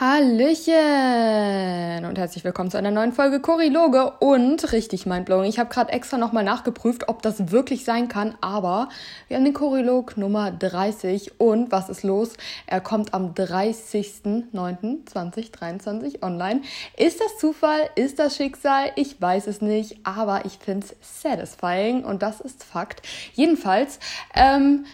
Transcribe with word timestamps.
Hallöchen 0.00 2.04
und 2.04 2.18
herzlich 2.18 2.44
willkommen 2.44 2.70
zu 2.70 2.78
einer 2.78 2.92
neuen 2.92 3.12
Folge 3.12 3.40
Choriloge 3.40 4.12
und 4.20 4.70
richtig 4.70 5.06
mindblowing. 5.06 5.48
Ich 5.48 5.58
habe 5.58 5.70
gerade 5.70 5.90
extra 5.90 6.18
nochmal 6.18 6.44
nachgeprüft, 6.44 7.08
ob 7.08 7.20
das 7.20 7.50
wirklich 7.50 7.84
sein 7.84 8.06
kann, 8.06 8.38
aber 8.40 8.90
wir 9.26 9.36
haben 9.36 9.44
den 9.44 9.54
Chorilog 9.54 10.16
Nummer 10.16 10.52
30 10.52 11.40
und 11.40 11.72
was 11.72 11.88
ist 11.88 12.04
los? 12.04 12.34
Er 12.68 12.80
kommt 12.80 13.12
am 13.12 13.34
30.09.2023 13.34 16.22
online. 16.22 16.60
Ist 16.96 17.20
das 17.20 17.36
Zufall? 17.38 17.90
Ist 17.96 18.20
das 18.20 18.36
Schicksal? 18.36 18.92
Ich 18.94 19.20
weiß 19.20 19.48
es 19.48 19.60
nicht, 19.60 19.98
aber 20.04 20.44
ich 20.44 20.58
finde 20.58 20.86
es 20.86 20.94
satisfying 21.22 22.04
und 22.04 22.22
das 22.22 22.40
ist 22.40 22.62
Fakt. 22.62 23.02
Jedenfalls, 23.34 23.98
ähm, 24.36 24.84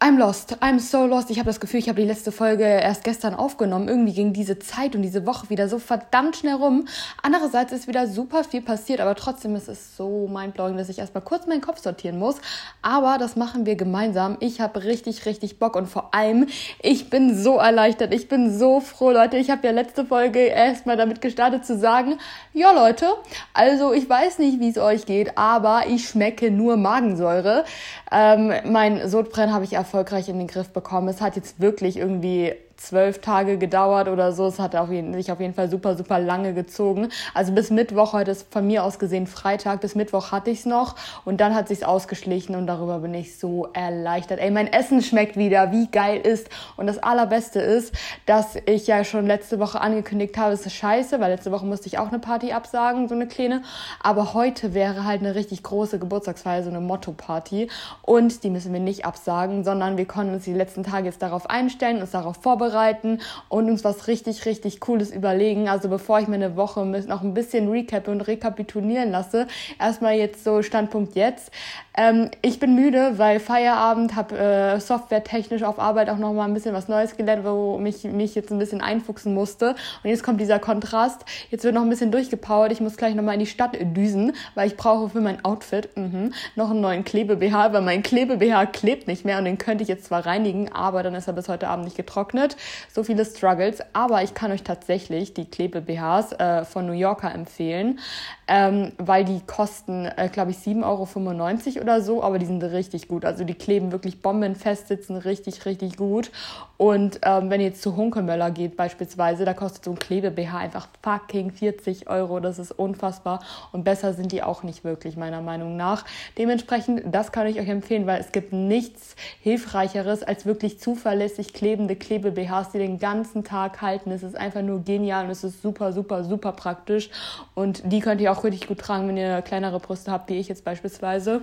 I'm 0.00 0.16
lost. 0.16 0.62
I'm 0.62 0.78
so 0.78 1.06
lost. 1.06 1.28
Ich 1.28 1.40
habe 1.40 1.48
das 1.48 1.58
Gefühl, 1.58 1.80
ich 1.80 1.88
habe 1.88 2.00
die 2.00 2.06
letzte 2.06 2.30
Folge 2.30 2.62
erst 2.62 3.02
gestern 3.02 3.34
aufgenommen. 3.34 3.88
Irgendwie 3.88 4.12
ging 4.12 4.32
diese 4.32 4.56
Zeit 4.60 4.94
und 4.94 5.02
diese 5.02 5.26
Woche 5.26 5.50
wieder 5.50 5.68
so 5.68 5.80
verdammt 5.80 6.36
schnell 6.36 6.54
rum. 6.54 6.86
Andererseits 7.20 7.72
ist 7.72 7.88
wieder 7.88 8.06
super 8.06 8.44
viel 8.44 8.62
passiert, 8.62 9.00
aber 9.00 9.16
trotzdem 9.16 9.56
ist 9.56 9.66
es 9.66 9.96
so 9.96 10.28
mindblowing, 10.28 10.76
dass 10.76 10.88
ich 10.88 11.00
erstmal 11.00 11.24
kurz 11.24 11.48
meinen 11.48 11.62
Kopf 11.62 11.80
sortieren 11.80 12.16
muss. 12.16 12.36
Aber 12.80 13.18
das 13.18 13.34
machen 13.34 13.66
wir 13.66 13.74
gemeinsam. 13.74 14.36
Ich 14.38 14.60
habe 14.60 14.84
richtig, 14.84 15.26
richtig 15.26 15.58
Bock 15.58 15.74
und 15.74 15.88
vor 15.88 16.14
allem, 16.14 16.46
ich 16.80 17.10
bin 17.10 17.36
so 17.36 17.56
erleichtert. 17.56 18.14
Ich 18.14 18.28
bin 18.28 18.56
so 18.56 18.78
froh, 18.78 19.10
Leute. 19.10 19.36
Ich 19.36 19.50
habe 19.50 19.66
ja 19.66 19.72
letzte 19.72 20.06
Folge 20.06 20.38
erstmal 20.38 20.96
damit 20.96 21.20
gestartet 21.20 21.66
zu 21.66 21.76
sagen, 21.76 22.18
ja 22.52 22.70
Leute, 22.70 23.06
also 23.52 23.92
ich 23.92 24.08
weiß 24.08 24.38
nicht, 24.38 24.60
wie 24.60 24.68
es 24.68 24.78
euch 24.78 25.06
geht, 25.06 25.36
aber 25.36 25.88
ich 25.88 26.08
schmecke 26.08 26.52
nur 26.52 26.76
Magensäure. 26.76 27.64
Ähm, 28.12 28.52
mein 28.64 29.08
Sodbrennen 29.08 29.52
habe 29.52 29.64
ich 29.64 29.76
erfolgreich 29.88 30.28
in 30.28 30.38
den 30.38 30.48
Griff 30.48 30.68
bekommen. 30.68 31.08
Es 31.08 31.22
hat 31.22 31.36
jetzt 31.36 31.60
wirklich 31.60 31.96
irgendwie 31.96 32.54
zwölf 32.78 33.20
Tage 33.20 33.58
gedauert 33.58 34.08
oder 34.08 34.32
so. 34.32 34.46
Es 34.46 34.58
hat 34.58 34.76
auf 34.76 34.90
jeden, 34.90 35.12
sich 35.12 35.30
auf 35.32 35.40
jeden 35.40 35.52
Fall 35.52 35.68
super, 35.68 35.96
super 35.96 36.18
lange 36.18 36.54
gezogen. 36.54 37.08
Also 37.34 37.52
bis 37.52 37.70
Mittwoch, 37.70 38.12
heute 38.12 38.30
ist 38.30 38.52
von 38.52 38.66
mir 38.66 38.84
aus 38.84 38.98
gesehen 38.98 39.26
Freitag, 39.26 39.80
bis 39.80 39.94
Mittwoch 39.94 40.30
hatte 40.32 40.50
ich 40.50 40.60
es 40.60 40.66
noch 40.66 40.94
und 41.24 41.40
dann 41.40 41.54
hat 41.54 41.68
sich's 41.68 41.82
ausgeschlichen 41.82 42.54
und 42.54 42.66
darüber 42.66 43.00
bin 43.00 43.12
ich 43.14 43.36
so 43.36 43.68
erleichtert. 43.72 44.38
Ey, 44.38 44.50
mein 44.50 44.72
Essen 44.72 45.02
schmeckt 45.02 45.36
wieder, 45.36 45.72
wie 45.72 45.88
geil 45.88 46.20
ist. 46.20 46.48
Und 46.76 46.86
das 46.86 46.98
Allerbeste 46.98 47.60
ist, 47.60 47.92
dass 48.26 48.56
ich 48.66 48.86
ja 48.86 49.02
schon 49.02 49.26
letzte 49.26 49.58
Woche 49.58 49.80
angekündigt 49.80 50.38
habe, 50.38 50.52
es 50.52 50.64
ist 50.64 50.74
scheiße, 50.74 51.18
weil 51.20 51.32
letzte 51.32 51.50
Woche 51.50 51.66
musste 51.66 51.88
ich 51.88 51.98
auch 51.98 52.08
eine 52.08 52.20
Party 52.20 52.52
absagen, 52.52 53.08
so 53.08 53.14
eine 53.14 53.26
kleine. 53.26 53.62
Aber 54.02 54.34
heute 54.34 54.72
wäre 54.72 55.04
halt 55.04 55.20
eine 55.20 55.34
richtig 55.34 55.64
große 55.64 55.98
Geburtstagsfeier, 55.98 56.62
so 56.62 56.70
eine 56.70 56.80
Motto-Party. 56.80 57.68
Und 58.02 58.44
die 58.44 58.50
müssen 58.50 58.72
wir 58.72 58.80
nicht 58.80 59.04
absagen, 59.04 59.64
sondern 59.64 59.96
wir 59.96 60.06
konnten 60.06 60.34
uns 60.34 60.44
die 60.44 60.54
letzten 60.54 60.84
Tage 60.84 61.06
jetzt 61.06 61.22
darauf 61.22 61.50
einstellen, 61.50 62.00
uns 62.00 62.12
darauf 62.12 62.36
vorbereiten 62.36 62.67
vorbereiten 62.68 63.20
und 63.48 63.68
uns 63.68 63.84
was 63.84 64.08
richtig, 64.08 64.44
richtig 64.46 64.80
Cooles 64.80 65.10
überlegen. 65.10 65.68
Also 65.68 65.88
bevor 65.88 66.20
ich 66.20 66.28
mir 66.28 66.36
eine 66.36 66.56
Woche 66.56 66.84
noch 66.84 67.22
ein 67.22 67.34
bisschen 67.34 67.70
recap 67.70 68.08
und 68.08 68.20
rekapitulieren 68.20 69.10
lasse, 69.10 69.46
erstmal 69.78 70.14
jetzt 70.14 70.44
so 70.44 70.62
Standpunkt 70.62 71.14
jetzt. 71.14 71.50
Ähm, 71.98 72.30
ich 72.42 72.60
bin 72.60 72.76
müde, 72.76 73.18
weil 73.18 73.40
Feierabend, 73.40 74.14
habe 74.14 74.38
äh, 74.38 74.78
softwaretechnisch 74.78 75.64
auf 75.64 75.80
Arbeit 75.80 76.08
auch 76.10 76.16
noch 76.16 76.32
mal 76.32 76.44
ein 76.44 76.54
bisschen 76.54 76.72
was 76.72 76.86
Neues 76.86 77.16
gelernt, 77.16 77.44
wo 77.44 77.76
mich 77.76 78.04
mich 78.04 78.36
jetzt 78.36 78.52
ein 78.52 78.58
bisschen 78.60 78.80
einfuchsen 78.80 79.34
musste. 79.34 79.70
Und 80.04 80.10
jetzt 80.10 80.22
kommt 80.22 80.40
dieser 80.40 80.60
Kontrast. 80.60 81.24
Jetzt 81.50 81.64
wird 81.64 81.74
noch 81.74 81.82
ein 81.82 81.90
bisschen 81.90 82.12
durchgepowert. 82.12 82.70
Ich 82.70 82.80
muss 82.80 82.96
gleich 82.96 83.16
noch 83.16 83.24
mal 83.24 83.32
in 83.32 83.40
die 83.40 83.46
Stadt 83.46 83.76
düsen, 83.96 84.32
weil 84.54 84.68
ich 84.68 84.76
brauche 84.76 85.08
für 85.08 85.20
mein 85.20 85.44
Outfit 85.44 85.88
mh, 85.96 86.30
noch 86.54 86.70
einen 86.70 86.80
neuen 86.80 87.04
Klebe-BH, 87.04 87.72
weil 87.72 87.82
mein 87.82 88.04
Klebe-BH 88.04 88.66
klebt 88.66 89.08
nicht 89.08 89.24
mehr 89.24 89.38
und 89.38 89.44
den 89.46 89.58
könnte 89.58 89.82
ich 89.82 89.88
jetzt 89.88 90.04
zwar 90.04 90.24
reinigen, 90.24 90.72
aber 90.72 91.02
dann 91.02 91.16
ist 91.16 91.26
er 91.26 91.32
bis 91.32 91.48
heute 91.48 91.66
Abend 91.66 91.84
nicht 91.84 91.96
getrocknet. 91.96 92.56
So 92.94 93.02
viele 93.02 93.24
Struggles. 93.24 93.80
Aber 93.92 94.22
ich 94.22 94.34
kann 94.34 94.52
euch 94.52 94.62
tatsächlich 94.62 95.34
die 95.34 95.46
Klebe-BHs 95.46 96.32
äh, 96.34 96.64
von 96.64 96.86
New 96.86 96.92
Yorker 96.92 97.34
empfehlen, 97.34 97.98
ähm, 98.46 98.92
weil 98.98 99.24
die 99.24 99.40
kosten, 99.44 100.06
äh, 100.16 100.28
glaube 100.32 100.52
ich, 100.52 100.58
7,95 100.58 100.84
Euro 100.84 101.87
oder 101.87 101.87
so, 102.00 102.22
aber 102.22 102.38
die 102.38 102.46
sind 102.46 102.62
richtig 102.62 103.08
gut. 103.08 103.24
Also 103.24 103.44
die 103.44 103.54
kleben 103.54 103.92
wirklich 103.92 104.22
bombenfest, 104.22 104.88
sitzen 104.88 105.16
richtig, 105.16 105.66
richtig 105.66 105.96
gut. 105.96 106.30
Und 106.76 107.18
ähm, 107.22 107.50
wenn 107.50 107.60
ihr 107.60 107.68
jetzt 107.68 107.82
zu 107.82 107.96
Hunkemöller 107.96 108.52
geht 108.52 108.76
beispielsweise, 108.76 109.44
da 109.44 109.52
kostet 109.52 109.84
so 109.84 109.90
ein 109.90 109.98
Klebe-BH 109.98 110.56
einfach 110.56 110.88
fucking 111.02 111.50
40 111.50 112.08
Euro. 112.08 112.38
Das 112.38 112.58
ist 112.60 112.70
unfassbar. 112.70 113.40
Und 113.72 113.82
besser 113.82 114.14
sind 114.14 114.30
die 114.30 114.44
auch 114.44 114.62
nicht 114.62 114.84
wirklich, 114.84 115.16
meiner 115.16 115.40
Meinung 115.40 115.76
nach. 115.76 116.04
Dementsprechend, 116.38 117.02
das 117.12 117.32
kann 117.32 117.48
ich 117.48 117.58
euch 117.58 117.68
empfehlen, 117.68 118.06
weil 118.06 118.20
es 118.20 118.30
gibt 118.30 118.52
nichts 118.52 119.16
Hilfreicheres 119.42 120.22
als 120.22 120.46
wirklich 120.46 120.78
zuverlässig 120.78 121.52
klebende 121.52 121.96
Klebe-BHs, 121.96 122.70
die 122.72 122.78
den 122.78 122.98
ganzen 123.00 123.42
Tag 123.42 123.82
halten. 123.82 124.12
Es 124.12 124.22
ist 124.22 124.36
einfach 124.36 124.62
nur 124.62 124.84
genial 124.84 125.24
und 125.24 125.30
es 125.30 125.42
ist 125.42 125.60
super, 125.62 125.92
super, 125.92 126.22
super 126.22 126.52
praktisch. 126.52 127.10
Und 127.56 127.82
die 127.90 127.98
könnt 127.98 128.20
ihr 128.20 128.30
auch 128.30 128.44
richtig 128.44 128.68
gut 128.68 128.78
tragen, 128.78 129.08
wenn 129.08 129.16
ihr 129.16 129.42
kleinere 129.42 129.80
Brüste 129.80 130.12
habt, 130.12 130.30
wie 130.30 130.38
ich 130.38 130.48
jetzt 130.48 130.64
beispielsweise. 130.64 131.40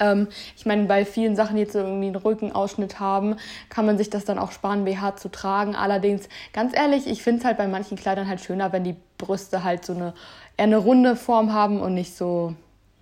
Ähm, 0.00 0.28
ich 0.56 0.66
meine, 0.66 0.84
bei 0.84 1.04
vielen 1.04 1.36
Sachen, 1.36 1.56
die 1.56 1.62
jetzt 1.62 1.74
irgendwie 1.74 2.06
einen 2.06 2.16
Rückenausschnitt 2.16 3.00
haben, 3.00 3.36
kann 3.68 3.86
man 3.86 3.98
sich 3.98 4.10
das 4.10 4.24
dann 4.24 4.38
auch 4.38 4.52
sparen, 4.52 4.84
BH 4.84 5.16
zu 5.16 5.30
tragen. 5.30 5.76
Allerdings, 5.76 6.28
ganz 6.52 6.76
ehrlich, 6.76 7.06
ich 7.06 7.22
finde 7.22 7.40
es 7.40 7.44
halt 7.44 7.58
bei 7.58 7.68
manchen 7.68 7.96
Kleidern 7.96 8.28
halt 8.28 8.40
schöner, 8.40 8.72
wenn 8.72 8.84
die 8.84 8.96
Brüste 9.18 9.64
halt 9.64 9.84
so 9.84 9.94
eine 9.94 10.14
eher 10.56 10.64
eine 10.64 10.76
runde 10.76 11.16
Form 11.16 11.52
haben 11.52 11.80
und 11.80 11.94
nicht 11.94 12.16
so 12.16 12.54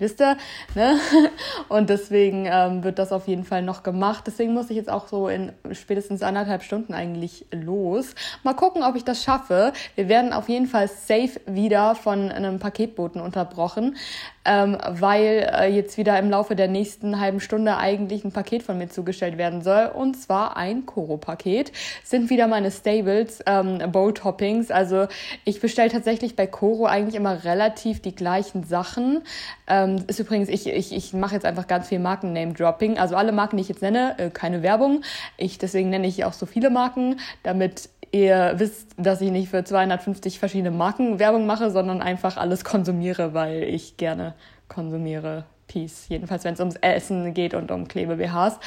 wisst 0.02 0.20
ihr, 0.20 0.36
ne? 0.74 0.98
Und 1.68 1.88
deswegen 1.88 2.46
ähm, 2.46 2.82
wird 2.84 2.98
das 2.98 3.12
auf 3.12 3.28
jeden 3.28 3.44
Fall 3.44 3.62
noch 3.62 3.82
gemacht. 3.82 4.24
Deswegen 4.26 4.52
muss 4.52 4.68
ich 4.68 4.76
jetzt 4.76 4.90
auch 4.90 5.08
so 5.08 5.28
in 5.28 5.52
spätestens 5.70 6.22
anderthalb 6.22 6.64
Stunden 6.64 6.92
eigentlich 6.92 7.46
los. 7.52 8.14
Mal 8.42 8.54
gucken, 8.54 8.82
ob 8.82 8.96
ich 8.96 9.04
das 9.04 9.22
schaffe. 9.22 9.72
Wir 9.94 10.08
werden 10.08 10.32
auf 10.32 10.48
jeden 10.48 10.66
Fall 10.66 10.88
safe 10.88 11.40
wieder 11.46 11.94
von 11.94 12.30
einem 12.30 12.58
Paketboten 12.58 13.20
unterbrochen, 13.20 13.96
ähm, 14.44 14.78
weil 14.88 15.48
äh, 15.52 15.66
jetzt 15.68 15.96
wieder 15.98 16.18
im 16.18 16.30
Laufe 16.30 16.56
der 16.56 16.68
nächsten 16.68 17.20
halben 17.20 17.40
Stunde 17.40 17.76
eigentlich 17.76 18.24
ein 18.24 18.32
Paket 18.32 18.62
von 18.62 18.78
mir 18.78 18.88
zugestellt 18.88 19.38
werden 19.38 19.62
soll. 19.62 19.90
Und 19.94 20.16
zwar 20.16 20.56
ein 20.56 20.86
Koro-Paket. 20.86 21.72
Sind 22.04 22.30
wieder 22.30 22.48
meine 22.48 22.70
Stables, 22.70 23.42
ähm, 23.46 23.78
Bowl-Toppings. 23.92 24.70
Also 24.70 25.06
ich 25.44 25.60
bestelle 25.60 25.90
tatsächlich 25.90 26.36
bei 26.36 26.46
Koro 26.46 26.86
eigentlich 26.86 27.14
immer 27.14 27.44
relativ 27.44 28.02
die 28.02 28.14
gleichen 28.14 28.64
Sachen. 28.64 29.22
Ähm, 29.68 30.04
ist 30.06 30.18
übrigens, 30.18 30.48
ich, 30.48 30.66
ich, 30.66 30.92
ich 30.92 31.12
mache 31.12 31.34
jetzt 31.34 31.46
einfach 31.46 31.66
ganz 31.66 31.88
viel 31.88 31.98
Marken-Name-Dropping. 31.98 32.98
Also 32.98 33.16
alle 33.16 33.32
Marken, 33.32 33.56
die 33.56 33.62
ich 33.62 33.68
jetzt 33.68 33.82
nenne, 33.82 34.18
äh, 34.18 34.30
keine 34.30 34.62
Werbung. 34.62 35.02
Ich, 35.36 35.58
deswegen 35.58 35.90
nenne 35.90 36.06
ich 36.06 36.24
auch 36.24 36.32
so 36.32 36.46
viele 36.46 36.70
Marken, 36.70 37.20
damit 37.42 37.88
ihr 38.12 38.54
wisst, 38.56 38.90
dass 38.96 39.20
ich 39.20 39.30
nicht 39.30 39.48
für 39.48 39.64
250 39.64 40.38
verschiedene 40.38 40.70
Marken 40.70 41.18
Werbung 41.18 41.46
mache, 41.46 41.70
sondern 41.70 42.00
einfach 42.00 42.36
alles 42.36 42.62
konsumiere, 42.64 43.34
weil 43.34 43.64
ich 43.64 43.96
gerne 43.96 44.34
konsumiere. 44.68 45.44
Peace. 45.68 46.06
Jedenfalls, 46.08 46.44
wenn 46.44 46.52
es 46.52 46.60
ums 46.60 46.76
Essen 46.82 47.32
geht 47.32 47.54
und 47.54 47.70
um 47.70 47.88
Klebe-BHs. 47.88 48.58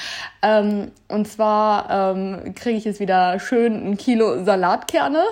Ähm, 0.42 0.92
und 1.08 1.28
zwar 1.28 2.16
ähm, 2.16 2.56
kriege 2.56 2.78
ich 2.78 2.86
jetzt 2.86 3.00
wieder 3.00 3.40
schön 3.40 3.92
ein 3.92 3.98
Kilo 3.98 4.44
Salatkerne 4.44 5.24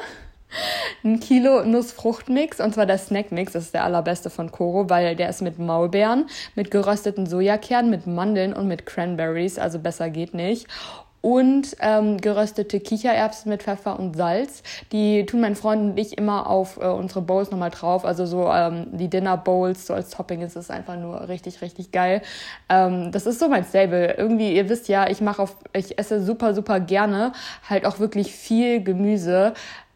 ein 1.03 1.19
Kilo 1.19 1.63
Nussfruchtmix 1.63 2.59
und 2.59 2.75
zwar 2.75 2.85
der 2.85 2.99
Snackmix, 2.99 3.53
das 3.53 3.65
ist 3.65 3.73
der 3.73 3.83
allerbeste 3.83 4.29
von 4.29 4.51
Koro, 4.51 4.89
weil 4.89 5.15
der 5.15 5.29
ist 5.29 5.41
mit 5.41 5.57
Maulbeeren, 5.57 6.27
mit 6.55 6.69
gerösteten 6.69 7.25
Sojakernen, 7.25 7.89
mit 7.89 8.07
Mandeln 8.07 8.53
und 8.53 8.67
mit 8.67 8.85
Cranberries, 8.85 9.57
also 9.57 9.79
besser 9.79 10.09
geht 10.09 10.33
nicht 10.33 10.67
und 11.23 11.77
ähm, 11.79 12.17
geröstete 12.17 12.81
Kichererbsen 12.81 13.49
mit 13.49 13.63
Pfeffer 13.63 13.97
und 13.97 14.17
Salz. 14.17 14.61
Die 14.91 15.25
tun 15.25 15.39
mein 15.39 15.55
Freund 15.55 15.81
und 15.81 15.97
ich 15.97 16.17
immer 16.17 16.49
auf 16.49 16.75
äh, 16.75 16.85
unsere 16.85 17.21
Bowls 17.21 17.49
nochmal 17.49 17.69
drauf. 17.69 18.03
Also 18.03 18.25
so 18.25 18.51
ähm, 18.51 18.87
die 18.91 19.07
Dinner 19.07 19.37
Bowls, 19.37 19.87
so 19.87 19.93
als 19.93 20.09
Topping 20.09 20.41
ist 20.41 20.57
es 20.57 20.69
einfach 20.69 20.97
nur 20.97 21.29
richtig, 21.29 21.61
richtig 21.61 21.93
geil. 21.93 22.21
Ähm, 22.67 23.13
das 23.13 23.25
ist 23.25 23.39
so 23.39 23.47
mein 23.47 23.63
Stable. 23.63 24.15
Irgendwie, 24.17 24.53
ihr 24.53 24.67
wisst 24.67 24.89
ja, 24.89 25.09
ich 25.09 25.21
mache 25.21 25.41
auf, 25.41 25.55
ich 25.71 25.97
esse 25.97 26.21
super, 26.21 26.53
super 26.53 26.81
gerne 26.81 27.31
halt 27.69 27.85
auch 27.85 27.99
wirklich 27.99 28.33
viel 28.33 28.83
Gemüse. 28.83 29.53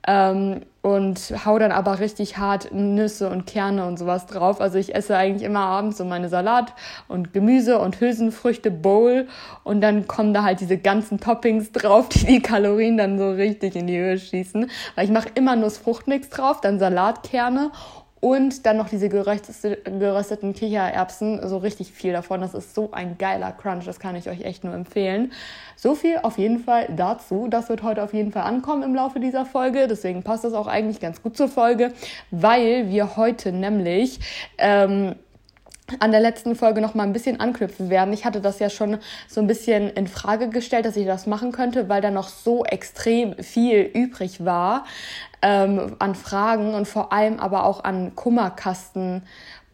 Ähm, 0.07 0.61
und 0.81 1.19
hau 1.45 1.59
dann 1.59 1.73
aber 1.73 1.99
richtig 1.99 2.37
hart 2.37 2.71
Nüsse 2.71 3.29
und 3.29 3.45
Kerne 3.45 3.85
und 3.85 3.99
sowas 3.99 4.25
drauf. 4.25 4.61
Also 4.61 4.77
ich 4.77 4.95
esse 4.95 5.17
eigentlich 5.17 5.43
immer 5.43 5.59
abends 5.59 5.97
so 5.97 6.05
meine 6.05 6.29
Salat 6.29 6.71
und 7.09 7.33
Gemüse 7.33 7.79
und 7.79 7.99
Hülsenfrüchte 7.99 8.71
Bowl 8.71 9.27
und 9.65 9.81
dann 9.81 10.07
kommen 10.07 10.33
da 10.33 10.43
halt 10.43 10.61
diese 10.61 10.77
ganzen 10.77 11.19
Toppings 11.19 11.73
drauf, 11.73 12.07
die 12.07 12.25
die 12.25 12.41
Kalorien 12.41 12.95
dann 12.95 13.17
so 13.17 13.31
richtig 13.31 13.75
in 13.75 13.87
die 13.87 13.97
Höhe 13.97 14.17
schießen. 14.17 14.71
Weil 14.95 15.05
ich 15.05 15.11
mache 15.11 15.27
immer 15.35 15.57
Nussfruchtmix 15.57 16.29
drauf, 16.29 16.61
dann 16.61 16.79
Salatkerne 16.79 17.71
und 18.19 18.65
dann 18.65 18.77
noch 18.77 18.89
diese 18.89 19.09
gerösteten 19.09 20.53
Kichererbsen, 20.53 21.47
so 21.47 21.57
richtig 21.57 21.91
viel 21.91 22.13
davon. 22.13 22.41
Das 22.41 22.53
ist 22.53 22.73
so 22.73 22.91
ein 22.91 23.17
geiler 23.17 23.51
Crunch, 23.51 23.85
das 23.85 23.99
kann 23.99 24.15
ich 24.15 24.29
euch 24.29 24.41
echt 24.41 24.63
nur 24.63 24.73
empfehlen. 24.73 25.31
So 25.75 25.93
viel 25.93 26.19
auf 26.23 26.37
jeden 26.37 26.59
Fall 26.59 26.89
dazu. 26.95 27.47
Das 27.47 27.69
wird 27.69 27.83
heute 27.83 28.01
auf 28.03 28.13
jeden 28.13 28.31
Fall 28.31 28.43
ankommen 28.43 28.81
im 28.83 28.95
Laufe 28.95 29.19
dieser 29.19 29.45
Folge. 29.45 29.87
Deswegen 29.87 30.23
passt 30.23 30.43
das 30.43 30.53
auch 30.53 30.67
eigentlich 30.67 30.99
ganz 30.99 31.21
gut 31.21 31.37
zur 31.37 31.47
Folge, 31.47 31.93
weil 32.31 32.89
wir 32.89 33.17
heute 33.17 33.51
nämlich 33.51 34.19
ähm, 34.57 35.15
an 35.99 36.11
der 36.11 36.19
letzten 36.19 36.55
Folge 36.55 36.81
noch 36.81 36.93
mal 36.93 37.03
ein 37.03 37.13
bisschen 37.13 37.39
anknüpfen 37.39 37.89
werden. 37.89 38.13
Ich 38.13 38.25
hatte 38.25 38.41
das 38.41 38.59
ja 38.59 38.69
schon 38.69 38.97
so 39.27 39.39
ein 39.41 39.47
bisschen 39.47 39.89
in 39.89 40.07
Frage 40.07 40.49
gestellt, 40.49 40.85
dass 40.85 40.95
ich 40.95 41.05
das 41.05 41.27
machen 41.27 41.51
könnte, 41.51 41.89
weil 41.89 42.01
da 42.01 42.11
noch 42.11 42.27
so 42.27 42.65
extrem 42.65 43.35
viel 43.37 43.81
übrig 43.81 44.43
war 44.43 44.85
ähm, 45.41 45.95
an 45.99 46.15
Fragen 46.15 46.73
und 46.73 46.87
vor 46.87 47.13
allem 47.13 47.39
aber 47.39 47.65
auch 47.65 47.83
an 47.83 48.15
Kummerkasten 48.15 49.23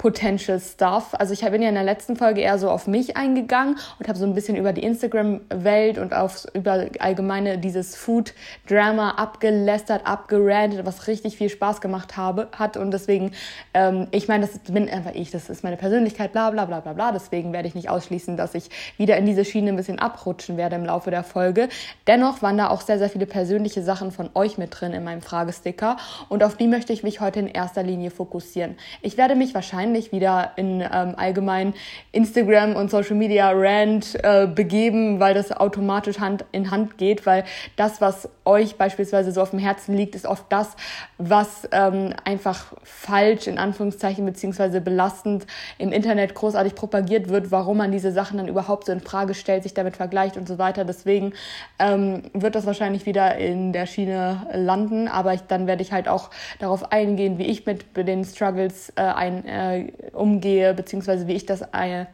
Potential 0.03 0.59
Stuff. 0.59 1.13
Also 1.13 1.31
ich 1.31 1.39
bin 1.49 1.61
ja 1.61 1.69
in 1.69 1.75
der 1.75 1.85
letzten 1.85 2.17
Folge 2.17 2.41
eher 2.41 2.57
so 2.57 2.69
auf 2.69 2.87
mich 2.87 3.15
eingegangen 3.15 3.77
und 3.99 4.09
habe 4.09 4.19
so 4.19 4.25
ein 4.25 4.33
bisschen 4.33 4.57
über 4.57 4.73
die 4.73 4.83
Instagram-Welt 4.83 5.97
und 5.97 6.13
auf 6.13 6.45
über 6.53 6.87
allgemeine 6.99 7.57
dieses 7.57 7.95
Food-Drama 7.95 9.11
abgelästert, 9.11 10.05
abgerantet, 10.05 10.85
was 10.85 11.07
richtig 11.07 11.37
viel 11.37 11.47
Spaß 11.47 11.79
gemacht 11.79 12.17
habe, 12.17 12.49
hat. 12.51 12.75
Und 12.75 12.91
deswegen, 12.91 13.31
ähm, 13.73 14.07
ich 14.11 14.27
meine, 14.27 14.45
das 14.45 14.59
bin 14.73 14.89
einfach 14.89 15.13
ich, 15.13 15.31
das 15.31 15.49
ist 15.49 15.63
meine 15.63 15.77
Persönlichkeit, 15.77 16.33
bla 16.33 16.49
bla 16.49 16.65
bla 16.65 16.81
bla 16.81 16.91
bla. 16.91 17.13
Deswegen 17.13 17.53
werde 17.53 17.69
ich 17.69 17.75
nicht 17.75 17.89
ausschließen, 17.89 18.35
dass 18.35 18.55
ich 18.55 18.69
wieder 18.97 19.15
in 19.15 19.25
diese 19.25 19.45
Schiene 19.45 19.69
ein 19.69 19.77
bisschen 19.77 19.99
abrutschen 19.99 20.57
werde 20.57 20.75
im 20.75 20.83
Laufe 20.83 21.11
der 21.11 21.23
Folge. 21.23 21.69
Dennoch 22.07 22.41
waren 22.41 22.57
da 22.57 22.67
auch 22.71 22.81
sehr, 22.81 22.99
sehr 22.99 23.09
viele 23.09 23.25
persönliche 23.25 23.81
Sachen 23.81 24.11
von 24.11 24.29
euch 24.33 24.57
mit 24.57 24.77
drin 24.77 24.91
in 24.91 25.05
meinem 25.05 25.21
Fragesticker 25.21 25.95
und 26.27 26.43
auf 26.43 26.57
die 26.57 26.67
möchte 26.67 26.91
ich 26.91 27.03
mich 27.03 27.21
heute 27.21 27.39
in 27.39 27.47
erster 27.47 27.83
Linie 27.83 28.11
fokussieren. 28.11 28.75
Ich 29.01 29.15
werde 29.15 29.35
mich 29.35 29.53
wahrscheinlich 29.53 29.92
wahrscheinlich 29.93 30.11
wieder 30.11 30.51
in 30.55 30.81
ähm, 30.81 31.13
allgemein 31.17 31.73
Instagram 32.11 32.75
und 32.75 32.89
Social 32.89 33.15
Media 33.15 33.51
Rant 33.53 34.17
äh, 34.23 34.47
begeben, 34.47 35.19
weil 35.19 35.33
das 35.35 35.51
automatisch 35.51 36.19
Hand 36.19 36.45
in 36.51 36.71
Hand 36.71 36.97
geht, 36.97 37.25
weil 37.25 37.43
das, 37.75 38.01
was 38.01 38.27
euch 38.45 38.75
beispielsweise 38.75 39.31
so 39.31 39.41
auf 39.41 39.51
dem 39.51 39.59
Herzen 39.59 39.95
liegt, 39.95 40.15
ist 40.15 40.25
oft 40.25 40.45
das, 40.49 40.75
was 41.17 41.67
ähm, 41.71 42.13
einfach 42.25 42.73
falsch 42.83 43.47
in 43.47 43.57
Anführungszeichen 43.57 44.25
beziehungsweise 44.25 44.81
belastend 44.81 45.45
im 45.77 45.91
Internet 45.91 46.33
großartig 46.33 46.75
propagiert 46.75 47.29
wird, 47.29 47.51
warum 47.51 47.77
man 47.77 47.91
diese 47.91 48.11
Sachen 48.11 48.37
dann 48.37 48.47
überhaupt 48.47 48.87
so 48.87 48.91
in 48.91 48.99
Frage 48.99 49.33
stellt, 49.33 49.63
sich 49.63 49.73
damit 49.73 49.95
vergleicht 49.95 50.37
und 50.37 50.47
so 50.47 50.57
weiter. 50.57 50.85
Deswegen 50.85 51.33
ähm, 51.79 52.23
wird 52.33 52.55
das 52.55 52.65
wahrscheinlich 52.65 53.05
wieder 53.05 53.37
in 53.37 53.73
der 53.73 53.85
Schiene 53.85 54.47
landen, 54.53 55.07
aber 55.07 55.33
ich, 55.33 55.41
dann 55.41 55.67
werde 55.67 55.83
ich 55.83 55.91
halt 55.91 56.07
auch 56.07 56.31
darauf 56.59 56.91
eingehen, 56.91 57.37
wie 57.37 57.45
ich 57.45 57.65
mit 57.65 57.95
den 57.95 58.25
Struggles 58.25 58.91
äh, 58.95 59.01
ein, 59.03 59.45
äh, 59.45 59.82
umgehe, 60.13 60.73
beziehungsweise 60.73 61.27
wie 61.27 61.33
ich 61.33 61.45
das 61.45 61.61
äh, 61.61 62.05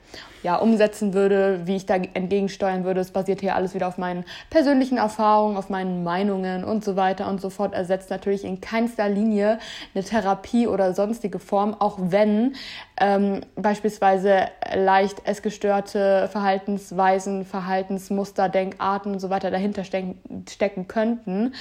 ja, 0.43 0.55
umsetzen 0.55 1.13
würde, 1.13 1.61
wie 1.65 1.75
ich 1.75 1.85
da 1.85 1.95
entgegensteuern 1.95 2.83
würde. 2.83 3.01
Es 3.01 3.11
basiert 3.11 3.41
hier 3.41 3.55
alles 3.55 3.73
wieder 3.73 3.87
auf 3.87 3.97
meinen 3.97 4.23
persönlichen 4.49 4.97
Erfahrungen, 4.97 5.57
auf 5.57 5.69
meinen 5.69 6.03
Meinungen 6.03 6.63
und 6.63 6.83
so 6.83 6.95
weiter 6.95 7.27
und 7.27 7.41
so 7.41 7.49
fort. 7.49 7.73
Ersetzt 7.73 8.09
natürlich 8.09 8.45
in 8.45 8.61
keinster 8.61 9.09
Linie 9.09 9.59
eine 9.93 10.03
Therapie 10.03 10.67
oder 10.67 10.93
sonstige 10.93 11.39
Form, 11.39 11.73
auch 11.73 11.97
wenn 11.99 12.55
ähm, 12.99 13.41
beispielsweise 13.55 14.47
leicht 14.73 15.25
essgestörte 15.25 16.29
Verhaltensweisen, 16.31 17.45
Verhaltensmuster, 17.45 18.49
Denkarten 18.49 19.13
und 19.13 19.19
so 19.19 19.29
weiter 19.29 19.51
dahinter 19.51 19.83
stecken, 19.83 20.19
stecken 20.49 20.87
könnten. 20.87 21.53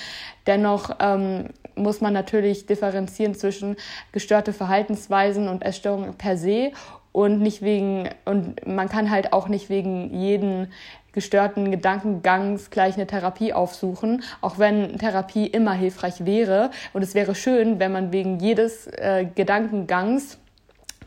Dennoch 0.47 0.97
ähm, 1.01 1.49
muss 1.83 2.01
man 2.01 2.13
natürlich 2.13 2.67
differenzieren 2.67 3.35
zwischen 3.35 3.77
gestörte 4.13 4.53
Verhaltensweisen 4.53 5.49
und 5.49 5.63
Essstörungen 5.63 6.15
per 6.15 6.37
se 6.37 6.73
und 7.13 7.41
nicht 7.41 7.63
wegen, 7.63 8.09
und 8.25 8.67
man 8.67 8.89
kann 8.89 9.11
halt 9.11 9.33
auch 9.33 9.49
nicht 9.49 9.71
wegen 9.71 10.15
jeden 10.15 10.69
gestörten 11.13 11.71
Gedankengangs 11.71 12.71
gleich 12.71 12.95
eine 12.95 13.07
Therapie 13.07 13.53
aufsuchen, 13.53 14.23
auch 14.41 14.59
wenn 14.59 14.99
Therapie 14.99 15.47
immer 15.47 15.73
hilfreich 15.73 16.25
wäre. 16.25 16.71
Und 16.93 17.03
es 17.03 17.15
wäre 17.15 17.35
schön, 17.35 17.81
wenn 17.81 17.93
man 17.93 18.13
wegen 18.13 18.39
jedes 18.39 18.87
äh, 18.87 19.27
Gedankengangs 19.35 20.39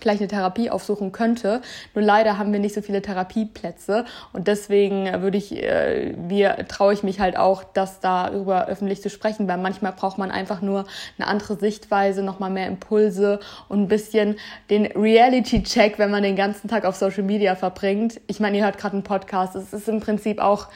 gleich 0.02 0.20
eine 0.20 0.28
Therapie 0.28 0.70
aufsuchen 0.70 1.12
könnte. 1.12 1.62
Nur 1.94 2.04
leider 2.04 2.38
haben 2.38 2.52
wir 2.52 2.60
nicht 2.60 2.76
so 2.76 2.82
viele 2.82 3.02
Therapieplätze 3.02 4.06
und 4.34 4.48
deswegen 4.48 5.22
würde 5.22 5.38
ich, 5.38 5.56
äh, 5.56 6.14
wir 6.18 6.68
traue 6.68 6.94
ich 6.94 7.04
mich 7.04 7.20
halt 7.20 7.38
auch, 7.38 7.64
das 7.64 8.00
darüber 8.00 8.68
öffentlich 8.68 9.02
zu 9.02 9.10
sprechen, 9.10 9.48
weil 9.48 9.58
manchmal 9.58 9.94
braucht 9.94 10.18
man 10.18 10.32
einfach 10.32 10.62
nur 10.62 10.86
eine 11.18 11.28
andere 11.28 11.56
Sichtweise, 11.56 12.24
nochmal 12.24 12.50
mehr 12.50 12.68
Impulse 12.68 13.40
und 13.70 13.84
ein 13.84 13.88
bisschen 13.88 14.38
den 14.70 14.88
Reality-Check, 14.88 16.00
wenn 16.00 16.12
man 16.12 16.24
den 16.24 16.36
ganzen 16.36 16.68
Tag 16.68 16.86
auf 16.86 16.96
Social 16.96 17.24
Media 17.24 17.56
verbringt. 17.56 18.20
Ich 18.28 18.40
meine, 18.40 18.58
ihr 18.58 18.66
hört 18.66 18.78
gerade 18.78 18.96
einen 18.96 19.04
Podcast, 19.04 19.56
es 19.56 19.72
ist 19.74 19.88
im 19.88 20.00
Prinzip 20.00 20.40
auch 20.40 20.68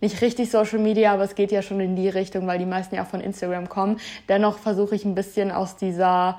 nicht 0.00 0.20
richtig 0.20 0.50
Social 0.50 0.78
Media, 0.78 1.12
aber 1.12 1.24
es 1.24 1.34
geht 1.34 1.52
ja 1.52 1.62
schon 1.62 1.80
in 1.80 1.96
die 1.96 2.08
Richtung, 2.08 2.46
weil 2.46 2.58
die 2.58 2.66
meisten 2.66 2.94
ja 2.94 3.02
auch 3.02 3.08
von 3.08 3.20
Instagram 3.20 3.68
kommen. 3.68 3.98
Dennoch 4.28 4.58
versuche 4.58 4.94
ich 4.94 5.04
ein 5.04 5.14
bisschen 5.14 5.50
aus 5.50 5.76
dieser 5.76 6.38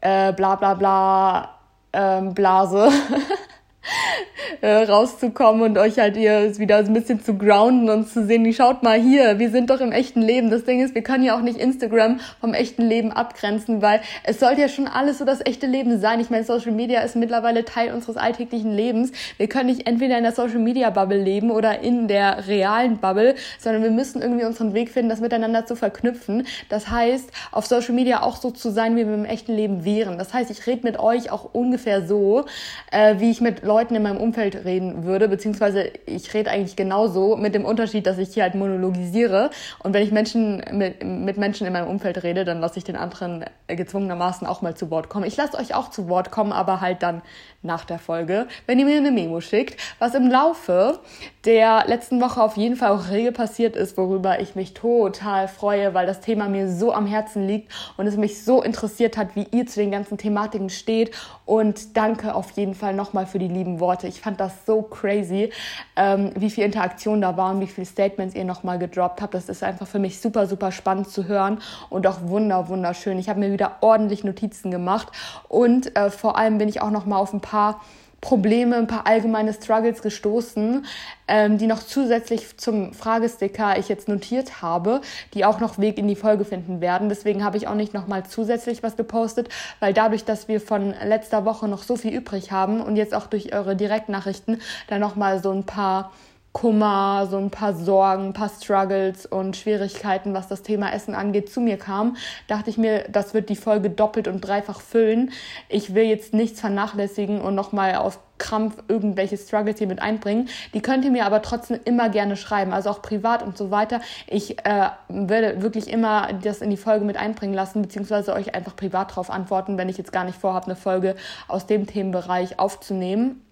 äh, 0.00 0.32
bla 0.32 0.56
bla 0.56 0.74
bla 0.74 1.55
ähm, 1.96 2.34
Blase 2.34 2.90
äh, 4.60 4.84
rauszukommen 4.84 5.62
und 5.62 5.78
euch 5.78 5.98
halt 5.98 6.16
hier 6.16 6.58
wieder 6.58 6.78
ein 6.78 6.92
bisschen 6.92 7.22
zu 7.22 7.34
grounden 7.34 7.90
und 7.90 8.08
zu 8.08 8.24
sehen, 8.26 8.44
wie 8.44 8.54
schaut 8.54 8.82
mal 8.82 8.98
hier, 8.98 9.38
wir 9.38 9.50
sind 9.50 9.70
doch 9.70 9.80
im 9.80 9.92
echten 9.92 10.22
Leben. 10.22 10.50
Das 10.50 10.64
Ding 10.64 10.82
ist, 10.82 10.94
wir 10.94 11.02
können 11.02 11.24
ja 11.24 11.36
auch 11.36 11.42
nicht 11.42 11.58
Instagram 11.58 12.20
vom 12.40 12.54
echten 12.54 12.82
Leben 12.82 13.12
abgrenzen, 13.12 13.82
weil 13.82 14.00
es 14.24 14.40
sollte 14.40 14.60
ja 14.60 14.68
schon 14.68 14.88
alles 14.88 15.18
so 15.18 15.24
das 15.24 15.44
echte 15.44 15.66
Leben 15.66 16.00
sein. 16.00 16.20
Ich 16.20 16.30
meine, 16.30 16.44
Social 16.44 16.72
Media 16.72 17.00
ist 17.00 17.16
mittlerweile 17.16 17.64
Teil 17.64 17.92
unseres 17.92 18.16
alltäglichen 18.16 18.72
Lebens. 18.72 19.12
Wir 19.36 19.48
können 19.48 19.66
nicht 19.66 19.86
entweder 19.86 20.16
in 20.16 20.24
der 20.24 20.32
Social 20.32 20.58
Media 20.58 20.90
Bubble 20.90 21.18
leben 21.18 21.50
oder 21.50 21.80
in 21.80 22.08
der 22.08 22.46
realen 22.46 22.98
Bubble, 22.98 23.34
sondern 23.58 23.82
wir 23.82 23.90
müssen 23.90 24.22
irgendwie 24.22 24.44
unseren 24.44 24.74
Weg 24.74 24.90
finden, 24.90 25.08
das 25.08 25.20
miteinander 25.20 25.66
zu 25.66 25.76
verknüpfen. 25.76 26.46
Das 26.68 26.90
heißt, 26.90 27.30
auf 27.52 27.66
Social 27.66 27.94
Media 27.94 28.22
auch 28.22 28.36
so 28.36 28.50
zu 28.50 28.70
sein, 28.70 28.96
wie 28.96 29.06
wir 29.06 29.14
im 29.14 29.24
echten 29.24 29.52
Leben 29.52 29.84
wären. 29.84 30.18
Das 30.18 30.32
heißt, 30.32 30.50
ich 30.50 30.66
rede 30.66 30.82
mit 30.82 30.98
euch 30.98 31.30
auch 31.30 31.50
ungefähr 31.52 32.06
so, 32.06 32.44
äh, 32.90 33.16
wie 33.18 33.30
ich 33.30 33.40
mit 33.40 33.62
Leuten 33.62 33.75
in 33.82 34.02
meinem 34.02 34.18
Umfeld 34.18 34.36
Umfeld 34.36 34.64
reden 34.64 35.04
würde, 35.04 35.28
beziehungsweise 35.28 35.90
ich 36.04 36.34
rede 36.34 36.50
eigentlich 36.50 36.76
genauso 36.76 37.36
mit 37.36 37.54
dem 37.54 37.64
Unterschied, 37.64 38.06
dass 38.06 38.18
ich 38.18 38.34
hier 38.34 38.42
halt 38.42 38.54
monologisiere 38.54 39.50
und 39.82 39.94
wenn 39.94 40.02
ich 40.02 40.12
Menschen 40.12 40.62
mit, 40.72 41.02
mit 41.02 41.36
Menschen 41.36 41.66
in 41.66 41.72
meinem 41.72 41.88
Umfeld 41.88 42.22
rede, 42.22 42.44
dann 42.44 42.60
lasse 42.60 42.78
ich 42.78 42.84
den 42.84 42.96
anderen 42.96 43.44
gezwungenermaßen 43.66 44.46
auch 44.46 44.62
mal 44.62 44.76
zu 44.76 44.90
Wort 44.90 45.08
kommen. 45.08 45.24
Ich 45.24 45.36
lasse 45.36 45.56
euch 45.58 45.74
auch 45.74 45.90
zu 45.90 46.08
Wort 46.08 46.30
kommen, 46.30 46.52
aber 46.52 46.80
halt 46.80 47.02
dann 47.02 47.22
nach 47.66 47.84
der 47.84 47.98
Folge, 47.98 48.46
wenn 48.66 48.78
ihr 48.78 48.86
mir 48.86 48.96
eine 48.96 49.10
Memo 49.10 49.40
schickt, 49.40 49.80
was 49.98 50.14
im 50.14 50.30
Laufe 50.30 51.00
der 51.46 51.84
letzten 51.86 52.20
Woche 52.20 52.42
auf 52.42 52.56
jeden 52.56 52.74
Fall 52.74 52.90
auch 52.90 53.10
rege 53.10 53.30
passiert 53.30 53.76
ist, 53.76 53.96
worüber 53.96 54.40
ich 54.40 54.56
mich 54.56 54.74
total 54.74 55.46
freue, 55.46 55.94
weil 55.94 56.04
das 56.04 56.20
Thema 56.20 56.48
mir 56.48 56.70
so 56.70 56.92
am 56.92 57.06
Herzen 57.06 57.46
liegt 57.46 57.72
und 57.96 58.06
es 58.06 58.16
mich 58.16 58.42
so 58.42 58.62
interessiert 58.62 59.16
hat, 59.16 59.36
wie 59.36 59.46
ihr 59.52 59.66
zu 59.66 59.80
den 59.80 59.92
ganzen 59.92 60.18
Thematiken 60.18 60.70
steht. 60.70 61.12
Und 61.44 61.96
danke 61.96 62.34
auf 62.34 62.50
jeden 62.52 62.74
Fall 62.74 62.94
nochmal 62.94 63.26
für 63.26 63.38
die 63.38 63.46
lieben 63.46 63.78
Worte. 63.78 64.08
Ich 64.08 64.20
fand 64.20 64.40
das 64.40 64.66
so 64.66 64.82
crazy, 64.82 65.50
ähm, 65.94 66.32
wie 66.34 66.50
viel 66.50 66.64
Interaktion 66.64 67.20
da 67.20 67.36
war 67.36 67.52
und 67.52 67.60
wie 67.60 67.68
viele 67.68 67.86
Statements 67.86 68.34
ihr 68.34 68.44
nochmal 68.44 68.80
gedroppt 68.80 69.22
habt. 69.22 69.34
Das 69.34 69.48
ist 69.48 69.62
einfach 69.62 69.86
für 69.86 70.00
mich 70.00 70.20
super, 70.20 70.46
super 70.48 70.72
spannend 70.72 71.08
zu 71.08 71.28
hören 71.28 71.60
und 71.90 72.06
auch 72.08 72.22
wunder, 72.22 72.68
wunderschön. 72.68 73.18
Ich 73.20 73.28
habe 73.28 73.38
mir 73.38 73.52
wieder 73.52 73.76
ordentlich 73.82 74.24
Notizen 74.24 74.72
gemacht 74.72 75.08
und 75.48 75.96
äh, 75.96 76.10
vor 76.10 76.36
allem 76.36 76.58
bin 76.58 76.68
ich 76.68 76.82
auch 76.82 76.90
nochmal 76.90 77.20
auf 77.20 77.32
ein 77.32 77.40
paar 77.40 77.55
paar 77.56 77.80
Probleme, 78.20 78.76
ein 78.76 78.86
paar 78.86 79.06
allgemeine 79.06 79.52
Struggles 79.52 80.02
gestoßen, 80.02 80.84
ähm, 81.28 81.58
die 81.58 81.66
noch 81.66 81.82
zusätzlich 81.82 82.56
zum 82.56 82.92
Fragesticker 82.92 83.78
ich 83.78 83.88
jetzt 83.88 84.08
notiert 84.08 84.62
habe, 84.62 85.00
die 85.32 85.44
auch 85.44 85.60
noch 85.60 85.78
Weg 85.78 85.96
in 85.96 86.08
die 86.08 86.16
Folge 86.16 86.44
finden 86.44 86.80
werden. 86.80 87.08
Deswegen 87.08 87.44
habe 87.44 87.56
ich 87.56 87.68
auch 87.68 87.74
nicht 87.74 87.94
nochmal 87.94 88.24
zusätzlich 88.26 88.82
was 88.82 88.96
gepostet, 88.96 89.48
weil 89.80 89.94
dadurch, 89.94 90.24
dass 90.24 90.48
wir 90.48 90.60
von 90.60 90.94
letzter 91.04 91.44
Woche 91.44 91.68
noch 91.68 91.82
so 91.82 91.96
viel 91.96 92.12
übrig 92.12 92.50
haben 92.50 92.80
und 92.80 92.96
jetzt 92.96 93.14
auch 93.14 93.26
durch 93.26 93.54
eure 93.54 93.76
Direktnachrichten 93.76 94.60
da 94.88 94.98
nochmal 94.98 95.42
so 95.42 95.50
ein 95.50 95.64
paar 95.64 96.10
Kummer, 96.56 97.28
so 97.30 97.36
ein 97.36 97.50
paar 97.50 97.74
Sorgen, 97.74 98.28
ein 98.28 98.32
paar 98.32 98.48
Struggles 98.48 99.26
und 99.26 99.58
Schwierigkeiten, 99.58 100.32
was 100.32 100.48
das 100.48 100.62
Thema 100.62 100.90
Essen 100.90 101.14
angeht, 101.14 101.52
zu 101.52 101.60
mir 101.60 101.76
kam, 101.76 102.16
dachte 102.48 102.70
ich 102.70 102.78
mir, 102.78 103.04
das 103.10 103.34
wird 103.34 103.50
die 103.50 103.56
Folge 103.56 103.90
doppelt 103.90 104.26
und 104.26 104.40
dreifach 104.40 104.80
füllen. 104.80 105.32
Ich 105.68 105.94
will 105.94 106.04
jetzt 106.04 106.32
nichts 106.32 106.60
vernachlässigen 106.62 107.42
und 107.42 107.54
nochmal 107.54 107.96
auf 107.96 108.18
Krampf 108.38 108.82
irgendwelche 108.88 109.36
Struggles 109.36 109.76
hier 109.76 109.86
mit 109.86 110.00
einbringen. 110.00 110.48
Die 110.72 110.80
könnt 110.80 111.04
ihr 111.04 111.10
mir 111.10 111.26
aber 111.26 111.42
trotzdem 111.42 111.78
immer 111.84 112.08
gerne 112.08 112.36
schreiben, 112.36 112.72
also 112.72 112.88
auch 112.88 113.02
privat 113.02 113.42
und 113.42 113.58
so 113.58 113.70
weiter. 113.70 114.00
Ich 114.26 114.58
äh, 114.64 114.88
werde 115.10 115.60
wirklich 115.60 115.88
immer 115.88 116.32
das 116.42 116.62
in 116.62 116.70
die 116.70 116.78
Folge 116.78 117.04
mit 117.04 117.18
einbringen 117.18 117.54
lassen, 117.54 117.82
beziehungsweise 117.82 118.32
euch 118.32 118.54
einfach 118.54 118.74
privat 118.74 119.10
darauf 119.10 119.28
antworten, 119.28 119.76
wenn 119.76 119.90
ich 119.90 119.98
jetzt 119.98 120.12
gar 120.12 120.24
nicht 120.24 120.38
vorhabe, 120.38 120.66
eine 120.66 120.76
Folge 120.76 121.16
aus 121.48 121.66
dem 121.66 121.86
Themenbereich 121.86 122.58
aufzunehmen. 122.58 123.42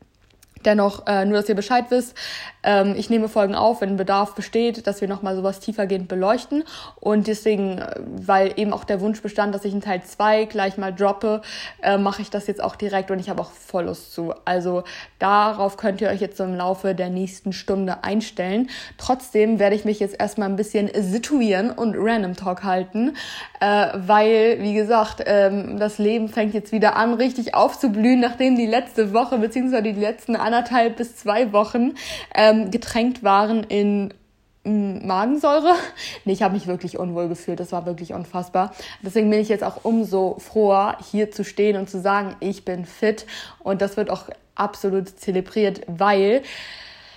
Dennoch, 0.65 1.07
äh, 1.07 1.25
nur 1.25 1.39
dass 1.39 1.49
ihr 1.49 1.55
Bescheid 1.55 1.87
wisst, 1.91 2.15
ähm, 2.65 2.95
ich 2.97 3.11
nehme 3.11 3.29
Folgen 3.29 3.55
auf, 3.55 3.81
wenn 3.81 3.97
Bedarf 3.97 4.35
besteht, 4.35 4.87
dass 4.87 5.01
wir 5.01 5.09
nochmal 5.09 5.37
sowas 5.37 5.61
tiefergehend 5.61 6.09
beleuchten. 6.09 6.65
Und 7.01 7.27
deswegen, 7.27 7.79
äh, 7.79 8.01
weil 8.05 8.53
eben 8.57 8.73
auch 8.73 8.85
der 8.85 9.01
Wunsch 9.01 9.21
bestand, 9.21 9.55
dass 9.55 9.65
ich 9.65 9.75
in 9.75 9.83
Teil 9.83 10.03
2 10.03 10.47
gleich 10.47 10.79
mal 10.79 10.93
droppe, 10.93 11.43
äh, 11.83 11.99
mache 11.99 12.23
ich 12.23 12.31
das 12.31 12.47
jetzt 12.47 12.63
auch 12.63 12.77
direkt 12.77 13.11
und 13.11 13.19
ich 13.19 13.29
habe 13.29 13.43
auch 13.43 13.51
voll 13.51 13.85
Lust 13.85 14.13
zu. 14.13 14.33
Also 14.45 14.85
darauf 15.19 15.77
könnt 15.77 16.01
ihr 16.01 16.09
euch 16.09 16.21
jetzt 16.21 16.39
so 16.39 16.45
im 16.45 16.57
Laufe 16.57 16.95
der 16.95 17.11
nächsten 17.11 17.53
Stunde 17.53 18.03
einstellen. 18.03 18.71
Trotzdem 18.97 19.59
werde 19.59 19.77
ich 19.77 19.85
mich 19.85 20.01
jetzt 20.01 20.19
erstmal 20.19 20.49
ein 20.49 20.57
bisschen 20.57 20.91
situieren 20.95 21.71
und 21.71 21.95
Random 21.97 22.35
Talk 22.35 22.65
halten, 22.65 23.17
äh, 23.61 23.89
weil, 23.95 24.59
wie 24.61 24.75
gesagt, 24.75 25.23
ähm, 25.27 25.79
das 25.79 25.99
Leben 25.99 26.29
fängt 26.29 26.55
jetzt 26.55 26.73
wieder 26.73 26.97
an, 26.97 27.15
richtig 27.15 27.55
aufzublühen, 27.55 28.21
nachdem 28.21 28.57
die 28.57 28.67
letzte 28.67 29.13
Woche 29.13 29.39
beziehungsweise 29.39 29.83
die 29.83 29.93
letzten 29.93 30.37
anderthalb 30.37 30.54
bis 30.97 31.17
zwei 31.17 31.53
Wochen 31.53 31.95
ähm, 32.35 32.71
getränkt 32.71 33.23
waren 33.23 33.65
in 33.65 34.15
mm, 34.65 35.07
Magensäure. 35.07 35.75
Nee, 36.25 36.33
ich 36.33 36.43
habe 36.43 36.55
mich 36.55 36.67
wirklich 36.67 36.99
unwohl 36.99 37.29
gefühlt. 37.29 37.61
Das 37.61 37.73
war 37.73 37.87
wirklich 37.87 38.13
unfassbar. 38.13 38.73
Deswegen 39.03 39.31
bin 39.31 39.41
ich 39.41 39.49
jetzt 39.49 39.65
auch 39.65 39.85
umso 39.85 40.39
froher, 40.39 40.99
hier 41.11 41.31
zu 41.31 41.45
stehen 41.45 41.77
und 41.77 41.91
zu 41.91 42.01
sagen, 42.01 42.37
ich 42.41 42.65
bin 42.65 42.85
fit. 42.85 43.27
Und 43.61 43.83
das 43.83 43.97
wird 43.97 44.11
auch 44.11 44.29
absolut 44.55 45.09
zelebriert, 45.09 45.83
weil 45.87 46.43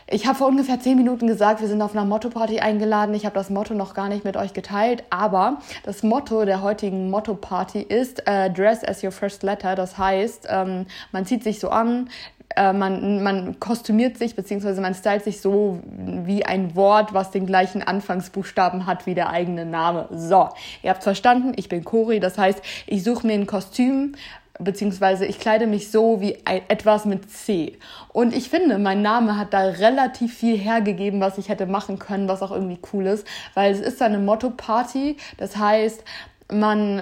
ich 0.10 0.25
habe 0.25 0.38
vor 0.38 0.48
ungefähr 0.48 0.79
zehn 0.79 0.96
Minuten 0.96 1.27
gesagt, 1.27 1.60
wir 1.60 1.67
sind 1.67 1.82
auf 1.82 1.91
einer 1.91 2.06
Motto-Party 2.06 2.60
eingeladen. 2.62 3.13
Ich 3.13 3.25
habe 3.25 3.36
das 3.36 3.50
Motto 3.50 3.74
noch 3.74 3.94
gar 3.94 4.08
nicht 4.08 4.24
mit 4.24 4.38
euch 4.38 4.53
geteilt, 4.53 5.03
aber 5.10 5.58
das 5.84 6.01
Motto 6.01 6.46
der 6.46 6.62
heutigen 6.62 7.10
Motto-Party 7.10 7.82
ist 7.82 8.25
äh, 8.25 8.50
Dress 8.50 8.86
as 8.86 9.03
your 9.03 9.12
first 9.12 9.44
letter. 9.44 9.75
Das 9.75 9.98
heißt, 9.98 10.48
ähm, 10.50 10.86
man 11.12 11.25
zieht 11.25 11.44
sich 11.44 11.60
so 11.60 11.70
an, 11.70 12.10
äh, 12.56 12.74
man, 12.74 13.24
man 13.24 13.60
kostümiert 13.60 14.18
sich, 14.18 14.36
beziehungsweise 14.36 14.82
man 14.82 14.94
stylt 14.94 15.24
sich 15.24 15.42
so 15.42 15.80
wie 15.86 16.46
ein 16.46 16.75
Wort, 16.75 17.13
was 17.13 17.32
den 17.32 17.46
gleichen 17.46 17.84
Anfangsbuchstaben 17.84 18.86
hat 18.86 19.06
wie 19.06 19.16
der 19.16 19.30
eigene 19.30 19.66
Name. 19.66 20.08
So, 20.12 20.50
ihr 20.84 20.89
habt 20.89 21.04
verstanden, 21.04 21.54
ich 21.56 21.70
bin 21.70 21.84
Cori, 21.84 22.20
das 22.20 22.38
heißt, 22.38 22.62
ich 22.86 23.04
suche 23.04 23.27
mir 23.27 23.34
ein 23.34 23.48
Kostüm, 23.48 24.16
beziehungsweise 24.60 25.25
ich 25.25 25.39
kleide 25.39 25.68
mich 25.68 25.92
so 25.92 26.20
wie 26.22 26.38
etwas 26.46 27.06
mit 27.06 27.30
C. 27.30 27.77
Und 28.12 28.36
ich 28.36 28.50
finde, 28.50 28.80
mein 28.80 29.01
Name 29.01 29.38
hat 29.38 29.54
da 29.54 29.60
relativ 29.60 30.36
viel 30.36 30.58
hergegeben, 30.58 31.22
was 31.22 31.38
ich 31.38 31.50
hätte 31.50 31.66
machen 31.66 32.00
können, 32.00 32.27
was 32.27 32.42
auch 32.42 32.51
irgendwie 32.51 32.80
cool 32.92 33.06
ist, 33.06 33.27
weil 33.54 33.72
es 33.72 33.80
ist 33.80 34.01
eine 34.01 34.20
Motto-Party. 34.20 35.18
Das 35.38 35.58
heißt, 35.58 36.04
man 36.50 37.01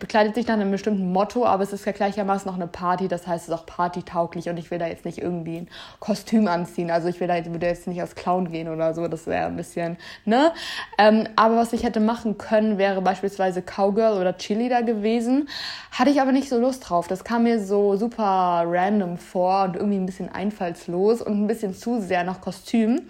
bekleidet 0.00 0.34
sich 0.34 0.46
nach 0.46 0.54
einem 0.54 0.70
bestimmten 0.70 1.12
Motto, 1.12 1.44
aber 1.44 1.62
es 1.62 1.74
ist 1.74 1.84
ja 1.84 1.92
gleichermaßen 1.92 2.50
noch 2.50 2.56
eine 2.56 2.66
Party, 2.66 3.06
das 3.06 3.26
heißt, 3.26 3.42
es 3.42 3.48
ist 3.48 3.54
auch 3.54 3.66
partytauglich 3.66 4.48
und 4.48 4.56
ich 4.56 4.70
will 4.70 4.78
da 4.78 4.86
jetzt 4.86 5.04
nicht 5.04 5.18
irgendwie 5.18 5.58
ein 5.58 5.68
Kostüm 6.00 6.48
anziehen. 6.48 6.90
Also 6.90 7.08
ich 7.08 7.20
will 7.20 7.28
da 7.28 7.36
jetzt, 7.36 7.52
würde 7.52 7.66
jetzt 7.66 7.86
nicht 7.86 8.00
als 8.00 8.14
Clown 8.14 8.50
gehen 8.50 8.68
oder 8.68 8.94
so, 8.94 9.06
das 9.06 9.26
wäre 9.26 9.46
ein 9.46 9.56
bisschen, 9.56 9.98
ne? 10.24 10.52
Ähm, 10.96 11.28
aber 11.36 11.56
was 11.56 11.74
ich 11.74 11.82
hätte 11.82 12.00
machen 12.00 12.38
können, 12.38 12.78
wäre 12.78 13.02
beispielsweise 13.02 13.60
Cowgirl 13.60 14.18
oder 14.18 14.38
Chili 14.38 14.70
da 14.70 14.80
gewesen. 14.80 15.50
Hatte 15.90 16.10
ich 16.10 16.20
aber 16.22 16.32
nicht 16.32 16.48
so 16.48 16.58
Lust 16.58 16.88
drauf. 16.88 17.08
Das 17.08 17.24
kam 17.24 17.42
mir 17.42 17.62
so 17.62 17.96
super 17.96 18.62
random 18.66 19.18
vor 19.18 19.64
und 19.64 19.76
irgendwie 19.76 19.98
ein 19.98 20.06
bisschen 20.06 20.30
einfallslos 20.30 21.20
und 21.20 21.42
ein 21.42 21.46
bisschen 21.46 21.74
zu 21.74 22.00
sehr 22.00 22.24
nach 22.24 22.40
Kostüm. 22.40 23.02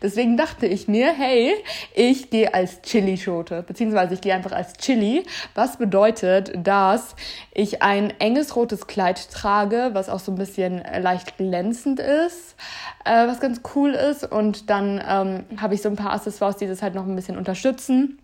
Deswegen 0.00 0.36
dachte 0.38 0.66
ich 0.66 0.88
mir, 0.88 1.12
hey, 1.12 1.52
ich 1.94 2.30
gehe 2.30 2.54
als 2.54 2.80
Chili-Schote, 2.82 3.62
beziehungsweise 3.66 4.14
ich 4.14 4.20
gehe 4.22 4.32
einfach 4.32 4.52
als 4.52 4.74
Chili 4.74 5.25
was 5.54 5.76
bedeutet, 5.76 6.52
dass 6.56 7.16
ich 7.52 7.82
ein 7.82 8.12
enges 8.18 8.56
rotes 8.56 8.86
Kleid 8.86 9.30
trage, 9.30 9.90
was 9.92 10.08
auch 10.08 10.20
so 10.20 10.32
ein 10.32 10.36
bisschen 10.36 10.82
leicht 11.00 11.36
glänzend 11.36 12.00
ist, 12.00 12.56
äh, 13.04 13.26
was 13.26 13.40
ganz 13.40 13.60
cool 13.74 13.90
ist. 13.90 14.30
Und 14.30 14.70
dann 14.70 15.02
ähm, 15.06 15.60
habe 15.60 15.74
ich 15.74 15.82
so 15.82 15.88
ein 15.88 15.96
paar 15.96 16.12
Accessoires, 16.12 16.56
die 16.56 16.66
das 16.66 16.82
halt 16.82 16.94
noch 16.94 17.06
ein 17.06 17.16
bisschen 17.16 17.38
unterstützen. 17.38 18.18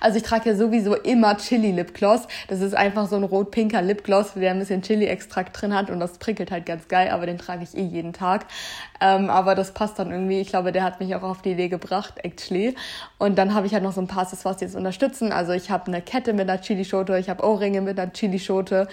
Also 0.00 0.16
ich 0.18 0.22
trage 0.22 0.50
ja 0.50 0.56
sowieso 0.56 0.94
immer 0.94 1.36
Chili 1.36 1.72
Lipgloss. 1.72 2.26
Das 2.48 2.60
ist 2.60 2.74
einfach 2.74 3.06
so 3.08 3.16
ein 3.16 3.24
rot-pinker 3.24 3.82
Lipgloss, 3.82 4.34
der 4.34 4.52
ein 4.52 4.58
bisschen 4.58 4.82
Chili-Extrakt 4.82 5.60
drin 5.60 5.74
hat 5.74 5.90
und 5.90 6.00
das 6.00 6.18
prickelt 6.18 6.50
halt 6.50 6.66
ganz 6.66 6.88
geil, 6.88 7.10
aber 7.10 7.26
den 7.26 7.38
trage 7.38 7.64
ich 7.64 7.76
eh 7.76 7.82
jeden 7.82 8.12
Tag. 8.12 8.46
Ähm, 9.00 9.30
aber 9.30 9.54
das 9.54 9.72
passt 9.72 9.98
dann 9.98 10.10
irgendwie. 10.10 10.40
Ich 10.40 10.48
glaube, 10.48 10.72
der 10.72 10.84
hat 10.84 11.00
mich 11.00 11.14
auch 11.14 11.22
auf 11.22 11.42
die 11.42 11.52
Idee 11.52 11.68
gebracht, 11.68 12.14
actually. 12.22 12.76
Und 13.18 13.36
dann 13.36 13.54
habe 13.54 13.66
ich 13.66 13.74
halt 13.74 13.82
noch 13.82 13.92
so 13.92 14.00
ein 14.00 14.06
paar 14.06 14.22
Accessoires, 14.22 14.58
die 14.58 14.64
jetzt 14.64 14.76
unterstützen. 14.76 15.32
Also 15.32 15.52
ich 15.52 15.70
habe 15.70 15.86
eine 15.86 16.02
Kette 16.02 16.32
mit 16.32 16.48
einer 16.48 16.60
Chili-Schote, 16.60 17.18
ich 17.18 17.28
habe 17.28 17.44
Ohrringe 17.44 17.80
mit 17.80 17.98
einer 17.98 18.12
Chili-Schote, 18.12 18.88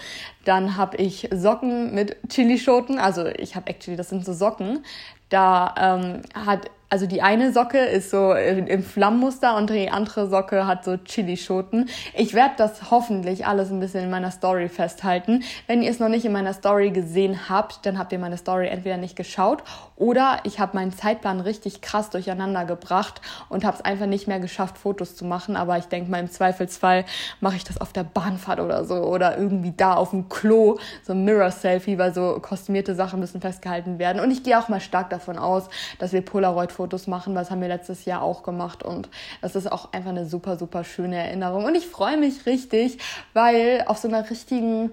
dann 0.45 0.77
habe 0.77 0.97
ich 0.97 1.29
Socken 1.31 1.93
mit 1.93 2.17
Chili-Schoten. 2.29 2.99
Also 2.99 3.27
ich 3.27 3.55
habe 3.55 3.67
actually, 3.67 3.97
das 3.97 4.09
sind 4.09 4.25
so 4.25 4.33
Socken. 4.33 4.83
Da 5.29 5.75
ähm, 5.77 6.21
hat 6.33 6.71
also 6.89 7.05
die 7.05 7.21
eine 7.21 7.53
Socke 7.53 7.77
ist 7.77 8.09
so 8.09 8.33
im 8.33 8.83
Flammenmuster 8.83 9.55
und 9.55 9.69
die 9.69 9.91
andere 9.91 10.27
Socke 10.27 10.65
hat 10.65 10.83
so 10.83 10.97
Chilischoten. 10.97 11.87
Ich 12.15 12.33
werde 12.33 12.55
das 12.57 12.89
hoffentlich 12.89 13.45
alles 13.45 13.69
ein 13.69 13.79
bisschen 13.79 14.05
in 14.05 14.09
meiner 14.09 14.31
Story 14.31 14.69
festhalten. 14.69 15.43
Wenn 15.67 15.83
ihr 15.83 15.91
es 15.91 15.99
noch 15.99 16.09
nicht 16.09 16.25
in 16.25 16.31
meiner 16.31 16.53
Story 16.53 16.89
gesehen 16.89 17.47
habt, 17.47 17.85
dann 17.85 17.99
habt 17.99 18.11
ihr 18.11 18.17
meine 18.17 18.37
Story 18.37 18.67
entweder 18.67 18.97
nicht 18.97 19.15
geschaut 19.15 19.63
oder 19.95 20.39
ich 20.45 20.59
habe 20.59 20.75
meinen 20.75 20.91
Zeitplan 20.91 21.41
richtig 21.41 21.81
krass 21.81 22.09
durcheinander 22.09 22.65
gebracht 22.65 23.21
und 23.49 23.65
habe 23.65 23.77
es 23.77 23.85
einfach 23.85 24.07
nicht 24.07 24.27
mehr 24.27 24.39
geschafft, 24.39 24.77
Fotos 24.77 25.15
zu 25.15 25.25
machen. 25.25 25.55
Aber 25.55 25.77
ich 25.77 25.85
denke 25.85 26.09
mal, 26.09 26.19
im 26.19 26.31
Zweifelsfall 26.31 27.05
mache 27.39 27.57
ich 27.57 27.65
das 27.65 27.79
auf 27.79 27.93
der 27.93 28.03
Bahnfahrt 28.03 28.59
oder 28.59 28.83
so 28.85 28.95
oder 28.95 29.37
irgendwie 29.37 29.73
da 29.75 29.93
auf 29.93 30.09
dem 30.09 30.27
Klo, 30.27 30.79
so 31.03 31.13
ein 31.13 31.23
Mirror-Selfie, 31.23 31.99
weil 31.99 32.15
so 32.15 32.39
kostümierte 32.41 32.95
Sachen 32.95 33.19
müssen 33.19 33.41
festgehalten 33.41 33.99
werden. 33.99 34.19
Und 34.21 34.31
ich 34.31 34.41
gehe 34.41 34.57
auch 34.57 34.69
mal 34.69 34.81
stark 34.81 35.11
davon 35.11 35.37
aus, 35.37 35.69
dass 35.99 36.13
wir 36.13 36.21
Polaroid 36.21 36.71
Fotos 36.79 37.07
machen, 37.07 37.35
das 37.35 37.51
haben 37.51 37.59
wir 37.59 37.67
letztes 37.67 38.05
Jahr 38.05 38.21
auch 38.21 38.41
gemacht 38.41 38.83
und 38.83 39.09
das 39.41 39.57
ist 39.57 39.69
auch 39.69 39.91
einfach 39.91 40.11
eine 40.11 40.25
super, 40.25 40.55
super 40.55 40.85
schöne 40.85 41.17
Erinnerung. 41.17 41.65
Und 41.65 41.75
ich 41.75 41.87
freue 41.87 42.15
mich 42.15 42.45
richtig, 42.45 42.99
weil 43.33 43.83
auf 43.87 43.97
so 43.97 44.07
einer 44.07 44.29
richtigen 44.29 44.89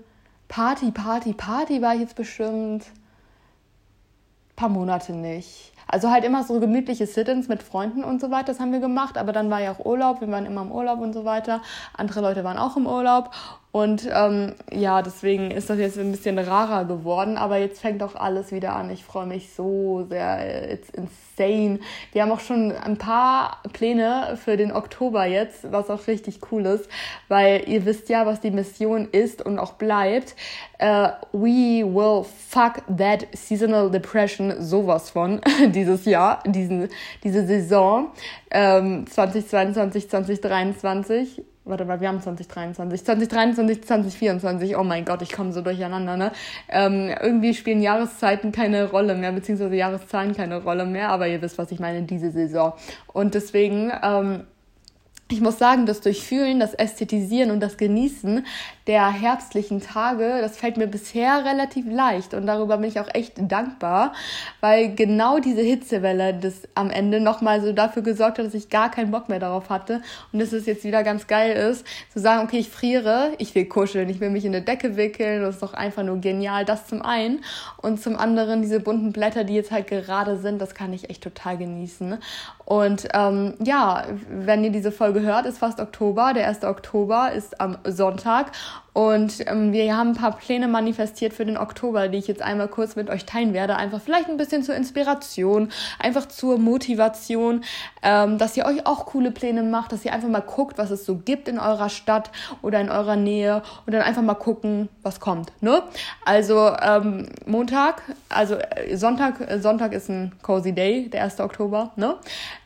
Party, 0.49 0.91
Party, 0.91 1.33
Party 1.33 1.83
war 1.83 1.95
ich 1.95 2.01
jetzt 2.01 2.17
bestimmt 2.17 2.83
ein 2.83 4.57
paar 4.57 4.69
Monate 4.69 5.13
nicht. 5.13 5.73
Also 5.87 6.11
halt 6.11 6.25
immer 6.25 6.43
so 6.43 6.59
gemütliche 6.59 7.07
Sit-ins 7.07 7.47
mit 7.47 7.63
Freunden 7.63 8.03
und 8.03 8.21
so 8.21 8.33
weiter, 8.33 8.47
das 8.47 8.59
haben 8.59 8.73
wir 8.73 8.81
gemacht, 8.81 9.17
aber 9.17 9.33
dann 9.33 9.49
war 9.49 9.61
ja 9.61 9.71
auch 9.71 9.87
Urlaub, 9.87 10.21
wir 10.21 10.29
waren 10.29 10.45
immer 10.45 10.63
im 10.63 10.73
Urlaub 10.73 10.99
und 10.99 11.13
so 11.13 11.25
weiter. 11.25 11.63
Andere 11.97 12.21
Leute 12.21 12.43
waren 12.43 12.59
auch 12.59 12.77
im 12.77 12.89
Urlaub 12.89 13.31
und 13.77 14.09
ähm, 14.11 14.55
ja, 14.73 15.03
deswegen 15.03 15.51
ist 15.51 15.69
das 15.69 15.79
jetzt 15.79 15.99
ein 15.99 16.11
bisschen 16.11 16.39
rarer 16.39 16.87
geworden, 16.87 17.37
aber 17.37 17.59
jetzt 17.59 17.83
fängt 17.83 18.03
auch 18.03 18.15
alles 18.15 18.51
wieder 18.51 18.75
an. 18.75 18.89
Ich 18.89 19.05
freue 19.05 19.27
mich 19.27 19.53
so 19.53 20.07
sehr. 20.09 20.73
It's 20.73 20.89
insane. 20.89 21.81
Wir 22.13 22.23
haben 22.23 22.33
auch 22.33 22.41
schon 22.41 22.73
ein 22.73 22.97
paar 22.97 23.61
Pläne 23.75 24.39
für 24.43 24.57
den 24.57 24.73
Oktober 24.73 25.27
jetzt, 25.27 25.71
was 25.71 25.91
auch 25.91 26.07
richtig 26.07 26.41
cool 26.51 26.65
ist, 26.65 26.89
weil 27.29 27.69
ihr 27.69 27.85
wisst 27.85 28.09
ja, 28.09 28.25
was 28.25 28.41
die 28.41 28.51
Mission 28.51 29.11
ist 29.13 29.45
und 29.45 29.59
auch 29.59 29.75
bleibt. 29.75 30.37
Uh, 30.81 31.09
we 31.33 31.85
will 31.85 32.25
fuck 32.49 32.83
that 32.97 33.27
seasonal 33.35 33.91
depression 33.91 34.55
sowas 34.59 35.11
von 35.11 35.43
dieses 35.67 36.07
Jahr, 36.07 36.43
diesen, 36.47 36.89
diese 37.23 37.47
Saison 37.47 38.09
ähm, 38.51 39.07
2022, 39.07 40.09
2023 40.09 41.43
warte 41.67 41.85
mal, 41.85 42.01
wir 42.01 42.09
haben 42.09 42.21
2023, 42.21 43.05
2023, 43.05 43.85
2024, 43.85 44.77
oh 44.77 44.85
mein 44.85 45.05
Gott, 45.05 45.21
ich 45.23 45.33
komme 45.33 45.53
so 45.53 45.61
durcheinander, 45.61 46.17
ne? 46.17 46.33
Ähm, 46.69 47.11
irgendwie 47.21 47.55
spielen 47.55 47.83
Jahreszeiten 47.83 48.53
keine 48.53 48.91
Rolle 48.91 49.15
mehr, 49.15 49.33
beziehungsweise 49.33 49.75
Jahreszahlen 49.75 50.35
keine 50.35 50.63
Rolle 50.63 50.87
mehr, 50.87 51.11
aber 51.11 51.27
ihr 51.29 51.43
wisst, 51.43 51.59
was 51.59 51.73
ich 51.73 51.81
meine, 51.81 52.03
diese 52.03 52.31
Saison. 52.31 52.73
Und 53.13 53.35
deswegen, 53.35 53.93
ähm, 54.03 54.45
ich 55.29 55.41
muss 55.41 55.59
sagen, 55.59 55.87
das 55.87 56.01
Durchfühlen, 56.01 56.61
das 56.61 56.75
Ästhetisieren 56.75 57.51
und 57.51 57.59
das 57.59 57.77
Genießen 57.77 58.47
der 58.87 59.11
herbstlichen 59.11 59.81
Tage, 59.81 60.39
das 60.41 60.57
fällt 60.57 60.77
mir 60.77 60.87
bisher 60.87 61.45
relativ 61.45 61.85
leicht. 61.91 62.33
Und 62.33 62.47
darüber 62.47 62.77
bin 62.79 62.89
ich 62.89 63.01
auch 63.01 63.13
echt 63.13 63.33
dankbar, 63.37 64.13
weil 64.61 64.95
genau 64.95 65.41
diese 65.41 65.63
Hitzewelle 65.63 66.35
das 66.35 66.69
am 66.77 66.91
Ende 66.91 67.19
nochmal 67.19 67.61
so 67.61 67.73
dafür 67.73 68.03
gesorgt 68.03 68.39
hat, 68.39 68.47
dass 68.47 68.55
ich 68.55 68.69
gar 68.69 68.89
keinen 68.89 69.11
Bock 69.11 69.29
mehr 69.29 69.41
darauf 69.41 69.69
hatte. 69.69 70.01
Und 70.33 70.39
dass 70.39 70.53
es 70.53 70.67
jetzt 70.67 70.85
wieder 70.85 71.03
ganz 71.03 71.27
geil 71.27 71.57
ist, 71.57 71.85
zu 72.13 72.21
sagen, 72.21 72.45
okay, 72.45 72.59
ich 72.59 72.69
friere, 72.69 73.33
ich 73.39 73.53
will 73.57 73.65
kuscheln, 73.65 74.09
ich 74.09 74.21
will 74.21 74.31
mich 74.31 74.45
in 74.45 74.55
eine 74.55 74.65
Decke 74.65 74.97
wickeln, 74.97 75.43
das 75.43 75.57
ist 75.57 75.63
doch 75.63 75.75
einfach 75.75 76.05
nur 76.05 76.21
genial, 76.21 76.65
das 76.65 76.87
zum 76.87 77.03
einen. 77.03 77.41
Und 77.79 78.01
zum 78.01 78.17
anderen 78.17 78.63
diese 78.63 78.79
bunten 78.79 79.11
Blätter, 79.11 79.43
die 79.43 79.55
jetzt 79.55 79.73
halt 79.73 79.89
gerade 79.89 80.39
sind, 80.39 80.61
das 80.61 80.77
kann 80.77 80.93
ich 80.93 81.11
echt 81.11 81.25
total 81.25 81.59
genießen. 81.59 82.19
Und 82.65 83.09
ähm, 83.15 83.55
ja, 83.65 84.05
wenn 84.29 84.65
ihr 84.65 84.71
diese 84.71 84.91
Folge 84.91 85.16
Folge 85.17 85.33
hört, 85.33 85.47
ist 85.47 85.57
fast 85.57 85.81
Oktober. 85.81 86.35
Der 86.35 86.47
1. 86.47 86.63
Oktober 86.65 87.33
ist 87.33 87.59
am 87.59 87.79
Sonntag 87.85 88.53
und 88.97 89.47
ähm, 89.47 89.75
wir 89.75 89.95
haben 89.95 90.13
ein 90.13 90.15
paar 90.15 90.39
Pläne 90.39 90.69
manifestiert 90.69 91.35
für 91.35 91.45
den 91.45 91.59
Oktober, 91.59 92.09
die 92.09 92.17
ich 92.17 92.29
jetzt 92.29 92.41
einmal 92.41 92.67
kurz 92.67 92.97
mit 92.97 93.11
euch 93.11 93.27
teilen 93.27 93.53
werde. 93.53 93.77
Einfach 93.77 94.01
vielleicht 94.01 94.31
ein 94.31 94.39
bisschen 94.39 94.63
zur 94.63 94.75
Inspiration, 94.75 95.69
einfach 95.99 96.29
zur 96.29 96.57
Motivation, 96.57 97.63
ähm, 98.03 98.39
dass 98.39 98.57
ihr 98.57 98.65
euch 98.65 98.87
auch 98.87 99.05
coole 99.05 99.33
Pläne 99.33 99.65
macht, 99.65 99.93
dass 99.93 100.07
ihr 100.07 100.15
einfach 100.15 100.31
mal 100.31 100.41
guckt, 100.41 100.79
was 100.79 100.91
es 100.91 101.05
so 101.05 101.17
gibt 101.17 101.47
in 101.47 101.59
eurer 101.59 101.91
Stadt 101.91 102.31
oder 102.63 102.81
in 102.81 102.89
eurer 102.89 103.17
Nähe 103.17 103.63
und 103.85 103.93
dann 103.93 104.01
einfach 104.01 104.23
mal 104.23 104.33
gucken, 104.33 104.89
was 105.03 105.21
kommt. 105.21 105.53
Ne? 105.61 105.83
Also 106.25 106.75
ähm, 106.81 107.29
Montag, 107.45 108.01
also 108.31 108.55
äh, 108.55 108.97
Sonntag, 108.97 109.43
äh, 109.43 109.61
Sonntag 109.61 109.93
ist 109.93 110.09
ein 110.09 110.33
cozy 110.41 110.73
Day, 110.73 111.11
der 111.11 111.25
1. 111.25 111.41
Oktober. 111.41 111.93
Ne? 111.97 112.15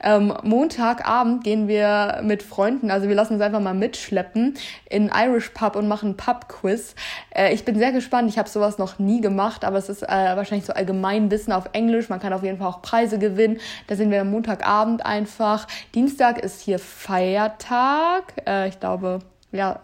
Ähm, 0.00 0.32
Montagabend 0.44 1.42
gehen 1.42 1.66
wir 1.66 2.20
mit 2.22 2.44
Freunden, 2.44 2.92
also 2.92 3.08
wir 3.08 3.16
lassen 3.16 3.32
uns 3.32 3.42
einfach 3.42 3.60
mal 3.60 3.75
mitschleppen 3.75 4.54
in 4.88 5.10
Irish 5.12 5.49
Pub 5.49 5.75
und 5.75 5.88
machen 5.88 6.18
Pub-Quiz. 6.21 6.95
Äh, 7.35 7.55
ich 7.55 7.65
bin 7.65 7.79
sehr 7.79 7.93
gespannt. 7.93 8.29
Ich 8.29 8.39
habe 8.39 8.49
sowas 8.49 8.79
noch 8.79 8.99
nie 8.99 9.21
gemacht, 9.21 9.65
aber 9.65 9.79
es 9.79 9.89
ist 9.89 10.03
äh, 10.03 10.07
wahrscheinlich 10.09 10.67
so 10.67 10.75
Allgemeinwissen 10.75 11.53
auf 11.53 11.71
Englisch. 11.73 12.11
Man 12.11 12.21
kann 12.21 12.33
auf 12.33 12.43
jeden 12.43 12.59
Fall 12.59 12.69
auch 12.69 12.83
Preise 12.83 13.19
gewinnen. 13.19 13.59
Da 13.87 13.97
sind 13.97 14.11
wir 14.11 14.21
am 14.21 14.31
Montagabend 14.31 15.05
einfach. 15.05 15.67
Dienstag 15.95 16.39
ist 16.39 16.61
hier 16.61 16.79
Feiertag. 16.79 18.35
Äh, 18.47 18.69
ich 18.69 18.79
glaube, 18.79 19.21
ja, 19.50 19.81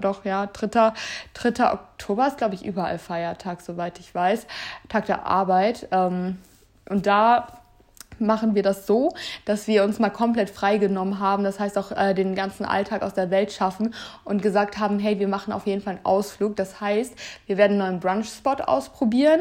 doch, 0.00 0.24
ja, 0.24 0.46
3. 0.46 0.92
3. 1.34 1.72
Oktober 1.72 2.26
ist, 2.26 2.38
glaube 2.38 2.56
ich, 2.56 2.64
überall 2.64 2.98
Feiertag, 2.98 3.60
soweit 3.60 4.00
ich 4.00 4.12
weiß. 4.12 4.46
Tag 4.88 5.06
der 5.06 5.24
Arbeit. 5.26 5.86
Ähm, 5.92 6.38
und 6.88 7.06
da 7.06 7.46
machen 8.18 8.54
wir 8.54 8.62
das 8.62 8.86
so, 8.86 9.14
dass 9.44 9.66
wir 9.66 9.84
uns 9.84 9.98
mal 9.98 10.10
komplett 10.10 10.50
freigenommen 10.50 11.20
haben, 11.20 11.44
das 11.44 11.60
heißt 11.60 11.78
auch 11.78 11.92
äh, 11.92 12.14
den 12.14 12.34
ganzen 12.34 12.64
Alltag 12.64 13.02
aus 13.02 13.14
der 13.14 13.30
Welt 13.30 13.52
schaffen 13.52 13.94
und 14.24 14.42
gesagt 14.42 14.78
haben, 14.78 14.98
hey, 14.98 15.18
wir 15.18 15.28
machen 15.28 15.52
auf 15.52 15.66
jeden 15.66 15.82
Fall 15.82 15.94
einen 15.94 16.04
Ausflug. 16.04 16.56
Das 16.56 16.80
heißt, 16.80 17.14
wir 17.46 17.56
werden 17.56 17.80
einen 17.80 17.98
neuen 17.98 18.00
Brunch-Spot 18.00 18.62
ausprobieren 18.64 19.40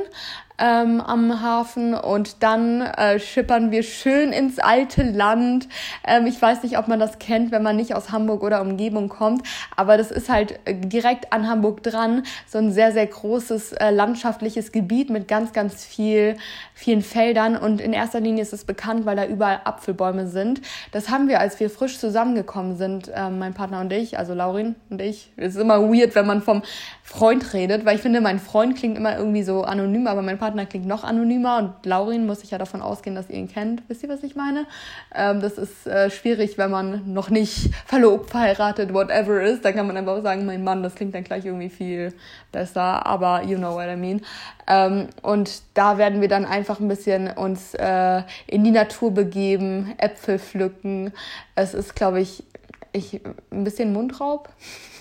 ähm, 0.57 1.01
am 1.01 1.41
Hafen 1.41 1.93
und 1.93 2.41
dann 2.43 2.81
äh, 2.81 3.19
schippern 3.19 3.71
wir 3.71 3.83
schön 3.83 4.31
ins 4.31 4.59
alte 4.59 5.03
Land. 5.03 5.67
Ähm, 6.07 6.25
ich 6.25 6.41
weiß 6.41 6.63
nicht, 6.63 6.77
ob 6.77 6.87
man 6.87 6.99
das 6.99 7.19
kennt, 7.19 7.51
wenn 7.51 7.63
man 7.63 7.75
nicht 7.75 7.93
aus 7.93 8.11
Hamburg 8.11 8.43
oder 8.43 8.61
Umgebung 8.61 9.09
kommt, 9.09 9.45
aber 9.75 9.97
das 9.97 10.11
ist 10.11 10.29
halt 10.29 10.59
äh, 10.65 10.75
direkt 10.75 11.33
an 11.33 11.49
Hamburg 11.49 11.83
dran, 11.83 12.23
so 12.47 12.57
ein 12.57 12.71
sehr, 12.71 12.91
sehr 12.91 13.07
großes 13.07 13.73
äh, 13.73 13.89
landschaftliches 13.89 14.71
Gebiet 14.71 15.09
mit 15.09 15.27
ganz, 15.27 15.51
ganz 15.51 15.83
viel, 15.83 16.37
vielen 16.73 17.01
Feldern 17.01 17.57
und 17.57 17.81
in 17.81 17.93
erster 17.93 18.21
Linie 18.21 18.41
ist 18.41 18.53
es 18.53 18.63
bekannt, 18.63 19.05
weil 19.05 19.15
da 19.15 19.25
überall 19.25 19.59
Apfelbäume 19.65 20.27
sind. 20.27 20.61
Das 20.91 21.09
haben 21.09 21.27
wir, 21.27 21.39
als 21.39 21.59
wir 21.59 21.69
frisch 21.69 21.99
zusammengekommen 21.99 22.77
sind, 22.77 23.09
äh, 23.09 23.29
mein 23.29 23.53
Partner 23.53 23.81
und 23.81 23.91
ich, 23.91 24.17
also 24.17 24.33
Laurin 24.33 24.75
und 24.89 25.01
ich. 25.01 25.31
Es 25.35 25.55
ist 25.55 25.61
immer 25.61 25.81
weird, 25.81 26.15
wenn 26.15 26.25
man 26.25 26.41
vom 26.41 26.61
Freund 27.03 27.53
redet, 27.53 27.85
weil 27.85 27.95
ich 27.95 28.01
finde, 28.01 28.21
mein 28.21 28.39
Freund 28.39 28.77
klingt 28.77 28.97
immer 28.97 29.17
irgendwie 29.17 29.43
so 29.43 29.63
anonym, 29.63 30.07
aber 30.07 30.21
mein 30.21 30.37
Partner 30.37 30.44
klingt 30.69 30.85
noch 30.85 31.03
anonymer 31.03 31.57
und 31.57 31.85
Laurin 31.85 32.25
muss 32.25 32.43
ich 32.43 32.51
ja 32.51 32.57
davon 32.57 32.81
ausgehen, 32.81 33.15
dass 33.15 33.29
ihr 33.29 33.35
ihn 33.35 33.47
kennt. 33.47 33.83
Wisst 33.87 34.03
ihr, 34.03 34.09
was 34.09 34.23
ich 34.23 34.35
meine? 34.35 34.65
Ähm, 35.13 35.41
das 35.41 35.57
ist 35.57 35.87
äh, 35.87 36.09
schwierig, 36.09 36.57
wenn 36.57 36.71
man 36.71 37.13
noch 37.13 37.29
nicht 37.29 37.73
verlobt, 37.85 38.29
verheiratet, 38.29 38.93
whatever 38.93 39.41
ist. 39.41 39.63
Da 39.65 39.71
kann 39.71 39.87
man 39.87 39.97
einfach 39.97 40.21
sagen, 40.21 40.45
mein 40.45 40.63
Mann, 40.63 40.83
das 40.83 40.95
klingt 40.95 41.15
dann 41.15 41.23
gleich 41.23 41.45
irgendwie 41.45 41.69
viel 41.69 42.13
besser, 42.51 43.05
aber 43.05 43.43
you 43.43 43.57
know 43.57 43.73
what 43.73 43.87
I 43.87 43.95
mean. 43.95 44.21
Ähm, 44.67 45.07
und 45.21 45.61
da 45.73 45.97
werden 45.97 46.21
wir 46.21 46.27
dann 46.27 46.45
einfach 46.45 46.79
ein 46.79 46.87
bisschen 46.87 47.29
uns 47.29 47.73
äh, 47.75 48.23
in 48.47 48.63
die 48.63 48.71
Natur 48.71 49.11
begeben, 49.11 49.93
Äpfel 49.97 50.39
pflücken. 50.39 51.11
Es 51.55 51.73
ist, 51.73 51.95
glaube 51.95 52.21
ich, 52.21 52.43
ich, 52.91 53.21
ein 53.51 53.63
bisschen 53.63 53.93
Mundraub. 53.93 54.49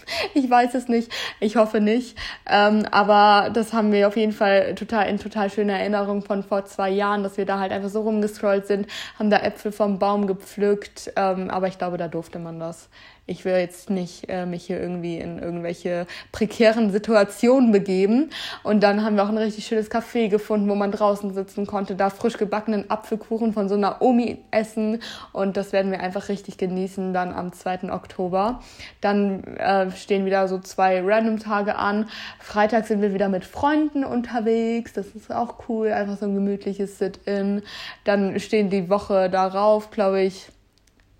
ich 0.34 0.48
weiß 0.48 0.74
es 0.74 0.88
nicht. 0.88 1.10
Ich 1.40 1.56
hoffe 1.56 1.80
nicht. 1.80 2.16
Ähm, 2.46 2.84
aber 2.90 3.50
das 3.50 3.72
haben 3.72 3.92
wir 3.92 4.08
auf 4.08 4.16
jeden 4.16 4.32
Fall 4.32 4.74
total 4.74 5.08
in 5.08 5.18
total 5.18 5.50
schöner 5.50 5.78
Erinnerung 5.78 6.22
von 6.22 6.42
vor 6.42 6.64
zwei 6.64 6.90
Jahren, 6.90 7.22
dass 7.22 7.36
wir 7.36 7.46
da 7.46 7.58
halt 7.58 7.72
einfach 7.72 7.88
so 7.88 8.02
rumgescrollt 8.02 8.66
sind, 8.66 8.86
haben 9.18 9.30
da 9.30 9.38
Äpfel 9.38 9.72
vom 9.72 9.98
Baum 9.98 10.26
gepflückt. 10.26 11.12
Ähm, 11.16 11.50
aber 11.50 11.68
ich 11.68 11.78
glaube, 11.78 11.96
da 11.96 12.08
durfte 12.08 12.38
man 12.38 12.58
das 12.58 12.88
ich 13.26 13.44
will 13.44 13.54
jetzt 13.54 13.88
nicht 13.88 14.28
äh, 14.28 14.44
mich 14.44 14.66
hier 14.66 14.78
irgendwie 14.78 15.16
in 15.16 15.38
irgendwelche 15.38 16.06
prekären 16.30 16.92
Situationen 16.92 17.72
begeben. 17.72 18.30
Und 18.62 18.82
dann 18.82 19.02
haben 19.02 19.16
wir 19.16 19.24
auch 19.24 19.30
ein 19.30 19.38
richtig 19.38 19.66
schönes 19.66 19.90
Café 19.90 20.28
gefunden, 20.28 20.68
wo 20.68 20.74
man 20.74 20.92
draußen 20.92 21.32
sitzen 21.32 21.66
konnte, 21.66 21.94
da 21.94 22.10
frisch 22.10 22.36
gebackenen 22.36 22.90
Apfelkuchen 22.90 23.54
von 23.54 23.68
so 23.68 23.76
einer 23.76 24.02
Omi 24.02 24.44
essen. 24.50 25.00
Und 25.32 25.56
das 25.56 25.72
werden 25.72 25.90
wir 25.90 26.00
einfach 26.00 26.28
richtig 26.28 26.58
genießen 26.58 27.14
dann 27.14 27.32
am 27.32 27.52
2. 27.52 27.92
Oktober. 27.92 28.60
Dann 29.00 29.42
äh, 29.44 29.90
stehen 29.92 30.26
wieder 30.26 30.46
so 30.46 30.58
zwei 30.58 31.00
Random-Tage 31.02 31.76
an. 31.76 32.08
Freitag 32.40 32.86
sind 32.86 33.00
wir 33.00 33.14
wieder 33.14 33.30
mit 33.30 33.46
Freunden 33.46 34.04
unterwegs. 34.04 34.92
Das 34.92 35.06
ist 35.08 35.32
auch 35.32 35.68
cool. 35.68 35.92
Einfach 35.92 36.18
so 36.18 36.26
ein 36.26 36.34
gemütliches 36.34 36.98
Sit-In. 36.98 37.62
Dann 38.04 38.38
stehen 38.38 38.68
die 38.68 38.90
Woche 38.90 39.30
darauf, 39.30 39.90
glaube 39.90 40.20
ich, 40.20 40.48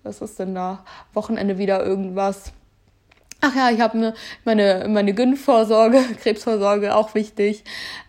was 0.05 0.21
ist 0.21 0.39
denn 0.39 0.55
da? 0.55 0.85
Wochenende 1.13 1.57
wieder 1.57 1.83
irgendwas. 1.83 2.53
Ach 3.41 3.55
ja, 3.55 3.69
ich 3.69 3.81
habe 3.81 3.97
ne, 3.97 4.13
meine, 4.43 4.85
meine 4.87 5.13
Gyn-Vorsorge, 5.13 5.99
Krebsvorsorge, 6.21 6.95
auch 6.95 7.15
wichtig. 7.15 7.63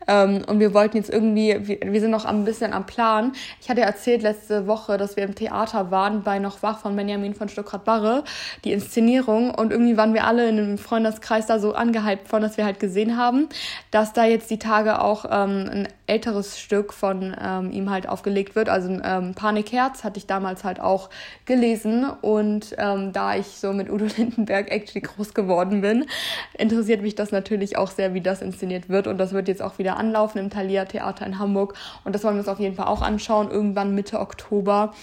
Ähm, 0.08 0.42
und 0.46 0.60
wir 0.60 0.74
wollten 0.74 0.96
jetzt 0.96 1.10
irgendwie, 1.10 1.56
wir, 1.66 1.80
wir 1.80 2.00
sind 2.00 2.10
noch 2.10 2.24
ein 2.24 2.44
bisschen 2.44 2.72
am 2.72 2.86
Plan. 2.86 3.32
Ich 3.60 3.68
hatte 3.68 3.80
erzählt 3.80 4.22
letzte 4.22 4.66
Woche, 4.66 4.96
dass 4.96 5.16
wir 5.16 5.24
im 5.24 5.34
Theater 5.34 5.90
waren 5.90 6.22
bei 6.22 6.38
Noch 6.38 6.62
Wach 6.62 6.78
von 6.78 6.96
Benjamin 6.96 7.34
von 7.34 7.48
Stuckrad-Barre, 7.48 8.24
die 8.64 8.72
Inszenierung. 8.72 9.52
Und 9.52 9.72
irgendwie 9.72 9.96
waren 9.96 10.14
wir 10.14 10.24
alle 10.24 10.48
in 10.48 10.58
einem 10.58 10.78
Freundeskreis 10.78 11.46
da 11.46 11.58
so 11.58 11.74
angehypt 11.74 12.28
von, 12.28 12.42
dass 12.42 12.56
wir 12.56 12.64
halt 12.64 12.80
gesehen 12.80 13.16
haben, 13.16 13.48
dass 13.90 14.12
da 14.12 14.24
jetzt 14.24 14.50
die 14.50 14.58
Tage 14.58 15.00
auch 15.00 15.24
ähm, 15.26 15.68
ein 15.70 15.88
älteres 16.06 16.58
Stück 16.58 16.92
von 16.92 17.36
ähm, 17.40 17.70
ihm 17.72 17.90
halt 17.90 18.08
aufgelegt 18.08 18.54
wird. 18.54 18.68
Also 18.68 18.90
ähm, 19.02 19.34
Panikherz 19.34 20.04
hatte 20.04 20.18
ich 20.18 20.26
damals 20.26 20.64
halt 20.64 20.80
auch 20.80 21.10
gelesen. 21.44 22.06
Und 22.22 22.74
ähm, 22.78 23.12
da 23.12 23.36
ich 23.36 23.46
so 23.46 23.72
mit 23.72 23.90
Udo 23.90 24.06
Lindenberg 24.16 24.70
actually 24.70 25.00
groß 25.00 25.34
geworden 25.34 25.80
bin, 25.80 26.06
interessiert 26.56 27.02
mich 27.02 27.14
das 27.14 27.32
natürlich 27.32 27.76
auch 27.76 27.90
sehr, 27.90 28.14
wie 28.14 28.20
das 28.20 28.42
inszeniert 28.42 28.88
wird. 28.88 29.06
Und 29.06 29.18
das 29.18 29.32
wird 29.32 29.48
jetzt 29.48 29.62
auch 29.62 29.78
wieder 29.78 29.95
anlaufen 29.96 30.38
im 30.38 30.50
Thalia 30.50 30.84
Theater 30.84 31.26
in 31.26 31.38
Hamburg. 31.38 31.74
Und 32.04 32.14
das 32.14 32.24
wollen 32.24 32.36
wir 32.36 32.40
uns 32.40 32.48
auf 32.48 32.60
jeden 32.60 32.76
Fall 32.76 32.86
auch 32.86 33.02
anschauen, 33.02 33.50
irgendwann 33.50 33.94
Mitte 33.94 34.20
Oktober. 34.20 34.94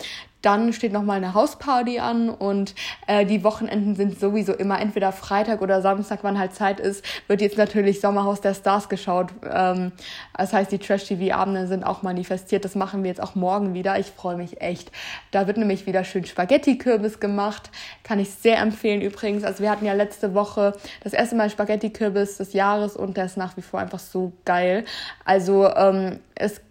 Dann 0.43 0.73
steht 0.73 0.93
noch 0.93 1.03
mal 1.03 1.15
eine 1.15 1.33
Hausparty 1.33 1.99
an 1.99 2.29
und 2.29 2.75
äh, 3.07 3.25
die 3.25 3.43
Wochenenden 3.43 3.95
sind 3.95 4.19
sowieso 4.19 4.53
immer 4.53 4.79
entweder 4.79 5.11
Freitag 5.11 5.61
oder 5.61 5.81
Samstag, 5.81 6.19
wann 6.21 6.37
halt 6.37 6.53
Zeit 6.53 6.79
ist, 6.79 7.03
wird 7.27 7.41
jetzt 7.41 7.57
natürlich 7.57 8.01
Sommerhaus 8.01 8.41
der 8.41 8.53
Stars 8.53 8.89
geschaut. 8.89 9.31
Ähm, 9.49 9.93
das 10.37 10.53
heißt, 10.53 10.71
die 10.71 10.79
Trash-TV-Abende 10.79 11.67
sind 11.67 11.83
auch 11.83 12.01
manifestiert. 12.01 12.65
Das 12.65 12.75
machen 12.75 13.03
wir 13.03 13.09
jetzt 13.09 13.23
auch 13.23 13.35
morgen 13.35 13.73
wieder. 13.73 13.97
Ich 13.97 14.07
freue 14.07 14.35
mich 14.35 14.61
echt. 14.61 14.91
Da 15.31 15.47
wird 15.47 15.57
nämlich 15.57 15.87
wieder 15.87 16.03
schön 16.03 16.25
Spaghetti-Kürbis 16.25 17.21
gemacht. 17.21 17.71
Kann 18.03 18.19
ich 18.19 18.29
sehr 18.29 18.59
empfehlen 18.59 19.01
übrigens. 19.01 19.45
Also 19.45 19.63
wir 19.63 19.71
hatten 19.71 19.85
ja 19.85 19.93
letzte 19.93 20.33
Woche 20.33 20.73
das 21.03 21.13
erste 21.13 21.35
Mal 21.35 21.49
Spaghetti-Kürbis 21.49 22.37
des 22.37 22.51
Jahres 22.53 22.97
und 22.97 23.15
der 23.15 23.25
ist 23.25 23.37
nach 23.37 23.55
wie 23.55 23.61
vor 23.61 23.79
einfach 23.79 23.99
so 23.99 24.33
geil. 24.43 24.83
Also 25.23 25.73
ähm, 25.73 26.19
es 26.35 26.61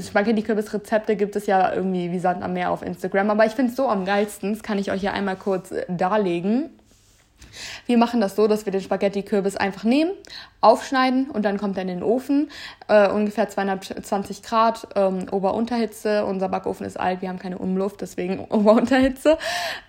Spaghetti-Kürbis-Rezepte 0.00 1.16
gibt 1.16 1.36
es 1.36 1.46
ja 1.46 1.72
irgendwie 1.72 2.10
wie 2.12 2.18
Sand 2.18 2.42
am 2.42 2.52
Meer 2.52 2.70
auf 2.70 2.82
Instagram. 2.82 3.30
Aber 3.30 3.46
ich 3.46 3.52
finde 3.52 3.70
es 3.70 3.76
so 3.76 3.88
am 3.88 4.04
geilsten, 4.04 4.52
das 4.52 4.62
kann 4.62 4.78
ich 4.78 4.90
euch 4.90 5.00
hier 5.00 5.12
einmal 5.12 5.36
kurz 5.36 5.70
äh, 5.70 5.84
darlegen. 5.88 6.70
Wir 7.86 7.98
machen 7.98 8.20
das 8.20 8.36
so, 8.36 8.46
dass 8.46 8.64
wir 8.64 8.72
den 8.72 8.80
Spaghetti-Kürbis 8.80 9.56
einfach 9.56 9.84
nehmen, 9.84 10.12
aufschneiden 10.60 11.30
und 11.30 11.44
dann 11.44 11.58
kommt 11.58 11.76
er 11.76 11.82
in 11.82 11.88
den 11.88 12.02
Ofen. 12.02 12.50
Äh, 12.88 13.08
ungefähr 13.08 13.48
220 13.48 14.42
Grad 14.42 14.88
ähm, 14.94 15.26
Ober-Unterhitze. 15.30 16.24
Unser 16.24 16.48
Backofen 16.48 16.86
ist 16.86 16.98
alt, 16.98 17.20
wir 17.20 17.28
haben 17.28 17.38
keine 17.38 17.58
Umluft, 17.58 18.00
deswegen 18.00 18.40
Ober-Unterhitze. 18.48 19.38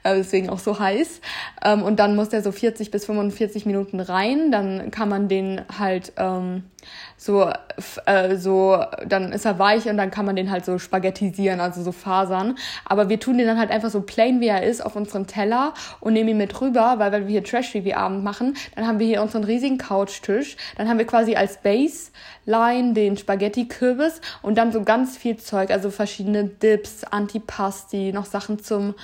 Äh, 0.04 0.16
deswegen 0.16 0.50
auch 0.50 0.60
so 0.60 0.80
heiß. 0.80 1.22
Ähm, 1.64 1.84
und 1.84 2.00
dann 2.00 2.16
muss 2.16 2.30
der 2.30 2.42
so 2.42 2.52
40 2.52 2.92
bis 2.92 3.06
45 3.06 3.66
Minuten 3.66 4.00
rein. 4.00 4.52
Dann 4.52 4.92
kann 4.92 5.10
man 5.10 5.28
den 5.28 5.62
halt 5.78 6.14
ähm, 6.18 6.64
so, 7.24 7.50
äh, 8.06 8.36
so, 8.36 8.84
dann 9.08 9.32
ist 9.32 9.46
er 9.46 9.58
weich 9.58 9.88
und 9.88 9.96
dann 9.96 10.12
kann 10.12 10.26
man 10.26 10.36
den 10.36 10.52
halt 10.52 10.66
so 10.66 10.78
spaghettisieren, 10.78 11.62
also 11.62 11.82
so 11.82 11.94
fasern. 11.94 12.58
Aber 12.84 13.08
wir 13.08 13.18
tun 13.18 13.38
den 13.38 13.48
dann 13.48 13.58
halt 13.58 13.72
einfach 13.72 13.90
so 13.90 14.02
plain, 14.02 14.42
wie 14.42 14.48
er 14.48 14.64
ist, 14.64 14.86
auf 14.86 14.98
unseren 14.98 15.26
Teller 15.26 15.74
und 16.02 16.12
nehmen 16.12 16.30
ihn 16.30 16.38
mit 16.38 16.60
rüber, 16.60 16.96
weil 16.98 17.14
wenn 17.14 17.22
wir 17.24 17.32
hier 17.32 17.44
Trash-TV-Abend 17.46 18.26
machen, 18.26 18.58
dann 18.76 18.86
haben 18.86 19.00
wir 19.00 19.08
hier 19.08 19.22
unseren 19.22 19.46
riesigen 19.46 19.78
Couchtisch. 19.78 20.58
Dann 20.76 20.90
haben 20.90 20.98
wir 20.98 21.08
quasi 21.08 21.36
als 21.36 21.60
Baseline 21.62 22.94
den 22.94 23.16
Spaghetti-Kürbis 23.16 24.20
und 24.42 24.58
dann 24.58 24.74
so 24.74 24.84
ganz 24.84 25.16
viel 25.16 25.38
Zeug, 25.38 25.72
also 25.72 25.92
verschiedene 25.92 26.44
Dips, 26.44 27.06
Antipasti, 27.06 28.12
noch 28.12 28.26
Sachen 28.26 28.62
zum 28.62 28.96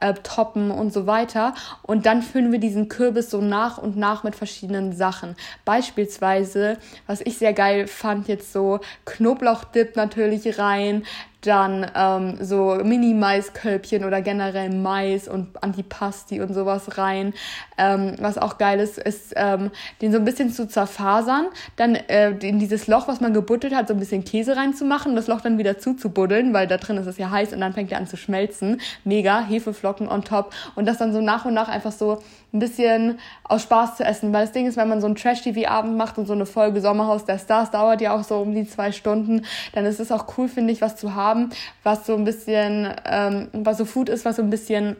äh, 0.00 0.14
toppen 0.14 0.72
und 0.72 0.92
so 0.92 1.06
weiter. 1.06 1.54
Und 1.82 2.06
dann 2.06 2.22
füllen 2.22 2.50
wir 2.50 2.58
diesen 2.58 2.88
Kürbis 2.88 3.30
so 3.30 3.40
nach 3.40 3.78
und 3.78 3.96
nach 3.96 4.24
mit 4.24 4.34
verschiedenen 4.34 4.92
Sachen. 4.92 5.36
Beispielsweise, 5.64 6.78
was 7.06 7.20
ich 7.20 7.38
sehr 7.38 7.52
geil 7.52 7.67
fand, 7.86 8.28
jetzt 8.28 8.52
so 8.52 8.80
Knoblauchdip 9.04 9.96
natürlich 9.96 10.58
rein, 10.58 11.04
dann 11.48 11.90
ähm, 11.94 12.38
so 12.40 12.78
Mini-Maiskölbchen 12.82 14.04
oder 14.04 14.22
generell 14.22 14.70
Mais 14.70 15.28
und 15.28 15.62
Antipasti 15.62 16.40
und 16.40 16.54
sowas 16.54 16.96
rein. 16.96 17.34
Ähm, 17.76 18.14
was 18.18 18.38
auch 18.38 18.56
geil 18.56 18.80
ist, 18.80 18.98
ist 18.98 19.34
ähm, 19.36 19.70
den 20.00 20.12
so 20.12 20.18
ein 20.18 20.24
bisschen 20.24 20.50
zu 20.52 20.66
zerfasern, 20.66 21.48
dann 21.76 21.94
äh, 21.94 22.30
in 22.30 22.58
dieses 22.58 22.86
Loch, 22.86 23.08
was 23.08 23.20
man 23.20 23.34
gebuttelt 23.34 23.74
hat, 23.74 23.88
so 23.88 23.94
ein 23.94 24.00
bisschen 24.00 24.24
Käse 24.24 24.56
reinzumachen 24.56 25.18
das 25.18 25.26
Loch 25.26 25.40
dann 25.40 25.58
wieder 25.58 25.78
zuzubuddeln, 25.78 26.54
weil 26.54 26.66
da 26.66 26.76
drin 26.76 26.96
ist 26.96 27.06
es 27.06 27.18
ja 27.18 27.30
heiß 27.30 27.52
und 27.52 27.60
dann 27.60 27.72
fängt 27.72 27.92
er 27.92 27.98
an 27.98 28.06
zu 28.06 28.16
schmelzen. 28.16 28.80
Mega, 29.04 29.40
Hefeflocken 29.40 30.08
on 30.08 30.22
top 30.22 30.54
und 30.74 30.86
das 30.86 30.98
dann 30.98 31.12
so 31.12 31.20
nach 31.20 31.44
und 31.44 31.54
nach 31.54 31.68
einfach 31.68 31.92
so 31.92 32.22
ein 32.52 32.60
bisschen 32.60 33.18
aus 33.44 33.62
Spaß 33.62 33.96
zu 33.96 34.04
essen. 34.04 34.32
Weil 34.32 34.42
das 34.42 34.52
Ding 34.52 34.66
ist, 34.66 34.76
wenn 34.76 34.88
man 34.88 35.00
so 35.00 35.06
einen 35.06 35.16
Trash-TV-Abend 35.16 35.96
macht 35.96 36.18
und 36.18 36.26
so 36.26 36.32
eine 36.32 36.46
Folge 36.46 36.80
Sommerhaus 36.80 37.24
der 37.24 37.38
Stars 37.38 37.70
dauert 37.70 38.00
ja 38.00 38.14
auch 38.14 38.24
so 38.24 38.36
um 38.36 38.54
die 38.54 38.66
zwei 38.66 38.92
Stunden, 38.92 39.44
dann 39.72 39.84
ist 39.84 40.00
es 40.00 40.10
auch 40.10 40.26
cool, 40.38 40.48
finde 40.48 40.72
ich, 40.72 40.80
was 40.80 40.96
zu 40.96 41.14
haben, 41.14 41.37
was 41.82 42.06
so 42.06 42.14
ein 42.14 42.24
bisschen, 42.24 42.92
ähm, 43.04 43.48
was 43.52 43.78
so 43.78 43.84
Food 43.84 44.08
ist, 44.08 44.24
was 44.24 44.36
so 44.36 44.42
ein 44.42 44.50
bisschen 44.50 44.96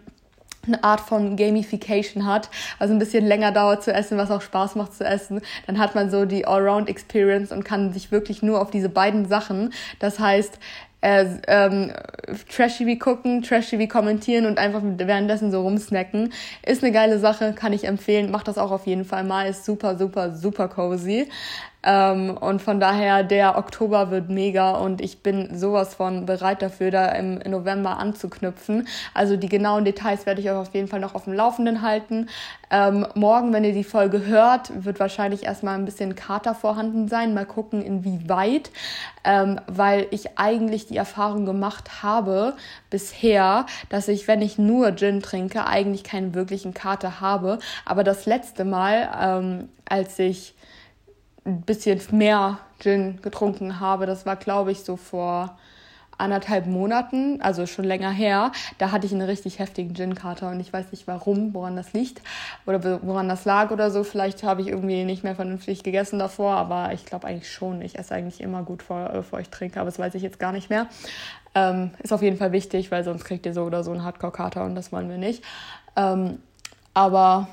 eine 0.67 0.85
Art 0.85 1.01
von 1.01 1.37
Gamification 1.37 2.27
hat, 2.27 2.51
also 2.79 2.93
ein 2.93 2.99
bisschen 2.99 3.27
länger 3.27 3.53
dauert 3.53 3.83
zu 3.83 3.93
essen, 3.93 4.19
was 4.19 4.31
auch 4.31 4.43
Spaß 4.43 4.75
macht 4.75 4.95
zu 4.95 5.05
essen, 5.05 5.41
dann 5.67 5.79
hat 5.79 5.95
man 5.95 6.11
so 6.11 6.25
die 6.25 6.47
Allround-Experience 6.47 7.53
und 7.53 7.65
kann 7.65 7.93
sich 7.93 8.13
wirklich 8.13 8.43
nur 8.43 8.61
auf 8.61 8.71
diese 8.71 8.89
beiden 8.89 9.27
Sachen, 9.27 9.73
das 9.99 10.19
heißt 10.19 10.59
äh, 11.01 11.27
ähm, 11.47 11.93
Trash-TV 12.51 12.99
gucken, 12.99 13.43
Trash-TV 13.43 13.87
kommentieren 13.87 14.47
und 14.47 14.59
einfach 14.59 14.83
währenddessen 14.83 15.53
so 15.53 15.63
rumsnacken. 15.63 16.33
Ist 16.67 16.83
eine 16.83 16.93
geile 16.93 17.19
Sache, 17.21 17.53
kann 17.53 17.73
ich 17.73 17.85
empfehlen. 17.85 18.31
Macht 18.31 18.49
das 18.49 18.59
auch 18.59 18.73
auf 18.73 18.87
jeden 18.87 19.05
Fall 19.05 19.23
mal. 19.23 19.49
Ist 19.49 19.65
super, 19.65 19.97
super, 19.97 20.35
super 20.35 20.69
cozy. 20.69 21.29
Ähm, 21.85 22.37
und 22.37 22.61
von 22.61 22.81
daher, 22.81 23.23
der 23.23 23.57
Oktober 23.57 24.11
wird 24.11 24.29
mega 24.29 24.73
und 24.73 25.01
ich 25.01 25.23
bin 25.23 25.57
sowas 25.57 25.95
von 25.95 26.27
bereit 26.27 26.61
dafür, 26.61 26.91
da 26.91 27.07
im, 27.13 27.39
November 27.39 27.99
anzuknüpfen. 27.99 28.89
Also 29.15 29.37
die 29.37 29.49
genauen 29.49 29.85
Details 29.85 30.27
werde 30.27 30.41
ich 30.41 30.51
euch 30.51 30.57
auf 30.57 30.75
jeden 30.75 30.89
Fall 30.89 31.01
noch 31.01 31.15
auf 31.15 31.25
dem 31.25 31.35
Laufenden 31.35 31.83
halten. 31.83 32.29
Ähm, 32.71 33.07
morgen, 33.15 33.53
wenn 33.53 33.65
ihr 33.65 33.73
die 33.73 33.85
Folge 33.85 34.27
hört, 34.27 34.85
wird 34.85 34.99
wahrscheinlich 34.99 35.45
erstmal 35.45 35.77
ein 35.77 35.85
bisschen 35.85 36.17
Kater 36.17 36.55
vorhanden 36.55 37.09
sein. 37.09 37.33
Mal 37.33 37.47
gucken, 37.47 37.81
inwieweit, 37.81 38.71
ähm, 39.25 39.61
weil 39.69 40.07
ich 40.11 40.37
eigentlich 40.37 40.87
die 40.87 40.97
Erfahrung 40.97 41.47
gemacht 41.47 42.03
habe 42.03 42.55
bisher, 42.91 43.67
dass 43.89 44.09
ich, 44.09 44.27
wenn 44.27 44.43
ich 44.43 44.59
nur 44.59 44.97
Gin 44.97 45.23
trinke, 45.23 45.67
eigentlich 45.67 46.03
keinen 46.03 46.35
wirklichen 46.35 46.75
Kater 46.75 47.21
habe. 47.21 47.61
Aber 47.85 48.03
das 48.03 48.27
letzte 48.27 48.65
Mal, 48.65 49.09
ähm, 49.19 49.69
als 49.89 50.19
ich 50.19 50.55
ein 51.49 51.63
bisschen 51.63 52.01
mehr 52.13 52.59
Gin 52.79 53.21
getrunken 53.23 53.81
habe. 53.81 54.07
Das 54.07 54.27
war, 54.27 54.37
glaube 54.37 54.71
ich, 54.71 54.81
so 54.81 54.97
vor 54.97 55.57
anderthalb 56.19 56.67
Monaten, 56.67 57.41
also 57.41 57.67
schon 57.67 57.85
länger 57.85 58.11
her. 58.11 58.51
Da 58.79 58.91
hatte 58.91 59.07
ich 59.07 59.13
einen 59.13 59.23
richtig 59.23 59.61
heftigen 59.61 59.95
Gin-Kater 59.95 60.51
und 60.51 60.59
ich 60.59 60.73
weiß 60.73 60.91
nicht 60.91 61.07
warum, 61.07 61.55
woran 61.55 61.77
das 61.77 61.93
liegt 61.93 62.21
oder 62.67 63.01
woran 63.03 63.29
das 63.29 63.45
lag 63.45 63.71
oder 63.71 63.91
so. 63.91 64.03
Vielleicht 64.03 64.43
habe 64.43 64.61
ich 64.61 64.67
irgendwie 64.67 65.05
nicht 65.05 65.23
mehr 65.23 65.37
vernünftig 65.37 65.85
gegessen 65.85 66.19
davor, 66.19 66.57
aber 66.57 66.93
ich 66.93 67.07
glaube 67.07 67.27
eigentlich 67.27 67.51
schon. 67.51 67.81
Ich 67.83 67.99
esse 67.99 68.15
eigentlich 68.15 68.41
immer 68.41 68.65
gut, 68.65 68.83
vor, 68.83 69.09
bevor 69.11 69.39
ich 69.39 69.49
trinke, 69.49 69.81
aber 69.81 69.87
das 69.87 69.99
weiß 69.99 70.15
ich 70.17 70.23
jetzt 70.23 70.41
gar 70.41 70.53
nicht 70.53 70.71
mehr. 70.71 70.89
Ähm, 71.55 71.93
ist 72.03 72.13
auf 72.13 72.23
jeden 72.23 72.37
Fall 72.37 72.53
wichtig, 72.53 72.91
weil 72.91 73.05
sonst 73.05 73.25
kriegt 73.25 73.47
ihr 73.47 73.55
so 73.55 73.63
oder 73.63 73.85
so 73.85 73.93
einen 73.93 74.03
Hardcore-Kater 74.03 74.65
und 74.65 74.75
das 74.75 74.91
wollen 74.91 75.09
wir 75.09 75.19
nicht. 75.19 75.45
Ähm, 75.97 76.41
aber 76.95 77.49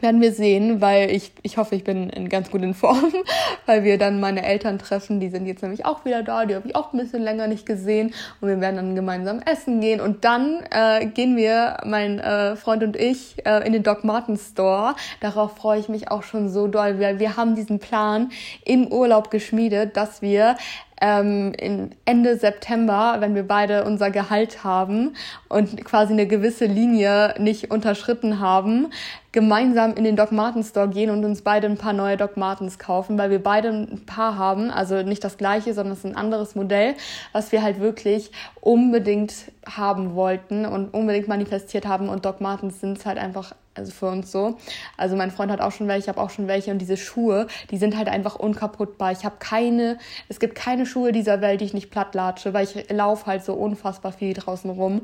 werden 0.00 0.20
wir 0.20 0.32
sehen, 0.32 0.80
weil 0.80 1.10
ich, 1.10 1.32
ich 1.42 1.56
hoffe, 1.56 1.74
ich 1.74 1.84
bin 1.84 2.10
in 2.10 2.28
ganz 2.28 2.50
gut 2.50 2.62
in 2.62 2.74
Form, 2.74 3.12
weil 3.66 3.84
wir 3.84 3.98
dann 3.98 4.20
meine 4.20 4.44
Eltern 4.44 4.78
treffen. 4.78 5.20
Die 5.20 5.28
sind 5.28 5.46
jetzt 5.46 5.62
nämlich 5.62 5.84
auch 5.84 6.04
wieder 6.04 6.22
da, 6.22 6.44
die 6.44 6.54
habe 6.54 6.68
ich 6.68 6.74
auch 6.74 6.92
ein 6.92 6.98
bisschen 6.98 7.22
länger 7.22 7.46
nicht 7.46 7.66
gesehen 7.66 8.12
und 8.40 8.48
wir 8.48 8.60
werden 8.60 8.76
dann 8.76 8.94
gemeinsam 8.94 9.40
essen 9.40 9.80
gehen 9.80 10.00
und 10.00 10.24
dann 10.24 10.62
äh, 10.70 11.06
gehen 11.06 11.36
wir, 11.36 11.78
mein 11.84 12.18
äh, 12.18 12.56
Freund 12.56 12.82
und 12.82 12.96
ich, 12.96 13.46
äh, 13.46 13.66
in 13.66 13.72
den 13.72 13.82
Doc 13.82 14.04
Marten 14.04 14.36
Store. 14.36 14.94
Darauf 15.20 15.56
freue 15.56 15.78
ich 15.78 15.88
mich 15.88 16.10
auch 16.10 16.22
schon 16.22 16.48
so 16.48 16.66
doll, 16.66 16.98
weil 16.98 17.18
wir 17.18 17.36
haben 17.36 17.54
diesen 17.54 17.78
Plan 17.78 18.30
im 18.64 18.88
Urlaub 18.88 19.30
geschmiedet, 19.30 19.96
dass 19.96 20.22
wir 20.22 20.56
ähm, 21.00 21.52
in 21.58 21.94
Ende 22.04 22.36
September, 22.36 23.16
wenn 23.18 23.34
wir 23.34 23.46
beide 23.46 23.84
unser 23.84 24.10
Gehalt 24.10 24.64
haben 24.64 25.14
und 25.48 25.84
quasi 25.84 26.12
eine 26.12 26.26
gewisse 26.26 26.66
Linie 26.66 27.34
nicht 27.38 27.70
unterschritten 27.70 28.38
haben, 28.40 28.92
gemeinsam 29.32 29.94
in 29.94 30.04
den 30.04 30.14
Doc 30.14 30.30
Martens 30.30 30.68
Store 30.68 30.88
gehen 30.88 31.10
und 31.10 31.24
uns 31.24 31.42
beide 31.42 31.66
ein 31.66 31.78
paar 31.78 31.94
neue 31.94 32.16
Doc 32.16 32.36
Martens 32.36 32.78
kaufen, 32.78 33.18
weil 33.18 33.30
wir 33.30 33.42
beide 33.42 33.70
ein 33.70 34.04
paar 34.06 34.36
haben, 34.36 34.70
also 34.70 35.02
nicht 35.02 35.24
das 35.24 35.38
gleiche, 35.38 35.74
sondern 35.74 35.94
es 35.94 36.00
ist 36.00 36.04
ein 36.04 36.16
anderes 36.16 36.54
Modell, 36.54 36.94
was 37.32 37.50
wir 37.50 37.62
halt 37.62 37.80
wirklich 37.80 38.30
unbedingt 38.60 39.34
haben 39.66 40.14
wollten 40.14 40.66
und 40.66 40.92
unbedingt 40.92 41.28
manifestiert 41.28 41.86
haben. 41.86 42.08
Und 42.08 42.26
Doc 42.26 42.40
Martens 42.40 42.80
sind 42.80 43.04
halt 43.06 43.18
einfach 43.18 43.54
also 43.74 43.90
für 43.90 44.06
uns 44.06 44.30
so. 44.30 44.58
Also 44.98 45.16
mein 45.16 45.30
Freund 45.30 45.50
hat 45.50 45.60
auch 45.60 45.72
schon 45.72 45.88
welche, 45.88 46.02
ich 46.02 46.08
habe 46.08 46.20
auch 46.20 46.30
schon 46.30 46.46
welche 46.46 46.70
und 46.70 46.78
diese 46.78 46.96
Schuhe, 46.98 47.46
die 47.70 47.78
sind 47.78 47.96
halt 47.96 48.08
einfach 48.08 48.36
unkaputtbar. 48.36 49.12
Ich 49.12 49.24
habe 49.24 49.36
keine, 49.38 49.98
es 50.28 50.40
gibt 50.40 50.54
keine 50.54 50.84
Schuhe 50.84 51.12
dieser 51.12 51.40
Welt, 51.40 51.60
die 51.60 51.64
ich 51.64 51.74
nicht 51.74 51.90
plattlatsche, 51.90 52.52
weil 52.52 52.64
ich 52.64 52.90
laufe 52.90 53.26
halt 53.26 53.44
so 53.44 53.54
unfassbar 53.54 54.12
viel 54.12 54.34
draußen 54.34 54.70
rum. 54.70 55.00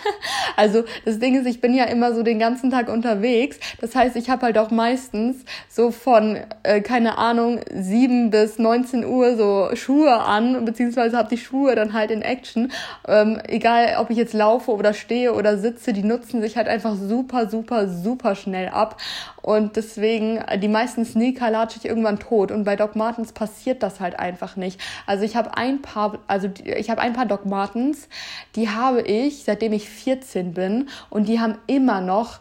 also 0.56 0.84
das 1.06 1.20
Ding 1.20 1.40
ist, 1.40 1.46
ich 1.46 1.60
bin 1.62 1.74
ja 1.74 1.84
immer 1.84 2.14
so 2.14 2.22
den 2.22 2.38
ganzen 2.38 2.70
Tag 2.70 2.88
unterwegs. 2.88 3.58
Das 3.80 3.94
heißt, 3.94 4.16
ich 4.16 4.28
habe 4.28 4.42
halt 4.42 4.58
auch 4.58 4.70
meistens 4.70 5.44
so 5.70 5.90
von, 5.90 6.38
äh, 6.64 6.82
keine 6.82 7.16
Ahnung, 7.16 7.60
7 7.72 8.30
bis 8.30 8.58
19 8.58 9.06
Uhr 9.06 9.36
so 9.36 9.70
Schuhe 9.74 10.20
an, 10.20 10.66
beziehungsweise 10.66 11.16
habe 11.16 11.30
die 11.30 11.38
Schuhe 11.38 11.74
dann 11.74 11.94
halt 11.94 12.10
in 12.10 12.20
Action. 12.20 12.72
Ähm, 13.08 13.40
egal, 13.48 13.96
ob 13.98 14.10
ich 14.10 14.18
jetzt 14.18 14.34
laufe 14.34 14.70
oder 14.70 14.92
stehe 14.92 15.32
oder 15.32 15.56
sitze, 15.56 15.94
die 15.94 16.02
nutzen 16.02 16.42
sich 16.42 16.58
halt 16.58 16.68
einfach 16.68 16.94
super, 16.96 17.48
super, 17.48 17.88
super 17.88 18.01
schnell 18.34 18.68
ab. 18.68 19.00
Und 19.40 19.76
deswegen, 19.76 20.44
die 20.60 20.68
meisten 20.68 21.04
Sneaker 21.04 21.50
latsche 21.50 21.78
ich 21.78 21.84
irgendwann 21.84 22.18
tot. 22.18 22.50
Und 22.50 22.64
bei 22.64 22.76
Doc 22.76 22.96
Martens 22.96 23.32
passiert 23.32 23.82
das 23.82 24.00
halt 24.00 24.18
einfach 24.18 24.56
nicht. 24.56 24.80
Also 25.06 25.24
ich 25.24 25.36
habe 25.36 25.56
ein 25.56 25.82
paar, 25.82 26.18
also 26.26 26.48
ich 26.64 26.90
habe 26.90 27.00
ein 27.00 27.12
paar 27.12 27.26
Doc 27.26 27.46
Martens, 27.46 28.08
die 28.56 28.68
habe 28.68 29.02
ich, 29.02 29.44
seitdem 29.44 29.72
ich 29.72 29.88
14 29.88 30.54
bin. 30.54 30.88
Und 31.10 31.28
die 31.28 31.40
haben 31.40 31.58
immer 31.66 32.00
noch 32.00 32.40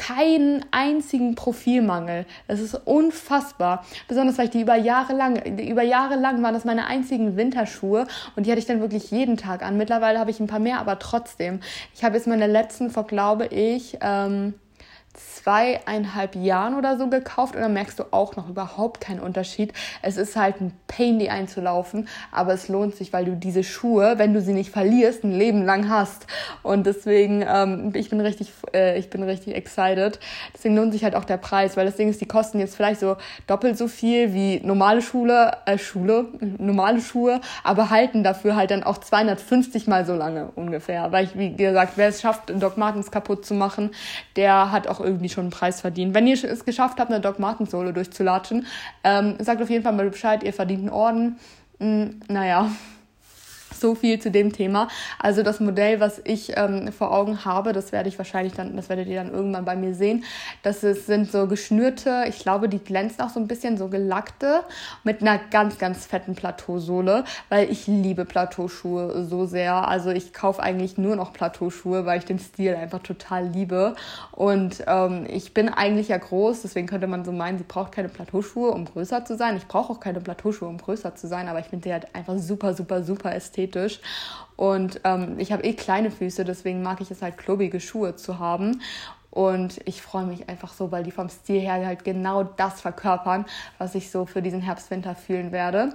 keinen 0.00 0.64
einzigen 0.70 1.34
Profilmangel. 1.34 2.24
Das 2.48 2.60
ist 2.60 2.74
unfassbar. 2.74 3.84
Besonders 4.08 4.38
weil 4.38 4.46
ich 4.46 4.50
die 4.50 4.62
über 4.62 4.76
Jahre 4.76 5.12
lang, 5.12 5.36
über 5.58 5.82
Jahre 5.82 6.16
lang 6.16 6.42
waren 6.42 6.54
das 6.54 6.64
meine 6.64 6.86
einzigen 6.86 7.36
Winterschuhe 7.36 8.06
und 8.34 8.46
die 8.46 8.50
hatte 8.50 8.60
ich 8.60 8.66
dann 8.66 8.80
wirklich 8.80 9.10
jeden 9.10 9.36
Tag 9.36 9.62
an. 9.62 9.76
Mittlerweile 9.76 10.18
habe 10.18 10.30
ich 10.30 10.40
ein 10.40 10.46
paar 10.46 10.58
mehr, 10.58 10.80
aber 10.80 10.98
trotzdem. 10.98 11.60
Ich 11.94 12.02
habe 12.02 12.16
jetzt 12.16 12.26
meine 12.26 12.46
letzten 12.46 12.90
vor, 12.90 13.06
glaube 13.06 13.46
ich, 13.48 13.98
ähm, 14.00 14.54
zweieinhalb 15.12 16.36
Jahren 16.36 16.76
oder 16.76 16.96
so 16.96 17.08
gekauft 17.08 17.56
und 17.56 17.62
dann 17.62 17.72
merkst 17.72 17.98
du 17.98 18.04
auch 18.12 18.36
noch 18.36 18.48
überhaupt 18.48 19.00
keinen 19.00 19.18
Unterschied. 19.18 19.72
Es 20.02 20.16
ist 20.16 20.36
halt 20.36 20.60
ein 20.60 20.72
Pain, 20.86 21.18
die 21.18 21.30
einzulaufen, 21.30 22.08
aber 22.30 22.52
es 22.52 22.68
lohnt 22.68 22.94
sich, 22.94 23.12
weil 23.12 23.24
du 23.24 23.34
diese 23.34 23.64
Schuhe, 23.64 24.18
wenn 24.18 24.34
du 24.34 24.40
sie 24.40 24.52
nicht 24.52 24.70
verlierst, 24.70 25.24
ein 25.24 25.32
Leben 25.32 25.64
lang 25.64 25.88
hast. 25.88 26.26
Und 26.62 26.86
deswegen, 26.86 27.44
ähm, 27.46 27.92
ich 27.94 28.10
bin 28.10 28.20
richtig, 28.20 28.52
äh, 28.72 28.98
ich 28.98 29.10
bin 29.10 29.22
richtig 29.24 29.56
excited. 29.56 30.20
Deswegen 30.54 30.76
lohnt 30.76 30.92
sich 30.92 31.02
halt 31.02 31.16
auch 31.16 31.24
der 31.24 31.38
Preis, 31.38 31.76
weil 31.76 31.86
das 31.86 31.96
Ding 31.96 32.08
ist, 32.08 32.20
die 32.20 32.28
kosten 32.28 32.60
jetzt 32.60 32.76
vielleicht 32.76 33.00
so 33.00 33.16
doppelt 33.48 33.76
so 33.76 33.88
viel 33.88 34.32
wie 34.32 34.60
normale 34.60 35.02
Schule, 35.02 35.56
äh, 35.66 35.78
Schule, 35.78 36.28
normale 36.58 37.00
Schuhe, 37.00 37.40
aber 37.64 37.90
halten 37.90 38.22
dafür 38.22 38.54
halt 38.54 38.70
dann 38.70 38.84
auch 38.84 38.98
250 38.98 39.88
mal 39.88 40.06
so 40.06 40.14
lange 40.14 40.50
ungefähr. 40.54 41.10
Weil 41.10 41.24
ich, 41.24 41.36
wie 41.36 41.56
gesagt, 41.56 41.94
wer 41.96 42.08
es 42.08 42.20
schafft, 42.20 42.50
Doc 42.54 42.76
Martens 42.76 43.10
kaputt 43.10 43.44
zu 43.44 43.54
machen, 43.54 43.90
der 44.36 44.70
hat 44.70 44.86
auch 44.86 44.99
irgendwie 45.02 45.28
schon 45.28 45.44
einen 45.44 45.50
Preis 45.50 45.80
verdient. 45.80 46.14
Wenn 46.14 46.26
ihr 46.26 46.42
es 46.42 46.64
geschafft 46.64 46.98
habt, 46.98 47.10
eine 47.10 47.20
Doc 47.20 47.38
Martens 47.38 47.70
Sohle 47.70 47.92
durchzulatschen, 47.92 48.66
ähm, 49.04 49.36
sagt 49.38 49.62
auf 49.62 49.70
jeden 49.70 49.82
Fall 49.82 49.92
mal 49.92 50.08
Bescheid, 50.08 50.42
ihr 50.42 50.52
verdient 50.52 50.80
einen 50.80 50.90
Orden. 50.90 51.36
Hm, 51.78 52.20
naja, 52.28 52.70
so 53.74 53.94
viel 53.94 54.18
zu 54.20 54.30
dem 54.30 54.52
Thema. 54.52 54.88
Also 55.18 55.42
das 55.42 55.60
Modell, 55.60 56.00
was 56.00 56.20
ich 56.24 56.56
ähm, 56.56 56.92
vor 56.92 57.12
Augen 57.12 57.44
habe, 57.44 57.72
das 57.72 57.92
werde 57.92 58.08
ich 58.08 58.18
wahrscheinlich 58.18 58.54
dann, 58.54 58.76
das 58.76 58.88
werdet 58.88 59.08
ihr 59.08 59.16
dann 59.16 59.32
irgendwann 59.32 59.64
bei 59.64 59.76
mir 59.76 59.94
sehen. 59.94 60.24
Das 60.62 60.82
ist, 60.82 61.06
sind 61.06 61.30
so 61.30 61.46
geschnürte, 61.46 62.24
ich 62.28 62.40
glaube, 62.40 62.68
die 62.68 62.78
glänzen 62.78 63.22
auch 63.22 63.30
so 63.30 63.40
ein 63.40 63.46
bisschen 63.46 63.76
so 63.76 63.88
gelackte 63.88 64.60
mit 65.04 65.20
einer 65.20 65.38
ganz, 65.38 65.78
ganz 65.78 66.06
fetten 66.06 66.34
Plateausohle, 66.34 67.24
weil 67.48 67.70
ich 67.70 67.86
liebe 67.86 68.24
Plateauschuhe 68.24 69.24
so 69.24 69.46
sehr. 69.46 69.88
Also 69.88 70.10
ich 70.10 70.32
kaufe 70.32 70.62
eigentlich 70.62 70.98
nur 70.98 71.16
noch 71.16 71.32
Plateauschuhe, 71.32 72.06
weil 72.06 72.18
ich 72.18 72.24
den 72.24 72.38
Stil 72.38 72.74
einfach 72.74 73.02
total 73.02 73.48
liebe. 73.48 73.94
Und 74.32 74.84
ähm, 74.86 75.26
ich 75.28 75.54
bin 75.54 75.68
eigentlich 75.68 76.08
ja 76.08 76.18
groß, 76.18 76.62
deswegen 76.62 76.86
könnte 76.86 77.06
man 77.06 77.24
so 77.24 77.32
meinen, 77.32 77.58
sie 77.58 77.64
braucht 77.64 77.92
keine 77.92 78.08
Plateauschuhe, 78.08 78.70
um 78.70 78.84
größer 78.84 79.24
zu 79.24 79.36
sein. 79.36 79.56
Ich 79.56 79.66
brauche 79.66 79.92
auch 79.92 80.00
keine 80.00 80.20
Plateauschuhe, 80.20 80.68
um 80.68 80.78
größer 80.78 81.14
zu 81.14 81.26
sein, 81.26 81.48
aber 81.48 81.60
ich 81.60 81.66
finde 81.66 81.84
sie 81.84 81.92
halt 81.92 82.14
einfach 82.14 82.38
super, 82.38 82.74
super, 82.74 83.02
super 83.02 83.34
ästhetisch 83.34 83.59
ästhetisch. 83.60 84.00
Und 84.56 85.00
ähm, 85.04 85.38
ich 85.38 85.52
habe 85.52 85.64
eh 85.64 85.72
kleine 85.72 86.10
Füße, 86.10 86.44
deswegen 86.44 86.82
mag 86.82 87.00
ich 87.00 87.10
es 87.10 87.22
halt, 87.22 87.38
klobige 87.38 87.80
Schuhe 87.80 88.16
zu 88.16 88.38
haben. 88.38 88.82
Und 89.30 89.80
ich 89.84 90.02
freue 90.02 90.26
mich 90.26 90.48
einfach 90.48 90.72
so, 90.72 90.90
weil 90.90 91.04
die 91.04 91.12
vom 91.12 91.28
Stil 91.28 91.60
her 91.60 91.86
halt 91.86 92.04
genau 92.04 92.42
das 92.42 92.80
verkörpern, 92.80 93.46
was 93.78 93.94
ich 93.94 94.10
so 94.10 94.26
für 94.26 94.42
diesen 94.42 94.60
Herbst-Winter 94.60 95.14
fühlen 95.14 95.52
werde. 95.52 95.94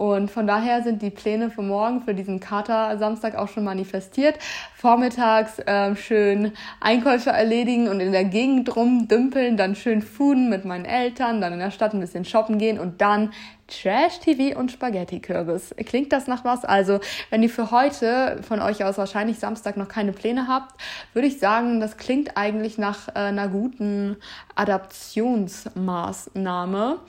Und 0.00 0.30
von 0.30 0.46
daher 0.46 0.82
sind 0.82 1.02
die 1.02 1.10
Pläne 1.10 1.50
für 1.50 1.60
morgen, 1.60 2.00
für 2.00 2.14
diesen 2.14 2.40
Kater-Samstag 2.40 3.34
auch 3.34 3.48
schon 3.48 3.64
manifestiert. 3.64 4.38
Vormittags 4.74 5.58
äh, 5.58 5.94
schön 5.94 6.52
Einkäufe 6.80 7.28
erledigen 7.28 7.86
und 7.86 8.00
in 8.00 8.10
der 8.10 8.24
Gegend 8.24 8.74
rumdümpeln, 8.74 9.58
dann 9.58 9.74
schön 9.74 10.00
fooden 10.00 10.48
mit 10.48 10.64
meinen 10.64 10.86
Eltern, 10.86 11.42
dann 11.42 11.52
in 11.52 11.58
der 11.58 11.70
Stadt 11.70 11.92
ein 11.92 12.00
bisschen 12.00 12.24
shoppen 12.24 12.56
gehen 12.56 12.78
und 12.78 13.02
dann 13.02 13.34
Trash-TV 13.66 14.58
und 14.58 14.72
Spaghetti-Kürbis. 14.72 15.74
Klingt 15.84 16.14
das 16.14 16.26
nach 16.26 16.46
was? 16.46 16.64
Also, 16.64 17.00
wenn 17.28 17.42
ihr 17.42 17.50
für 17.50 17.70
heute 17.70 18.40
von 18.42 18.62
euch 18.62 18.82
aus 18.82 18.96
wahrscheinlich 18.96 19.38
Samstag 19.38 19.76
noch 19.76 19.88
keine 19.88 20.12
Pläne 20.12 20.48
habt, 20.48 20.80
würde 21.12 21.28
ich 21.28 21.38
sagen, 21.38 21.78
das 21.78 21.98
klingt 21.98 22.38
eigentlich 22.38 22.78
nach 22.78 23.08
äh, 23.08 23.18
einer 23.18 23.48
guten 23.48 24.16
Adaptionsmaßnahme 24.54 27.00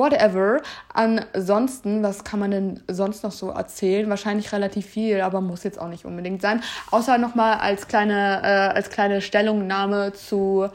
whatever. 0.00 0.60
Ansonsten, 0.92 2.02
was 2.02 2.24
kann 2.24 2.40
man 2.40 2.50
denn 2.50 2.80
sonst 2.88 3.22
noch 3.22 3.32
so 3.32 3.50
erzählen? 3.50 4.08
Wahrscheinlich 4.08 4.52
relativ 4.52 4.86
viel, 4.86 5.20
aber 5.20 5.40
muss 5.40 5.62
jetzt 5.62 5.78
auch 5.80 5.88
nicht 5.88 6.04
unbedingt 6.04 6.40
sein. 6.42 6.62
Außer 6.90 7.18
nochmal 7.18 7.58
als 7.58 7.86
kleine, 7.86 8.40
äh, 8.42 8.74
als 8.74 8.90
kleine 8.90 9.20
Stellungnahme 9.20 10.12
zu 10.12 10.68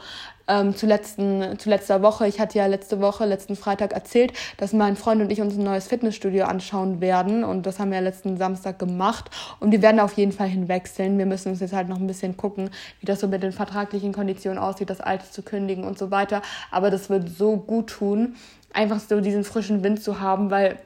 ähm, 0.48 0.74
zu, 0.74 0.86
letzten, 0.86 1.58
zu 1.58 1.68
letzter 1.68 2.02
Woche. 2.02 2.26
Ich 2.26 2.40
hatte 2.40 2.58
ja 2.58 2.66
letzte 2.66 3.00
Woche, 3.00 3.24
letzten 3.24 3.56
Freitag 3.56 3.92
erzählt, 3.92 4.32
dass 4.56 4.72
mein 4.72 4.96
Freund 4.96 5.20
und 5.20 5.30
ich 5.30 5.40
uns 5.40 5.56
ein 5.56 5.64
neues 5.64 5.86
Fitnessstudio 5.86 6.44
anschauen 6.44 7.00
werden. 7.00 7.44
Und 7.44 7.66
das 7.66 7.78
haben 7.78 7.90
wir 7.90 7.98
ja 7.98 8.04
letzten 8.04 8.36
Samstag 8.36 8.78
gemacht. 8.78 9.30
Und 9.60 9.72
wir 9.72 9.82
werden 9.82 10.00
auf 10.00 10.14
jeden 10.14 10.32
Fall 10.32 10.48
hinwechseln. 10.48 11.18
Wir 11.18 11.26
müssen 11.26 11.50
uns 11.50 11.60
jetzt 11.60 11.72
halt 11.72 11.88
noch 11.88 11.98
ein 11.98 12.06
bisschen 12.06 12.36
gucken, 12.36 12.70
wie 13.00 13.06
das 13.06 13.20
so 13.20 13.28
mit 13.28 13.42
den 13.42 13.52
vertraglichen 13.52 14.12
Konditionen 14.12 14.58
aussieht, 14.58 14.90
das 14.90 15.00
alte 15.00 15.30
zu 15.30 15.42
kündigen 15.42 15.84
und 15.84 15.98
so 15.98 16.10
weiter. 16.10 16.42
Aber 16.70 16.90
das 16.90 17.10
wird 17.10 17.28
so 17.28 17.56
gut 17.56 17.88
tun 17.88 18.34
einfach 18.76 19.00
so 19.00 19.20
diesen 19.20 19.42
frischen 19.42 19.82
Wind 19.82 20.02
zu 20.02 20.20
haben, 20.20 20.50
weil 20.50 20.76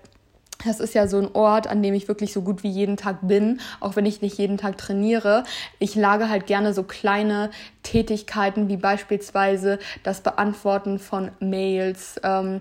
das 0.65 0.81
ist 0.81 0.95
ja 0.95 1.07
so 1.07 1.19
ein 1.19 1.35
Ort, 1.35 1.67
an 1.67 1.83
dem 1.83 1.95
ich 1.95 2.09
wirklich 2.09 2.33
so 2.33 2.43
gut 2.43 2.63
wie 2.63 2.69
jeden 2.69 2.97
Tag 2.97 3.19
bin, 3.23 3.61
auch 3.81 3.97
wenn 3.97 4.07
ich 4.07 4.23
nicht 4.23 4.39
jeden 4.39 4.59
Tag 4.59 4.79
trainiere. 4.79 5.45
Ich 5.79 5.95
lage 5.95 6.29
halt 6.29 6.47
gerne 6.47 6.75
so 6.75 6.83
kleine 6.83 7.51
Tätigkeiten 7.83 8.69
wie 8.69 8.77
beispielsweise 8.77 9.79
das 10.03 10.21
Beantworten 10.21 10.99
von 10.99 11.31
Mails, 11.41 12.21
ähm, 12.23 12.61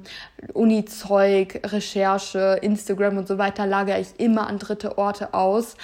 Uni-Zeug, 0.53 1.61
Recherche, 1.65 2.59
Instagram 2.61 3.17
und 3.17 3.27
so 3.27 3.37
weiter, 3.37 3.65
lagere 3.65 3.99
ich 3.99 4.19
immer 4.19 4.47
an 4.47 4.59
dritte 4.59 4.97
Orte 4.97 5.33
aus. 5.33 5.75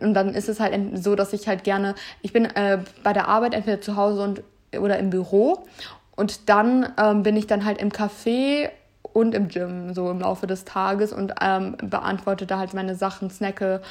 Und 0.00 0.14
dann 0.14 0.34
ist 0.34 0.48
es 0.48 0.60
halt 0.60 0.74
so, 1.02 1.14
dass 1.14 1.32
ich 1.32 1.48
halt 1.48 1.64
gerne, 1.64 1.94
ich 2.22 2.32
bin 2.32 2.44
äh, 2.44 2.78
bei 3.02 3.12
der 3.12 3.28
Arbeit 3.28 3.54
entweder 3.54 3.80
zu 3.80 3.96
Hause 3.96 4.22
und 4.22 4.42
oder 4.78 4.98
im 4.98 5.10
Büro 5.10 5.66
und 6.16 6.48
dann 6.48 6.92
ähm, 6.98 7.22
bin 7.22 7.36
ich 7.36 7.46
dann 7.46 7.64
halt 7.64 7.80
im 7.80 7.90
Café 7.90 8.70
und 9.12 9.34
im 9.34 9.48
Gym 9.48 9.94
so 9.94 10.10
im 10.10 10.20
Laufe 10.20 10.46
des 10.46 10.64
Tages 10.64 11.12
und 11.12 11.34
ähm, 11.40 11.76
beantworte 11.82 12.46
da 12.46 12.58
halt 12.58 12.74
meine 12.74 12.94
Sachen, 12.94 13.30
snacke, 13.30 13.82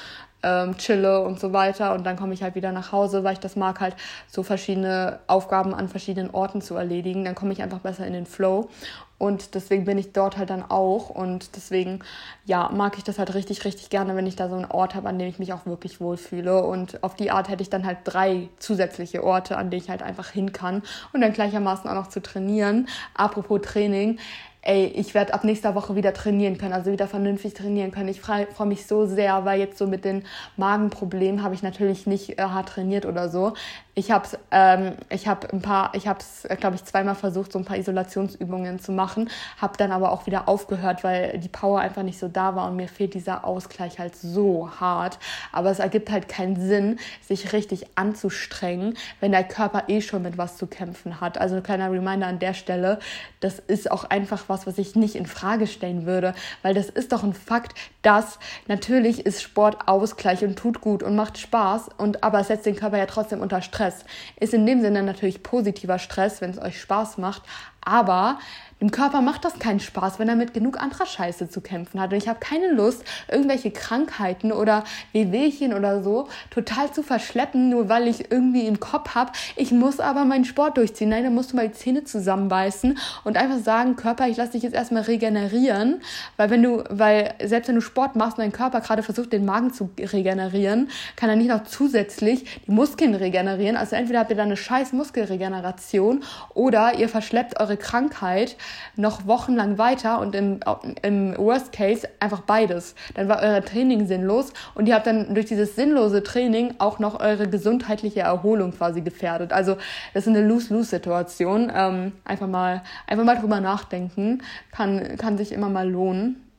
ähm, 0.43 0.77
chille 0.77 1.21
und 1.21 1.39
so 1.39 1.53
weiter. 1.53 1.93
Und 1.93 2.03
dann 2.03 2.17
komme 2.17 2.33
ich 2.33 2.43
halt 2.43 2.55
wieder 2.55 2.71
nach 2.71 2.91
Hause, 2.91 3.23
weil 3.23 3.33
ich 3.33 3.39
das 3.39 3.55
mag, 3.55 3.79
halt 3.79 3.95
so 4.27 4.43
verschiedene 4.43 5.19
Aufgaben 5.27 5.73
an 5.73 5.87
verschiedenen 5.87 6.31
Orten 6.31 6.61
zu 6.61 6.75
erledigen. 6.75 7.25
Dann 7.25 7.35
komme 7.35 7.53
ich 7.53 7.61
einfach 7.61 7.79
besser 7.79 8.05
in 8.07 8.13
den 8.13 8.25
Flow. 8.25 8.69
Und 9.17 9.53
deswegen 9.53 9.85
bin 9.85 9.99
ich 9.99 10.13
dort 10.13 10.37
halt 10.37 10.49
dann 10.49 10.63
auch. 10.67 11.09
Und 11.09 11.55
deswegen, 11.55 11.99
ja, 12.45 12.69
mag 12.73 12.97
ich 12.97 13.03
das 13.03 13.19
halt 13.19 13.35
richtig, 13.35 13.65
richtig 13.65 13.91
gerne, 13.91 14.15
wenn 14.15 14.25
ich 14.25 14.35
da 14.35 14.49
so 14.49 14.55
einen 14.55 14.65
Ort 14.65 14.95
habe, 14.95 15.07
an 15.09 15.19
dem 15.19 15.27
ich 15.27 15.37
mich 15.37 15.53
auch 15.53 15.67
wirklich 15.67 16.01
wohlfühle. 16.01 16.63
Und 16.63 17.03
auf 17.03 17.15
die 17.15 17.29
Art 17.29 17.47
hätte 17.47 17.61
ich 17.61 17.69
dann 17.69 17.85
halt 17.85 17.99
drei 18.03 18.49
zusätzliche 18.57 19.23
Orte, 19.23 19.57
an 19.57 19.69
denen 19.69 19.83
ich 19.83 19.91
halt 19.91 20.01
einfach 20.01 20.29
hin 20.29 20.53
kann. 20.53 20.81
Und 21.13 21.21
dann 21.21 21.33
gleichermaßen 21.33 21.87
auch 21.87 21.95
noch 21.95 22.07
zu 22.07 22.19
trainieren. 22.19 22.87
Apropos 23.13 23.61
Training 23.61 24.17
ey, 24.63 24.85
ich 24.85 25.15
werde 25.15 25.33
ab 25.33 25.43
nächster 25.43 25.73
Woche 25.73 25.95
wieder 25.95 26.13
trainieren 26.13 26.57
können, 26.57 26.73
also 26.73 26.91
wieder 26.91 27.07
vernünftig 27.07 27.55
trainieren 27.55 27.91
können. 27.91 28.09
Ich 28.09 28.21
freue 28.21 28.45
freu 28.45 28.65
mich 28.65 28.85
so 28.85 29.07
sehr, 29.07 29.43
weil 29.43 29.59
jetzt 29.59 29.77
so 29.79 29.87
mit 29.87 30.05
den 30.05 30.23
Magenproblemen 30.55 31.41
habe 31.41 31.55
ich 31.55 31.63
natürlich 31.63 32.05
nicht 32.05 32.37
äh, 32.37 32.43
hart 32.43 32.69
trainiert 32.69 33.07
oder 33.07 33.29
so. 33.29 33.53
Ich 33.95 34.11
habe 34.11 34.27
ähm, 34.51 34.93
ich 35.09 35.27
hab 35.27 35.51
ein 35.51 35.61
paar, 35.61 35.93
ich 35.95 36.07
habe 36.07 36.19
es, 36.19 36.45
äh, 36.45 36.55
glaube 36.55 36.75
ich, 36.75 36.83
zweimal 36.85 37.15
versucht, 37.15 37.51
so 37.51 37.59
ein 37.59 37.65
paar 37.65 37.77
Isolationsübungen 37.77 38.79
zu 38.79 38.91
machen, 38.91 39.29
habe 39.57 39.77
dann 39.77 39.91
aber 39.91 40.11
auch 40.11 40.27
wieder 40.27 40.47
aufgehört, 40.47 41.03
weil 41.03 41.39
die 41.39 41.49
Power 41.49 41.79
einfach 41.79 42.03
nicht 42.03 42.19
so 42.19 42.27
da 42.27 42.55
war 42.55 42.69
und 42.69 42.75
mir 42.75 42.87
fehlt 42.87 43.15
dieser 43.15 43.43
Ausgleich 43.45 43.97
halt 43.97 44.15
so 44.15 44.69
hart. 44.79 45.17
Aber 45.51 45.71
es 45.71 45.79
ergibt 45.79 46.11
halt 46.11 46.29
keinen 46.29 46.55
Sinn, 46.55 46.99
sich 47.21 47.51
richtig 47.51 47.85
anzustrengen, 47.95 48.95
wenn 49.19 49.31
der 49.31 49.43
Körper 49.43 49.85
eh 49.87 50.01
schon 50.01 50.21
mit 50.21 50.37
was 50.37 50.57
zu 50.57 50.67
kämpfen 50.67 51.19
hat. 51.19 51.39
Also 51.39 51.55
ein 51.55 51.63
kleiner 51.63 51.91
Reminder 51.91 52.27
an 52.27 52.37
der 52.37 52.53
Stelle, 52.53 52.99
das 53.39 53.57
ist 53.57 53.89
auch 53.89 54.03
einfach 54.03 54.50
was, 54.51 54.67
was 54.67 54.77
ich 54.77 54.95
nicht 54.95 55.15
in 55.15 55.25
Frage 55.25 55.65
stellen 55.65 56.05
würde, 56.05 56.35
weil 56.61 56.73
das 56.73 56.89
ist 56.89 57.11
doch 57.11 57.23
ein 57.23 57.33
Fakt, 57.33 57.73
dass 58.01 58.37
natürlich 58.67 59.25
ist 59.25 59.41
Sport 59.41 59.87
Ausgleich 59.87 60.43
und 60.43 60.57
tut 60.57 60.81
gut 60.81 61.01
und 61.01 61.15
macht 61.15 61.37
Spaß 61.37 61.89
und 61.97 62.23
aber 62.23 62.43
setzt 62.43 62.65
den 62.65 62.75
Körper 62.75 62.97
ja 62.97 63.05
trotzdem 63.05 63.41
unter 63.41 63.61
Stress. 63.61 64.05
Ist 64.39 64.53
in 64.53 64.65
dem 64.65 64.81
Sinne 64.81 65.01
natürlich 65.03 65.41
positiver 65.41 65.97
Stress, 65.97 66.41
wenn 66.41 66.51
es 66.51 66.59
euch 66.59 66.79
Spaß 66.79 67.17
macht, 67.17 67.43
aber 67.83 68.39
dem 68.81 68.89
Körper 68.89 69.21
macht 69.21 69.45
das 69.45 69.59
keinen 69.59 69.79
Spaß, 69.79 70.17
wenn 70.17 70.27
er 70.27 70.35
mit 70.35 70.55
genug 70.55 70.81
anderer 70.81 71.05
Scheiße 71.05 71.47
zu 71.49 71.61
kämpfen 71.61 72.01
hat. 72.01 72.11
Und 72.11 72.17
ich 72.17 72.27
habe 72.27 72.39
keine 72.39 72.71
Lust, 72.71 73.03
irgendwelche 73.27 73.69
Krankheiten 73.69 74.51
oder 74.51 74.83
Wehwehchen 75.13 75.73
oder 75.73 76.01
so 76.01 76.27
total 76.49 76.91
zu 76.91 77.03
verschleppen, 77.03 77.69
nur 77.69 77.89
weil 77.89 78.07
ich 78.07 78.31
irgendwie 78.31 78.65
im 78.65 78.79
Kopf 78.79 79.13
habe, 79.13 79.31
ich 79.55 79.71
muss 79.71 79.99
aber 79.99 80.25
meinen 80.25 80.45
Sport 80.45 80.77
durchziehen. 80.77 81.09
Nein, 81.09 81.23
dann 81.23 81.35
musst 81.35 81.51
du 81.51 81.57
mal 81.57 81.67
die 81.67 81.75
Zähne 81.75 82.05
zusammenbeißen 82.05 82.97
und 83.23 83.37
einfach 83.37 83.59
sagen, 83.59 83.95
Körper, 83.95 84.27
ich 84.27 84.37
lasse 84.37 84.53
dich 84.53 84.63
jetzt 84.63 84.73
erstmal 84.73 85.03
regenerieren. 85.03 86.01
Weil 86.37 86.49
wenn 86.49 86.63
du, 86.63 86.83
weil 86.89 87.35
selbst 87.43 87.67
wenn 87.67 87.75
du 87.75 87.81
Sport 87.81 88.15
machst 88.15 88.39
und 88.39 88.43
dein 88.43 88.51
Körper 88.51 88.81
gerade 88.81 89.03
versucht, 89.03 89.31
den 89.31 89.45
Magen 89.45 89.71
zu 89.71 89.91
regenerieren, 89.99 90.89
kann 91.15 91.29
er 91.29 91.35
nicht 91.35 91.49
noch 91.49 91.65
zusätzlich 91.65 92.61
die 92.65 92.71
Muskeln 92.71 93.13
regenerieren. 93.13 93.77
Also 93.77 93.95
entweder 93.95 94.21
habt 94.21 94.31
ihr 94.31 94.37
da 94.37 94.43
eine 94.43 94.57
scheiß 94.57 94.91
Muskelregeneration 94.93 96.23
oder 96.55 96.95
ihr 96.95 97.09
verschleppt 97.09 97.59
eure 97.59 97.70
Krankheit 97.77 98.55
noch 98.95 99.27
wochenlang 99.27 99.77
weiter 99.77 100.19
und 100.19 100.35
im, 100.35 100.59
im 101.01 101.37
Worst 101.37 101.71
Case 101.71 102.07
einfach 102.19 102.41
beides. 102.41 102.95
Dann 103.15 103.27
war 103.27 103.41
euer 103.41 103.63
Training 103.63 104.07
sinnlos 104.07 104.53
und 104.75 104.87
ihr 104.87 104.95
habt 104.95 105.07
dann 105.07 105.33
durch 105.33 105.45
dieses 105.45 105.75
sinnlose 105.75 106.23
Training 106.23 106.75
auch 106.79 106.99
noch 106.99 107.19
eure 107.19 107.47
gesundheitliche 107.47 108.21
Erholung 108.21 108.71
quasi 108.71 109.01
gefährdet. 109.01 109.53
Also 109.53 109.77
das 110.13 110.27
ist 110.27 110.29
eine 110.29 110.45
Lose-Lose-Situation. 110.45 111.71
Ähm, 111.73 112.13
einfach 112.25 112.47
mal, 112.47 112.83
einfach 113.07 113.25
mal 113.25 113.37
drüber 113.37 113.59
nachdenken. 113.59 114.41
Kann, 114.71 115.17
kann 115.17 115.37
sich 115.37 115.51
immer 115.51 115.69
mal 115.69 115.89
lohnen. 115.89 116.50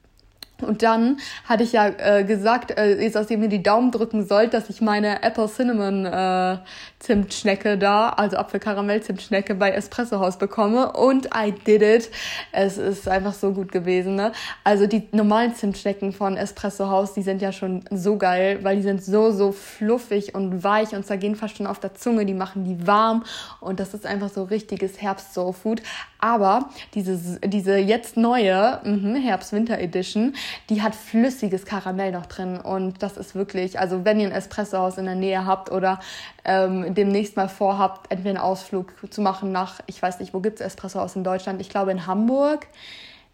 Und 0.64 0.82
dann 0.82 1.18
hatte 1.44 1.62
ich 1.62 1.72
ja 1.72 1.88
äh, 1.88 2.24
gesagt, 2.24 2.70
äh, 2.72 3.00
jetzt, 3.00 3.14
dass 3.16 3.30
ihr 3.30 3.38
mir 3.38 3.48
die 3.48 3.62
Daumen 3.62 3.90
drücken 3.90 4.26
sollt, 4.26 4.54
dass 4.54 4.70
ich 4.70 4.80
meine 4.80 5.22
Apple 5.22 5.48
Cinnamon 5.48 6.06
äh, 6.06 6.58
Zimtschnecke 6.98 7.76
da, 7.78 8.10
also 8.10 8.36
Apfelkaramell-Zimtschnecke 8.36 9.54
bei 9.54 9.72
Espresso 9.72 10.20
House 10.20 10.38
bekomme. 10.38 10.92
Und 10.92 11.26
I 11.34 11.52
did 11.52 11.82
it. 11.82 12.10
Es 12.52 12.78
ist 12.78 13.08
einfach 13.08 13.34
so 13.34 13.52
gut 13.52 13.72
gewesen. 13.72 14.14
Ne? 14.14 14.32
Also 14.64 14.86
die 14.86 15.08
normalen 15.12 15.54
Zimtschnecken 15.54 16.12
von 16.12 16.36
Espresso 16.36 16.88
House, 16.88 17.14
die 17.14 17.22
sind 17.22 17.42
ja 17.42 17.52
schon 17.52 17.84
so 17.90 18.16
geil, 18.16 18.60
weil 18.62 18.76
die 18.76 18.82
sind 18.82 19.02
so, 19.02 19.32
so 19.32 19.52
fluffig 19.52 20.34
und 20.34 20.62
weich 20.62 20.94
und 20.94 21.04
zergehen 21.04 21.36
fast 21.36 21.56
schon 21.56 21.66
auf 21.66 21.80
der 21.80 21.94
Zunge. 21.94 22.24
Die 22.24 22.34
machen 22.34 22.64
die 22.64 22.86
warm 22.86 23.24
und 23.60 23.80
das 23.80 23.94
ist 23.94 24.06
einfach 24.06 24.30
so 24.30 24.44
richtiges 24.44 25.00
Herbst-Soul-Food. 25.00 25.82
Aber 26.18 26.70
diese, 26.94 27.40
diese 27.40 27.76
jetzt 27.76 28.16
neue 28.16 28.80
mh, 28.84 29.18
Herbst-Winter-Edition, 29.18 30.34
die 30.70 30.82
hat 30.82 30.94
flüssiges 30.94 31.64
Karamell 31.64 32.12
noch 32.12 32.26
drin. 32.26 32.58
Und 32.58 33.02
das 33.02 33.16
ist 33.16 33.34
wirklich, 33.34 33.78
also 33.78 34.04
wenn 34.04 34.20
ihr 34.20 34.28
ein 34.28 34.32
Espresso-Haus 34.32 34.98
in 34.98 35.06
der 35.06 35.14
Nähe 35.14 35.46
habt 35.46 35.70
oder 35.70 36.00
ähm, 36.44 36.94
demnächst 36.94 37.36
mal 37.36 37.48
vorhabt, 37.48 38.10
entweder 38.10 38.30
einen 38.30 38.38
Ausflug 38.38 38.92
zu 39.10 39.20
machen 39.20 39.52
nach, 39.52 39.80
ich 39.86 40.00
weiß 40.00 40.20
nicht, 40.20 40.34
wo 40.34 40.40
gibt 40.40 40.60
es 40.60 40.66
Espresso-Haus 40.66 41.16
in 41.16 41.24
Deutschland? 41.24 41.60
Ich 41.60 41.68
glaube 41.68 41.90
in 41.90 42.06
Hamburg 42.06 42.66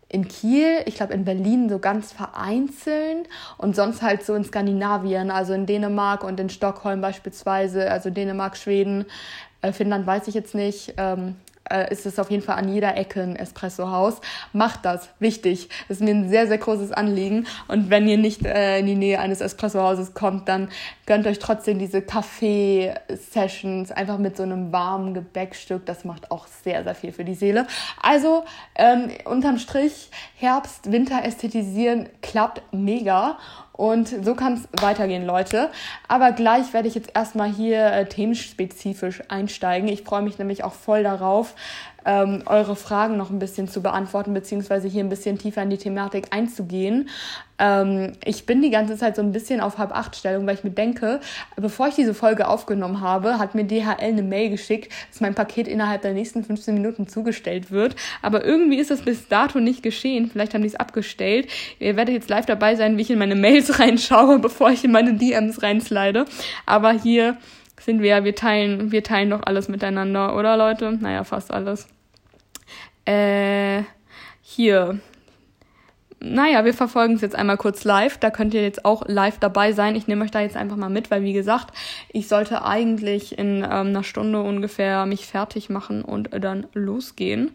in 0.08 0.26
Kiel, 0.26 0.82
ich 0.86 0.94
glaube 0.94 1.12
in 1.12 1.24
Berlin 1.24 1.68
so 1.68 1.78
ganz 1.78 2.12
vereinzelt. 2.12 3.28
Und 3.58 3.76
sonst 3.76 4.02
halt 4.02 4.24
so 4.24 4.34
in 4.34 4.44
Skandinavien, 4.44 5.30
also 5.30 5.52
in 5.52 5.66
Dänemark 5.66 6.24
und 6.24 6.40
in 6.40 6.48
Stockholm 6.48 7.00
beispielsweise, 7.00 7.90
also 7.90 8.10
Dänemark, 8.10 8.56
Schweden, 8.56 9.04
äh, 9.60 9.72
Finnland 9.72 10.06
weiß 10.06 10.28
ich 10.28 10.34
jetzt 10.34 10.54
nicht, 10.54 10.94
ähm, 10.96 11.36
äh, 11.70 11.92
ist 11.92 12.06
es 12.06 12.18
auf 12.18 12.30
jeden 12.30 12.42
Fall 12.42 12.56
an 12.56 12.68
jeder 12.68 12.96
Ecke 12.96 13.22
ein 13.22 13.36
Espresso-Haus. 13.36 14.20
Macht 14.52 14.84
das, 14.84 15.08
wichtig. 15.18 15.68
Das 15.88 15.98
ist 15.98 16.02
mir 16.02 16.14
ein 16.14 16.28
sehr, 16.28 16.46
sehr 16.46 16.58
großes 16.58 16.92
Anliegen. 16.92 17.46
Und 17.68 17.90
wenn 17.90 18.08
ihr 18.08 18.18
nicht 18.18 18.44
äh, 18.44 18.78
in 18.78 18.86
die 18.86 18.94
Nähe 18.94 19.20
eines 19.20 19.40
Espresso-Hauses 19.40 20.14
kommt, 20.14 20.48
dann 20.48 20.68
gönnt 21.06 21.26
euch 21.26 21.38
trotzdem 21.38 21.78
diese 21.78 22.02
Kaffee-Sessions 22.02 23.92
einfach 23.92 24.18
mit 24.18 24.36
so 24.36 24.42
einem 24.42 24.72
warmen 24.72 25.14
Gebäckstück. 25.14 25.86
Das 25.86 26.04
macht 26.04 26.30
auch 26.30 26.46
sehr, 26.46 26.84
sehr 26.84 26.94
viel 26.94 27.12
für 27.12 27.24
die 27.24 27.34
Seele. 27.34 27.66
Also 28.02 28.44
ähm, 28.74 29.10
unterm 29.24 29.58
Strich 29.58 30.10
Herbst, 30.36 30.92
Winter 30.92 31.24
ästhetisieren 31.24 32.08
klappt 32.22 32.62
mega. 32.72 33.38
Und 33.78 34.08
so 34.24 34.34
kann 34.34 34.54
es 34.54 34.82
weitergehen, 34.82 35.24
Leute. 35.24 35.70
Aber 36.08 36.32
gleich 36.32 36.72
werde 36.72 36.88
ich 36.88 36.96
jetzt 36.96 37.12
erstmal 37.14 37.48
hier 37.48 37.86
äh, 37.86 38.06
themenspezifisch 38.06 39.22
einsteigen. 39.28 39.88
Ich 39.88 40.02
freue 40.02 40.22
mich 40.22 40.36
nämlich 40.36 40.64
auch 40.64 40.72
voll 40.72 41.04
darauf, 41.04 41.54
ähm, 42.08 42.42
eure 42.46 42.74
Fragen 42.74 43.18
noch 43.18 43.28
ein 43.28 43.38
bisschen 43.38 43.68
zu 43.68 43.82
beantworten, 43.82 44.32
beziehungsweise 44.32 44.88
hier 44.88 45.04
ein 45.04 45.10
bisschen 45.10 45.36
tiefer 45.36 45.62
in 45.62 45.68
die 45.68 45.76
Thematik 45.76 46.28
einzugehen. 46.30 47.10
Ähm, 47.58 48.12
ich 48.24 48.46
bin 48.46 48.62
die 48.62 48.70
ganze 48.70 48.96
Zeit 48.96 49.14
so 49.14 49.20
ein 49.20 49.30
bisschen 49.30 49.60
auf 49.60 49.76
halb 49.76 49.92
acht 49.92 50.16
Stellung, 50.16 50.46
weil 50.46 50.54
ich 50.54 50.64
mir 50.64 50.70
denke, 50.70 51.20
bevor 51.56 51.88
ich 51.88 51.96
diese 51.96 52.14
Folge 52.14 52.48
aufgenommen 52.48 53.02
habe, 53.02 53.38
hat 53.38 53.54
mir 53.54 53.64
DHL 53.64 53.96
eine 54.00 54.22
Mail 54.22 54.48
geschickt, 54.48 54.90
dass 55.10 55.20
mein 55.20 55.34
Paket 55.34 55.68
innerhalb 55.68 56.00
der 56.00 56.14
nächsten 56.14 56.42
15 56.44 56.72
Minuten 56.72 57.08
zugestellt 57.08 57.70
wird. 57.70 57.94
Aber 58.22 58.42
irgendwie 58.42 58.78
ist 58.78 58.90
das 58.90 59.02
bis 59.02 59.28
dato 59.28 59.60
nicht 59.60 59.82
geschehen. 59.82 60.30
Vielleicht 60.30 60.54
haben 60.54 60.62
die 60.62 60.68
es 60.68 60.76
abgestellt. 60.76 61.50
Ihr 61.78 61.94
werdet 61.96 62.14
jetzt 62.14 62.30
live 62.30 62.46
dabei 62.46 62.74
sein, 62.74 62.96
wie 62.96 63.02
ich 63.02 63.10
in 63.10 63.18
meine 63.18 63.36
Mails 63.36 63.78
reinschaue, 63.80 64.38
bevor 64.38 64.70
ich 64.70 64.82
in 64.82 64.92
meine 64.92 65.12
DMs 65.12 65.62
reinslide. 65.62 66.24
Aber 66.64 66.92
hier 66.92 67.36
sind 67.82 68.00
wir, 68.00 68.24
wir 68.24 68.34
teilen, 68.34 68.92
wir 68.92 69.02
teilen 69.02 69.28
doch 69.28 69.42
alles 69.44 69.68
miteinander, 69.68 70.34
oder 70.36 70.56
Leute? 70.56 70.92
Naja, 70.92 71.22
fast 71.22 71.52
alles. 71.52 71.86
Äh, 73.08 73.84
hier, 74.42 75.00
naja, 76.20 76.66
wir 76.66 76.74
verfolgen 76.74 77.14
es 77.14 77.22
jetzt 77.22 77.34
einmal 77.34 77.56
kurz 77.56 77.84
live. 77.84 78.18
Da 78.18 78.28
könnt 78.28 78.52
ihr 78.52 78.62
jetzt 78.62 78.84
auch 78.84 79.04
live 79.06 79.38
dabei 79.38 79.72
sein. 79.72 79.96
Ich 79.96 80.06
nehme 80.06 80.26
euch 80.26 80.30
da 80.30 80.40
jetzt 80.40 80.58
einfach 80.58 80.76
mal 80.76 80.90
mit, 80.90 81.10
weil 81.10 81.22
wie 81.22 81.32
gesagt, 81.32 81.74
ich 82.10 82.28
sollte 82.28 82.66
eigentlich 82.66 83.38
in 83.38 83.62
ähm, 83.62 83.88
einer 83.88 84.04
Stunde 84.04 84.42
ungefähr 84.42 85.06
mich 85.06 85.26
fertig 85.26 85.70
machen 85.70 86.02
und 86.02 86.28
dann 86.38 86.66
losgehen 86.74 87.52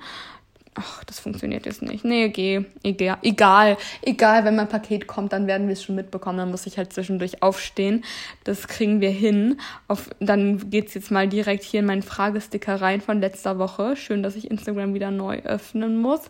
ach, 0.76 1.04
das 1.04 1.20
funktioniert 1.20 1.66
jetzt 1.66 1.82
nicht. 1.82 2.04
Nee, 2.04 2.30
geh, 2.30 2.66
egal, 2.84 3.18
egal, 3.22 3.78
egal, 4.02 4.46
wenn 4.46 4.56
mein 4.56 4.70
Paket 4.70 5.08
kommt, 5.08 5.34
dann 5.34 5.48
werden 5.48 5.68
wir 5.68 5.74
es 5.74 5.84
schon 5.84 5.96
mitbekommen. 5.96 6.38
Dann 6.38 6.52
muss 6.52 6.66
ich 6.66 6.78
halt 6.78 6.94
zwischendurch 6.94 7.42
aufstehen. 7.44 8.04
Das 8.44 8.68
kriegen 8.68 9.02
wir 9.02 9.10
hin. 9.10 9.60
Auf, 9.88 10.10
dann 10.20 10.70
geht's 10.70 10.94
jetzt 10.94 11.12
mal 11.12 11.28
direkt 11.28 11.64
hier 11.64 11.82
in 11.82 11.86
meinen 11.86 12.04
Fragesticker 12.04 12.82
rein 12.82 13.02
von 13.02 13.20
letzter 13.20 13.60
Woche. 13.60 13.96
Schön, 13.96 14.24
dass 14.24 14.36
ich 14.36 14.50
Instagram 14.50 14.94
wieder 14.94 15.12
neu 15.12 15.40
öffnen 15.40 16.02
muss. 16.02 16.22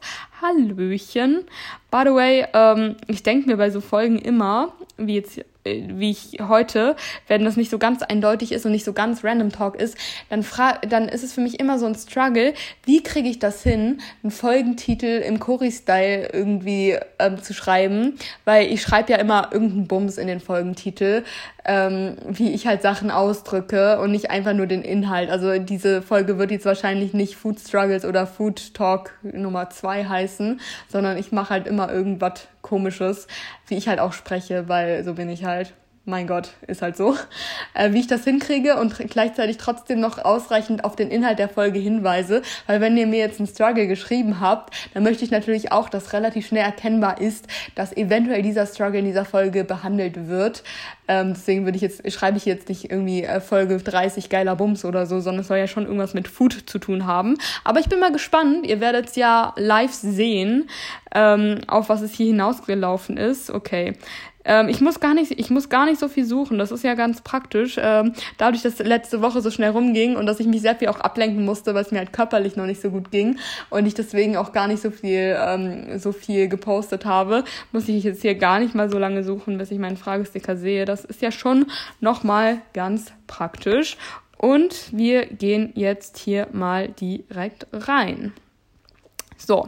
Hallöchen. 0.42 1.46
By 1.92 2.04
the 2.06 2.14
way, 2.14 2.46
ähm, 2.54 2.96
ich 3.08 3.24
denke 3.24 3.48
mir 3.48 3.58
bei 3.58 3.70
so 3.70 3.82
Folgen 3.82 4.18
immer, 4.18 4.74
wie 4.98 5.16
jetzt 5.16 5.40
wie 5.66 6.12
ich 6.12 6.40
heute, 6.42 6.96
wenn 7.28 7.46
das 7.46 7.58
nicht 7.58 7.72
so 7.72 7.78
ganz 7.78 8.04
eindeutig 8.04 8.52
ist 8.52 8.66
und 8.66 8.72
nicht 8.72 8.84
so 8.84 8.94
ganz 8.94 9.24
Random 9.24 9.52
Talk 9.52 9.76
ist, 9.76 9.98
dann, 10.30 10.44
fra 10.44 10.80
dann 10.88 11.08
ist 11.08 11.24
es 11.24 11.34
für 11.34 11.42
mich 11.42 11.60
immer 11.60 11.80
so 11.80 11.86
ein 11.86 11.96
Struggle, 11.96 12.54
wie 12.84 13.02
kriege 13.02 13.30
ich 13.30 13.40
das 13.40 13.64
hin, 13.64 14.02
einen 14.24 14.32
Folgentitel 14.32 15.22
im 15.26 15.40
Chori-Style 15.40 16.30
irgendwie 16.34 16.98
ähm, 17.20 17.42
zu 17.42 17.54
schreiben, 17.54 18.18
weil 18.46 18.72
ich 18.72 18.82
schreibe 18.82 19.12
ja 19.14 19.18
immer 19.18 19.50
irgendeinen 19.52 19.88
Bums 19.88 20.18
in 20.18 20.28
den 20.28 20.40
Folgentitel, 20.40 21.24
ähm, 21.66 22.18
wie 22.28 22.52
ich 22.52 22.68
halt 22.68 22.82
Sachen 22.82 23.12
ausdrücke 23.12 24.00
und 24.00 24.12
nicht 24.12 24.30
einfach 24.30 24.54
nur 24.54 24.68
den 24.68 24.82
Inhalt. 24.82 25.30
Also 25.30 25.58
diese 25.60 26.02
Folge 26.02 26.38
wird 26.38 26.52
jetzt 26.52 26.66
wahrscheinlich 26.66 27.14
nicht 27.14 27.36
Food 27.36 27.60
Struggles 27.60 28.06
oder 28.06 28.28
Food 28.28 28.74
Talk 28.74 29.12
Nummer 29.22 29.70
zwei 29.70 30.06
heißen, 30.06 30.60
sondern 30.90 31.18
ich 31.18 31.32
mache 31.32 31.52
halt 31.52 31.68
immer 31.68 31.92
irgendwas 31.92 32.48
komisches, 32.62 33.28
wie 33.68 33.76
ich 33.76 33.88
halt 33.88 34.00
auch 34.00 34.14
spreche, 34.14 34.68
weil 34.68 35.04
so 35.04 35.14
bin 35.14 35.30
ich 35.30 35.46
halt 35.46 35.74
mein 36.06 36.28
Gott, 36.28 36.50
ist 36.68 36.82
halt 36.82 36.98
so, 36.98 37.16
äh, 37.74 37.94
wie 37.94 38.02
ich 38.02 38.08
das 38.08 38.26
hinkriege 38.26 38.76
und 38.76 38.98
gleichzeitig 39.10 39.58
trotzdem 39.58 40.02
noch 40.02 40.18
ausreichend 40.18 40.84
auf 40.84 40.98
den 40.98 41.10
Inhalt 41.10 41.40
der 41.40 41.48
Folge 41.48 41.80
hinweise, 41.80 42.42
weil 42.68 42.82
wenn 42.82 42.98
ihr 42.98 43.08
mir 43.08 43.20
jetzt 43.20 43.40
einen 43.40 43.48
Struggle 43.48 43.88
geschrieben 43.88 44.42
habt, 44.42 44.76
dann 44.94 45.04
möchte 45.04 45.24
ich 45.24 45.32
natürlich 45.32 45.72
auch, 45.72 45.88
dass 45.88 46.12
relativ 46.12 46.48
schnell 46.48 46.66
erkennbar 46.66 47.22
ist, 47.22 47.48
dass 47.76 47.96
eventuell 47.96 48.42
dieser 48.42 48.66
Struggle 48.66 49.00
in 49.00 49.06
dieser 49.06 49.24
Folge 49.24 49.64
behandelt 49.64 50.28
wird. 50.28 50.64
Ähm, 51.08 51.34
deswegen 51.34 51.64
würde 51.64 51.78
ich 51.78 51.82
jetzt, 51.82 52.10
schreibe 52.12 52.38
ich 52.38 52.46
jetzt 52.46 52.68
nicht 52.68 52.92
irgendwie 52.92 53.24
äh, 53.24 53.40
Folge 53.40 53.78
30 53.78 54.30
geiler 54.30 54.58
Bums 54.58 54.84
oder 54.84 55.06
so, 55.06 55.22
sondern 55.22 55.42
es 55.42 55.48
soll 55.48 55.58
ja 55.58 55.68
schon 55.68 55.86
irgendwas 55.86 56.14
mit 56.14 56.28
Food 56.28 56.64
zu 56.66 56.80
tun 56.80 57.06
haben. 57.06 57.38
Aber 57.64 57.80
ich 57.80 57.88
bin 57.88 58.00
mal 58.00 58.12
gespannt, 58.12 58.66
ihr 58.66 58.82
werdet 58.82 59.10
es 59.10 59.16
ja 59.16 59.54
live 59.56 59.94
sehen, 59.94 60.70
ähm, 61.16 61.62
auf 61.68 61.88
was 61.88 62.02
es 62.02 62.14
hier 62.14 62.28
hinausgelaufen 62.28 63.16
ist. 63.16 63.50
Okay. 63.52 63.94
Ähm, 64.46 64.70
ich 64.70 64.82
muss 64.82 65.00
gar 65.00 65.14
nicht, 65.14 65.40
ich 65.40 65.50
muss 65.50 65.70
gar 65.70 65.86
nicht 65.86 66.00
so 66.00 66.08
viel 66.08 66.26
suchen. 66.26 66.58
Das 66.58 66.72
ist 66.72 66.84
ja 66.84 66.94
ganz 66.96 67.22
praktisch. 67.22 67.78
Ähm, 67.82 68.14
dadurch, 68.38 68.62
dass 68.64 68.80
letzte 68.80 69.22
Woche 69.22 69.42
so 69.42 69.52
schnell 69.52 69.72
rumging 69.72 70.16
und 70.16 70.26
dass 70.26 70.40
ich 70.40 70.48
mich 70.48 70.62
sehr 70.62 70.76
viel 70.76 70.88
auch 70.90 71.00
ablenken 71.00 71.46
musste, 71.46 71.74
weil 71.74 71.84
es 71.84 71.92
mir 71.92 72.00
halt 72.00 72.14
körperlich 72.14 72.56
noch 72.56 72.66
nicht 72.66 72.82
so 72.82 72.90
gut 72.90 73.12
ging 73.12 73.38
und 73.70 73.86
ich 73.86 73.94
deswegen 73.94 74.38
auch 74.38 74.52
gar 74.52 74.68
nicht 74.68 74.82
so 74.82 74.92
viel, 74.92 75.38
ähm, 75.40 76.00
so 76.00 76.12
viel 76.12 76.48
gepostet 76.48 77.06
habe, 77.06 77.44
muss 77.72 77.88
ich 77.88 78.04
jetzt 78.04 78.22
hier 78.22 78.36
gar 78.36 78.60
nicht 78.60 78.76
mal 78.76 78.90
so 78.90 78.98
lange 78.98 79.24
suchen, 79.24 79.58
bis 79.58 79.72
ich 79.72 79.80
meinen 79.80 79.98
Fragesticker 79.98 80.58
sehe. 80.58 80.86
Das 80.86 81.06
ist 81.06 81.22
ja 81.22 81.32
schon 81.32 81.66
nochmal 82.00 82.58
ganz 82.74 83.12
praktisch. 83.28 83.98
Und 84.38 84.92
wir 84.92 85.26
gehen 85.26 85.72
jetzt 85.76 86.18
hier 86.18 86.48
mal 86.52 86.90
direkt 86.90 87.66
rein. 87.72 88.34
So, 89.46 89.68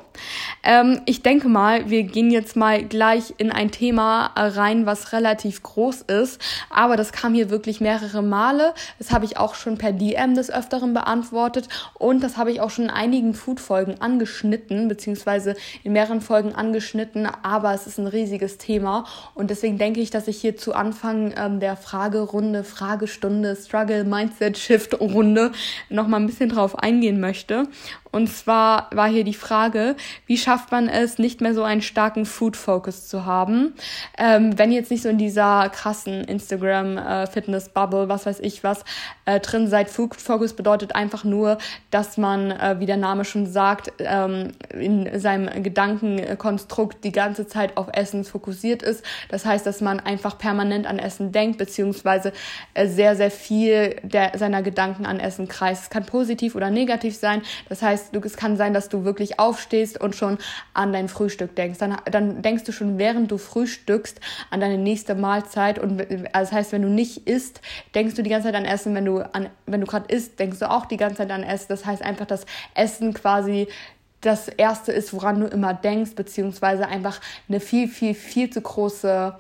ähm, 0.64 1.02
ich 1.06 1.22
denke 1.22 1.50
mal, 1.50 1.90
wir 1.90 2.04
gehen 2.04 2.32
jetzt 2.32 2.56
mal 2.56 2.86
gleich 2.86 3.34
in 3.38 3.52
ein 3.52 3.72
Thema 3.72 4.32
rein, 4.36 4.86
was 4.86 5.12
relativ 5.12 5.64
groß 5.64 6.04
ist, 6.04 6.42
aber 6.70 6.96
das 6.96 7.12
kam 7.12 7.34
hier 7.34 7.50
wirklich 7.50 7.82
mehrere 7.82 8.24
Male. 8.24 8.74
Das 9.00 9.12
habe 9.12 9.26
ich 9.26 9.38
auch 9.38 9.54
schon 9.54 9.78
per 9.78 9.92
DM 9.92 10.34
des 10.34 10.50
Öfteren 10.50 10.94
beantwortet. 10.94 11.68
Und 11.96 12.24
das 12.24 12.38
habe 12.38 12.52
ich 12.52 12.62
auch 12.62 12.70
schon 12.70 12.86
in 12.86 12.90
einigen 12.90 13.34
Food-Folgen 13.34 14.00
angeschnitten, 14.00 14.88
beziehungsweise 14.88 15.56
in 15.84 15.92
mehreren 15.92 16.22
Folgen 16.22 16.56
angeschnitten, 16.56 17.28
aber 17.44 17.74
es 17.74 17.86
ist 17.86 17.98
ein 17.98 18.08
riesiges 18.08 18.58
Thema. 18.58 19.06
Und 19.34 19.50
deswegen 19.50 19.78
denke 19.78 20.00
ich, 20.00 20.10
dass 20.10 20.30
ich 20.30 20.38
hier 20.38 20.56
zu 20.56 20.74
Anfang 20.74 21.34
ähm, 21.36 21.60
der 21.60 21.76
Fragerunde, 21.76 22.64
Fragestunde, 22.64 23.58
Struggle, 23.58 24.06
Mindset, 24.06 24.58
Shift 24.58 25.00
Runde 25.02 25.52
nochmal 25.90 26.22
ein 26.22 26.28
bisschen 26.28 26.50
drauf 26.50 26.80
eingehen 26.80 27.20
möchte. 27.20 27.68
Und 28.16 28.28
zwar 28.28 28.88
war 28.94 29.10
hier 29.10 29.26
die 29.26 29.34
Frage, 29.34 29.98
wie 30.26 30.38
schafft 30.38 30.72
man 30.72 30.88
es, 30.88 31.20
nicht 31.20 31.42
mehr 31.42 31.54
so 31.54 31.64
einen 31.64 31.82
starken 31.82 32.26
Food-Focus 32.26 33.10
zu 33.10 33.26
haben, 33.26 33.74
ähm, 34.18 34.58
wenn 34.58 34.72
ihr 34.72 34.78
jetzt 34.78 34.90
nicht 34.90 35.04
so 35.04 35.10
in 35.10 35.18
dieser 35.18 35.68
krassen 35.68 36.24
Instagram-Fitness-Bubble, 36.24 38.06
äh, 38.06 38.08
was 38.08 38.26
weiß 38.26 38.40
ich 38.40 38.64
was, 38.64 38.86
äh, 39.26 39.42
drin 39.42 39.68
seid. 39.68 39.90
Food-Focus 39.90 40.54
bedeutet 40.54 40.96
einfach 40.96 41.26
nur, 41.26 41.58
dass 41.92 42.16
man, 42.16 42.52
äh, 42.52 42.80
wie 42.80 42.86
der 42.86 42.96
Name 42.96 43.26
schon 43.26 43.48
sagt, 43.48 43.92
ähm, 44.00 44.54
in 44.70 45.20
seinem 45.20 45.62
Gedankenkonstrukt 45.62 47.04
die 47.04 47.12
ganze 47.12 47.48
Zeit 47.48 47.76
auf 47.76 47.88
Essen 47.92 48.24
fokussiert 48.24 48.82
ist. 48.82 49.04
Das 49.28 49.46
heißt, 49.46 49.66
dass 49.66 49.82
man 49.82 50.00
einfach 50.00 50.38
permanent 50.38 50.88
an 50.88 51.00
Essen 51.00 51.34
denkt, 51.34 51.58
beziehungsweise 51.58 52.32
äh, 52.76 52.88
sehr, 52.88 53.18
sehr 53.18 53.30
viel 53.30 53.98
der, 54.04 54.38
seiner 54.38 54.62
Gedanken 54.62 55.06
an 55.06 55.20
Essen 55.20 55.50
kreist. 55.50 55.84
Es 55.84 55.90
kann 55.90 56.06
positiv 56.06 56.56
oder 56.56 56.70
negativ 56.70 57.18
sein. 57.18 57.42
Das 57.68 57.82
heißt, 57.82 58.05
du, 58.12 58.20
es 58.20 58.38
kann 58.38 58.58
sein, 58.58 58.74
dass 58.74 58.90
du 58.90 59.04
wirklich 59.04 59.40
aufstehst 59.40 60.00
und 60.02 60.16
schon 60.16 60.38
an 60.74 60.94
dein 60.94 61.10
Frühstück 61.10 61.56
denkst. 61.56 61.80
Dann, 61.80 61.98
dann 62.10 62.42
denkst 62.42 62.64
du 62.64 62.72
schon, 62.72 62.98
während 62.98 63.32
du 63.32 63.38
frühstückst, 63.38 64.20
an 64.50 64.60
deine 64.60 64.78
nächste 64.78 65.16
Mahlzeit. 65.16 65.80
Und 65.80 66.02
also 66.02 66.26
das 66.34 66.52
heißt, 66.52 66.72
wenn 66.72 66.82
du 66.82 66.90
nicht 66.90 67.28
isst, 67.28 67.62
denkst 67.94 68.16
du 68.16 68.24
die 68.24 68.30
ganze 68.30 68.48
Zeit 68.48 68.56
an 68.56 68.66
Essen. 68.66 68.96
Wenn 68.96 69.06
du, 69.06 69.24
wenn 69.66 69.82
du 69.82 69.88
gerade 69.88 70.14
isst, 70.14 70.40
denkst 70.40 70.60
du 70.60 70.70
auch 70.70 70.86
die 70.86 70.98
ganze 70.98 71.18
Zeit 71.18 71.32
an 71.32 71.44
Essen. 71.44 71.68
Das 71.70 71.86
heißt 71.86 72.02
einfach, 72.02 72.26
dass 72.26 72.46
Essen 72.74 73.14
quasi 73.14 73.68
das 74.22 74.48
Erste 74.48 74.92
ist, 74.92 75.14
woran 75.14 75.40
du 75.40 75.48
immer 75.48 75.74
denkst, 75.74 76.16
beziehungsweise 76.16 76.88
einfach 76.88 77.22
eine 77.48 77.60
viel, 77.60 77.88
viel, 77.88 78.14
viel 78.16 78.50
zu 78.50 78.62
große 78.62 79.36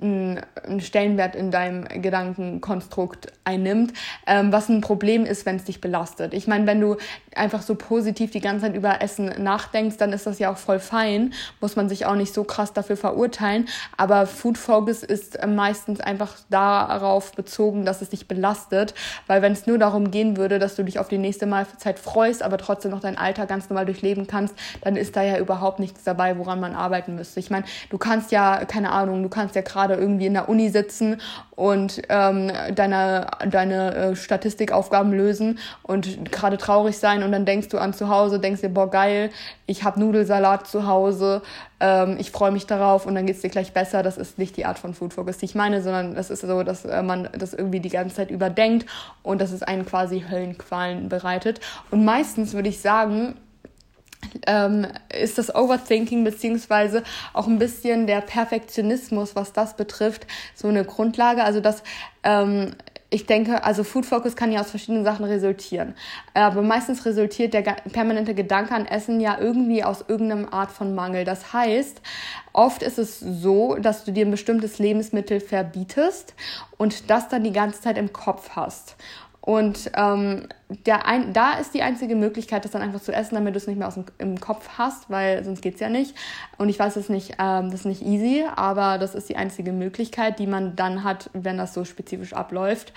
einen 0.00 0.80
Stellenwert 0.80 1.36
in 1.36 1.50
deinem 1.50 1.84
Gedankenkonstrukt 1.84 3.32
einnimmt, 3.44 3.92
ähm, 4.26 4.52
was 4.52 4.68
ein 4.68 4.80
Problem 4.80 5.26
ist, 5.26 5.46
wenn 5.46 5.56
es 5.56 5.64
dich 5.64 5.80
belastet. 5.80 6.32
Ich 6.34 6.46
meine, 6.46 6.66
wenn 6.66 6.80
du 6.80 6.96
einfach 7.34 7.62
so 7.62 7.74
positiv 7.74 8.30
die 8.30 8.40
ganze 8.40 8.66
Zeit 8.66 8.74
über 8.74 9.02
Essen 9.02 9.30
nachdenkst, 9.38 9.98
dann 9.98 10.12
ist 10.12 10.26
das 10.26 10.38
ja 10.38 10.52
auch 10.52 10.56
voll 10.56 10.80
fein, 10.80 11.32
muss 11.60 11.76
man 11.76 11.88
sich 11.88 12.06
auch 12.06 12.14
nicht 12.14 12.34
so 12.34 12.44
krass 12.44 12.72
dafür 12.72 12.96
verurteilen, 12.96 13.68
aber 13.96 14.26
Food 14.26 14.58
Focus 14.58 15.02
ist 15.02 15.38
meistens 15.46 16.00
einfach 16.00 16.36
darauf 16.48 17.32
bezogen, 17.32 17.84
dass 17.84 18.02
es 18.02 18.10
dich 18.10 18.26
belastet, 18.26 18.94
weil 19.26 19.42
wenn 19.42 19.52
es 19.52 19.66
nur 19.66 19.78
darum 19.78 20.10
gehen 20.10 20.36
würde, 20.36 20.58
dass 20.58 20.76
du 20.76 20.82
dich 20.82 20.98
auf 20.98 21.08
die 21.08 21.18
nächste 21.18 21.46
Mahlzeit 21.46 21.98
freust, 21.98 22.42
aber 22.42 22.58
trotzdem 22.58 22.90
noch 22.90 23.00
dein 23.00 23.18
Alter 23.18 23.46
ganz 23.46 23.68
normal 23.68 23.86
durchleben 23.86 24.26
kannst, 24.26 24.54
dann 24.82 24.96
ist 24.96 25.16
da 25.16 25.22
ja 25.22 25.38
überhaupt 25.38 25.78
nichts 25.78 26.04
dabei, 26.04 26.38
woran 26.38 26.60
man 26.60 26.74
arbeiten 26.74 27.14
müsste. 27.14 27.40
Ich 27.40 27.50
meine, 27.50 27.64
du 27.90 27.98
kannst 27.98 28.32
ja, 28.32 28.64
keine 28.64 28.90
Ahnung, 28.92 29.22
du 29.22 29.28
kannst 29.28 29.54
ja 29.54 29.62
gerade 29.62 29.89
gerade 29.90 30.00
irgendwie 30.00 30.26
in 30.26 30.34
der 30.34 30.48
Uni 30.48 30.68
sitzen 30.68 31.20
und 31.56 32.02
ähm, 32.08 32.50
deine, 32.74 33.26
deine 33.48 33.94
äh, 33.94 34.16
Statistikaufgaben 34.16 35.12
lösen 35.12 35.58
und 35.82 36.30
gerade 36.30 36.56
traurig 36.56 36.98
sein 36.98 37.22
und 37.22 37.32
dann 37.32 37.44
denkst 37.44 37.68
du 37.68 37.78
an 37.78 37.92
zu 37.92 38.08
Hause, 38.08 38.38
denkst 38.38 38.60
dir, 38.60 38.68
boah, 38.68 38.90
geil, 38.90 39.30
ich 39.66 39.84
habe 39.84 40.00
Nudelsalat 40.00 40.66
zu 40.66 40.86
Hause, 40.86 41.42
ähm, 41.80 42.16
ich 42.18 42.30
freue 42.30 42.52
mich 42.52 42.66
darauf 42.66 43.06
und 43.06 43.14
dann 43.14 43.26
geht's 43.26 43.40
dir 43.40 43.50
gleich 43.50 43.72
besser. 43.72 44.02
Das 44.02 44.16
ist 44.16 44.38
nicht 44.38 44.56
die 44.56 44.64
Art 44.64 44.78
von 44.78 44.94
Food 44.94 45.14
Focus, 45.14 45.38
die 45.38 45.46
ich 45.46 45.54
meine, 45.54 45.82
sondern 45.82 46.14
das 46.14 46.30
ist 46.30 46.42
so, 46.42 46.62
dass 46.62 46.84
äh, 46.84 47.02
man 47.02 47.28
das 47.36 47.54
irgendwie 47.54 47.80
die 47.80 47.90
ganze 47.90 48.16
Zeit 48.16 48.30
überdenkt 48.30 48.86
und 49.22 49.40
dass 49.40 49.52
es 49.52 49.62
einen 49.62 49.84
quasi 49.84 50.24
Höllenqualen 50.30 51.08
bereitet. 51.08 51.60
Und 51.90 52.04
meistens 52.04 52.54
würde 52.54 52.68
ich 52.68 52.80
sagen, 52.80 53.36
ähm, 54.46 54.86
ist 55.12 55.38
das 55.38 55.54
Overthinking 55.54 56.24
beziehungsweise 56.24 57.02
auch 57.32 57.46
ein 57.46 57.58
bisschen 57.58 58.06
der 58.06 58.20
Perfektionismus, 58.20 59.34
was 59.36 59.52
das 59.52 59.76
betrifft, 59.76 60.26
so 60.54 60.68
eine 60.68 60.84
Grundlage. 60.84 61.42
Also 61.44 61.60
dass 61.60 61.82
ähm, 62.22 62.72
ich 63.10 63.26
denke, 63.26 63.64
also 63.64 63.82
Food 63.82 64.06
Focus 64.06 64.36
kann 64.36 64.52
ja 64.52 64.60
aus 64.60 64.70
verschiedenen 64.70 65.04
Sachen 65.04 65.24
resultieren. 65.24 65.94
Aber 66.32 66.62
meistens 66.62 67.04
resultiert 67.04 67.52
der 67.52 67.62
permanente 67.62 68.34
Gedanke 68.34 68.72
an 68.72 68.86
Essen 68.86 69.20
ja 69.20 69.36
irgendwie 69.38 69.82
aus 69.82 70.04
irgendeiner 70.06 70.52
Art 70.52 70.70
von 70.70 70.94
Mangel. 70.94 71.24
Das 71.24 71.52
heißt, 71.52 72.00
oft 72.52 72.82
ist 72.84 72.98
es 72.98 73.18
so, 73.18 73.74
dass 73.76 74.04
du 74.04 74.12
dir 74.12 74.24
ein 74.24 74.30
bestimmtes 74.30 74.78
Lebensmittel 74.78 75.40
verbietest 75.40 76.34
und 76.78 77.10
das 77.10 77.28
dann 77.28 77.42
die 77.42 77.52
ganze 77.52 77.80
Zeit 77.80 77.98
im 77.98 78.12
Kopf 78.12 78.50
hast. 78.54 78.94
Und 79.40 79.90
ähm, 79.96 80.46
der 80.86 81.04
ein, 81.06 81.32
da 81.32 81.54
ist 81.54 81.74
die 81.74 81.82
einzige 81.82 82.14
Möglichkeit, 82.14 82.64
das 82.64 82.70
dann 82.70 82.82
einfach 82.82 83.00
zu 83.00 83.12
essen, 83.12 83.34
damit 83.34 83.54
du 83.54 83.58
es 83.58 83.66
nicht 83.66 83.76
mehr 83.76 83.88
aus 83.88 83.94
dem, 83.94 84.04
im 84.18 84.40
Kopf 84.40 84.68
hast, 84.78 85.10
weil 85.10 85.42
sonst 85.44 85.62
geht's 85.62 85.80
ja 85.80 85.88
nicht. 85.88 86.14
Und 86.58 86.68
ich 86.68 86.78
weiß, 86.78 86.94
das 86.94 87.04
ist 87.04 87.10
nicht, 87.10 87.36
ähm, 87.40 87.70
das 87.70 87.80
ist 87.80 87.86
nicht 87.86 88.02
easy, 88.02 88.44
aber 88.54 88.98
das 88.98 89.16
ist 89.16 89.28
die 89.28 89.36
einzige 89.36 89.72
Möglichkeit, 89.72 90.38
die 90.38 90.46
man 90.46 90.76
dann 90.76 91.02
hat, 91.02 91.28
wenn 91.32 91.58
das 91.58 91.74
so 91.74 91.84
spezifisch 91.84 92.34
abläuft. 92.34 92.92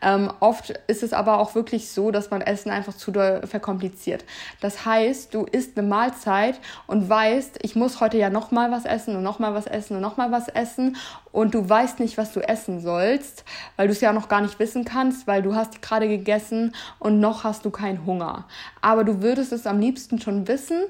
Ähm, 0.00 0.32
oft 0.40 0.70
ist 0.86 1.02
es 1.02 1.12
aber 1.12 1.38
auch 1.38 1.54
wirklich 1.54 1.90
so, 1.90 2.10
dass 2.10 2.30
man 2.30 2.40
Essen 2.40 2.70
einfach 2.70 2.94
zu 2.94 3.10
doll 3.10 3.42
verkompliziert. 3.46 4.24
Das 4.60 4.86
heißt, 4.86 5.34
du 5.34 5.44
isst 5.44 5.76
eine 5.76 5.86
Mahlzeit 5.86 6.58
und 6.86 7.10
weißt, 7.10 7.58
ich 7.62 7.76
muss 7.76 8.00
heute 8.00 8.16
ja 8.16 8.30
noch 8.30 8.50
mal 8.52 8.70
was 8.70 8.86
essen 8.86 9.16
und 9.16 9.22
noch 9.22 9.38
mal 9.38 9.52
was 9.52 9.66
essen 9.66 9.96
und 9.96 10.02
noch 10.02 10.16
mal 10.16 10.32
was 10.32 10.48
essen 10.48 10.96
und 11.32 11.54
du 11.54 11.68
weißt 11.68 12.00
nicht, 12.00 12.16
was 12.18 12.32
du 12.32 12.40
essen 12.40 12.80
sollst, 12.80 13.44
weil 13.76 13.86
du 13.86 13.92
es 13.92 14.00
ja 14.00 14.12
noch 14.12 14.28
gar 14.28 14.40
nicht 14.40 14.58
wissen 14.58 14.84
kannst, 14.84 15.26
weil 15.26 15.42
du 15.42 15.54
hast 15.54 15.82
gerade 15.82 16.08
gegessen 16.08 16.74
und 16.98 17.17
noch 17.20 17.44
hast 17.44 17.64
du 17.64 17.70
keinen 17.70 18.06
Hunger. 18.06 18.46
Aber 18.80 19.04
du 19.04 19.22
würdest 19.22 19.52
es 19.52 19.66
am 19.66 19.80
liebsten 19.80 20.20
schon 20.20 20.48
wissen, 20.48 20.82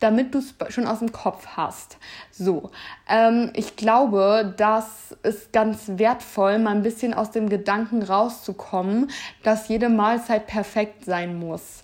damit 0.00 0.34
du 0.34 0.38
es 0.38 0.54
schon 0.68 0.86
aus 0.86 0.98
dem 0.98 1.12
Kopf 1.12 1.46
hast. 1.56 1.98
So, 2.30 2.70
ähm, 3.08 3.50
ich 3.54 3.76
glaube, 3.76 4.54
das 4.56 5.16
ist 5.22 5.52
ganz 5.52 5.84
wertvoll, 5.86 6.58
mal 6.58 6.72
ein 6.72 6.82
bisschen 6.82 7.14
aus 7.14 7.30
dem 7.30 7.48
Gedanken 7.48 8.02
rauszukommen, 8.02 9.10
dass 9.42 9.68
jede 9.68 9.88
Mahlzeit 9.88 10.46
perfekt 10.46 11.04
sein 11.04 11.38
muss 11.38 11.82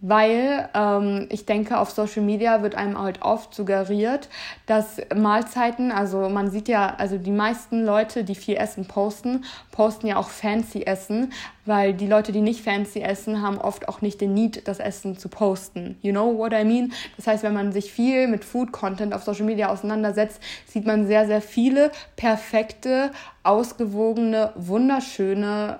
weil 0.00 0.68
ähm, 0.74 1.26
ich 1.30 1.46
denke, 1.46 1.78
auf 1.78 1.90
Social 1.90 2.22
Media 2.22 2.62
wird 2.62 2.74
einem 2.74 3.00
halt 3.00 3.22
oft 3.22 3.54
suggeriert, 3.54 4.28
dass 4.66 4.98
Mahlzeiten, 5.14 5.92
also 5.92 6.28
man 6.28 6.50
sieht 6.50 6.68
ja, 6.68 6.94
also 6.96 7.18
die 7.18 7.30
meisten 7.30 7.84
Leute, 7.84 8.24
die 8.24 8.34
viel 8.34 8.56
Essen 8.56 8.86
posten, 8.86 9.44
posten 9.72 10.06
ja 10.06 10.16
auch 10.16 10.30
fancy 10.30 10.82
Essen, 10.82 11.32
weil 11.66 11.92
die 11.94 12.06
Leute, 12.06 12.32
die 12.32 12.40
nicht 12.40 12.62
fancy 12.62 13.00
essen, 13.00 13.42
haben 13.42 13.58
oft 13.58 13.88
auch 13.88 14.00
nicht 14.00 14.20
den 14.20 14.34
Need, 14.34 14.66
das 14.66 14.80
Essen 14.80 15.18
zu 15.18 15.28
posten. 15.28 15.98
You 16.02 16.12
know 16.12 16.36
what 16.36 16.52
I 16.52 16.64
mean? 16.64 16.92
Das 17.16 17.26
heißt, 17.26 17.42
wenn 17.42 17.54
man 17.54 17.72
sich 17.72 17.92
viel 17.92 18.26
mit 18.26 18.44
Food 18.44 18.72
Content 18.72 19.14
auf 19.14 19.22
Social 19.22 19.44
Media 19.44 19.68
auseinandersetzt, 19.68 20.40
sieht 20.66 20.86
man 20.86 21.06
sehr, 21.06 21.26
sehr 21.26 21.42
viele 21.42 21.92
perfekte, 22.16 23.12
ausgewogene, 23.42 24.52
wunderschöne 24.56 25.78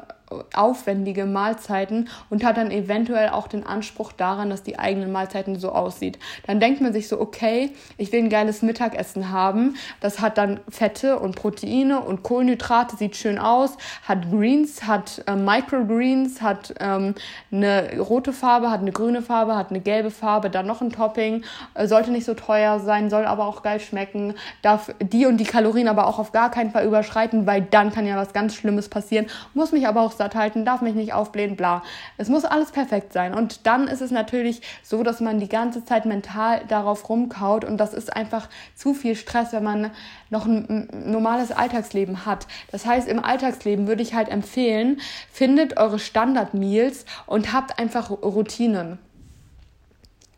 aufwendige 0.55 1.27
Mahlzeiten 1.27 2.09
und 2.29 2.45
hat 2.45 2.57
dann 2.57 2.71
eventuell 2.71 3.31
auch 3.31 3.49
den 3.49 3.67
Anspruch 3.67 4.13
daran, 4.13 4.51
dass 4.51 4.63
die 4.63 4.79
eigenen 4.79 5.11
Mahlzeiten 5.11 5.59
so 5.59 5.73
aussieht. 5.73 6.19
Dann 6.47 6.61
denkt 6.61 6.81
man 6.81 6.93
sich 6.93 7.09
so, 7.09 7.21
okay, 7.21 7.73
ich 7.97 8.13
will 8.13 8.21
ein 8.21 8.31
geiles 8.31 8.63
Mittagessen 8.63 9.31
haben. 9.31 9.77
Das 10.01 10.21
hat 10.21 10.39
dann 10.39 10.61
Fette 10.69 11.19
und 11.19 11.35
Proteine 11.35 12.01
und 12.01 12.23
Kohlenhydrate, 12.23 12.97
sieht 12.97 13.17
schön 13.17 13.39
aus, 13.39 13.77
hat 14.07 14.31
Greens, 14.31 14.85
hat 14.85 15.23
äh, 15.27 15.35
Microgreens, 15.35 16.41
hat 16.41 16.75
ähm, 16.79 17.15
eine 17.51 17.99
rote 17.99 18.33
Farbe, 18.33 18.71
hat 18.71 18.81
eine 18.81 18.93
grüne 18.93 19.23
Farbe, 19.23 19.57
hat 19.57 19.71
eine 19.71 19.81
gelbe 19.81 20.11
Farbe, 20.11 20.49
dann 20.49 20.67
noch 20.67 20.81
ein 20.81 20.91
Topping, 20.91 21.43
äh, 21.75 21.89
sollte 21.89 22.13
nicht 22.13 22.25
so 22.25 22.35
teuer 22.35 22.79
sein, 22.79 23.11
soll 23.11 23.25
aber 23.25 23.47
auch 23.47 23.63
geil 23.63 23.81
schmecken, 23.81 24.35
darf 24.63 24.95
die 25.01 25.27
und 25.27 25.39
die 25.39 25.45
Kalorien 25.45 25.89
aber 25.89 26.07
auch 26.07 26.21
auf 26.21 26.31
gar 26.31 26.51
keinen 26.51 26.71
Fall 26.71 26.87
überschreiten, 26.87 27.47
weil 27.47 27.63
dann 27.63 27.93
kann 27.93 28.07
ja 28.07 28.17
was 28.17 28.33
ganz 28.33 28.55
Schlimmes 28.55 28.89
passieren, 28.89 29.27
muss 29.55 29.73
mich 29.73 29.89
aber 29.89 30.03
auch 30.03 30.13
satt 30.21 30.35
halten, 30.35 30.67
darf 30.67 30.83
mich 30.83 30.95
nicht 30.95 31.15
aufblähen, 31.15 31.57
bla. 31.57 31.83
Es 32.19 32.29
muss 32.29 32.45
alles 32.45 32.73
perfekt 32.73 33.15
sein. 33.15 33.35
Und 33.35 33.67
dann 33.67 33.89
ist 33.89 34.03
es 34.03 34.11
natürlich 34.11 34.61
so, 34.83 35.03
dass 35.03 35.21
man 35.21 35.41
die 35.41 35.49
ganze 35.49 35.83
Zeit 35.83 36.05
mental 36.05 36.61
darauf 36.69 37.09
rumkaut 37.09 37.65
und 37.65 37.79
das 37.79 37.95
ist 37.95 38.15
einfach 38.15 38.49
zu 38.75 38.93
viel 38.93 39.17
Stress, 39.17 39.53
wenn 39.53 39.65
man 39.65 39.91
noch 40.29 40.45
ein 40.45 40.89
normales 41.07 41.53
Alltagsleben 41.53 42.27
hat. 42.27 42.47
Das 42.71 42.85
heißt, 42.85 43.09
im 43.09 43.25
Alltagsleben 43.25 43.87
würde 43.87 44.03
ich 44.03 44.15
halt 44.15 44.29
empfehlen, 44.29 45.01
findet 45.33 45.79
eure 45.79 45.99
Standard-Meals 45.99 47.07
und 47.27 47.55
habt 47.55 47.79
einfach 47.79 48.11
Routinen. 48.11 48.99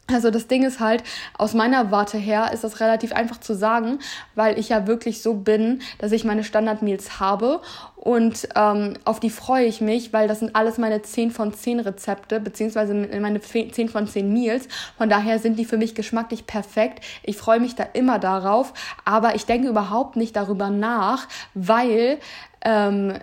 Also 0.09 0.31
das 0.31 0.49
Ding 0.49 0.65
ist 0.65 0.81
halt, 0.81 1.05
aus 1.39 1.55
meiner 1.55 1.91
Warte 1.93 2.19
her 2.19 2.51
ist 2.53 2.65
das 2.65 2.81
relativ 2.81 3.13
einfach 3.13 3.39
zu 3.39 3.55
sagen, 3.55 4.01
weil 4.35 4.59
ich 4.59 4.69
ja 4.69 4.87
wirklich 4.87 5.23
so 5.23 5.35
bin, 5.35 5.81
dass 5.99 6.11
ich 6.11 6.25
meine 6.25 6.43
Standard-Meals 6.43 7.21
habe 7.21 7.61
und 7.95 8.49
ähm, 8.57 8.95
auf 9.05 9.21
die 9.21 9.31
freue 9.31 9.65
ich 9.65 9.81
mich, 9.81 10.13
weil 10.13 10.27
das 10.27 10.41
sind 10.41 10.57
alles 10.57 10.77
meine 10.77 11.03
10 11.03 11.31
von 11.31 11.55
10 11.55 11.81
Rezepte, 11.81 12.41
beziehungsweise 12.41 12.95
meine 12.95 13.41
10 13.41 13.89
von 13.89 14.09
10 14.09 14.33
Meals. 14.33 14.67
Von 14.99 15.09
daher 15.09 15.39
sind 15.39 15.57
die 15.57 15.65
für 15.65 15.77
mich 15.77 15.95
geschmacklich 15.95 16.47
perfekt. 16.47 17.05
Ich 17.23 17.37
freue 17.37 17.61
mich 17.61 17.77
da 17.77 17.85
immer 17.93 18.19
darauf, 18.19 18.75
aber 19.05 19.37
ich 19.37 19.47
denke 19.47 19.69
überhaupt 19.69 20.17
nicht 20.17 20.35
darüber 20.35 20.69
nach, 20.69 21.29
weil 21.55 22.19
ähm, 22.65 23.15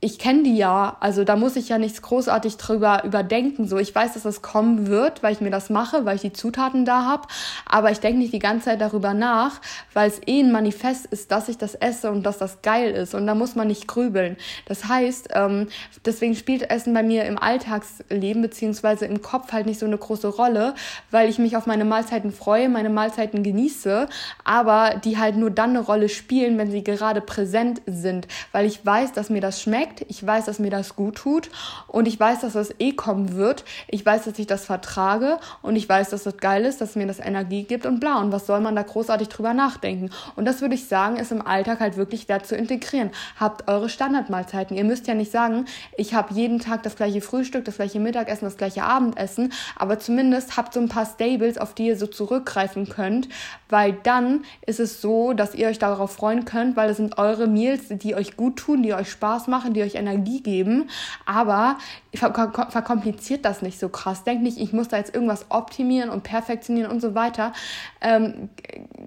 ich 0.00 0.20
kenne 0.20 0.44
die 0.44 0.56
ja, 0.56 0.96
also 1.00 1.24
da 1.24 1.34
muss 1.34 1.56
ich 1.56 1.70
ja 1.70 1.78
nichts 1.78 2.02
großartig 2.02 2.56
drüber 2.56 3.02
überdenken. 3.04 3.66
So, 3.66 3.78
ich 3.78 3.92
weiß, 3.92 4.14
dass 4.14 4.22
das 4.22 4.42
kommen 4.42 4.86
wird, 4.86 5.24
weil 5.24 5.32
ich 5.32 5.40
mir 5.40 5.50
das 5.50 5.70
mache, 5.70 6.04
weil 6.04 6.14
ich 6.14 6.22
die 6.22 6.32
Zutaten 6.32 6.84
da 6.84 7.04
habe. 7.04 7.26
Aber 7.66 7.90
ich 7.90 7.98
denke 7.98 8.20
nicht 8.20 8.32
die 8.32 8.38
ganze 8.38 8.66
Zeit 8.66 8.80
darüber 8.80 9.12
nach, 9.12 9.60
weil 9.94 10.08
es 10.08 10.20
eh 10.26 10.40
ein 10.40 10.52
Manifest 10.52 11.06
ist, 11.06 11.32
dass 11.32 11.48
ich 11.48 11.58
das 11.58 11.74
esse 11.74 12.12
und 12.12 12.22
dass 12.22 12.38
das 12.38 12.62
geil 12.62 12.92
ist. 12.92 13.12
Und 13.16 13.26
da 13.26 13.34
muss 13.34 13.56
man 13.56 13.66
nicht 13.66 13.88
grübeln. 13.88 14.36
Das 14.66 14.84
heißt, 14.84 15.30
ähm, 15.32 15.66
deswegen 16.04 16.36
spielt 16.36 16.70
Essen 16.70 16.94
bei 16.94 17.02
mir 17.02 17.24
im 17.24 17.36
Alltagsleben 17.36 18.40
beziehungsweise 18.40 19.04
im 19.04 19.20
Kopf 19.20 19.50
halt 19.50 19.66
nicht 19.66 19.80
so 19.80 19.86
eine 19.86 19.98
große 19.98 20.28
Rolle, 20.28 20.74
weil 21.10 21.28
ich 21.28 21.40
mich 21.40 21.56
auf 21.56 21.66
meine 21.66 21.84
Mahlzeiten 21.84 22.30
freue, 22.30 22.68
meine 22.68 22.90
Mahlzeiten 22.90 23.42
genieße, 23.42 24.08
aber 24.44 25.00
die 25.02 25.18
halt 25.18 25.36
nur 25.36 25.50
dann 25.50 25.70
eine 25.70 25.80
Rolle 25.80 26.08
spielen, 26.08 26.56
wenn 26.56 26.70
sie 26.70 26.84
gerade 26.84 27.20
präsent 27.20 27.82
sind, 27.86 28.28
weil 28.52 28.64
ich 28.64 28.86
weiß, 28.86 29.10
dass 29.10 29.28
mir 29.28 29.40
das 29.40 29.60
schmeckt 29.60 29.87
schmeckt. 29.88 30.04
Ich 30.08 30.24
weiß, 30.24 30.46
dass 30.46 30.58
mir 30.58 30.70
das 30.70 30.96
gut 30.96 31.16
tut 31.16 31.50
und 31.86 32.06
ich 32.06 32.18
weiß, 32.18 32.40
dass 32.40 32.52
das 32.52 32.74
eh 32.78 32.92
kommen 32.92 33.34
wird. 33.34 33.64
Ich 33.88 34.04
weiß, 34.04 34.24
dass 34.24 34.38
ich 34.38 34.46
das 34.46 34.64
vertrage 34.64 35.38
und 35.62 35.76
ich 35.76 35.88
weiß, 35.88 36.10
dass 36.10 36.24
das 36.24 36.36
geil 36.38 36.64
ist, 36.64 36.80
dass 36.80 36.96
mir 36.96 37.06
das 37.06 37.18
Energie 37.18 37.64
gibt 37.64 37.86
und 37.86 38.00
bla. 38.00 38.20
Und 38.20 38.32
was 38.32 38.46
soll 38.46 38.60
man 38.60 38.76
da 38.76 38.82
großartig 38.82 39.28
drüber 39.28 39.54
nachdenken? 39.54 40.10
Und 40.36 40.44
das 40.44 40.60
würde 40.60 40.74
ich 40.74 40.86
sagen, 40.86 41.16
ist 41.16 41.32
im 41.32 41.46
Alltag 41.46 41.80
halt 41.80 41.96
wirklich 41.96 42.28
wert 42.28 42.46
zu 42.46 42.56
integrieren. 42.56 43.10
Habt 43.38 43.68
eure 43.68 43.88
Standardmahlzeiten. 43.88 44.76
Ihr 44.76 44.84
müsst 44.84 45.06
ja 45.06 45.14
nicht 45.14 45.32
sagen, 45.32 45.66
ich 45.96 46.14
habe 46.14 46.34
jeden 46.34 46.60
Tag 46.60 46.82
das 46.82 46.96
gleiche 46.96 47.20
Frühstück, 47.20 47.64
das 47.64 47.76
gleiche 47.76 48.00
Mittagessen, 48.00 48.44
das 48.44 48.56
gleiche 48.56 48.82
Abendessen, 48.82 49.52
aber 49.76 49.98
zumindest 49.98 50.56
habt 50.56 50.74
so 50.74 50.80
ein 50.80 50.88
paar 50.88 51.06
Stables, 51.06 51.58
auf 51.58 51.74
die 51.74 51.86
ihr 51.86 51.96
so 51.96 52.06
zurückgreifen 52.06 52.88
könnt, 52.88 53.28
weil 53.68 53.92
dann 54.02 54.44
ist 54.66 54.80
es 54.80 55.00
so, 55.00 55.32
dass 55.32 55.54
ihr 55.54 55.68
euch 55.68 55.78
darauf 55.78 56.12
freuen 56.12 56.44
könnt, 56.44 56.76
weil 56.76 56.88
das 56.88 56.96
sind 56.96 57.18
eure 57.18 57.46
Meals, 57.46 57.84
die 57.88 58.14
euch 58.14 58.36
gut 58.36 58.56
tun, 58.56 58.82
die 58.82 58.94
euch 58.94 59.10
Spaß 59.10 59.46
machen, 59.46 59.72
die 59.78 59.84
euch 59.84 59.94
Energie 59.94 60.42
geben, 60.42 60.88
aber 61.24 61.78
verkompliziert 62.12 63.44
das 63.44 63.62
nicht 63.62 63.78
so 63.78 63.88
krass. 63.88 64.24
Denkt 64.24 64.42
nicht, 64.42 64.58
ich 64.58 64.72
muss 64.72 64.88
da 64.88 64.96
jetzt 64.96 65.14
irgendwas 65.14 65.46
optimieren 65.50 66.10
und 66.10 66.22
perfektionieren 66.22 66.90
und 66.90 67.00
so 67.00 67.14
weiter. 67.14 67.52
Ähm, 68.00 68.48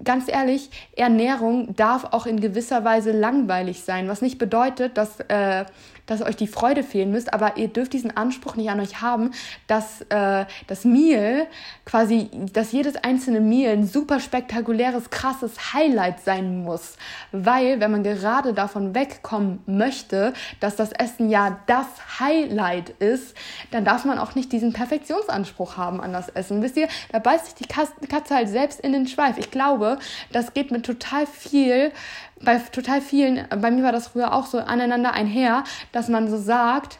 ganz 0.04 0.28
ehrlich, 0.28 0.70
Ernährung 0.96 1.76
darf 1.76 2.04
auch 2.12 2.26
in 2.26 2.40
gewisser 2.40 2.84
Weise 2.84 3.12
langweilig 3.12 3.82
sein, 3.82 4.08
was 4.08 4.22
nicht 4.22 4.38
bedeutet, 4.38 4.96
dass 4.96 5.20
äh, 5.20 5.64
dass 6.12 6.22
euch 6.22 6.36
die 6.36 6.46
Freude 6.46 6.82
fehlen 6.82 7.10
müsst, 7.10 7.32
aber 7.32 7.56
ihr 7.56 7.68
dürft 7.68 7.92
diesen 7.92 8.16
Anspruch 8.16 8.56
nicht 8.56 8.70
an 8.70 8.80
euch 8.80 9.00
haben, 9.00 9.32
dass 9.66 10.02
äh, 10.08 10.44
das 10.66 10.84
Meal 10.84 11.46
quasi, 11.84 12.30
dass 12.52 12.72
jedes 12.72 12.96
einzelne 12.96 13.40
Meal 13.40 13.72
ein 13.72 13.86
super 13.86 14.20
spektakuläres, 14.20 15.10
krasses 15.10 15.72
Highlight 15.74 16.20
sein 16.20 16.62
muss. 16.62 16.96
Weil, 17.32 17.80
wenn 17.80 17.90
man 17.90 18.02
gerade 18.02 18.52
davon 18.52 18.94
wegkommen 18.94 19.60
möchte, 19.66 20.32
dass 20.60 20.76
das 20.76 20.92
Essen 20.92 21.30
ja 21.30 21.58
das 21.66 21.86
Highlight 22.20 22.90
ist, 22.90 23.36
dann 23.70 23.84
darf 23.84 24.04
man 24.04 24.18
auch 24.18 24.34
nicht 24.34 24.52
diesen 24.52 24.72
Perfektionsanspruch 24.72 25.76
haben 25.76 26.00
an 26.00 26.12
das 26.12 26.28
Essen. 26.28 26.62
Wisst 26.62 26.76
ihr, 26.76 26.88
da 27.10 27.18
beißt 27.18 27.46
sich 27.46 27.54
die 27.54 28.06
Katze 28.06 28.34
halt 28.34 28.48
selbst 28.48 28.80
in 28.80 28.92
den 28.92 29.06
Schweif. 29.06 29.38
Ich 29.38 29.50
glaube, 29.50 29.98
das 30.30 30.54
geht 30.54 30.70
mit 30.70 30.84
total 30.84 31.26
viel 31.26 31.92
bei 32.44 32.58
total 32.58 33.00
vielen, 33.00 33.46
bei 33.60 33.70
mir 33.70 33.84
war 33.84 33.92
das 33.92 34.08
früher 34.08 34.32
auch 34.32 34.46
so 34.46 34.58
aneinander 34.58 35.12
einher, 35.12 35.64
dass 35.92 36.08
man 36.08 36.28
so 36.28 36.36
sagt, 36.38 36.98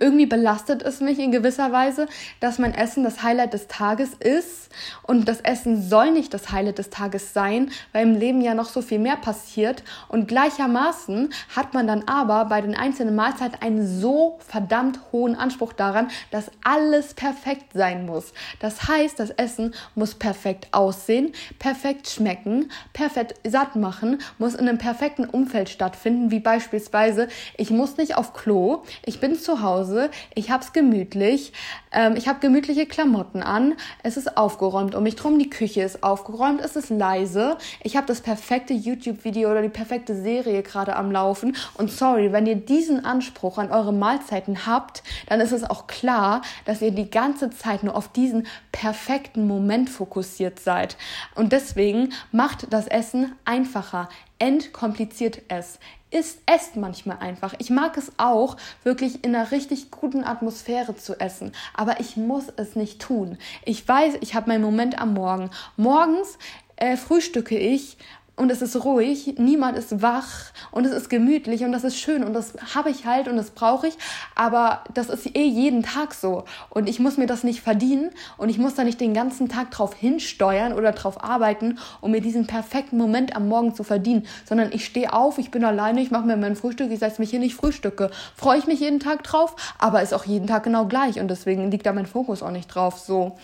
irgendwie 0.00 0.26
belastet 0.26 0.82
es 0.82 1.00
mich 1.00 1.18
in 1.18 1.32
gewisser 1.32 1.72
Weise, 1.72 2.06
dass 2.40 2.58
mein 2.58 2.74
Essen 2.74 3.04
das 3.04 3.22
Highlight 3.22 3.52
des 3.52 3.68
Tages 3.68 4.10
ist. 4.14 4.70
Und 5.02 5.28
das 5.28 5.40
Essen 5.40 5.82
soll 5.82 6.10
nicht 6.10 6.34
das 6.34 6.50
Highlight 6.50 6.78
des 6.78 6.90
Tages 6.90 7.32
sein, 7.32 7.70
weil 7.92 8.02
im 8.02 8.14
Leben 8.14 8.40
ja 8.40 8.54
noch 8.54 8.68
so 8.68 8.82
viel 8.82 8.98
mehr 8.98 9.16
passiert. 9.16 9.84
Und 10.08 10.28
gleichermaßen 10.28 11.32
hat 11.54 11.74
man 11.74 11.86
dann 11.86 12.04
aber 12.06 12.46
bei 12.46 12.60
den 12.60 12.74
einzelnen 12.74 13.14
Mahlzeiten 13.14 13.60
einen 13.60 13.86
so 13.86 14.38
verdammt 14.46 15.00
hohen 15.12 15.36
Anspruch 15.36 15.72
daran, 15.72 16.08
dass 16.30 16.50
alles 16.64 17.14
perfekt 17.14 17.72
sein 17.74 18.06
muss. 18.06 18.32
Das 18.60 18.88
heißt, 18.88 19.18
das 19.18 19.30
Essen 19.30 19.74
muss 19.94 20.14
perfekt 20.14 20.68
aussehen, 20.72 21.32
perfekt 21.58 22.08
schmecken, 22.08 22.70
perfekt 22.92 23.34
satt 23.46 23.76
machen, 23.76 24.18
muss 24.38 24.54
in 24.54 24.68
einem 24.68 24.78
perfekten 24.78 25.24
Umfeld 25.24 25.68
stattfinden, 25.68 26.30
wie 26.30 26.40
beispielsweise, 26.40 27.28
ich 27.56 27.70
muss 27.70 27.96
nicht 27.96 28.16
auf 28.16 28.32
Klo, 28.32 28.82
ich 29.04 29.20
bin 29.20 29.36
zu 29.36 29.62
Hause 29.62 29.83
Hause, 29.84 30.10
ich 30.34 30.50
hab's 30.50 30.72
gemütlich, 30.72 31.52
ähm, 31.92 32.16
ich 32.16 32.26
habe 32.26 32.40
gemütliche 32.40 32.86
Klamotten 32.86 33.42
an, 33.42 33.74
es 34.02 34.16
ist 34.16 34.38
aufgeräumt 34.38 34.94
um 34.94 35.02
mich 35.02 35.14
drum, 35.14 35.38
die 35.38 35.50
Küche 35.50 35.82
ist 35.82 36.02
aufgeräumt, 36.02 36.62
es 36.62 36.74
ist 36.74 36.88
leise, 36.88 37.58
ich 37.82 37.96
habe 37.96 38.06
das 38.06 38.22
perfekte 38.22 38.72
YouTube-Video 38.72 39.50
oder 39.50 39.60
die 39.60 39.68
perfekte 39.68 40.16
Serie 40.16 40.62
gerade 40.62 40.96
am 40.96 41.12
Laufen. 41.12 41.54
Und 41.74 41.90
sorry, 41.90 42.32
wenn 42.32 42.46
ihr 42.46 42.56
diesen 42.56 43.04
Anspruch 43.04 43.58
an 43.58 43.70
eure 43.70 43.92
Mahlzeiten 43.92 44.66
habt, 44.66 45.02
dann 45.26 45.40
ist 45.40 45.52
es 45.52 45.64
auch 45.64 45.86
klar, 45.86 46.40
dass 46.64 46.80
ihr 46.80 46.90
die 46.90 47.10
ganze 47.10 47.50
Zeit 47.50 47.82
nur 47.82 47.94
auf 47.94 48.08
diesen 48.08 48.46
perfekten 48.72 49.46
Moment 49.46 49.90
fokussiert 49.90 50.60
seid. 50.60 50.96
Und 51.34 51.52
deswegen 51.52 52.14
macht 52.32 52.72
das 52.72 52.86
Essen 52.86 53.32
einfacher 53.44 54.08
entkompliziert 54.44 55.40
es. 55.48 55.78
Ist, 56.10 56.40
esst 56.44 56.76
manchmal 56.76 57.16
einfach. 57.18 57.54
Ich 57.58 57.70
mag 57.70 57.96
es 57.96 58.12
auch, 58.18 58.58
wirklich 58.82 59.24
in 59.24 59.34
einer 59.34 59.50
richtig 59.52 59.90
guten 59.90 60.22
Atmosphäre 60.22 60.94
zu 60.94 61.18
essen. 61.18 61.52
Aber 61.72 61.98
ich 61.98 62.18
muss 62.18 62.52
es 62.56 62.76
nicht 62.76 63.00
tun. 63.00 63.38
Ich 63.64 63.88
weiß, 63.88 64.18
ich 64.20 64.34
habe 64.34 64.50
meinen 64.50 64.62
Moment 64.62 65.00
am 65.00 65.14
Morgen. 65.14 65.48
Morgens 65.78 66.38
äh, 66.76 66.98
frühstücke 66.98 67.56
ich 67.58 67.96
und 68.36 68.50
es 68.50 68.62
ist 68.62 68.84
ruhig, 68.84 69.34
niemand 69.38 69.78
ist 69.78 70.02
wach 70.02 70.52
und 70.72 70.84
es 70.84 70.92
ist 70.92 71.08
gemütlich 71.08 71.64
und 71.64 71.72
das 71.72 71.84
ist 71.84 71.98
schön 71.98 72.24
und 72.24 72.34
das 72.34 72.54
habe 72.74 72.90
ich 72.90 73.06
halt 73.06 73.28
und 73.28 73.36
das 73.36 73.50
brauche 73.50 73.86
ich, 73.86 73.94
aber 74.34 74.82
das 74.92 75.08
ist 75.08 75.36
eh 75.36 75.44
jeden 75.44 75.82
Tag 75.82 76.14
so 76.14 76.44
und 76.70 76.88
ich 76.88 76.98
muss 76.98 77.16
mir 77.16 77.26
das 77.26 77.44
nicht 77.44 77.60
verdienen 77.60 78.10
und 78.36 78.48
ich 78.48 78.58
muss 78.58 78.74
da 78.74 78.82
nicht 78.82 79.00
den 79.00 79.14
ganzen 79.14 79.48
Tag 79.48 79.70
drauf 79.70 79.94
hinsteuern 79.94 80.72
oder 80.72 80.92
drauf 80.92 81.22
arbeiten, 81.22 81.78
um 82.00 82.10
mir 82.10 82.20
diesen 82.20 82.46
perfekten 82.46 82.96
Moment 82.96 83.36
am 83.36 83.48
Morgen 83.48 83.74
zu 83.74 83.84
verdienen, 83.84 84.26
sondern 84.44 84.72
ich 84.72 84.84
stehe 84.84 85.12
auf, 85.12 85.38
ich 85.38 85.50
bin 85.50 85.64
alleine, 85.64 86.00
ich 86.00 86.10
mache 86.10 86.26
mir 86.26 86.36
mein 86.36 86.56
Frühstück, 86.56 86.90
ich 86.90 86.98
setze 86.98 87.20
mich 87.20 87.30
hier 87.30 87.38
nicht 87.38 87.54
frühstücke, 87.54 88.10
freue 88.34 88.58
ich 88.58 88.66
mich 88.66 88.80
jeden 88.80 89.00
Tag 89.00 89.22
drauf, 89.22 89.54
aber 89.78 90.02
ist 90.02 90.12
auch 90.12 90.24
jeden 90.24 90.48
Tag 90.48 90.64
genau 90.64 90.86
gleich 90.86 91.20
und 91.20 91.28
deswegen 91.28 91.70
liegt 91.70 91.86
da 91.86 91.92
mein 91.92 92.06
Fokus 92.06 92.42
auch 92.42 92.50
nicht 92.50 92.66
drauf 92.66 92.98
so. 92.98 93.36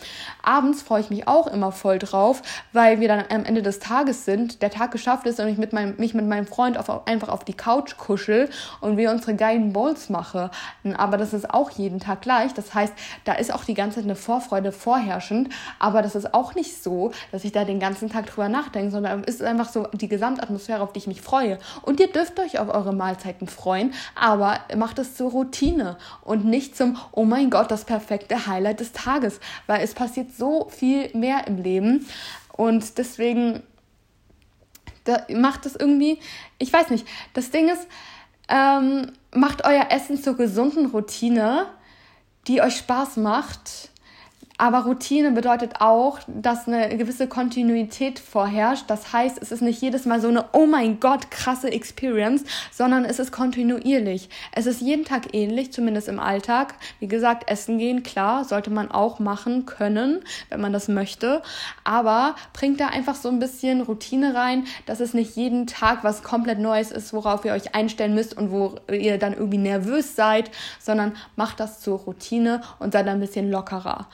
Abends 0.43 0.83
freue 0.83 1.01
ich 1.01 1.11
mich 1.11 1.29
auch 1.29 1.47
immer 1.47 1.73
voll 1.73 1.99
drauf, 1.99 2.43
weil 2.73 3.01
wir 3.01 3.09
dann 3.09 3.25
am 3.31 3.45
Ende 3.45 3.63
des 3.63 3.79
Tages 3.79 4.25
sind, 4.25 4.63
der 4.63 4.71
Tag 4.71 4.91
geschafft 4.91 5.27
ist 5.27 5.41
und 5.41 5.49
ich 5.49 5.59
mit 5.59 5.73
meinem, 5.73 5.97
mich 5.97 6.15
mit 6.15 6.27
meinem 6.27 6.47
Freund 6.47 6.79
auf, 6.79 7.07
einfach 7.07 7.29
auf 7.29 7.45
die 7.45 7.55
Couch 7.55 7.97
kuschel 7.97 8.49
und 8.81 8.97
wir 8.97 9.11
unsere 9.11 9.35
geilen 9.35 9.73
Bowls 9.73 10.09
machen. 10.09 10.51
Aber 10.97 11.17
das 11.17 11.33
ist 11.33 11.51
auch 11.51 11.71
jeden 11.71 12.01
Tag 12.01 12.23
gleich. 12.23 12.55
Das 12.55 12.75
heißt, 12.75 12.93
da 13.25 13.35
ist 13.35 13.53
auch 13.53 13.65
die 13.65 13.75
ganze 13.75 13.97
Zeit 13.97 14.05
eine 14.05 14.17
Vorfreude 14.17 14.73
vorherrschend. 14.73 15.51
Aber 15.79 16.03
das 16.03 16.15
ist 16.15 16.35
auch 16.35 16.55
nicht 16.55 16.83
so, 16.83 17.13
dass 17.33 17.45
ich 17.45 17.53
da 17.53 17.65
den 17.65 17.81
ganzen 17.81 18.09
Tag 18.09 18.27
drüber 18.27 18.49
nachdenke, 18.49 18.91
sondern 18.91 19.23
es 19.27 19.37
ist 19.37 19.43
einfach 19.43 19.69
so 19.69 19.87
die 19.93 20.09
Gesamtatmosphäre, 20.09 20.83
auf 20.83 20.93
die 20.93 20.99
ich 20.99 21.07
mich 21.07 21.21
freue. 21.21 21.59
Und 21.83 22.01
ihr 22.01 22.11
dürft 22.11 22.39
euch 22.41 22.59
auf 22.59 22.69
eure 22.69 22.93
Mahlzeiten 22.93 23.49
freuen, 23.49 23.95
aber 24.15 24.59
macht 24.77 24.99
es 24.99 25.15
zur 25.15 25.31
Routine 25.31 25.97
und 26.23 26.45
nicht 26.45 26.77
zum, 26.77 26.97
oh 27.13 27.25
mein 27.25 27.51
Gott, 27.51 27.71
das 27.71 27.85
perfekte 27.85 28.47
Highlight 28.47 28.81
des 28.81 28.93
Tages, 28.93 29.41
weil 29.67 29.83
es 29.83 29.95
passiert 29.95 30.30
so 30.37 30.69
viel 30.69 31.11
mehr 31.15 31.47
im 31.47 31.63
Leben. 31.63 32.07
Und 32.53 32.99
deswegen 32.99 33.63
da 35.05 35.25
macht 35.35 35.67
es 35.67 35.77
irgendwie, 35.77 36.19
ich 36.59 36.73
weiß 36.73 36.91
nicht, 36.91 37.07
das 37.33 37.51
Ding 37.51 37.69
ist, 37.69 37.87
ähm, 38.49 39.13
macht 39.35 39.65
euer 39.65 39.87
Essen 39.91 40.23
zur 40.23 40.37
gesunden 40.37 40.87
Routine, 40.87 41.67
die 42.47 42.61
euch 42.61 42.77
Spaß 42.77 43.17
macht 43.17 43.91
aber 44.61 44.81
Routine 44.81 45.31
bedeutet 45.31 45.81
auch, 45.81 46.19
dass 46.27 46.69
eine 46.69 46.95
gewisse 46.99 47.27
Kontinuität 47.29 48.19
vorherrscht. 48.19 48.85
Das 48.89 49.11
heißt, 49.11 49.39
es 49.41 49.53
ist 49.53 49.63
nicht 49.63 49.81
jedes 49.81 50.05
Mal 50.05 50.21
so 50.21 50.29
eine, 50.29 50.45
oh 50.53 50.67
mein 50.67 51.01
Gott, 51.01 51.31
krasse 51.31 51.73
Experience, 51.73 52.45
sondern 52.71 53.07
es 53.07 53.19
ist 53.19 53.33
kontinuierlich. 53.33 54.29
Es 54.53 54.67
ist 54.67 54.83
jeden 54.83 55.07
Tag 55.07 55.33
ähnlich, 55.33 55.73
zumindest 55.73 56.09
im 56.09 56.21
Alltag. 56.21 56.75
Wie 56.99 57.09
gesagt, 57.09 57.51
essen 57.51 57.79
gehen, 57.79 58.03
klar, 58.03 58.45
sollte 58.45 58.69
man 58.69 58.91
auch 58.91 59.19
machen 59.19 59.65
können, 59.65 60.21
wenn 60.51 60.61
man 60.61 60.75
das 60.75 60.89
möchte. 60.89 61.41
Aber 61.83 62.35
bringt 62.53 62.81
da 62.81 62.89
einfach 62.89 63.15
so 63.15 63.31
ein 63.31 63.39
bisschen 63.39 63.81
Routine 63.81 64.35
rein, 64.35 64.67
dass 64.85 65.01
es 65.01 65.15
nicht 65.15 65.37
jeden 65.37 65.69
Tag 65.69 66.05
was 66.05 66.23
komplett 66.23 66.59
Neues 66.59 66.91
ist, 66.91 67.15
worauf 67.15 67.47
ihr 67.47 67.55
euch 67.55 67.75
einstellen 67.75 68.15
müsst 68.15 68.37
und 68.37 68.51
wo 68.51 68.75
ihr 68.93 69.17
dann 69.17 69.33
irgendwie 69.33 69.57
nervös 69.57 70.17
seid, 70.17 70.51
sondern 70.79 71.17
macht 71.35 71.61
das 71.61 71.81
zur 71.81 72.01
Routine 72.01 72.61
und 72.79 72.93
seid 72.93 73.09
ein 73.09 73.21
bisschen 73.21 73.51
lockerer. 73.51 74.07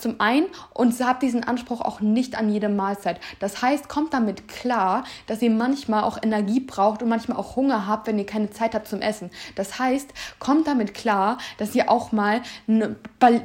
Zum 0.00 0.20
einen 0.20 0.46
und 0.74 0.98
habt 1.00 1.22
diesen 1.22 1.44
Anspruch 1.44 1.80
auch 1.80 2.00
nicht 2.00 2.36
an 2.36 2.50
jede 2.50 2.68
Mahlzeit. 2.68 3.20
Das 3.38 3.62
heißt, 3.62 3.88
kommt 3.88 4.12
damit 4.12 4.48
klar, 4.48 5.04
dass 5.26 5.42
ihr 5.42 5.50
manchmal 5.50 6.04
auch 6.04 6.22
Energie 6.22 6.60
braucht 6.60 7.02
und 7.02 7.08
manchmal 7.08 7.38
auch 7.38 7.56
Hunger 7.56 7.86
habt, 7.86 8.06
wenn 8.06 8.18
ihr 8.18 8.26
keine 8.26 8.50
Zeit 8.50 8.74
habt 8.74 8.88
zum 8.88 9.00
Essen. 9.00 9.30
Das 9.54 9.78
heißt, 9.78 10.10
kommt 10.38 10.66
damit 10.66 10.94
klar, 10.94 11.38
dass 11.58 11.74
ihr 11.74 11.90
auch 11.90 12.12
mal 12.12 12.42
ein 12.68 12.96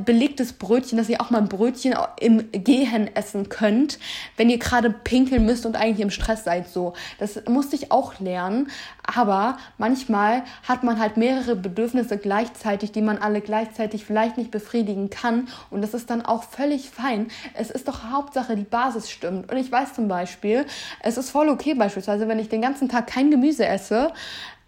belegtes 0.05 0.53
Brötchen, 0.53 0.97
dass 0.97 1.09
ihr 1.09 1.21
auch 1.21 1.29
mal 1.29 1.39
ein 1.39 1.49
Brötchen 1.49 1.95
im 2.19 2.51
Gehen 2.51 3.15
essen 3.15 3.49
könnt, 3.49 3.99
wenn 4.37 4.49
ihr 4.49 4.57
gerade 4.57 4.89
pinkeln 4.89 5.45
müsst 5.45 5.65
und 5.65 5.75
eigentlich 5.75 6.01
im 6.01 6.09
Stress 6.09 6.43
seid. 6.43 6.69
So, 6.69 6.93
das 7.19 7.43
musste 7.47 7.75
ich 7.75 7.91
auch 7.91 8.19
lernen. 8.19 8.69
Aber 9.03 9.57
manchmal 9.77 10.43
hat 10.67 10.83
man 10.83 10.99
halt 10.99 11.17
mehrere 11.17 11.55
Bedürfnisse 11.55 12.17
gleichzeitig, 12.17 12.91
die 12.91 13.01
man 13.01 13.17
alle 13.17 13.41
gleichzeitig 13.41 14.05
vielleicht 14.05 14.37
nicht 14.37 14.51
befriedigen 14.51 15.09
kann. 15.09 15.47
Und 15.69 15.81
das 15.81 15.93
ist 15.93 16.09
dann 16.09 16.21
auch 16.23 16.43
völlig 16.43 16.89
fein. 16.89 17.27
Es 17.53 17.71
ist 17.71 17.87
doch 17.87 18.11
Hauptsache, 18.11 18.55
die 18.55 18.63
Basis 18.63 19.09
stimmt. 19.09 19.51
Und 19.51 19.57
ich 19.57 19.71
weiß 19.71 19.93
zum 19.93 20.07
Beispiel, 20.07 20.65
es 21.01 21.17
ist 21.17 21.31
voll 21.31 21.49
okay 21.49 21.73
beispielsweise, 21.73 22.27
wenn 22.27 22.39
ich 22.39 22.49
den 22.49 22.61
ganzen 22.61 22.89
Tag 22.89 23.07
kein 23.07 23.31
Gemüse 23.31 23.65
esse, 23.65 24.13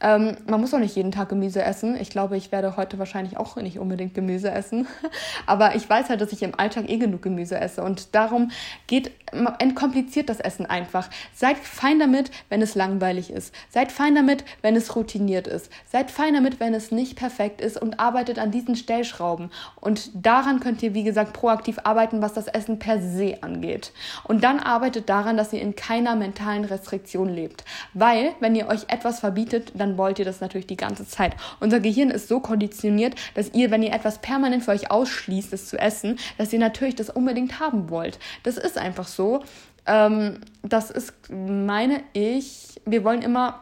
ähm, 0.04 0.36
man 0.48 0.60
muss 0.60 0.74
auch 0.74 0.80
nicht 0.80 0.98
jeden 0.98 1.12
Tag 1.14 1.30
Gemüse 1.30 1.64
essen. 1.64 1.96
Ich 1.96 2.10
glaube, 2.10 2.36
ich 2.36 2.52
werde 2.52 2.76
heute 2.76 3.00
wahrscheinlich 3.00 3.38
auch 3.38 3.56
nicht 3.56 3.80
unbedingt 3.80 4.14
Gemüse 4.14 4.52
essen. 4.52 4.86
Aber 5.46 5.76
ich 5.76 5.90
weiß 5.90 6.10
halt, 6.10 6.20
dass 6.20 6.34
ich 6.34 6.44
im 6.44 6.60
Alltag 6.60 6.90
eh 6.90 6.98
genug 6.98 7.22
Gemüse 7.22 7.58
esse. 7.58 7.82
Und 7.82 8.14
darum 8.14 8.52
geht, 8.88 9.12
entkompliziert 9.60 10.28
das 10.28 10.42
Essen 10.42 10.66
einfach. 10.66 11.10
Seid 11.34 11.58
fein 11.58 12.00
damit, 12.00 12.32
wenn 12.50 12.62
es 12.62 12.76
langweilig 12.76 13.32
ist. 13.32 13.56
Seid 13.70 13.94
fein 13.94 14.14
damit, 14.14 14.44
wenn 14.62 14.76
es 14.76 14.94
routiniert 14.94 15.48
ist. 15.48 15.72
Seid 15.90 16.12
fein 16.12 16.34
damit, 16.34 16.60
wenn 16.60 16.74
es 16.74 16.92
nicht 16.92 17.16
perfekt 17.16 17.62
ist 17.62 17.82
und 17.82 18.02
arbeitet 18.02 18.40
an 18.40 18.52
diesen 18.52 18.76
Stellschrauben. 18.76 19.52
Und 19.80 20.12
daran 20.14 20.60
könnt 20.60 20.84
ihr, 20.84 20.94
wie 20.94 21.04
gesagt, 21.04 21.32
proaktiv 21.32 21.80
arbeiten, 21.86 22.22
was 22.22 22.34
das 22.34 22.48
Essen 22.48 22.78
per 22.78 23.02
se 23.02 23.38
angeht. 23.42 23.94
Und 24.26 24.44
dann 24.44 24.60
arbeitet 24.60 25.08
daran, 25.08 25.38
dass 25.38 25.54
ihr 25.54 25.62
in 25.62 25.78
keiner 25.78 26.18
mentalen 26.18 26.66
Restriktion 26.66 27.30
lebt. 27.30 27.64
Weil, 27.94 28.34
wenn 28.42 28.54
ihr 28.56 28.68
euch 28.68 28.84
etwas 28.90 29.22
verbietet, 29.22 29.72
dann 29.76 29.93
wollt 29.98 30.20
ihr 30.20 30.26
das 30.26 30.42
natürlich 30.42 30.68
die 30.68 30.78
ganze 30.78 31.08
Zeit. 31.08 31.36
Unser 31.60 31.80
Gehirn 31.80 32.10
ist 32.10 32.28
so 32.28 32.40
konditioniert, 32.40 33.16
dass 33.36 33.54
ihr, 33.54 33.72
wenn 33.72 33.84
ihr 33.84 33.94
etwas 33.94 34.20
permanent 34.20 34.64
für 34.64 34.72
euch 34.72 34.92
ausschließt, 34.92 35.54
es 35.54 35.68
zu 35.68 35.78
essen, 35.78 36.18
dass 36.38 36.54
ihr 36.54 36.60
natürlich 36.60 36.96
das 36.96 37.10
unbedingt 37.10 37.60
haben 37.60 37.90
wollt. 37.90 38.20
Das 38.44 38.58
ist 38.58 38.78
einfach 38.78 39.08
so. 39.08 39.44
Ähm, 39.86 40.42
das 40.62 40.92
ist, 40.92 41.14
meine 41.30 42.02
ich, 42.14 42.82
wir 42.86 43.04
wollen 43.04 43.22
immer 43.22 43.60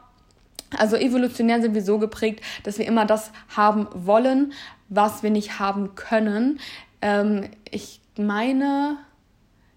also 0.77 0.95
evolutionär 0.95 1.61
sind 1.61 1.73
wir 1.73 1.83
so 1.83 1.99
geprägt, 1.99 2.41
dass 2.63 2.77
wir 2.77 2.85
immer 2.85 3.05
das 3.05 3.31
haben 3.55 3.87
wollen, 3.93 4.53
was 4.89 5.21
wir 5.23 5.29
nicht 5.29 5.59
haben 5.59 5.95
können. 5.95 6.59
Ähm, 7.01 7.49
ich 7.69 7.99
meine, 8.17 8.97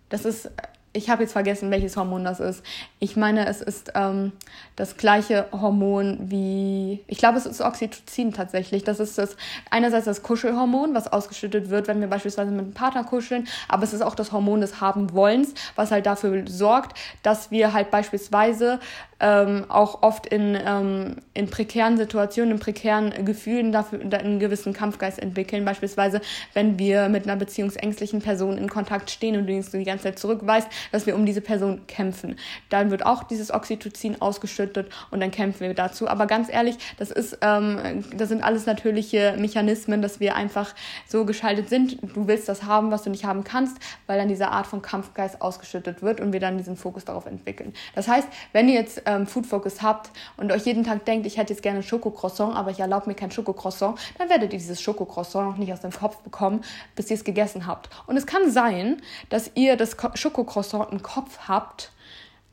das 0.09 0.25
ist 0.25 0.51
ich 0.95 1.11
habe 1.11 1.25
jetzt 1.25 1.33
vergessen, 1.33 1.71
welches 1.73 1.97
Hormon 1.97 2.25
das 2.25 2.39
ist. 2.39 2.63
Ich 3.01 3.17
meine, 3.17 3.47
es 3.49 3.61
ist 3.61 3.93
ähm, 3.97 4.33
das 4.77 4.97
gleiche 4.97 5.47
Hormon 5.51 6.19
wie, 6.31 7.05
ich 7.09 7.19
glaube, 7.19 7.37
es 7.37 7.47
ist 7.47 7.61
Oxytocin 7.61 8.33
tatsächlich. 8.33 8.85
Das 8.85 9.01
ist 9.01 9.19
das 9.19 9.37
einerseits 9.71 10.05
das 10.05 10.23
Kuschelhormon, 10.23 10.95
was 10.95 11.13
ausgeschüttet 11.13 11.69
wird, 11.69 11.89
wenn 11.89 12.01
wir 12.01 12.07
beispielsweise 12.07 12.53
mit 12.53 12.61
einem 12.61 12.75
Partner 12.75 13.03
kuscheln, 13.03 13.49
aber 13.69 13.83
es 13.83 13.93
ist 13.93 14.03
auch 14.03 14.15
das 14.15 14.31
Hormon 14.31 14.61
des 14.61 14.81
Haben-Wollens, 14.81 15.55
was 15.75 15.91
halt 15.91 16.07
dafür 16.07 16.45
sorgt, 16.47 16.97
dass 17.25 17.51
wir 17.51 17.73
halt 17.73 17.91
beispielsweise 17.91 18.79
ähm, 19.21 19.65
auch 19.69 20.03
oft 20.03 20.27
in, 20.27 20.57
ähm, 20.67 21.17
in 21.33 21.49
prekären 21.49 21.97
Situationen, 21.97 22.53
in 22.53 22.59
prekären 22.61 23.25
Gefühlen 23.25 23.73
dafür 23.73 24.01
einen 24.01 24.39
gewissen 24.39 24.73
Kampfgeist 24.73 25.19
entwickeln. 25.19 25.65
Beispielsweise, 25.65 26.21
wenn 26.53 26.79
wir 26.79 27.09
mit 27.09 27.25
einer 27.25 27.37
beziehungsängstlichen 27.37 28.21
Person 28.21 28.59
in 28.59 28.69
Kontakt 28.69 29.11
stehen 29.11 29.37
und 29.37 29.47
du 29.47 29.79
die 29.79 29.85
ganze 29.85 30.05
Zeit 30.05 30.19
zurückweist, 30.19 30.69
dass 30.93 31.07
wir 31.07 31.15
um 31.15 31.27
diese 31.27 31.41
Person 31.41 31.87
kämpfen. 31.87 32.37
Dann 32.69 32.91
wird 32.91 33.05
auch 33.05 33.25
dieses 33.25 33.53
Oxytocin 33.53 34.21
ausgeschüttet 34.21 34.91
und 35.11 35.21
dann 35.21 35.31
kämpfen 35.31 35.61
wir 35.61 35.75
dazu. 35.75 36.09
Aber 36.09 36.27
ganz 36.27 36.53
ehrlich, 36.53 36.77
das 36.99 37.11
ist, 37.11 37.39
ähm, 37.41 38.05
das 38.15 38.29
sind 38.29 38.43
alles 38.43 38.67
natürliche 38.67 39.37
Mechanismen, 39.39 40.03
dass 40.03 40.21
wir 40.21 40.37
einfach 40.37 40.75
so 41.07 41.25
geschaltet 41.25 41.69
sind. 41.69 41.99
Du 42.15 42.27
willst 42.27 42.49
das 42.49 42.65
haben, 42.65 42.91
was 42.91 43.03
du 43.03 43.11
nicht 43.11 43.25
haben 43.25 43.45
kannst, 43.45 43.77
weil 44.07 44.19
dann 44.19 44.29
diese 44.29 44.49
Art 44.49 44.67
von 44.67 44.83
Kampfgeist 44.83 45.41
ausgeschüttet 45.41 46.03
wird 46.03 46.21
und 46.21 46.33
wir 46.33 46.41
dann 46.41 46.59
diesen 46.59 46.77
Fokus 46.77 47.05
darauf 47.05 47.27
entwickeln. 47.27 47.73
Das 47.95 48.09
heißt, 48.09 48.29
wenn 48.53 48.69
ihr 48.69 48.75
jetzt 48.75 49.03
ähm, 49.07 49.27
Food 49.27 49.47
Focus 49.47 49.83
habt 49.83 50.11
und 50.37 50.53
euch 50.53 50.65
jeden 50.65 50.85
Tag 50.85 51.05
denkt, 51.05 51.27
ich 51.27 51.37
hätte 51.37 51.53
jetzt 51.53 51.63
gerne 51.63 51.83
Schokocroissant, 51.83 52.55
aber 52.55 52.71
ich 52.71 52.81
erlaube 52.81 53.09
mir 53.09 53.15
kein 53.15 53.31
Schokocroissant, 53.31 53.99
dann 54.19 54.29
werdet 54.29 54.53
ihr 54.53 54.59
dieses 54.59 54.81
Schokocroissant 54.81 55.51
noch 55.51 55.57
nicht 55.57 55.73
aus 55.73 55.81
dem 55.81 55.93
Kopf 55.93 56.19
bekommen, 56.19 56.63
bis 56.97 57.11
ihr 57.11 57.17
es 57.17 57.25
gegessen 57.25 57.67
habt. 57.67 57.89
Und 58.07 58.17
es 58.17 58.27
kann 58.27 58.51
sein, 58.51 59.01
dass 59.29 59.51
ihr 59.55 59.77
das 59.77 59.97
Schokocroissant 60.15 60.74
im 60.83 61.03
Kopf 61.03 61.41
habt, 61.47 61.93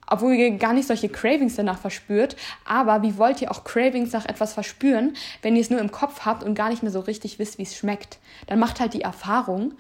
obwohl 0.07 0.33
ihr 0.33 0.51
gar 0.51 0.73
nicht 0.73 0.87
solche 0.87 1.09
Cravings 1.09 1.55
danach 1.55 1.79
verspürt. 1.79 2.35
Aber 2.65 3.01
wie 3.01 3.17
wollt 3.17 3.41
ihr 3.41 3.51
auch 3.51 3.63
Cravings 3.63 4.11
nach 4.11 4.25
etwas 4.25 4.53
verspüren, 4.53 5.15
wenn 5.41 5.55
ihr 5.55 5.61
es 5.61 5.69
nur 5.69 5.79
im 5.79 5.91
Kopf 5.91 6.21
habt 6.25 6.43
und 6.43 6.55
gar 6.55 6.69
nicht 6.69 6.83
mehr 6.83 6.91
so 6.91 6.99
richtig 6.99 7.39
wisst, 7.39 7.57
wie 7.57 7.63
es 7.63 7.77
schmeckt? 7.77 8.19
Dann 8.47 8.59
macht 8.59 8.79
halt 8.79 8.93
die 8.93 9.01
Erfahrung, 9.01 9.73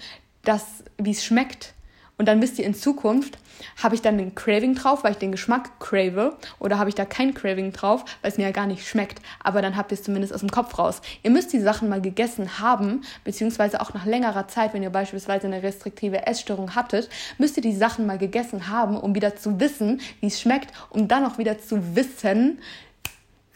dass 0.43 0.83
wie 0.97 1.11
es 1.11 1.23
schmeckt 1.23 1.73
und 2.21 2.27
dann 2.27 2.39
wisst 2.39 2.59
ihr 2.59 2.65
in 2.65 2.75
Zukunft, 2.75 3.39
habe 3.81 3.95
ich 3.95 4.03
dann 4.03 4.19
den 4.19 4.35
Craving 4.35 4.75
drauf, 4.75 5.03
weil 5.03 5.13
ich 5.13 5.17
den 5.17 5.31
Geschmack 5.31 5.79
crave, 5.79 6.37
oder 6.59 6.77
habe 6.77 6.87
ich 6.87 6.93
da 6.93 7.03
kein 7.03 7.33
Craving 7.33 7.73
drauf, 7.73 8.05
weil 8.21 8.31
es 8.31 8.37
mir 8.37 8.43
ja 8.43 8.51
gar 8.51 8.67
nicht 8.67 8.87
schmeckt. 8.87 9.23
Aber 9.43 9.63
dann 9.63 9.75
habt 9.75 9.91
ihr 9.91 9.95
es 9.95 10.03
zumindest 10.03 10.31
aus 10.31 10.41
dem 10.41 10.51
Kopf 10.51 10.77
raus. 10.77 11.01
Ihr 11.23 11.31
müsst 11.31 11.51
die 11.51 11.59
Sachen 11.59 11.89
mal 11.89 11.99
gegessen 11.99 12.59
haben, 12.59 13.01
beziehungsweise 13.23 13.81
auch 13.81 13.95
nach 13.95 14.05
längerer 14.05 14.47
Zeit, 14.47 14.75
wenn 14.75 14.83
ihr 14.83 14.91
beispielsweise 14.91 15.47
eine 15.47 15.63
restriktive 15.63 16.27
Essstörung 16.27 16.75
hattet, 16.75 17.09
müsst 17.39 17.57
ihr 17.57 17.63
die 17.63 17.75
Sachen 17.75 18.05
mal 18.05 18.19
gegessen 18.19 18.67
haben, 18.67 18.97
um 18.97 19.15
wieder 19.15 19.35
zu 19.35 19.59
wissen, 19.59 19.99
wie 20.19 20.27
es 20.27 20.39
schmeckt, 20.39 20.71
um 20.91 21.07
dann 21.07 21.25
auch 21.25 21.39
wieder 21.39 21.57
zu 21.57 21.95
wissen, 21.95 22.59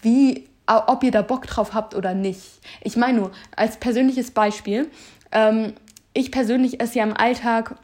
wie 0.01 0.49
ob 0.65 1.03
ihr 1.03 1.11
da 1.11 1.21
Bock 1.21 1.45
drauf 1.45 1.75
habt 1.75 1.93
oder 1.93 2.15
nicht. 2.15 2.41
Ich 2.81 2.97
meine 2.97 3.19
nur, 3.19 3.31
als 3.55 3.77
persönliches 3.77 4.31
Beispiel, 4.31 4.89
ähm, 5.31 5.73
ich 6.15 6.31
persönlich 6.31 6.79
esse 6.79 6.97
ja 6.97 7.03
im 7.03 7.15
Alltag 7.15 7.75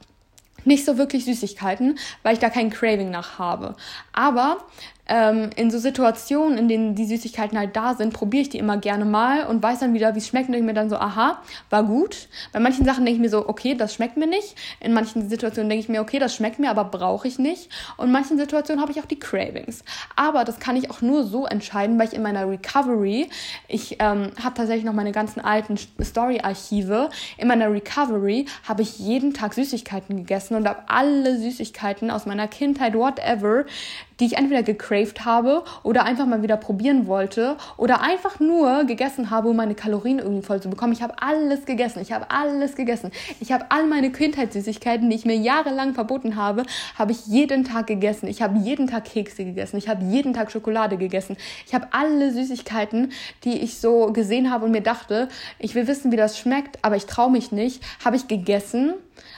nicht 0.65 0.85
so 0.85 0.97
wirklich 0.97 1.25
Süßigkeiten, 1.25 1.97
weil 2.23 2.33
ich 2.33 2.39
da 2.39 2.49
kein 2.49 2.69
Craving 2.69 3.09
nach 3.09 3.39
habe. 3.39 3.75
Aber 4.13 4.57
ähm, 5.07 5.49
in 5.55 5.71
so 5.71 5.79
Situationen, 5.79 6.57
in 6.57 6.67
denen 6.67 6.95
die 6.95 7.05
Süßigkeiten 7.05 7.57
halt 7.57 7.75
da 7.75 7.95
sind, 7.95 8.13
probiere 8.13 8.43
ich 8.43 8.49
die 8.49 8.57
immer 8.57 8.77
gerne 8.77 9.05
mal 9.05 9.45
und 9.45 9.61
weiß 9.61 9.79
dann 9.79 9.93
wieder, 9.93 10.15
wie 10.15 10.19
es 10.19 10.27
schmeckt 10.27 10.47
und 10.47 10.53
denke 10.53 10.67
mir 10.67 10.73
dann 10.73 10.89
so, 10.89 10.97
aha, 10.97 11.41
war 11.69 11.83
gut. 11.83 12.27
Bei 12.53 12.59
manchen 12.59 12.85
Sachen 12.85 13.05
denke 13.05 13.17
ich 13.17 13.21
mir 13.21 13.29
so, 13.29 13.47
okay, 13.47 13.75
das 13.75 13.93
schmeckt 13.93 14.17
mir 14.17 14.27
nicht. 14.27 14.55
In 14.79 14.93
manchen 14.93 15.29
Situationen 15.29 15.69
denke 15.69 15.83
ich 15.83 15.89
mir, 15.89 16.01
okay, 16.01 16.19
das 16.19 16.35
schmeckt 16.35 16.59
mir, 16.59 16.69
aber 16.69 16.85
brauche 16.85 17.27
ich 17.27 17.39
nicht. 17.39 17.69
Und 17.97 18.07
in 18.07 18.11
manchen 18.11 18.37
Situationen 18.37 18.81
habe 18.81 18.91
ich 18.91 19.01
auch 19.01 19.05
die 19.05 19.19
Cravings. 19.19 19.83
Aber 20.15 20.43
das 20.43 20.59
kann 20.59 20.75
ich 20.75 20.89
auch 20.89 21.01
nur 21.01 21.23
so 21.23 21.45
entscheiden, 21.45 21.99
weil 21.99 22.07
ich 22.07 22.13
in 22.13 22.21
meiner 22.21 22.49
Recovery, 22.49 23.29
ich 23.67 23.97
ähm, 23.99 24.31
habe 24.41 24.55
tatsächlich 24.55 24.85
noch 24.85 24.93
meine 24.93 25.11
ganzen 25.11 25.41
alten 25.41 25.77
Story-Archive, 26.01 27.09
in 27.37 27.47
meiner 27.47 27.71
Recovery 27.71 28.45
habe 28.67 28.81
ich 28.81 28.99
jeden 28.99 29.33
Tag 29.33 29.53
Süßigkeiten 29.53 30.17
gegessen 30.17 30.55
und 30.55 30.67
habe 30.67 30.83
alle 30.87 31.37
Süßigkeiten 31.37 32.11
aus 32.11 32.25
meiner 32.25 32.47
Kindheit, 32.47 32.93
whatever, 32.93 33.65
die 34.21 34.27
ich 34.27 34.37
entweder 34.37 34.61
gecraved 34.61 35.25
habe 35.25 35.63
oder 35.81 36.05
einfach 36.05 36.27
mal 36.27 36.43
wieder 36.43 36.55
probieren 36.55 37.07
wollte 37.07 37.57
oder 37.75 38.01
einfach 38.01 38.39
nur 38.39 38.85
gegessen 38.85 39.31
habe, 39.31 39.49
um 39.49 39.55
meine 39.55 39.73
Kalorien 39.73 40.19
irgendwie 40.19 40.43
voll 40.43 40.61
zu 40.61 40.69
bekommen. 40.69 40.93
Ich 40.93 41.01
habe 41.01 41.15
alles 41.19 41.65
gegessen. 41.65 42.01
Ich 42.01 42.11
habe 42.11 42.29
alles 42.29 42.75
gegessen. 42.75 43.11
Ich 43.39 43.51
habe 43.51 43.65
all 43.69 43.87
meine 43.87 44.11
Kindheitssüßigkeiten, 44.11 45.09
die 45.09 45.15
ich 45.15 45.25
mir 45.25 45.35
jahrelang 45.35 45.95
verboten 45.95 46.35
habe, 46.35 46.63
habe 46.97 47.11
ich 47.11 47.25
jeden 47.25 47.63
Tag 47.63 47.87
gegessen. 47.87 48.27
Ich 48.27 48.43
habe 48.43 48.59
jeden 48.59 48.85
Tag 48.85 49.05
Kekse 49.05 49.43
gegessen. 49.43 49.77
Ich 49.77 49.89
habe 49.89 50.05
jeden 50.05 50.33
Tag 50.33 50.51
Schokolade 50.51 50.97
gegessen. 50.97 51.35
Ich 51.65 51.73
habe 51.73 51.87
alle 51.89 52.31
Süßigkeiten, 52.31 53.11
die 53.43 53.57
ich 53.57 53.79
so 53.79 54.13
gesehen 54.13 54.51
habe 54.51 54.65
und 54.65 54.71
mir 54.71 54.81
dachte, 54.81 55.29
ich 55.57 55.73
will 55.73 55.87
wissen, 55.87 56.11
wie 56.11 56.17
das 56.17 56.37
schmeckt, 56.37 56.77
aber 56.83 56.95
ich 56.95 57.07
traue 57.07 57.31
mich 57.31 57.51
nicht, 57.51 57.83
habe 58.05 58.15
ich 58.15 58.27
gegessen 58.27 58.93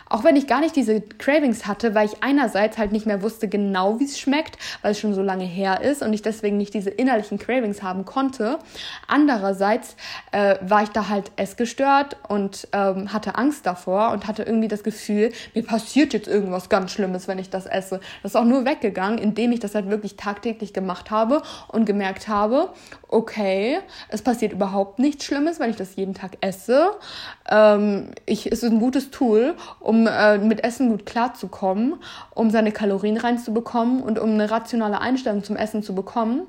auch 0.09 0.23
wenn 0.23 0.35
ich 0.35 0.47
gar 0.47 0.59
nicht 0.59 0.75
diese 0.75 1.01
Cravings 1.01 1.65
hatte, 1.65 1.95
weil 1.95 2.07
ich 2.07 2.23
einerseits 2.23 2.77
halt 2.77 2.91
nicht 2.91 3.05
mehr 3.05 3.21
wusste 3.21 3.47
genau, 3.47 3.99
wie 3.99 4.05
es 4.05 4.19
schmeckt, 4.19 4.57
weil 4.81 4.91
es 4.91 4.99
schon 4.99 5.13
so 5.13 5.21
lange 5.21 5.45
her 5.45 5.81
ist 5.81 6.01
und 6.01 6.13
ich 6.13 6.21
deswegen 6.21 6.57
nicht 6.57 6.73
diese 6.73 6.89
innerlichen 6.89 7.39
Cravings 7.39 7.81
haben 7.81 8.05
konnte. 8.05 8.59
Andererseits 9.07 9.95
äh, 10.31 10.55
war 10.61 10.83
ich 10.83 10.89
da 10.89 11.09
halt 11.09 11.31
essgestört 11.35 12.17
und 12.27 12.67
ähm, 12.73 13.11
hatte 13.13 13.35
Angst 13.35 13.65
davor 13.65 14.11
und 14.11 14.27
hatte 14.27 14.43
irgendwie 14.43 14.67
das 14.67 14.83
Gefühl, 14.83 15.31
mir 15.53 15.63
passiert 15.63 16.13
jetzt 16.13 16.27
irgendwas 16.27 16.69
ganz 16.69 16.91
Schlimmes, 16.91 17.27
wenn 17.27 17.39
ich 17.39 17.49
das 17.49 17.65
esse. 17.65 17.99
Das 18.21 18.31
ist 18.31 18.35
auch 18.35 18.45
nur 18.45 18.65
weggegangen, 18.65 19.17
indem 19.17 19.51
ich 19.51 19.59
das 19.59 19.75
halt 19.75 19.89
wirklich 19.89 20.15
tagtäglich 20.15 20.73
gemacht 20.73 21.11
habe 21.11 21.41
und 21.67 21.85
gemerkt 21.85 22.27
habe, 22.27 22.69
okay, 23.13 23.79
es 24.09 24.21
passiert 24.21 24.51
überhaupt 24.51 24.99
nichts 24.99 25.25
Schlimmes, 25.25 25.59
wenn 25.59 25.69
ich 25.69 25.75
das 25.75 25.95
jeden 25.95 26.13
Tag 26.13 26.37
esse. 26.41 26.91
Ähm, 27.49 28.11
ich, 28.25 28.51
es 28.51 28.63
ist 28.63 28.71
ein 28.71 28.79
gutes 28.79 29.11
Tool, 29.11 29.55
um 29.79 30.07
äh, 30.07 30.37
mit 30.39 30.63
Essen 30.63 30.89
gut 30.89 31.05
klarzukommen, 31.05 31.95
um 32.33 32.49
seine 32.49 32.71
Kalorien 32.71 33.17
reinzubekommen 33.17 34.01
und 34.01 34.19
um 34.19 34.31
eine 34.31 34.49
rationale 34.49 34.99
Einstellung 34.99 35.43
zum 35.43 35.55
Essen 35.55 35.83
zu 35.83 35.93
bekommen. 35.93 36.47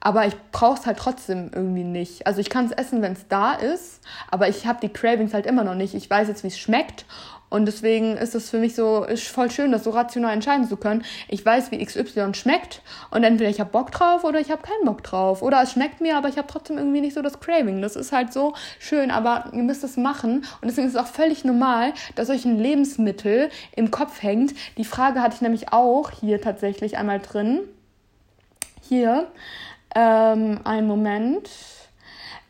Aber 0.00 0.26
ich 0.26 0.36
brauche 0.52 0.78
es 0.78 0.86
halt 0.86 0.98
trotzdem 0.98 1.50
irgendwie 1.52 1.82
nicht. 1.82 2.26
Also 2.26 2.40
ich 2.40 2.48
kann 2.48 2.66
es 2.66 2.72
essen, 2.72 3.02
wenn 3.02 3.14
es 3.14 3.26
da 3.28 3.54
ist, 3.54 4.00
aber 4.30 4.48
ich 4.48 4.66
habe 4.66 4.78
die 4.80 4.88
Cravings 4.88 5.34
halt 5.34 5.46
immer 5.46 5.64
noch 5.64 5.74
nicht. 5.74 5.94
Ich 5.94 6.08
weiß 6.08 6.28
jetzt, 6.28 6.44
wie 6.44 6.48
es 6.48 6.58
schmeckt 6.58 7.06
und 7.48 7.66
deswegen 7.66 8.16
ist 8.16 8.34
es 8.34 8.50
für 8.50 8.58
mich 8.58 8.74
so, 8.74 9.06
voll 9.16 9.50
schön, 9.50 9.70
das 9.70 9.84
so 9.84 9.90
rational 9.90 10.32
entscheiden 10.32 10.68
zu 10.68 10.76
können. 10.76 11.04
Ich 11.28 11.46
weiß, 11.46 11.70
wie 11.70 11.84
XY 11.84 12.34
schmeckt 12.34 12.82
und 13.10 13.22
entweder 13.22 13.48
ich 13.48 13.60
habe 13.60 13.70
Bock 13.70 13.92
drauf 13.92 14.24
oder 14.24 14.40
ich 14.40 14.50
habe 14.50 14.62
keinen 14.62 14.84
Bock 14.84 15.04
drauf. 15.04 15.42
Oder 15.42 15.62
es 15.62 15.72
schmeckt 15.72 16.00
mir, 16.00 16.16
aber 16.16 16.28
ich 16.28 16.38
habe 16.38 16.48
trotzdem 16.48 16.76
irgendwie 16.76 17.00
nicht 17.00 17.14
so 17.14 17.22
das 17.22 17.38
Craving. 17.38 17.82
Das 17.82 17.94
ist 17.94 18.12
halt 18.12 18.32
so 18.32 18.54
schön, 18.80 19.10
aber 19.10 19.50
ihr 19.52 19.62
müsst 19.62 19.84
es 19.84 19.96
machen. 19.96 20.44
Und 20.60 20.68
deswegen 20.68 20.88
ist 20.88 20.94
es 20.94 21.00
auch 21.00 21.06
völlig 21.06 21.44
normal, 21.44 21.92
dass 22.16 22.30
euch 22.30 22.44
ein 22.44 22.58
Lebensmittel 22.58 23.50
im 23.76 23.90
Kopf 23.92 24.22
hängt. 24.22 24.54
Die 24.76 24.84
Frage 24.84 25.22
hatte 25.22 25.36
ich 25.36 25.40
nämlich 25.40 25.72
auch 25.72 26.10
hier 26.10 26.40
tatsächlich 26.40 26.98
einmal 26.98 27.20
drin. 27.20 27.60
Hier, 28.88 29.28
ähm, 29.94 30.60
einen 30.64 30.86
Moment. 30.86 31.48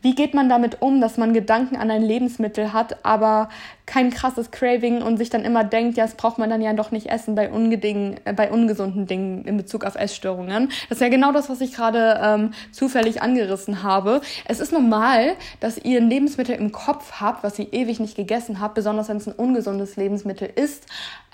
Wie 0.01 0.15
geht 0.15 0.33
man 0.33 0.47
damit 0.47 0.81
um, 0.81 1.01
dass 1.01 1.17
man 1.17 1.33
Gedanken 1.33 1.75
an 1.75 1.89
ein 1.89 2.03
Lebensmittel 2.03 2.71
hat, 2.71 3.03
aber 3.03 3.49
kein 3.87 4.11
krasses 4.11 4.51
Craving 4.51 5.01
und 5.01 5.17
sich 5.17 5.29
dann 5.29 5.43
immer 5.43 5.63
denkt, 5.63 5.97
ja, 5.97 6.03
das 6.03 6.15
braucht 6.15 6.37
man 6.37 6.49
dann 6.49 6.61
ja 6.61 6.73
doch 6.73 6.91
nicht 6.91 7.07
essen 7.07 7.33
bei, 7.35 7.49
ungedingen, 7.49 8.19
äh, 8.25 8.33
bei 8.33 8.51
ungesunden 8.51 9.07
Dingen 9.07 9.45
in 9.45 9.57
Bezug 9.57 9.85
auf 9.85 9.95
Essstörungen. 9.95 10.69
Das 10.89 10.97
ist 10.97 11.01
ja 11.01 11.09
genau 11.09 11.31
das, 11.31 11.49
was 11.49 11.61
ich 11.61 11.73
gerade 11.73 12.19
ähm, 12.21 12.51
zufällig 12.71 13.21
angerissen 13.21 13.81
habe. 13.81 14.21
Es 14.45 14.59
ist 14.59 14.73
normal, 14.73 15.35
dass 15.61 15.77
ihr 15.77 15.99
ein 15.99 16.09
Lebensmittel 16.09 16.55
im 16.55 16.71
Kopf 16.71 17.13
habt, 17.21 17.43
was 17.43 17.57
ihr 17.57 17.71
ewig 17.73 17.99
nicht 17.99 18.15
gegessen 18.15 18.59
habt, 18.59 18.75
besonders 18.75 19.07
wenn 19.07 19.17
es 19.17 19.27
ein 19.27 19.33
ungesundes 19.33 19.95
Lebensmittel 19.95 20.49
ist, 20.53 20.85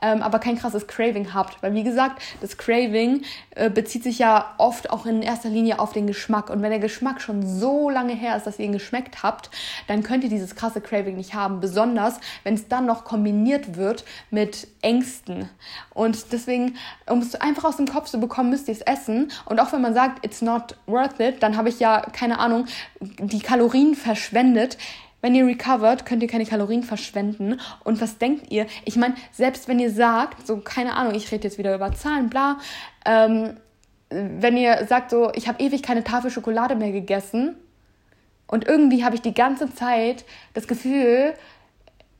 ähm, 0.03 0.21
aber 0.21 0.39
kein 0.39 0.57
krasses 0.57 0.85
Craving 0.85 1.33
habt. 1.33 1.63
Weil 1.63 1.73
wie 1.73 1.83
gesagt, 1.83 2.21
das 2.41 2.57
Craving 2.57 3.23
äh, 3.55 3.69
bezieht 3.69 4.03
sich 4.03 4.19
ja 4.19 4.53
oft 4.57 4.91
auch 4.91 5.05
in 5.05 5.21
erster 5.21 5.49
Linie 5.49 5.79
auf 5.79 5.93
den 5.93 6.05
Geschmack. 6.05 6.49
Und 6.49 6.61
wenn 6.61 6.69
der 6.69 6.79
Geschmack 6.79 7.21
schon 7.21 7.47
so 7.47 7.89
lange 7.89 8.13
her 8.13 8.35
ist, 8.35 8.45
dass 8.45 8.59
ihr 8.59 8.65
ihn 8.65 8.73
geschmeckt 8.73 9.23
habt, 9.23 9.49
dann 9.87 10.03
könnt 10.03 10.23
ihr 10.23 10.29
dieses 10.29 10.55
krasse 10.55 10.81
Craving 10.81 11.15
nicht 11.15 11.33
haben. 11.33 11.61
Besonders, 11.61 12.19
wenn 12.43 12.55
es 12.55 12.67
dann 12.67 12.85
noch 12.85 13.03
kombiniert 13.03 13.75
wird 13.75 14.05
mit 14.29 14.67
Ängsten. 14.81 15.49
Und 15.93 16.31
deswegen, 16.31 16.75
um 17.07 17.19
es 17.19 17.35
einfach 17.35 17.63
aus 17.65 17.77
dem 17.77 17.87
Kopf 17.87 18.09
zu 18.09 18.19
bekommen, 18.19 18.49
müsst 18.49 18.67
ihr 18.67 18.73
es 18.73 18.81
essen. 18.81 19.31
Und 19.45 19.59
auch 19.59 19.71
wenn 19.73 19.81
man 19.81 19.93
sagt, 19.93 20.25
it's 20.25 20.41
not 20.41 20.75
worth 20.85 21.19
it, 21.19 21.41
dann 21.41 21.57
habe 21.57 21.69
ich 21.69 21.79
ja, 21.79 22.01
keine 22.01 22.39
Ahnung, 22.39 22.65
die 22.99 23.39
Kalorien 23.39 23.95
verschwendet. 23.95 24.77
Wenn 25.21 25.35
ihr 25.35 25.45
recovert, 25.45 26.05
könnt 26.05 26.21
ihr 26.21 26.29
keine 26.29 26.45
Kalorien 26.45 26.83
verschwenden. 26.83 27.59
Und 27.85 28.01
was 28.01 28.17
denkt 28.17 28.51
ihr? 28.51 28.67
Ich 28.83 28.97
meine, 28.97 29.15
selbst 29.31 29.67
wenn 29.67 29.79
ihr 29.79 29.89
sagt, 29.89 30.45
so, 30.45 30.57
keine 30.57 30.95
Ahnung, 30.95 31.15
ich 31.15 31.31
rede 31.31 31.45
jetzt 31.45 31.57
wieder 31.57 31.73
über 31.73 31.93
Zahlen, 31.93 32.29
bla, 32.29 32.57
ähm, 33.05 33.55
wenn 34.09 34.57
ihr 34.57 34.85
sagt, 34.87 35.11
so, 35.11 35.31
ich 35.33 35.47
habe 35.47 35.63
ewig 35.63 35.81
keine 35.81 36.03
Tafel 36.03 36.29
Schokolade 36.29 36.75
mehr 36.75 36.91
gegessen 36.91 37.55
und 38.47 38.67
irgendwie 38.67 39.03
habe 39.03 39.15
ich 39.15 39.21
die 39.21 39.33
ganze 39.33 39.73
Zeit 39.73 40.25
das 40.53 40.67
Gefühl, 40.67 41.33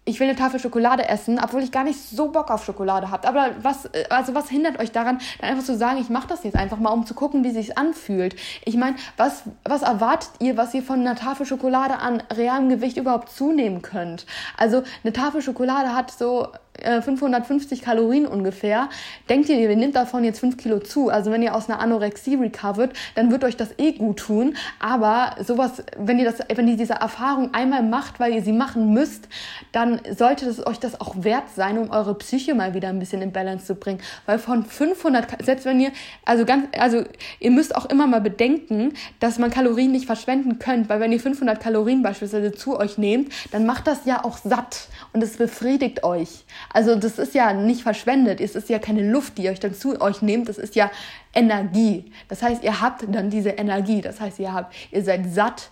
ich 0.06 0.20
will 0.20 0.28
eine 0.28 0.38
Tafel 0.38 0.60
Schokolade 0.60 1.08
essen, 1.08 1.39
obwohl 1.41 1.64
ich 1.64 1.72
gar 1.72 1.84
nicht 1.84 1.99
so 1.99 2.30
Bock 2.30 2.51
auf 2.51 2.66
Schokolade 2.66 3.10
habe. 3.10 3.28
Aber 3.28 3.51
was, 3.62 3.89
also 4.10 4.36
was 4.36 4.49
hindert 4.49 4.80
euch 4.80 4.91
daran, 4.91 5.20
dann 5.39 5.49
einfach 5.49 5.64
zu 5.64 5.78
sagen, 5.78 5.99
ich 6.01 6.10
mache 6.10 6.28
das 6.28 6.43
jetzt 6.43 6.58
einfach 6.58 6.78
mal, 6.78 6.89
um 6.89 7.06
zu 7.06 7.14
gucken, 7.14 7.43
wie 7.43 7.51
sich 7.51 7.78
anfühlt. 7.78 8.36
Ich 8.66 8.76
meine, 8.76 8.97
was, 9.16 9.43
was 9.64 9.82
erwartet 9.82 10.32
ihr, 10.39 10.58
was 10.58 10.74
ihr 10.74 10.84
von 10.84 10.99
einer 10.99 11.16
Tafel 11.16 11.45
Schokolade 11.45 11.99
an 11.99 12.22
realem 12.36 12.68
Gewicht 12.68 12.97
überhaupt 12.97 13.30
zunehmen 13.30 13.82
könnt? 13.82 14.26
Also 14.58 14.84
eine 15.04 15.14
Tafel 15.14 15.41
Schokolade 15.41 15.95
hat 15.95 16.12
so 16.12 16.47
äh, 16.47 16.47
550 16.82 17.82
Kalorien 17.82 18.26
ungefähr. 18.26 18.89
Denkt 19.30 19.49
ihr, 19.49 19.57
ihr 19.57 19.76
nehmt 19.76 19.95
davon 19.95 20.24
jetzt 20.24 20.39
5 20.39 20.57
Kilo 20.57 20.80
zu? 20.80 21.09
Also 21.09 21.32
wenn 21.32 21.41
ihr 21.41 21.55
aus 21.55 21.69
einer 21.69 21.80
Anorexie 21.80 22.36
recovert, 22.36 22.91
dann 23.15 23.32
wird 23.32 23.43
euch 23.43 23.55
das 23.55 23.69
eh 23.78 23.93
gut 23.93 24.17
tun. 24.17 24.55
Aber 24.80 25.36
sowas, 25.43 25.84
wenn 25.97 26.19
ihr 26.19 26.26
das, 26.26 26.39
wenn 26.53 26.67
ihr 26.67 26.76
diese 26.76 26.93
Erfahrung 26.93 27.53
einmal 27.53 27.84
macht, 27.84 28.19
weil 28.19 28.34
ihr 28.34 28.41
sie 28.41 28.53
machen 28.53 28.93
müsst, 28.93 29.28
dann 29.71 30.01
sollte 30.17 30.47
es 30.47 30.65
euch 30.65 30.80
das 30.80 30.99
auch 30.99 31.15
wert 31.24 31.49
sein, 31.55 31.78
um 31.78 31.91
eure 31.91 32.15
Psyche 32.15 32.55
mal 32.55 32.74
wieder 32.74 32.89
ein 32.89 32.99
bisschen 32.99 33.21
in 33.21 33.32
Balance 33.32 33.65
zu 33.65 33.76
bringen. 33.76 33.99
Weil 34.26 34.39
von 34.39 34.65
500, 34.65 35.43
selbst 35.43 35.65
wenn 35.65 35.80
ihr, 35.80 35.91
also 36.26 36.45
ganz, 36.45 36.67
also 36.78 37.03
ihr 37.39 37.51
müsst 37.51 37.76
auch 37.76 37.86
immer 37.86 38.07
mal 38.07 38.21
bedenken, 38.21 38.93
dass 39.19 39.38
man 39.38 39.51
Kalorien 39.51 39.91
nicht 39.91 40.05
verschwenden 40.05 40.59
könnt, 40.59 40.89
weil 40.89 40.99
wenn 40.99 41.11
ihr 41.11 41.19
500 41.19 41.59
Kalorien 41.59 42.01
beispielsweise 42.01 42.51
zu 42.51 42.80
euch 42.80 42.97
nehmt, 42.97 43.32
dann 43.51 43.65
macht 43.65 43.88
das 43.88 44.05
ja 44.05 44.26
auch 44.26 44.38
satt 44.38 44.88
und 45.13 45.24
es 45.24 45.38
befriedigt 45.38 46.03
euch. 46.03 46.45
Also 46.74 46.95
das 46.95 47.19
ist 47.19 47.36
ja 47.36 47.53
nicht 47.53 47.84
verschwendet, 47.84 48.41
es 48.41 48.55
ist 48.55 48.69
ja 48.69 48.80
keine 48.80 49.09
Luft, 49.09 49.38
die 49.38 49.43
ihr 49.43 49.51
euch 49.51 49.59
dann 49.59 49.74
zu 49.76 50.01
euch 50.01 50.21
nehmt, 50.21 50.49
das 50.49 50.57
ist 50.57 50.76
ja 50.76 50.91
Energie. 51.34 52.11
Das 52.28 52.41
heißt, 52.41 52.63
ihr 52.63 52.82
habt 52.82 53.05
dann 53.07 53.30
diese 53.30 53.51
Energie. 53.51 54.01
Das 54.01 54.19
heißt, 54.19 54.39
ihr 54.39 54.53
habt, 54.53 54.74
ihr 54.91 55.03
seid 55.03 55.32
satt 55.32 55.69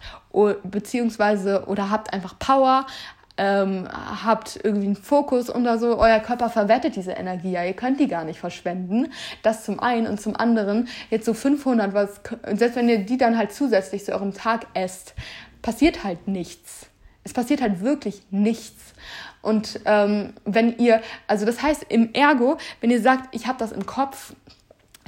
beziehungsweise 0.63 1.65
oder 1.67 1.89
habt 1.89 2.13
einfach 2.13 2.37
Power, 2.39 2.85
ähm, 3.37 3.87
habt 3.91 4.59
irgendwie 4.63 4.87
einen 4.87 4.95
Fokus 4.95 5.53
oder 5.53 5.77
so, 5.77 5.97
euer 5.97 6.19
Körper 6.19 6.49
verwertet 6.49 6.95
diese 6.95 7.13
Energie 7.13 7.51
ja, 7.51 7.63
ihr 7.63 7.73
könnt 7.73 7.99
die 7.99 8.07
gar 8.07 8.23
nicht 8.23 8.39
verschwenden. 8.39 9.11
Das 9.41 9.65
zum 9.65 9.79
einen 9.79 10.07
und 10.07 10.21
zum 10.21 10.35
anderen 10.35 10.87
jetzt 11.09 11.25
so 11.25 11.33
500, 11.33 11.93
was, 11.93 12.21
selbst 12.53 12.75
wenn 12.75 12.89
ihr 12.89 12.99
die 12.99 13.17
dann 13.17 13.37
halt 13.37 13.51
zusätzlich 13.51 14.05
zu 14.05 14.13
eurem 14.13 14.33
Tag 14.33 14.67
esst, 14.73 15.15
passiert 15.61 16.03
halt 16.03 16.27
nichts. 16.27 16.87
Es 17.23 17.33
passiert 17.33 17.61
halt 17.61 17.81
wirklich 17.81 18.21
nichts. 18.31 18.90
Und 19.41 19.79
ähm, 19.85 20.33
wenn 20.45 20.77
ihr, 20.77 21.01
also 21.27 21.45
das 21.45 21.61
heißt 21.61 21.85
im 21.89 22.13
Ergo, 22.13 22.57
wenn 22.79 22.91
ihr 22.91 23.01
sagt, 23.01 23.33
ich 23.35 23.47
habe 23.47 23.57
das 23.57 23.71
im 23.71 23.85
Kopf, 23.85 24.33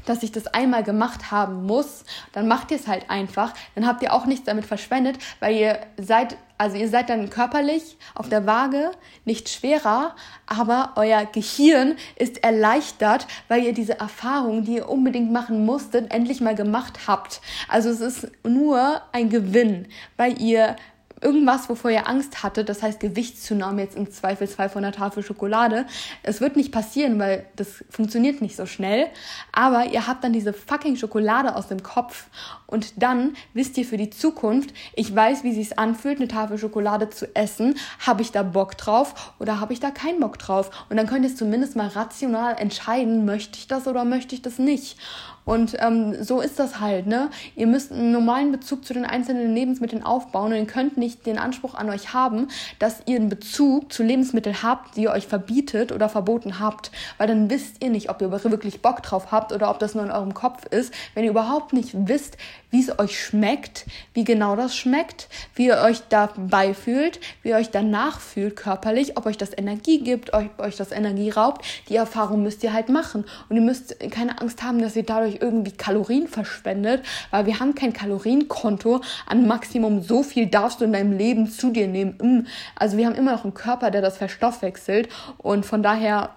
dass 0.05 0.23
ich 0.23 0.31
das 0.31 0.47
einmal 0.47 0.83
gemacht 0.83 1.31
haben 1.31 1.65
muss, 1.65 2.03
dann 2.33 2.47
macht 2.47 2.71
ihr 2.71 2.77
es 2.77 2.87
halt 2.87 3.09
einfach. 3.09 3.53
Dann 3.75 3.87
habt 3.87 4.01
ihr 4.03 4.13
auch 4.13 4.25
nichts 4.25 4.45
damit 4.45 4.65
verschwendet, 4.65 5.17
weil 5.39 5.55
ihr 5.55 5.79
seid, 5.97 6.37
also 6.57 6.77
ihr 6.77 6.89
seid 6.89 7.09
dann 7.09 7.29
körperlich 7.29 7.97
auf 8.15 8.29
der 8.29 8.45
Waage 8.45 8.91
nicht 9.25 9.49
schwerer, 9.49 10.15
aber 10.45 10.93
euer 10.95 11.25
Gehirn 11.25 11.95
ist 12.15 12.43
erleichtert, 12.43 13.27
weil 13.47 13.63
ihr 13.63 13.73
diese 13.73 13.99
Erfahrung, 13.99 14.63
die 14.65 14.75
ihr 14.75 14.89
unbedingt 14.89 15.31
machen 15.31 15.65
musstet, 15.65 16.13
endlich 16.13 16.41
mal 16.41 16.55
gemacht 16.55 17.07
habt. 17.07 17.41
Also 17.67 17.89
es 17.89 18.01
ist 18.01 18.31
nur 18.43 19.01
ein 19.11 19.29
Gewinn, 19.29 19.87
weil 20.17 20.41
ihr 20.41 20.75
irgendwas, 21.23 21.69
wovor 21.69 21.91
ihr 21.91 22.07
Angst 22.07 22.43
hattet, 22.43 22.69
das 22.69 22.83
heißt 22.83 22.99
Gewichtszunahme 22.99 23.81
jetzt 23.81 23.95
im 23.95 24.11
Zweifelsfall 24.11 24.69
von 24.69 24.83
der 24.83 24.91
Tafel 24.91 25.23
Schokolade. 25.23 25.85
Es 26.21 26.41
wird 26.41 26.55
nicht 26.55 26.71
passieren, 26.71 27.17
weil 27.19 27.45
das 27.55 27.83
funktioniert 27.89 28.41
nicht 28.41 28.55
so 28.55 28.65
schnell. 28.65 29.07
Aber 29.51 29.85
ihr 29.85 30.07
habt 30.07 30.23
dann 30.23 30.33
diese 30.33 30.53
fucking 30.53 30.95
Schokolade 30.95 31.55
aus 31.55 31.67
dem 31.67 31.83
Kopf 31.83 32.27
und 32.73 33.01
dann 33.01 33.35
wisst 33.53 33.77
ihr 33.77 33.85
für 33.85 33.97
die 33.97 34.09
Zukunft, 34.09 34.73
ich 34.95 35.15
weiß, 35.15 35.43
wie 35.43 35.53
sich's 35.53 35.73
anfühlt, 35.73 36.17
eine 36.17 36.27
Tafel 36.27 36.57
Schokolade 36.57 37.11
zu 37.11 37.33
essen. 37.35 37.75
Habe 37.99 38.23
ich 38.23 38.31
da 38.31 38.41
Bock 38.41 38.75
drauf 38.77 39.33
oder 39.39 39.59
habe 39.59 39.73
ich 39.73 39.79
da 39.79 39.91
keinen 39.91 40.19
Bock 40.19 40.39
drauf? 40.39 40.71
Und 40.89 40.97
dann 40.97 41.05
könnt 41.05 41.23
ihr 41.23 41.35
zumindest 41.35 41.75
mal 41.75 41.87
rational 41.87 42.55
entscheiden, 42.57 43.25
möchte 43.25 43.59
ich 43.59 43.67
das 43.67 43.87
oder 43.87 44.05
möchte 44.05 44.33
ich 44.33 44.41
das 44.41 44.57
nicht. 44.57 44.97
Und 45.45 45.75
ähm, 45.79 46.23
so 46.23 46.39
ist 46.39 46.57
das 46.57 46.79
halt, 46.79 47.05
ne? 47.05 47.29
Ihr 47.55 47.67
müsst 47.67 47.91
einen 47.91 48.11
normalen 48.11 48.51
Bezug 48.51 48.85
zu 48.85 48.93
den 48.93 49.05
einzelnen 49.05 49.53
Lebensmitteln 49.53 50.03
aufbauen 50.03 50.53
und 50.53 50.57
ihr 50.57 50.65
könnt 50.65 50.97
nicht 50.97 51.25
den 51.25 51.37
Anspruch 51.37 51.75
an 51.75 51.89
euch 51.89 52.13
haben, 52.13 52.47
dass 52.79 53.01
ihr 53.07 53.17
einen 53.17 53.29
Bezug 53.29 53.91
zu 53.91 54.03
Lebensmitteln 54.03 54.63
habt, 54.63 54.95
die 54.95 55.03
ihr 55.03 55.11
euch 55.11 55.27
verbietet 55.27 55.91
oder 55.91 56.07
verboten 56.07 56.59
habt. 56.59 56.91
Weil 57.17 57.27
dann 57.27 57.49
wisst 57.49 57.83
ihr 57.83 57.89
nicht, 57.89 58.09
ob 58.09 58.21
ihr 58.21 58.31
wirklich 58.31 58.81
Bock 58.81 59.03
drauf 59.03 59.31
habt 59.31 59.51
oder 59.51 59.69
ob 59.69 59.79
das 59.79 59.95
nur 59.95 60.05
in 60.05 60.11
eurem 60.11 60.33
Kopf 60.33 60.65
ist. 60.67 60.93
Wenn 61.13 61.25
ihr 61.25 61.31
überhaupt 61.31 61.73
nicht 61.73 61.91
wisst, 62.07 62.37
wie 62.73 62.81
es 62.81 62.97
euch 62.97 63.23
schmeckt, 63.23 63.85
wie 64.15 64.23
genau 64.23 64.55
das 64.55 64.75
schmeckt, 64.75 65.29
wie 65.53 65.67
ihr 65.67 65.77
euch 65.77 66.01
dabei 66.09 66.73
fühlt, 66.73 67.19
wie 67.43 67.49
ihr 67.49 67.55
euch 67.55 67.69
danach 67.69 68.19
fühlt 68.19 68.55
körperlich, 68.55 69.15
ob 69.15 69.27
euch 69.27 69.37
das 69.37 69.55
Energie 69.55 69.99
gibt, 69.99 70.33
ob 70.33 70.57
euch 70.57 70.75
das 70.75 70.91
Energie 70.91 71.29
raubt, 71.29 71.63
die 71.87 71.95
Erfahrung 71.95 72.41
müsst 72.41 72.63
ihr 72.63 72.73
halt 72.73 72.89
machen. 72.89 73.25
Und 73.47 73.57
ihr 73.57 73.61
müsst 73.61 73.99
keine 74.09 74.41
Angst 74.41 74.63
haben, 74.63 74.81
dass 74.81 74.95
ihr 74.95 75.03
dadurch 75.03 75.37
irgendwie 75.39 75.71
Kalorien 75.71 76.27
verschwendet, 76.27 77.05
weil 77.29 77.45
wir 77.45 77.59
haben 77.59 77.75
kein 77.75 77.93
Kalorienkonto 77.93 79.01
an 79.27 79.45
Maximum 79.45 80.01
so 80.01 80.23
viel 80.23 80.47
darfst 80.47 80.81
du 80.81 80.85
in 80.85 80.93
deinem 80.93 81.15
Leben 81.15 81.51
zu 81.51 81.69
dir 81.69 81.87
nehmen. 81.87 82.17
Mm. 82.19 82.47
Also 82.75 82.97
wir 82.97 83.05
haben 83.05 83.15
immer 83.15 83.33
noch 83.33 83.43
einen 83.43 83.53
Körper, 83.53 83.91
der 83.91 84.01
das 84.01 84.17
verstoffwechselt 84.17 85.09
und 85.37 85.63
von 85.63 85.83
daher 85.83 86.31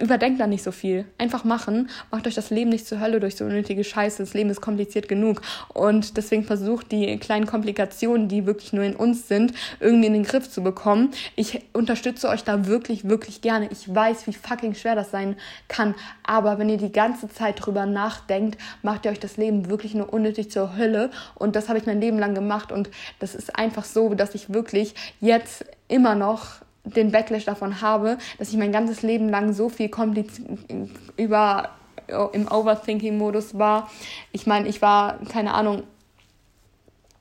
überdenkt 0.00 0.40
da 0.40 0.46
nicht 0.46 0.62
so 0.62 0.72
viel. 0.72 1.06
Einfach 1.18 1.44
machen. 1.44 1.88
Macht 2.10 2.26
euch 2.26 2.34
das 2.34 2.50
Leben 2.50 2.70
nicht 2.70 2.86
zur 2.86 3.00
Hölle 3.00 3.20
durch 3.20 3.36
so 3.36 3.44
unnötige 3.44 3.84
Scheiße. 3.84 4.22
Das 4.22 4.34
Leben 4.34 4.50
ist 4.50 4.60
kompliziert 4.60 5.08
genug. 5.08 5.42
Und 5.72 6.16
deswegen 6.16 6.44
versucht 6.44 6.92
die 6.92 7.16
kleinen 7.18 7.46
Komplikationen, 7.46 8.28
die 8.28 8.46
wirklich 8.46 8.72
nur 8.72 8.84
in 8.84 8.96
uns 8.96 9.28
sind, 9.28 9.52
irgendwie 9.80 10.06
in 10.06 10.12
den 10.12 10.24
Griff 10.24 10.50
zu 10.50 10.62
bekommen. 10.62 11.10
Ich 11.36 11.62
unterstütze 11.72 12.28
euch 12.28 12.44
da 12.44 12.66
wirklich, 12.66 13.08
wirklich 13.08 13.40
gerne. 13.40 13.68
Ich 13.70 13.92
weiß, 13.92 14.26
wie 14.26 14.32
fucking 14.32 14.74
schwer 14.74 14.94
das 14.94 15.10
sein 15.10 15.36
kann. 15.68 15.94
Aber 16.22 16.58
wenn 16.58 16.68
ihr 16.68 16.78
die 16.78 16.92
ganze 16.92 17.28
Zeit 17.28 17.64
drüber 17.64 17.86
nachdenkt, 17.86 18.58
macht 18.82 19.04
ihr 19.04 19.10
euch 19.10 19.20
das 19.20 19.36
Leben 19.36 19.70
wirklich 19.70 19.94
nur 19.94 20.12
unnötig 20.12 20.50
zur 20.50 20.76
Hölle. 20.76 21.10
Und 21.34 21.56
das 21.56 21.68
habe 21.68 21.78
ich 21.78 21.86
mein 21.86 22.00
Leben 22.00 22.18
lang 22.18 22.34
gemacht. 22.34 22.72
Und 22.72 22.90
das 23.18 23.34
ist 23.34 23.56
einfach 23.56 23.84
so, 23.84 24.14
dass 24.14 24.34
ich 24.34 24.52
wirklich 24.52 24.94
jetzt 25.20 25.64
immer 25.88 26.14
noch 26.14 26.60
den 26.96 27.10
Backlash 27.10 27.44
davon 27.44 27.80
habe, 27.80 28.18
dass 28.38 28.50
ich 28.50 28.56
mein 28.56 28.72
ganzes 28.72 29.02
Leben 29.02 29.28
lang 29.28 29.52
so 29.52 29.68
viel 29.68 29.90
über 31.16 31.70
im 32.32 32.50
Overthinking-Modus 32.50 33.58
war. 33.58 33.90
Ich 34.32 34.46
meine, 34.46 34.68
ich 34.68 34.80
war, 34.80 35.18
keine 35.30 35.52
Ahnung, 35.52 35.82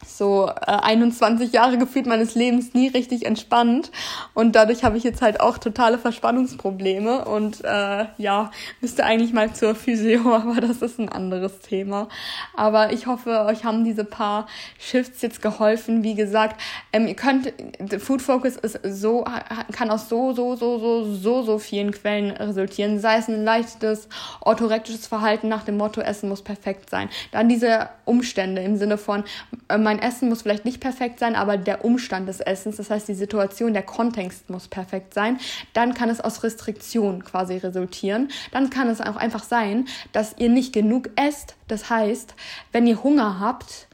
so 0.08 0.48
äh, 0.48 0.72
21 0.72 1.52
Jahre 1.52 1.78
gefühlt 1.78 2.06
meines 2.06 2.36
Lebens 2.36 2.74
nie 2.74 2.88
richtig 2.88 3.26
entspannt 3.26 3.92
und 4.34 4.56
dadurch 4.56 4.84
habe 4.84 4.98
ich 4.98 5.04
jetzt 5.04 5.22
halt 5.22 5.40
auch 5.40 5.58
totale 5.58 5.98
Verspannungsprobleme 5.98 7.26
und 7.26 7.64
äh, 7.64 8.06
ja, 8.18 8.52
müsste 8.82 9.04
eigentlich 9.04 9.34
mal 9.34 9.54
zur 9.54 9.76
Physio, 9.76 10.36
aber 10.36 10.62
das 10.62 10.82
ist 10.82 11.00
ein 11.00 11.10
anderes 11.10 11.60
Thema. 11.60 12.08
Aber 12.56 12.94
ich 12.94 13.08
hoffe, 13.08 13.46
euch 13.46 13.64
haben 13.64 13.84
diese 13.84 14.04
paar 14.04 14.48
Shifts 14.80 15.22
jetzt 15.22 15.42
geholfen. 15.42 16.04
Wie 16.04 16.16
gesagt, 16.16 16.60
ähm, 16.94 17.08
ihr 17.08 17.16
könnt, 17.16 17.54
Food 18.00 18.22
Focus 18.22 18.56
ist 18.56 18.80
so, 18.84 19.26
kann 19.72 19.90
aus 19.90 20.10
so, 20.10 20.34
so, 20.34 20.56
so, 20.56 20.80
so, 20.80 21.14
so, 21.14 21.44
so 21.44 21.60
vielen 21.60 21.92
Quellen 21.92 22.32
resultieren. 22.32 23.00
Sei 23.00 23.18
es 23.18 23.28
ein 23.28 23.44
leichtes 23.44 24.08
orthorektisches 24.42 25.08
Verhalten 25.08 25.48
nach 25.48 25.64
dem 25.64 25.78
Motto, 25.78 26.02
Essen 26.02 26.30
muss 26.30 26.42
perfekt 26.42 26.90
sein. 26.90 27.10
Dann 27.32 27.50
diese 27.50 27.90
Umstände 28.06 28.62
im 28.62 28.78
Sinne 28.78 28.98
von, 28.98 29.24
äh, 29.70 29.78
mein 29.78 29.97
Essen 30.00 30.30
muss 30.30 30.42
vielleicht 30.42 30.66
nicht 30.66 30.80
perfekt 30.80 31.20
sein, 31.20 31.36
aber 31.36 31.58
der 31.58 31.86
Umstand 31.86 32.28
des 32.28 32.40
Essens, 32.40 32.78
das 32.78 32.90
heißt 32.90 33.08
die 33.08 33.14
Situation, 33.14 33.74
der 33.74 33.84
Kontext 33.84 34.50
muss 34.50 34.68
perfekt 34.68 35.14
sein. 35.14 35.40
Dann 35.74 35.94
kann 35.94 36.10
es 36.10 36.22
aus 36.22 36.44
Restriktion 36.44 37.24
quasi 37.24 37.58
resultieren. 37.58 38.30
Dann 38.52 38.70
kann 38.70 38.90
es 38.90 39.02
auch 39.02 39.16
einfach 39.16 39.44
sein, 39.44 39.88
dass 40.12 40.36
ihr 40.38 40.50
nicht 40.50 40.74
genug 40.74 41.10
esst. 41.16 41.56
Das 41.68 41.90
heißt, 41.90 42.36
wenn 42.72 42.88
ihr 42.88 43.04
Hunger 43.04 43.40
habt, 43.40 43.88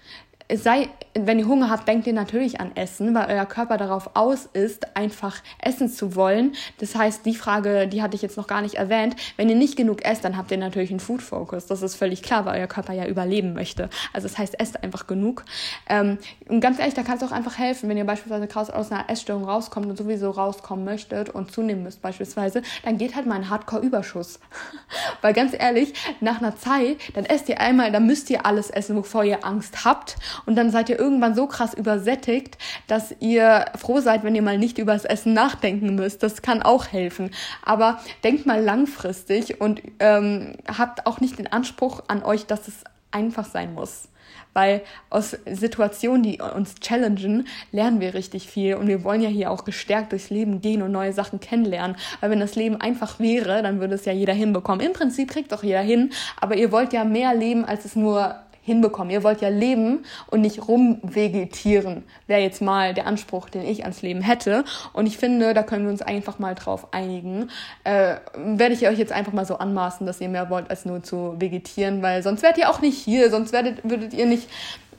sei, 0.54 0.90
wenn 1.16 1.40
ihr 1.40 1.48
Hunger 1.48 1.70
habt, 1.70 1.88
denkt 1.88 2.08
ihr 2.08 2.14
natürlich 2.14 2.60
an 2.60 2.72
Essen, 2.76 3.14
weil 3.14 3.28
euer 3.30 3.46
Körper 3.46 3.78
darauf 3.78 4.12
aus 4.16 4.48
ist, 4.52 4.96
einfach 4.96 5.38
essen 5.60 5.90
zu 5.90 6.16
wollen. 6.16 6.54
Das 6.80 6.96
heißt, 6.96 7.26
die 7.26 7.36
Frage, 7.36 7.88
die 7.88 8.02
hatte 8.02 8.16
ich 8.16 8.22
jetzt 8.22 8.38
noch 8.38 8.48
gar 8.48 8.62
nicht 8.62 8.76
erwähnt. 8.76 9.16
Wenn 9.38 9.50
ihr 9.50 9.56
nicht 9.56 9.76
genug 9.76 10.04
esst, 10.06 10.26
dann 10.26 10.38
habt 10.38 10.52
ihr 10.52 10.58
natürlich 10.58 10.90
einen 10.90 11.00
Food 11.00 11.22
Focus. 11.22 11.68
Das 11.68 11.82
ist 11.82 11.96
völlig 11.96 12.24
klar, 12.24 12.46
weil 12.46 12.60
euer 12.60 12.68
Körper 12.68 12.94
ja 12.94 13.06
überleben 13.06 13.54
möchte. 13.54 13.90
Also 14.12 14.28
das 14.28 14.38
heißt, 14.38 14.60
esst 14.60 14.84
einfach 14.84 15.06
genug. 15.06 15.46
Ähm, 15.88 16.18
und 16.48 16.62
ganz 16.62 16.80
ehrlich, 16.80 16.96
da 16.96 17.04
kann 17.04 17.18
es 17.18 17.24
auch 17.24 17.32
einfach 17.32 17.58
helfen, 17.58 17.90
wenn 17.90 17.98
ihr 17.98 18.06
beispielsweise 18.06 18.74
aus 18.76 18.92
einer 18.92 19.10
Essstörung 19.10 19.46
rauskommt 19.46 19.88
und 19.88 19.98
sowieso 19.98 20.32
rauskommen 20.32 20.84
möchtet 20.84 21.30
und 21.30 21.52
zunehmen 21.52 21.84
müsst 21.84 22.02
beispielsweise, 22.02 22.64
dann 22.84 22.98
geht 22.98 23.16
halt 23.16 23.26
mal 23.26 23.36
ein 23.36 23.50
Hardcore-Überschuss. 23.50 24.40
weil 25.22 25.34
ganz 25.34 25.54
ehrlich, 25.54 25.94
nach 26.22 26.40
einer 26.40 26.56
Zeit, 26.56 26.98
dann 27.14 27.26
esst 27.26 27.50
ihr 27.50 27.60
einmal, 27.60 27.92
dann 27.92 28.08
müsst 28.08 28.30
ihr 28.30 28.46
alles 28.46 28.70
essen, 28.70 28.96
wovor 28.96 29.24
ihr 29.24 29.46
Angst 29.46 29.86
habt 29.86 30.16
und 30.46 30.56
dann 30.56 30.72
seid 30.72 30.90
ihr 30.90 31.03
irgendwann 31.04 31.36
so 31.36 31.48
krass 31.48 31.74
übersättigt, 31.74 32.58
dass 32.88 33.14
ihr 33.20 33.66
froh 33.76 34.00
seid, 34.00 34.24
wenn 34.24 34.36
ihr 34.36 34.42
mal 34.42 34.58
nicht 34.58 34.78
über 34.78 34.94
das 34.94 35.04
Essen 35.04 35.34
nachdenken 35.34 35.96
müsst. 35.96 36.24
Das 36.24 36.42
kann 36.42 36.64
auch 36.64 36.88
helfen. 36.88 37.32
Aber 37.64 38.00
denkt 38.24 38.46
mal 38.46 38.62
langfristig 38.62 39.60
und 39.60 39.82
ähm, 40.00 40.54
habt 40.66 41.06
auch 41.06 41.20
nicht 41.20 41.38
den 41.38 41.52
Anspruch 41.52 42.04
an 42.08 42.24
euch, 42.24 42.46
dass 42.46 42.68
es 42.70 42.86
einfach 43.12 43.46
sein 43.46 43.74
muss. 43.74 44.08
Weil 44.54 44.82
aus 45.10 45.36
Situationen, 45.46 46.24
die 46.24 46.40
uns 46.40 46.76
challengen, 46.76 47.48
lernen 47.72 48.00
wir 48.00 48.14
richtig 48.14 48.48
viel. 48.48 48.76
Und 48.76 48.88
wir 48.88 49.04
wollen 49.04 49.22
ja 49.22 49.30
hier 49.30 49.52
auch 49.52 49.66
gestärkt 49.66 50.12
durchs 50.12 50.30
Leben 50.30 50.62
gehen 50.62 50.84
und 50.84 50.92
neue 50.92 51.12
Sachen 51.12 51.40
kennenlernen. 51.40 51.98
Weil 52.22 52.30
wenn 52.30 52.40
das 52.40 52.56
Leben 52.56 52.80
einfach 52.80 53.20
wäre, 53.20 53.64
dann 53.64 53.80
würde 53.80 53.96
es 53.96 54.06
ja 54.06 54.14
jeder 54.14 54.34
hinbekommen. 54.34 54.86
Im 54.86 54.94
Prinzip 54.94 55.32
kriegt 55.32 55.52
doch 55.52 55.64
jeder 55.64 55.82
hin. 55.82 56.12
Aber 56.40 56.56
ihr 56.56 56.72
wollt 56.72 56.94
ja 56.94 57.04
mehr 57.04 57.34
leben, 57.34 57.66
als 57.66 57.86
es 57.86 57.96
nur 57.96 58.36
hinbekommen. 58.64 59.12
Ihr 59.12 59.24
wollt 59.24 59.42
ja 59.42 59.50
leben 59.50 60.06
und 60.28 60.42
nicht 60.42 60.68
rumvegetieren. 60.68 62.04
Wäre 62.28 62.42
jetzt 62.42 62.62
mal 62.62 62.94
der 62.94 63.06
Anspruch, 63.06 63.50
den 63.50 63.66
ich 63.66 63.84
ans 63.84 64.02
Leben 64.02 64.22
hätte. 64.22 64.64
Und 64.94 65.06
ich 65.06 65.18
finde, 65.18 65.54
da 65.54 65.64
können 65.64 65.86
wir 65.86 65.92
uns 65.92 66.02
einfach 66.02 66.40
mal 66.40 66.56
drauf 66.56 66.94
einigen. 66.94 67.50
Äh, 67.84 68.16
werde 68.36 68.74
ich 68.74 68.88
euch 68.88 68.98
jetzt 68.98 69.12
einfach 69.12 69.34
mal 69.34 69.46
so 69.46 69.58
anmaßen, 69.58 70.08
dass 70.08 70.22
ihr 70.22 70.30
mehr 70.30 70.50
wollt, 70.50 70.70
als 70.70 70.86
nur 70.86 71.04
zu 71.04 71.36
vegetieren, 71.40 72.02
weil 72.02 72.24
sonst 72.24 72.42
wärt 72.42 72.58
ihr 72.58 72.70
auch 72.70 72.82
nicht 72.82 72.98
hier, 72.98 73.30
sonst 73.30 73.52
werdet, 73.52 73.84
würdet 73.84 74.14
ihr 74.14 74.26
nicht 74.26 74.48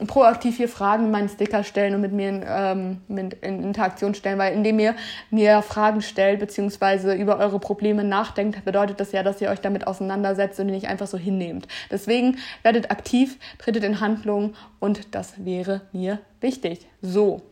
proaktiv 0.07 0.57
hier 0.57 0.69
Fragen 0.69 1.07
in 1.07 1.11
meinen 1.11 1.29
Sticker 1.29 1.65
stellen 1.65 1.95
und 1.95 2.01
mit 2.01 2.13
mir 2.13 2.29
in, 2.29 2.45
ähm, 2.47 3.01
mit 3.09 3.35
in 3.43 3.63
Interaktion 3.63 4.15
stellen, 4.15 4.39
weil 4.39 4.53
indem 4.55 4.79
ihr 4.79 4.95
mir 5.31 5.63
Fragen 5.63 6.03
stellt 6.03 6.41
beziehungsweise 6.41 7.15
über 7.15 7.39
eure 7.39 7.59
Probleme 7.59 8.05
nachdenkt, 8.05 8.65
bedeutet 8.65 9.01
das 9.01 9.13
ja, 9.13 9.23
dass 9.23 9.41
ihr 9.41 9.51
euch 9.51 9.61
damit 9.61 9.87
auseinandersetzt 9.87 10.59
und 10.61 10.67
nicht 10.67 10.89
einfach 10.89 11.07
so 11.07 11.19
hinnehmt. 11.19 11.69
Deswegen 11.91 12.39
werdet 12.63 12.91
aktiv, 12.91 13.39
tretet 13.59 13.85
in 13.85 14.01
Handlung 14.01 14.55
und 14.81 15.15
das 15.15 15.45
wäre 15.45 15.83
mir 15.93 16.19
wichtig. 16.41 16.87
So, 17.03 17.43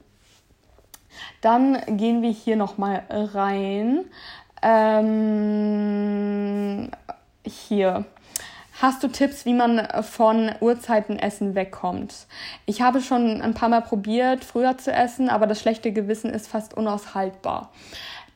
dann 1.41 1.79
gehen 1.97 2.23
wir 2.23 2.31
hier 2.31 2.57
nochmal 2.57 3.05
rein. 3.11 4.05
Ähm, 4.63 5.33
hier 7.45 8.05
Hast 8.83 9.05
du 9.05 9.07
Tipps, 9.07 9.47
wie 9.47 9.55
man 9.55 9.79
äh, 9.79 10.03
von 10.03 10.51
Uhrzeitenessen 10.59 11.55
wegkommt? 11.55 12.27
Ich 12.67 12.83
habe 12.83 13.01
schon 13.01 13.41
ein 13.41 13.55
paar 13.55 13.69
Mal 13.69 13.83
probiert, 13.83 14.45
früher 14.45 14.77
zu 14.77 14.91
essen, 14.91 15.29
aber 15.29 15.47
das 15.47 15.61
schlechte 15.61 15.93
Gewissen 15.93 16.31
ist 16.31 16.49
fast 16.49 16.75
unaushaltbar. 16.75 17.71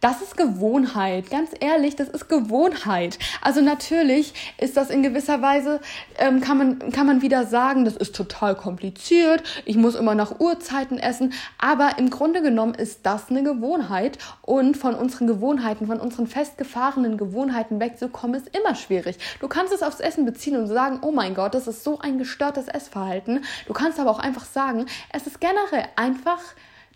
Das 0.03 0.21
ist 0.21 0.37
Gewohnheit, 0.37 1.31
ganz 1.31 1.53
ehrlich, 1.59 1.97
das 1.97 2.09
ist 2.09 2.29
Gewohnheit. 2.29 3.19
Also 3.41 3.63
natürlich 3.63 4.35
ist 4.59 4.77
das 4.77 4.91
in 4.91 5.03
gewisser 5.03 5.41
Weise, 5.41 5.81
ähm, 6.19 6.43
kann, 6.43 6.59
man, 6.59 6.93
kann 6.93 7.07
man 7.07 7.23
wieder 7.23 7.47
sagen, 7.47 7.87
das 7.87 7.97
ist 7.97 8.15
total 8.15 8.57
kompliziert, 8.57 9.43
ich 9.65 9.77
muss 9.77 9.95
immer 9.95 10.15
nach 10.15 10.39
Uhrzeiten 10.39 10.99
essen, 10.99 11.33
aber 11.57 11.99
im 11.99 12.11
Grunde 12.11 12.43
genommen 12.43 12.75
ist 12.75 13.07
das 13.07 13.31
eine 13.31 13.43
Gewohnheit 13.43 14.19
und 14.43 14.77
von 14.77 14.95
unseren 14.95 15.27
Gewohnheiten, 15.27 15.87
von 15.87 15.99
unseren 15.99 16.27
festgefahrenen 16.27 17.17
Gewohnheiten 17.17 17.81
wegzukommen, 17.81 18.39
ist 18.39 18.55
immer 18.55 18.75
schwierig. 18.75 19.17
Du 19.41 19.49
kannst 19.49 19.73
es 19.73 19.83
aufs 19.83 20.01
Essen 20.01 20.27
beziehen 20.27 20.57
und 20.57 20.67
sagen, 20.67 20.99
oh 21.01 21.11
mein 21.11 21.35
Gott, 21.35 21.55
das 21.55 21.67
ist 21.67 21.85
so 21.85 21.99
ein 22.01 22.19
gestörtes 22.19 22.69
Essverhalten. 22.69 23.45
Du 23.67 23.73
kannst 23.73 23.99
aber 23.99 24.11
auch 24.11 24.19
einfach 24.19 24.45
sagen, 24.45 24.85
es 25.11 25.27
ist 25.27 25.41
generell 25.41 25.89
einfach 25.97 26.43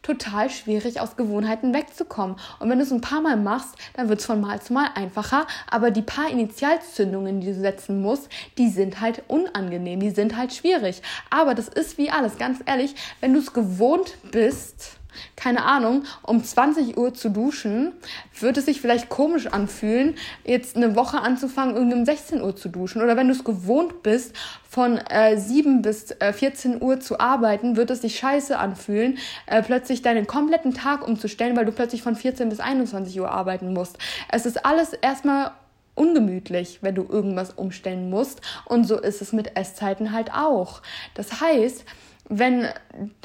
total 0.02 0.50
schwierig, 0.50 1.00
aus 1.00 1.16
Gewohnheiten 1.16 1.74
wegzukommen. 1.74 2.36
Und 2.58 2.70
wenn 2.70 2.78
du 2.78 2.84
es 2.84 2.92
ein 2.92 3.00
paar 3.00 3.20
Mal 3.20 3.36
machst, 3.36 3.74
dann 3.94 4.08
wird 4.08 4.20
es 4.20 4.26
von 4.26 4.40
Mal 4.40 4.60
zu 4.60 4.72
Mal 4.72 4.88
einfacher. 4.94 5.46
Aber 5.70 5.90
die 5.90 6.02
paar 6.02 6.30
Initialzündungen, 6.30 7.40
die 7.40 7.48
du 7.48 7.54
setzen 7.54 8.00
musst, 8.00 8.28
die 8.58 8.68
sind 8.68 9.00
halt 9.00 9.22
unangenehm, 9.28 10.00
die 10.00 10.10
sind 10.10 10.36
halt 10.36 10.52
schwierig. 10.54 11.02
Aber 11.28 11.54
das 11.54 11.68
ist 11.68 11.98
wie 11.98 12.10
alles, 12.10 12.38
ganz 12.38 12.60
ehrlich, 12.66 12.94
wenn 13.20 13.34
du 13.34 13.40
es 13.40 13.52
gewohnt 13.52 14.16
bist, 14.30 14.99
keine 15.36 15.64
Ahnung, 15.64 16.04
um 16.22 16.42
20 16.42 16.96
Uhr 16.96 17.14
zu 17.14 17.30
duschen, 17.30 17.92
wird 18.38 18.56
es 18.56 18.66
sich 18.66 18.80
vielleicht 18.80 19.08
komisch 19.08 19.46
anfühlen, 19.46 20.14
jetzt 20.44 20.76
eine 20.76 20.96
Woche 20.96 21.20
anzufangen, 21.20 21.76
irgendwie 21.76 21.98
um 21.98 22.04
16 22.04 22.42
Uhr 22.42 22.56
zu 22.56 22.68
duschen. 22.68 23.02
Oder 23.02 23.16
wenn 23.16 23.28
du 23.28 23.34
es 23.34 23.44
gewohnt 23.44 24.02
bist, 24.02 24.34
von 24.68 24.98
äh, 24.98 25.36
7 25.36 25.82
bis 25.82 26.12
äh, 26.20 26.32
14 26.32 26.80
Uhr 26.80 27.00
zu 27.00 27.18
arbeiten, 27.18 27.76
wird 27.76 27.90
es 27.90 28.02
sich 28.02 28.18
scheiße 28.18 28.56
anfühlen, 28.56 29.18
äh, 29.46 29.62
plötzlich 29.62 30.02
deinen 30.02 30.26
kompletten 30.26 30.74
Tag 30.74 31.06
umzustellen, 31.06 31.56
weil 31.56 31.64
du 31.64 31.72
plötzlich 31.72 32.02
von 32.02 32.14
14 32.14 32.48
bis 32.48 32.60
21 32.60 33.20
Uhr 33.20 33.30
arbeiten 33.30 33.72
musst. 33.72 33.98
Es 34.30 34.46
ist 34.46 34.64
alles 34.64 34.92
erstmal 34.92 35.52
ungemütlich, 35.94 36.78
wenn 36.82 36.94
du 36.94 37.02
irgendwas 37.02 37.52
umstellen 37.52 38.10
musst. 38.10 38.40
Und 38.64 38.84
so 38.84 38.98
ist 38.98 39.20
es 39.20 39.32
mit 39.32 39.56
Esszeiten 39.56 40.12
halt 40.12 40.32
auch. 40.32 40.82
Das 41.14 41.40
heißt, 41.40 41.84
wenn, 42.30 42.68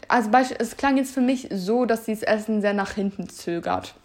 also 0.07 0.29
es 0.59 0.75
klang 0.77 0.97
jetzt 0.97 1.13
für 1.13 1.21
mich 1.21 1.47
so, 1.51 1.85
dass 1.85 2.05
sie 2.05 2.13
das 2.13 2.23
Essen 2.23 2.59
sehr 2.61 2.73
nach 2.73 2.91
hinten 2.91 3.29
zögert. 3.29 3.95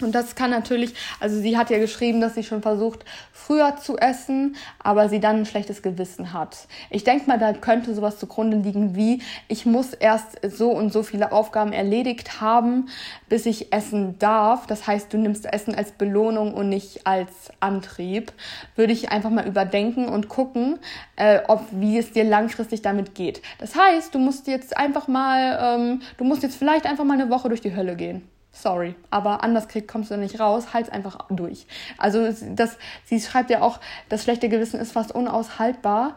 Und 0.00 0.14
das 0.14 0.34
kann 0.34 0.50
natürlich, 0.50 0.94
also 1.20 1.40
sie 1.40 1.56
hat 1.56 1.70
ja 1.70 1.78
geschrieben, 1.78 2.20
dass 2.20 2.34
sie 2.34 2.44
schon 2.44 2.60
versucht, 2.60 3.04
früher 3.32 3.76
zu 3.76 3.96
essen, 3.96 4.56
aber 4.78 5.08
sie 5.08 5.20
dann 5.20 5.36
ein 5.36 5.46
schlechtes 5.46 5.80
Gewissen 5.80 6.34
hat. 6.34 6.66
Ich 6.90 7.04
denke 7.04 7.26
mal, 7.26 7.38
da 7.38 7.54
könnte 7.54 7.94
sowas 7.94 8.18
zugrunde 8.18 8.58
liegen 8.58 8.94
wie, 8.94 9.22
ich 9.48 9.64
muss 9.64 9.94
erst 9.94 10.38
so 10.42 10.70
und 10.70 10.92
so 10.92 11.02
viele 11.02 11.32
Aufgaben 11.32 11.72
erledigt 11.72 12.42
haben, 12.42 12.88
bis 13.30 13.46
ich 13.46 13.72
essen 13.72 14.18
darf. 14.18 14.66
Das 14.66 14.86
heißt, 14.86 15.12
du 15.12 15.16
nimmst 15.16 15.46
Essen 15.46 15.74
als 15.74 15.92
Belohnung 15.92 16.52
und 16.52 16.68
nicht 16.68 17.06
als 17.06 17.30
Antrieb. 17.60 18.32
Würde 18.74 18.92
ich 18.92 19.10
einfach 19.10 19.30
mal 19.30 19.46
überdenken 19.46 20.08
und 20.08 20.28
gucken, 20.28 20.78
äh, 21.16 21.40
ob 21.48 21.64
wie 21.70 21.96
es 21.96 22.12
dir 22.12 22.24
langfristig 22.24 22.82
damit 22.82 23.14
geht. 23.14 23.40
Das 23.58 23.74
heißt, 23.74 24.14
du 24.14 24.18
musst 24.18 24.46
jetzt 24.46 24.76
einfach 24.76 25.08
mal, 25.08 25.78
ähm, 25.78 26.02
du 26.18 26.24
musst 26.24 26.42
jetzt 26.42 26.56
vielleicht 26.56 26.84
einfach 26.84 27.04
mal 27.04 27.18
eine 27.18 27.30
Woche 27.30 27.48
durch 27.48 27.62
die 27.62 27.74
Hölle 27.74 27.96
gehen 27.96 28.28
sorry, 28.60 28.94
aber 29.10 29.42
anders 29.42 29.68
kommst 29.86 30.10
du 30.10 30.16
nicht 30.16 30.40
raus, 30.40 30.72
halt's 30.72 30.88
einfach 30.88 31.18
durch. 31.30 31.66
Also 31.98 32.28
das, 32.54 32.78
sie 33.04 33.20
schreibt 33.20 33.50
ja 33.50 33.62
auch, 33.62 33.80
das 34.08 34.24
schlechte 34.24 34.48
Gewissen 34.48 34.80
ist 34.80 34.92
fast 34.92 35.12
unaushaltbar. 35.12 36.16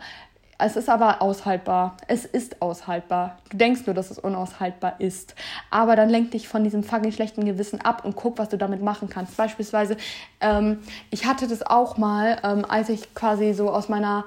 Es 0.61 0.75
ist 0.75 0.89
aber 0.89 1.21
aushaltbar. 1.21 1.95
Es 2.07 2.25
ist 2.25 2.61
aushaltbar. 2.61 3.37
Du 3.49 3.55
denkst 3.55 3.85
nur, 3.85 3.95
dass 3.95 4.11
es 4.11 4.19
unaushaltbar 4.19 4.99
ist. 4.99 5.33
Aber 5.69 5.95
dann 5.95 6.09
lenk 6.09 6.31
dich 6.31 6.49
von 6.49 6.65
diesem 6.65 6.83
fucking 6.83 7.13
schlechten 7.13 7.45
Gewissen 7.45 7.79
ab 7.79 8.03
und 8.03 8.17
guck, 8.17 8.37
was 8.37 8.49
du 8.49 8.57
damit 8.57 8.81
machen 8.81 9.09
kannst. 9.09 9.37
Beispielsweise, 9.37 9.95
ähm, 10.41 10.79
ich 11.11 11.25
hatte 11.25 11.47
das 11.47 11.65
auch 11.65 11.97
mal, 11.97 12.39
ähm, 12.43 12.65
als 12.67 12.89
ich 12.89 13.13
quasi 13.13 13.53
so 13.53 13.69
aus 13.69 13.87
meiner 13.87 14.25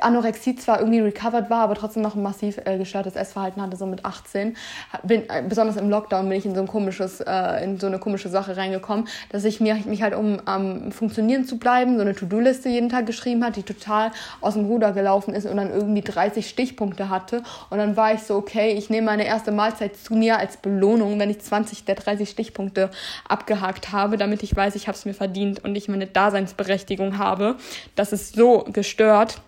Anorexie 0.00 0.56
zwar 0.56 0.80
irgendwie 0.80 1.00
recovered 1.00 1.48
war, 1.48 1.62
aber 1.62 1.74
trotzdem 1.74 2.02
noch 2.02 2.14
ein 2.14 2.22
massiv 2.22 2.58
äh, 2.64 2.76
gestörtes 2.76 3.16
Essverhalten 3.16 3.62
hatte, 3.62 3.76
so 3.76 3.86
mit 3.86 4.04
18. 4.04 4.56
Bin, 5.04 5.28
äh, 5.28 5.42
besonders 5.48 5.76
im 5.76 5.88
Lockdown 5.88 6.28
bin 6.28 6.38
ich 6.38 6.44
in 6.44 6.54
so 6.54 6.60
ein 6.60 6.66
komisches, 6.66 7.20
äh, 7.20 7.64
in 7.64 7.78
so 7.78 7.86
eine 7.86 7.98
komische 7.98 8.28
Sache 8.28 8.56
reingekommen, 8.56 9.08
dass 9.30 9.44
ich 9.44 9.58
mir, 9.58 9.76
mich 9.86 10.02
halt, 10.02 10.14
um 10.14 10.40
am 10.44 10.84
ähm, 10.84 10.92
Funktionieren 10.92 11.44
zu 11.44 11.58
bleiben, 11.58 11.96
so 11.96 12.02
eine 12.02 12.14
To-Do-Liste 12.14 12.68
jeden 12.68 12.90
Tag 12.90 13.06
geschrieben 13.06 13.42
hat, 13.42 13.56
die 13.56 13.62
total 13.62 14.10
aus 14.42 14.54
dem 14.54 14.66
Ruder 14.66 14.92
gelaufen 14.92 15.34
ist 15.34 15.46
und 15.46 15.56
dann 15.56 15.70
irgendwie 15.70 16.02
30 16.02 16.48
Stichpunkte 16.48 17.08
hatte. 17.08 17.42
Und 17.70 17.78
dann 17.78 17.96
war 17.96 18.12
ich 18.12 18.22
so, 18.22 18.36
okay, 18.36 18.72
ich 18.72 18.90
nehme 18.90 19.06
meine 19.06 19.24
erste 19.24 19.50
Mahlzeit 19.50 19.96
zu 19.96 20.14
mir 20.14 20.38
als 20.38 20.58
Belohnung, 20.58 21.18
wenn 21.18 21.30
ich 21.30 21.40
20 21.40 21.86
der 21.86 21.94
30 21.94 22.28
Stichpunkte 22.28 22.90
abgehakt 23.26 23.92
habe, 23.92 24.18
damit 24.18 24.42
ich 24.42 24.54
weiß, 24.54 24.74
ich 24.74 24.88
habe 24.88 24.96
es 24.96 25.06
mir 25.06 25.14
verdient 25.14 25.64
und 25.64 25.74
ich 25.74 25.88
meine 25.88 26.06
Daseinsberechtigung 26.06 27.16
habe. 27.16 27.56
Das 27.94 28.12
ist 28.12 28.34
so 28.34 28.64
gestört 28.70 29.40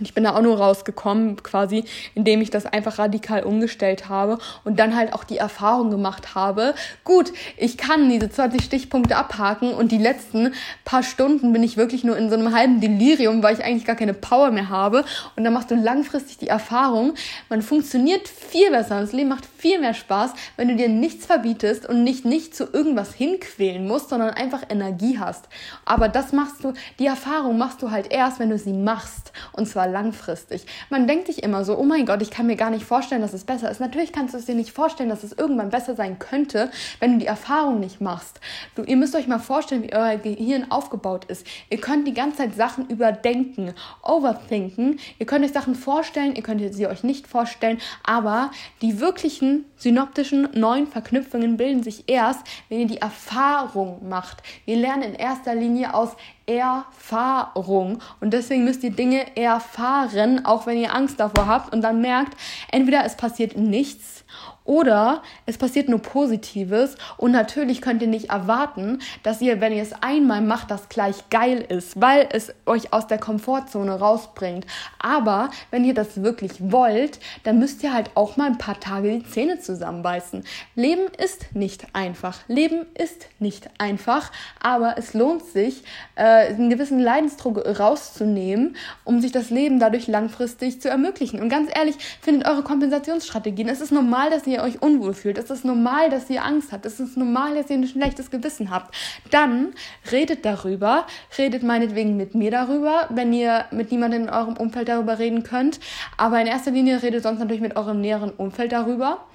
ich 0.00 0.14
bin 0.14 0.24
da 0.24 0.34
auch 0.34 0.42
nur 0.42 0.58
rausgekommen, 0.58 1.42
quasi, 1.42 1.84
indem 2.14 2.40
ich 2.40 2.50
das 2.50 2.66
einfach 2.66 2.98
radikal 2.98 3.42
umgestellt 3.42 4.08
habe 4.08 4.38
und 4.64 4.78
dann 4.78 4.96
halt 4.96 5.12
auch 5.12 5.24
die 5.24 5.38
Erfahrung 5.38 5.90
gemacht 5.90 6.34
habe. 6.34 6.74
Gut, 7.04 7.32
ich 7.56 7.76
kann 7.76 8.08
diese 8.08 8.30
20 8.30 8.62
Stichpunkte 8.62 9.16
abhaken 9.16 9.72
und 9.74 9.92
die 9.92 9.98
letzten 9.98 10.54
paar 10.84 11.02
Stunden 11.02 11.52
bin 11.52 11.62
ich 11.62 11.76
wirklich 11.76 12.04
nur 12.04 12.16
in 12.16 12.30
so 12.30 12.36
einem 12.36 12.54
halben 12.54 12.80
Delirium, 12.80 13.42
weil 13.42 13.54
ich 13.54 13.64
eigentlich 13.64 13.84
gar 13.84 13.96
keine 13.96 14.14
Power 14.14 14.50
mehr 14.50 14.68
habe. 14.68 15.04
Und 15.36 15.44
dann 15.44 15.52
machst 15.52 15.70
du 15.70 15.74
langfristig 15.74 16.38
die 16.38 16.48
Erfahrung, 16.48 17.14
man 17.48 17.62
funktioniert 17.62 18.28
viel 18.28 18.70
besser. 18.70 19.00
Das 19.00 19.12
Leben 19.12 19.28
macht 19.28 19.46
viel 19.60 19.78
mehr 19.78 19.94
Spaß, 19.94 20.32
wenn 20.56 20.68
du 20.68 20.76
dir 20.76 20.88
nichts 20.88 21.26
verbietest 21.26 21.86
und 21.86 22.02
nicht, 22.02 22.24
nicht 22.24 22.56
zu 22.56 22.64
irgendwas 22.72 23.12
hinquälen 23.12 23.86
musst, 23.86 24.08
sondern 24.08 24.30
einfach 24.30 24.62
Energie 24.70 25.18
hast. 25.18 25.48
Aber 25.84 26.08
das 26.08 26.32
machst 26.32 26.64
du, 26.64 26.72
die 26.98 27.06
Erfahrung 27.06 27.58
machst 27.58 27.82
du 27.82 27.90
halt 27.90 28.10
erst, 28.10 28.38
wenn 28.38 28.48
du 28.48 28.58
sie 28.58 28.72
machst. 28.72 29.32
Und 29.52 29.66
zwar 29.66 29.86
langfristig. 29.86 30.64
Man 30.88 31.06
denkt 31.06 31.26
sich 31.26 31.42
immer 31.42 31.64
so, 31.64 31.76
oh 31.76 31.84
mein 31.84 32.06
Gott, 32.06 32.22
ich 32.22 32.30
kann 32.30 32.46
mir 32.46 32.56
gar 32.56 32.70
nicht 32.70 32.84
vorstellen, 32.84 33.20
dass 33.20 33.34
es 33.34 33.44
besser 33.44 33.70
ist. 33.70 33.80
Natürlich 33.80 34.12
kannst 34.12 34.32
du 34.32 34.38
es 34.38 34.46
dir 34.46 34.54
nicht 34.54 34.72
vorstellen, 34.72 35.10
dass 35.10 35.24
es 35.24 35.32
irgendwann 35.32 35.70
besser 35.70 35.94
sein 35.94 36.18
könnte, 36.18 36.70
wenn 36.98 37.12
du 37.12 37.18
die 37.18 37.26
Erfahrung 37.26 37.80
nicht 37.80 38.00
machst. 38.00 38.40
Du, 38.74 38.82
ihr 38.82 38.96
müsst 38.96 39.14
euch 39.14 39.26
mal 39.26 39.38
vorstellen, 39.38 39.82
wie 39.82 39.92
euer 39.92 40.16
Gehirn 40.16 40.70
aufgebaut 40.70 41.26
ist. 41.26 41.46
Ihr 41.68 41.80
könnt 41.80 42.06
die 42.06 42.14
ganze 42.14 42.38
Zeit 42.38 42.54
Sachen 42.54 42.88
überdenken, 42.88 43.74
overthinken. 44.02 44.98
Ihr 45.18 45.26
könnt 45.26 45.44
euch 45.44 45.52
Sachen 45.52 45.74
vorstellen, 45.74 46.34
ihr 46.34 46.42
könnt 46.42 46.74
sie 46.74 46.86
euch 46.86 47.02
nicht 47.02 47.26
vorstellen, 47.26 47.78
aber 48.04 48.50
die 48.80 49.00
wirklichen 49.00 49.49
synoptischen 49.76 50.48
neuen 50.52 50.86
Verknüpfungen 50.86 51.56
bilden 51.56 51.82
sich 51.82 52.04
erst, 52.08 52.40
wenn 52.68 52.80
ihr 52.80 52.86
die 52.86 53.00
Erfahrung 53.00 54.08
macht. 54.08 54.42
Wir 54.64 54.76
lernen 54.76 55.02
in 55.02 55.14
erster 55.14 55.54
Linie 55.54 55.94
aus 55.94 56.16
Erfahrung. 56.46 58.00
Und 58.20 58.32
deswegen 58.32 58.64
müsst 58.64 58.82
ihr 58.82 58.90
Dinge 58.90 59.36
erfahren, 59.36 60.44
auch 60.44 60.66
wenn 60.66 60.78
ihr 60.78 60.94
Angst 60.94 61.20
davor 61.20 61.46
habt 61.46 61.72
und 61.72 61.82
dann 61.82 62.00
merkt, 62.00 62.36
entweder 62.70 63.04
es 63.04 63.16
passiert 63.16 63.56
nichts 63.56 64.24
oder 64.64 65.22
es 65.46 65.58
passiert 65.58 65.88
nur 65.88 66.00
Positives 66.00 66.96
und 67.16 67.32
natürlich 67.32 67.80
könnt 67.80 68.02
ihr 68.02 68.08
nicht 68.08 68.30
erwarten, 68.30 69.00
dass 69.22 69.40
ihr, 69.40 69.60
wenn 69.60 69.72
ihr 69.72 69.82
es 69.82 69.92
einmal 70.02 70.40
macht, 70.42 70.70
das 70.70 70.88
gleich 70.88 71.28
geil 71.30 71.64
ist, 71.68 72.00
weil 72.00 72.28
es 72.30 72.52
euch 72.66 72.92
aus 72.92 73.06
der 73.06 73.18
Komfortzone 73.18 73.98
rausbringt. 73.98 74.66
Aber 74.98 75.50
wenn 75.70 75.84
ihr 75.84 75.94
das 75.94 76.22
wirklich 76.22 76.52
wollt, 76.60 77.18
dann 77.42 77.58
müsst 77.58 77.82
ihr 77.82 77.92
halt 77.92 78.10
auch 78.14 78.36
mal 78.36 78.46
ein 78.46 78.58
paar 78.58 78.78
Tage 78.78 79.10
die 79.10 79.24
Zähne 79.24 79.58
zusammenbeißen. 79.58 80.44
Leben 80.74 81.06
ist 81.18 81.54
nicht 81.54 81.86
einfach. 81.94 82.38
Leben 82.46 82.86
ist 82.94 83.26
nicht 83.38 83.70
einfach, 83.78 84.30
aber 84.62 84.96
es 84.98 85.14
lohnt 85.14 85.44
sich, 85.44 85.82
äh, 86.14 86.48
einen 86.48 86.70
gewissen 86.70 87.00
Leidensdruck 87.00 87.58
rauszunehmen, 87.78 88.76
um 89.04 89.20
sich 89.20 89.32
das 89.32 89.50
Leben 89.50 89.80
dadurch 89.80 90.06
langfristig 90.06 90.80
zu 90.80 90.88
ermöglichen. 90.88 91.40
Und 91.40 91.48
ganz 91.48 91.70
ehrlich, 91.74 91.96
findet 92.20 92.46
eure 92.46 92.62
Kompensationsstrategien. 92.62 93.68
Es 93.68 93.80
ist 93.80 93.92
normal, 93.92 94.30
dass 94.30 94.46
ihr 94.46 94.49
euch 94.58 94.82
unwohl 94.82 95.14
fühlt. 95.14 95.38
Es 95.38 95.50
ist 95.50 95.64
normal, 95.64 96.10
dass 96.10 96.28
ihr 96.28 96.44
Angst 96.44 96.72
habt. 96.72 96.84
Es 96.84 96.98
ist 96.98 97.16
normal, 97.16 97.54
dass 97.54 97.70
ihr 97.70 97.76
ein 97.76 97.86
schlechtes 97.86 98.30
Gewissen 98.30 98.70
habt. 98.70 98.94
Dann 99.30 99.72
redet 100.10 100.44
darüber, 100.44 101.06
redet 101.38 101.62
meinetwegen 101.62 102.16
mit 102.16 102.34
mir 102.34 102.50
darüber, 102.50 103.08
wenn 103.10 103.32
ihr 103.32 103.66
mit 103.70 103.92
niemandem 103.92 104.24
in 104.24 104.30
eurem 104.30 104.56
Umfeld 104.56 104.88
darüber 104.88 105.18
reden 105.18 105.44
könnt. 105.44 105.78
Aber 106.16 106.40
in 106.40 106.46
erster 106.46 106.72
Linie 106.72 107.02
redet 107.02 107.22
sonst 107.22 107.38
natürlich 107.38 107.62
mit 107.62 107.76
eurem 107.76 108.00
näheren 108.00 108.30
Umfeld 108.30 108.72
darüber. 108.72 109.26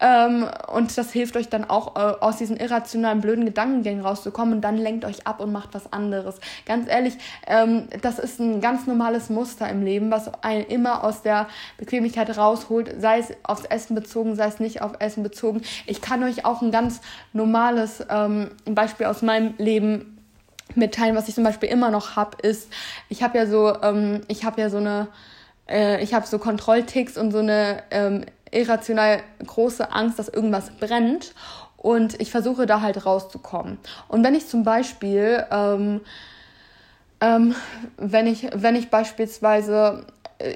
Ähm, 0.00 0.46
und 0.72 0.96
das 0.96 1.12
hilft 1.12 1.36
euch 1.36 1.48
dann 1.48 1.68
auch, 1.68 1.96
äh, 1.96 2.14
aus 2.20 2.38
diesen 2.38 2.56
irrationalen, 2.56 3.20
blöden 3.20 3.44
Gedankengängen 3.44 4.04
rauszukommen 4.04 4.54
und 4.54 4.60
dann 4.62 4.76
lenkt 4.76 5.04
euch 5.04 5.26
ab 5.26 5.40
und 5.40 5.52
macht 5.52 5.74
was 5.74 5.92
anderes. 5.92 6.36
Ganz 6.66 6.88
ehrlich, 6.88 7.18
ähm, 7.46 7.88
das 8.00 8.18
ist 8.18 8.40
ein 8.40 8.60
ganz 8.60 8.86
normales 8.86 9.28
Muster 9.28 9.68
im 9.68 9.82
Leben, 9.84 10.10
was 10.10 10.30
einen 10.42 10.64
immer 10.64 11.04
aus 11.04 11.22
der 11.22 11.48
Bequemlichkeit 11.76 12.36
rausholt, 12.36 13.00
sei 13.00 13.18
es 13.18 13.32
aufs 13.42 13.64
Essen 13.64 13.94
bezogen, 13.94 14.36
sei 14.36 14.46
es 14.46 14.60
nicht 14.60 14.82
auf 14.82 14.92
Essen 15.00 15.22
bezogen. 15.22 15.62
Ich 15.86 16.00
kann 16.00 16.22
euch 16.24 16.44
auch 16.44 16.62
ein 16.62 16.70
ganz 16.70 17.00
normales 17.32 18.04
ähm, 18.08 18.50
Beispiel 18.64 19.06
aus 19.06 19.22
meinem 19.22 19.54
Leben 19.58 20.16
mitteilen, 20.76 21.16
was 21.16 21.28
ich 21.28 21.34
zum 21.34 21.44
Beispiel 21.44 21.68
immer 21.68 21.90
noch 21.90 22.16
habe, 22.16 22.36
ist, 22.42 22.72
ich 23.08 23.22
habe 23.22 23.38
ja 23.38 23.46
so, 23.46 23.74
ähm, 23.82 24.22
ich 24.28 24.44
habe 24.44 24.60
ja 24.60 24.70
so 24.70 24.76
eine, 24.76 25.08
äh, 25.68 26.02
ich 26.02 26.14
habe 26.14 26.26
so 26.26 26.38
Kontrollticks 26.38 27.16
und 27.18 27.32
so 27.32 27.38
eine 27.38 27.82
ähm, 27.90 28.24
irrational 28.50 29.22
große 29.46 29.92
Angst, 29.92 30.18
dass 30.18 30.28
irgendwas 30.28 30.70
brennt. 30.70 31.34
Und 31.76 32.20
ich 32.20 32.30
versuche 32.30 32.66
da 32.66 32.82
halt 32.82 33.06
rauszukommen. 33.06 33.78
Und 34.08 34.22
wenn 34.22 34.34
ich 34.34 34.46
zum 34.46 34.64
Beispiel, 34.64 35.46
ähm, 35.50 36.02
ähm, 37.22 37.54
wenn 37.96 38.26
ich, 38.26 38.48
wenn 38.52 38.76
ich 38.76 38.90
beispielsweise 38.90 40.04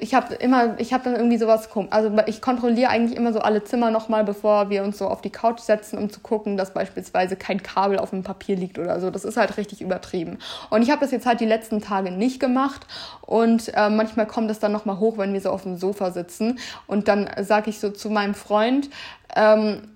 ich 0.01 0.13
habe 0.13 0.33
immer, 0.35 0.79
ich 0.79 0.93
habe 0.93 1.03
dann 1.03 1.15
irgendwie 1.15 1.37
sowas, 1.37 1.69
also 1.91 2.11
ich 2.25 2.41
kontrolliere 2.41 2.89
eigentlich 2.89 3.17
immer 3.17 3.33
so 3.33 3.39
alle 3.39 3.63
Zimmer 3.63 3.91
nochmal, 3.91 4.23
bevor 4.23 4.69
wir 4.69 4.83
uns 4.83 4.97
so 4.97 5.07
auf 5.07 5.21
die 5.21 5.29
Couch 5.29 5.59
setzen, 5.59 5.97
um 5.97 6.09
zu 6.09 6.19
gucken, 6.19 6.57
dass 6.57 6.73
beispielsweise 6.73 7.35
kein 7.35 7.61
Kabel 7.61 7.99
auf 7.99 8.09
dem 8.09 8.23
Papier 8.23 8.55
liegt 8.55 8.79
oder 8.79 8.99
so. 8.99 9.11
Das 9.11 9.25
ist 9.25 9.37
halt 9.37 9.57
richtig 9.57 9.81
übertrieben. 9.81 10.39
Und 10.69 10.81
ich 10.81 10.89
habe 10.89 11.01
das 11.01 11.11
jetzt 11.11 11.25
halt 11.25 11.39
die 11.39 11.45
letzten 11.45 11.81
Tage 11.81 12.11
nicht 12.11 12.39
gemacht 12.39 12.87
und 13.21 13.71
äh, 13.75 13.89
manchmal 13.89 14.25
kommt 14.27 14.49
das 14.49 14.59
dann 14.59 14.71
nochmal 14.71 14.99
hoch, 14.99 15.17
wenn 15.17 15.33
wir 15.33 15.41
so 15.41 15.49
auf 15.51 15.63
dem 15.63 15.77
Sofa 15.77 16.11
sitzen 16.11 16.59
und 16.87 17.07
dann 17.07 17.29
sage 17.41 17.69
ich 17.69 17.79
so 17.79 17.89
zu 17.89 18.09
meinem 18.09 18.33
Freund, 18.33 18.89
ähm, 19.35 19.89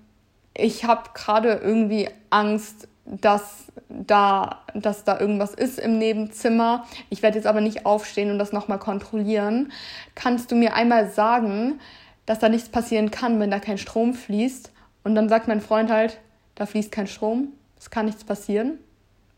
ich 0.54 0.84
habe 0.84 1.10
gerade 1.14 1.60
irgendwie 1.62 2.08
Angst, 2.30 2.88
dass 3.04 3.66
da, 3.88 4.62
dass 4.74 5.04
da 5.04 5.18
irgendwas 5.18 5.54
ist 5.54 5.78
im 5.78 5.98
Nebenzimmer. 5.98 6.86
Ich 7.08 7.22
werde 7.22 7.36
jetzt 7.36 7.46
aber 7.46 7.60
nicht 7.60 7.86
aufstehen 7.86 8.30
und 8.30 8.38
das 8.38 8.52
nochmal 8.52 8.78
kontrollieren. 8.78 9.72
Kannst 10.14 10.50
du 10.50 10.56
mir 10.56 10.74
einmal 10.74 11.10
sagen, 11.10 11.80
dass 12.26 12.38
da 12.38 12.48
nichts 12.48 12.68
passieren 12.68 13.10
kann, 13.10 13.40
wenn 13.40 13.50
da 13.50 13.58
kein 13.58 13.78
Strom 13.78 14.14
fließt? 14.14 14.70
Und 15.02 15.14
dann 15.14 15.28
sagt 15.28 15.48
mein 15.48 15.60
Freund 15.60 15.90
halt, 15.90 16.18
da 16.54 16.66
fließt 16.66 16.92
kein 16.92 17.06
Strom, 17.06 17.52
es 17.78 17.90
kann 17.90 18.06
nichts 18.06 18.24
passieren. 18.24 18.78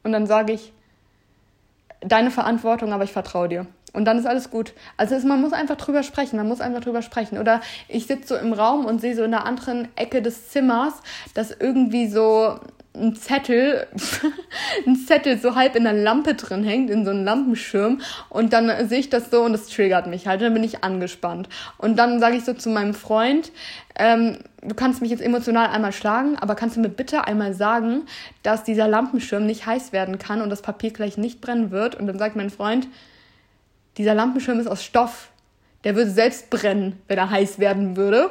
Und 0.03 0.13
dann 0.13 0.27
sage 0.27 0.53
ich, 0.53 0.73
deine 2.01 2.31
Verantwortung, 2.31 2.93
aber 2.93 3.05
ich 3.05 3.13
vertraue 3.13 3.49
dir. 3.49 3.67
Und 3.93 4.07
dann 4.07 4.19
ist 4.19 4.27
alles 4.27 4.51
gut. 4.51 4.73
Also 4.97 5.15
ist, 5.15 5.25
man 5.25 5.41
muss 5.41 5.53
einfach 5.53 5.77
drüber 5.77 6.03
sprechen, 6.03 6.37
man 6.37 6.49
muss 6.49 6.61
einfach 6.61 6.81
drüber 6.81 7.03
sprechen. 7.03 7.39
Oder 7.39 7.61
ich 7.89 8.07
sitze 8.07 8.29
so 8.29 8.37
im 8.37 8.53
Raum 8.53 8.87
und 8.87 9.01
sehe 9.01 9.15
so 9.15 9.23
in 9.23 9.31
der 9.31 9.45
anderen 9.45 9.89
Ecke 9.97 10.23
des 10.23 10.49
Zimmers, 10.49 10.95
dass 11.35 11.51
irgendwie 11.51 12.09
so 12.09 12.59
ein 12.95 13.17
Zettel, 13.17 13.87
ein 14.87 14.97
Zettel 14.97 15.39
so 15.39 15.55
halb 15.55 15.77
in 15.77 15.85
der 15.85 15.95
Lampe 15.95 16.35
drin 16.35 16.63
hängt, 16.63 16.91
in 16.91 17.05
so 17.05 17.11
einem 17.11 17.25
Lampenschirm. 17.25 18.01
Und 18.29 18.53
dann 18.53 18.89
sehe 18.89 18.99
ich 18.99 19.09
das 19.09 19.31
so 19.31 19.43
und 19.43 19.53
das 19.53 19.69
triggert 19.69 20.07
mich 20.07 20.27
halt. 20.27 20.43
Dann 20.43 20.53
bin 20.53 20.65
ich 20.65 20.85
angespannt. 20.85 21.49
Und 21.79 21.97
dann 21.97 22.21
sage 22.21 22.37
ich 22.37 22.45
so 22.45 22.53
zu 22.53 22.69
meinem 22.69 22.95
Freund, 22.95 23.51
ähm, 23.97 24.39
du 24.61 24.75
kannst 24.75 25.01
mich 25.01 25.11
jetzt 25.11 25.23
emotional 25.23 25.69
einmal 25.69 25.93
schlagen, 25.93 26.37
aber 26.37 26.55
kannst 26.55 26.77
du 26.77 26.81
mir 26.81 26.89
bitte 26.89 27.27
einmal 27.27 27.55
sagen, 27.55 28.03
dass 28.43 28.65
dieser 28.65 28.89
Lampenschirm 28.89 29.47
nicht 29.47 29.67
heiß 29.67 29.93
werden 29.93 30.19
kann 30.19 30.43
und 30.43 30.51
das 30.51 30.63
Papier 30.63 30.93
gleich 30.93 31.17
nicht 31.17 31.41
brennen 31.41 31.71
wird? 31.71 31.95
Und 31.95 32.07
dann 32.07 32.19
sagt 32.19 32.37
mein 32.37 32.51
Freund, 32.51 32.89
dieser 33.97 34.15
Lampenschirm 34.15 34.61
ist 34.61 34.67
aus 34.67 34.85
Stoff. 34.85 35.31
Der 35.85 35.97
würde 35.97 36.11
selbst 36.11 36.51
brennen, 36.51 37.01
wenn 37.09 37.19
er 37.19 37.31
heiß 37.31 37.59
werden 37.59 37.97
würde. 37.97 38.31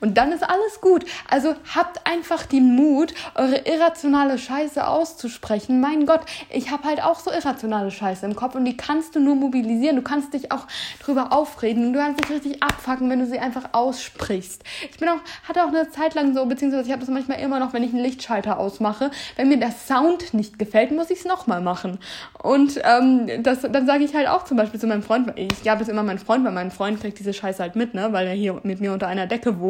Und 0.00 0.16
dann 0.16 0.32
ist 0.32 0.42
alles 0.42 0.80
gut. 0.80 1.04
Also 1.28 1.54
habt 1.74 2.06
einfach 2.06 2.46
den 2.46 2.74
Mut, 2.74 3.14
eure 3.34 3.58
irrationale 3.58 4.38
Scheiße 4.38 4.86
auszusprechen. 4.86 5.80
Mein 5.80 6.06
Gott, 6.06 6.20
ich 6.50 6.70
habe 6.70 6.84
halt 6.84 7.02
auch 7.02 7.20
so 7.20 7.30
irrationale 7.30 7.90
Scheiße 7.90 8.24
im 8.26 8.36
Kopf 8.36 8.54
und 8.54 8.64
die 8.64 8.76
kannst 8.76 9.14
du 9.14 9.20
nur 9.20 9.34
mobilisieren. 9.34 9.96
Du 9.96 10.02
kannst 10.02 10.34
dich 10.34 10.52
auch 10.52 10.66
drüber 11.02 11.32
aufreden 11.32 11.86
und 11.86 11.92
du 11.92 11.98
kannst 11.98 12.22
dich 12.22 12.30
richtig 12.30 12.62
abfacken, 12.62 13.10
wenn 13.10 13.20
du 13.20 13.26
sie 13.26 13.38
einfach 13.38 13.70
aussprichst. 13.72 14.62
Ich 14.90 14.98
bin 14.98 15.08
auch, 15.08 15.20
hatte 15.48 15.64
auch 15.64 15.68
eine 15.68 15.90
Zeit 15.90 16.14
lang 16.14 16.34
so, 16.34 16.46
beziehungsweise 16.46 16.86
ich 16.86 16.92
habe 16.92 17.00
das 17.00 17.10
manchmal 17.10 17.40
immer 17.40 17.58
noch, 17.58 17.72
wenn 17.72 17.82
ich 17.82 17.92
einen 17.92 18.02
Lichtschalter 18.02 18.58
ausmache. 18.58 19.10
Wenn 19.36 19.48
mir 19.48 19.58
der 19.58 19.72
Sound 19.72 20.34
nicht 20.34 20.58
gefällt, 20.58 20.92
muss 20.92 21.10
ich 21.10 21.20
es 21.20 21.24
nochmal 21.24 21.60
machen. 21.60 21.98
Und 22.42 22.80
ähm, 22.84 23.42
das, 23.42 23.60
dann 23.62 23.86
sage 23.86 24.04
ich 24.04 24.14
halt 24.14 24.28
auch 24.28 24.44
zum 24.44 24.56
Beispiel 24.56 24.80
zu 24.80 24.86
meinem 24.86 25.02
Freund, 25.02 25.32
ich 25.36 25.62
gab 25.62 25.80
es 25.80 25.88
immer 25.88 26.02
meinen 26.02 26.18
Freund, 26.18 26.44
weil 26.44 26.52
mein 26.52 26.70
Freund 26.70 27.00
kriegt 27.00 27.18
diese 27.18 27.32
Scheiße 27.32 27.62
halt 27.62 27.76
mit, 27.76 27.94
ne, 27.94 28.12
weil 28.12 28.26
er 28.26 28.34
hier 28.34 28.60
mit 28.62 28.80
mir 28.80 28.92
unter 28.92 29.08
einer 29.08 29.26
Decke 29.26 29.60
wohnt. 29.60 29.69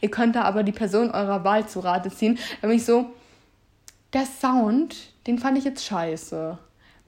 Ihr 0.00 0.10
könnt 0.10 0.36
da 0.36 0.42
aber 0.42 0.62
die 0.62 0.72
Person 0.72 1.10
eurer 1.10 1.44
Wahl 1.44 1.66
zu 1.68 1.80
Rate 1.80 2.10
ziehen. 2.10 2.38
Da 2.60 2.68
bin 2.68 2.76
ich 2.76 2.84
so, 2.84 3.06
der 4.12 4.24
Sound, 4.24 4.96
den 5.26 5.38
fand 5.38 5.58
ich 5.58 5.64
jetzt 5.64 5.84
scheiße 5.84 6.58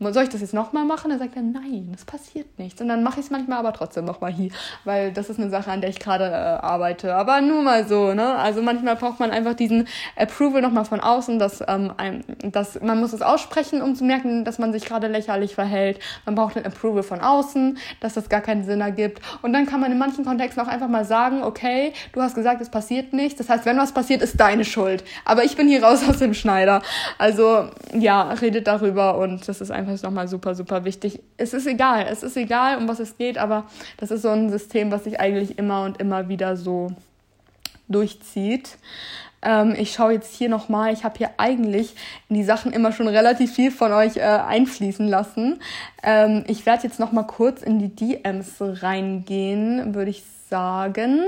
soll 0.01 0.22
ich 0.22 0.28
das 0.30 0.40
jetzt 0.40 0.55
nochmal 0.55 0.84
machen? 0.84 1.11
Dann 1.11 1.18
sagt 1.18 1.36
er, 1.36 1.42
nein, 1.42 1.90
das 1.92 2.05
passiert 2.05 2.59
nichts. 2.59 2.80
Und 2.80 2.88
dann 2.88 3.03
mache 3.03 3.20
ich 3.20 3.26
es 3.26 3.30
manchmal 3.30 3.59
aber 3.59 3.72
trotzdem 3.72 4.07
nochmal 4.07 4.32
hier, 4.32 4.51
weil 4.84 5.12
das 5.12 5.28
ist 5.28 5.38
eine 5.38 5.51
Sache, 5.51 5.70
an 5.70 5.82
der 5.82 5.90
ich 5.90 5.98
gerade 5.98 6.24
äh, 6.24 6.28
arbeite. 6.28 7.14
Aber 7.14 7.40
nur 7.40 7.62
mal 7.62 7.86
so, 7.86 8.14
ne? 8.14 8.34
Also 8.36 8.62
manchmal 8.62 8.96
braucht 8.96 9.20
man 9.20 9.30
einfach 9.30 9.55
diesen 9.55 9.86
Approval 10.16 10.62
nochmal 10.62 10.86
von 10.86 11.01
außen, 11.01 11.38
dass, 11.38 11.62
ähm, 11.68 11.92
ein, 11.98 12.24
dass 12.42 12.80
man 12.80 12.98
muss 12.98 13.12
es 13.12 13.22
aussprechen, 13.22 13.82
um 13.82 13.94
zu 13.94 14.05
merken, 14.05 14.44
dass 14.44 14.59
man 14.59 14.72
sich 14.72 14.86
gerade 14.86 15.07
lächerlich 15.07 15.55
verhält. 15.55 15.98
Man 16.24 16.34
braucht 16.34 16.57
ein 16.57 16.64
Approval 16.64 17.03
von 17.03 17.20
außen, 17.20 17.78
dass 18.01 18.14
das 18.14 18.28
gar 18.28 18.40
keinen 18.40 18.64
Sinn 18.64 18.80
ergibt. 18.80 19.20
Und 19.42 19.53
dann 19.53 19.66
kann 19.66 19.80
man 19.80 19.92
in 19.92 19.98
manchen 19.98 20.24
Kontexten 20.24 20.62
auch 20.62 20.68
einfach 20.68 20.88
mal 20.88 21.05
sagen, 21.05 21.42
okay, 21.42 21.92
du 22.12 22.22
hast 22.22 22.34
gesagt, 22.34 22.61
es 22.61 22.70
passiert 22.70 23.12
nichts. 23.12 23.38
Das 23.38 23.48
heißt, 23.48 23.66
wenn 23.66 23.78
was 23.78 23.92
passiert, 23.92 24.22
ist 24.22 24.40
deine 24.40 24.64
Schuld. 24.64 25.05
Aber 25.24 25.44
ich 25.44 25.57
bin 25.57 25.68
hier 25.68 25.82
raus 25.82 26.03
aus 26.09 26.18
dem 26.18 26.34
Schneider. 26.34 26.82
Also 27.18 27.68
ja, 27.92 28.30
redet 28.32 28.66
darüber 28.66 29.18
und 29.18 29.46
das 29.48 29.61
ist 29.61 29.70
einfach 29.70 29.89
ist 29.95 30.05
nochmal 30.05 30.28
super, 30.28 30.55
super 30.55 30.84
wichtig. 30.84 31.20
Es 31.36 31.55
ist 31.55 31.66
egal, 31.66 32.07
es 32.11 32.22
ist 32.22 32.36
egal, 32.36 32.78
um 32.78 32.88
was 32.88 33.01
es 33.01 33.16
geht, 33.16 33.38
aber 33.38 33.66
das 33.97 34.11
ist 34.11 34.22
so 34.22 34.28
ein 34.30 34.51
System, 34.51 34.91
was 34.91 35.05
sich 35.05 35.20
eigentlich 35.20 35.59
immer 35.59 35.84
und 35.84 36.01
immer 36.01 36.28
wieder 36.28 36.57
so 36.57 36.93
durchzieht. 37.88 38.78
Ähm, 39.43 39.74
ich 39.76 39.93
schaue 39.93 40.12
jetzt 40.12 40.34
hier 40.34 40.49
nochmal, 40.49 40.93
ich 40.93 41.05
habe 41.05 41.16
hier 41.18 41.30
eigentlich 41.38 41.95
in 42.28 42.36
die 42.36 42.45
Sachen 42.45 42.72
immer 42.72 42.93
schon 42.93 43.09
relativ 43.09 43.55
viel 43.55 43.70
von 43.70 43.93
euch 43.93 44.16
äh, 44.16 44.20
einfließen 44.20 45.09
lassen. 45.09 45.61
Ähm, 46.03 46.45
ich 46.47 46.66
werde 46.66 46.84
jetzt 46.84 47.01
nochmal 47.01 47.26
kurz 47.26 47.62
in 47.62 47.78
die 47.78 47.95
DMs 47.95 48.57
reingehen, 48.59 49.95
würde 49.95 50.11
ich 50.11 50.24
sagen. 50.49 51.24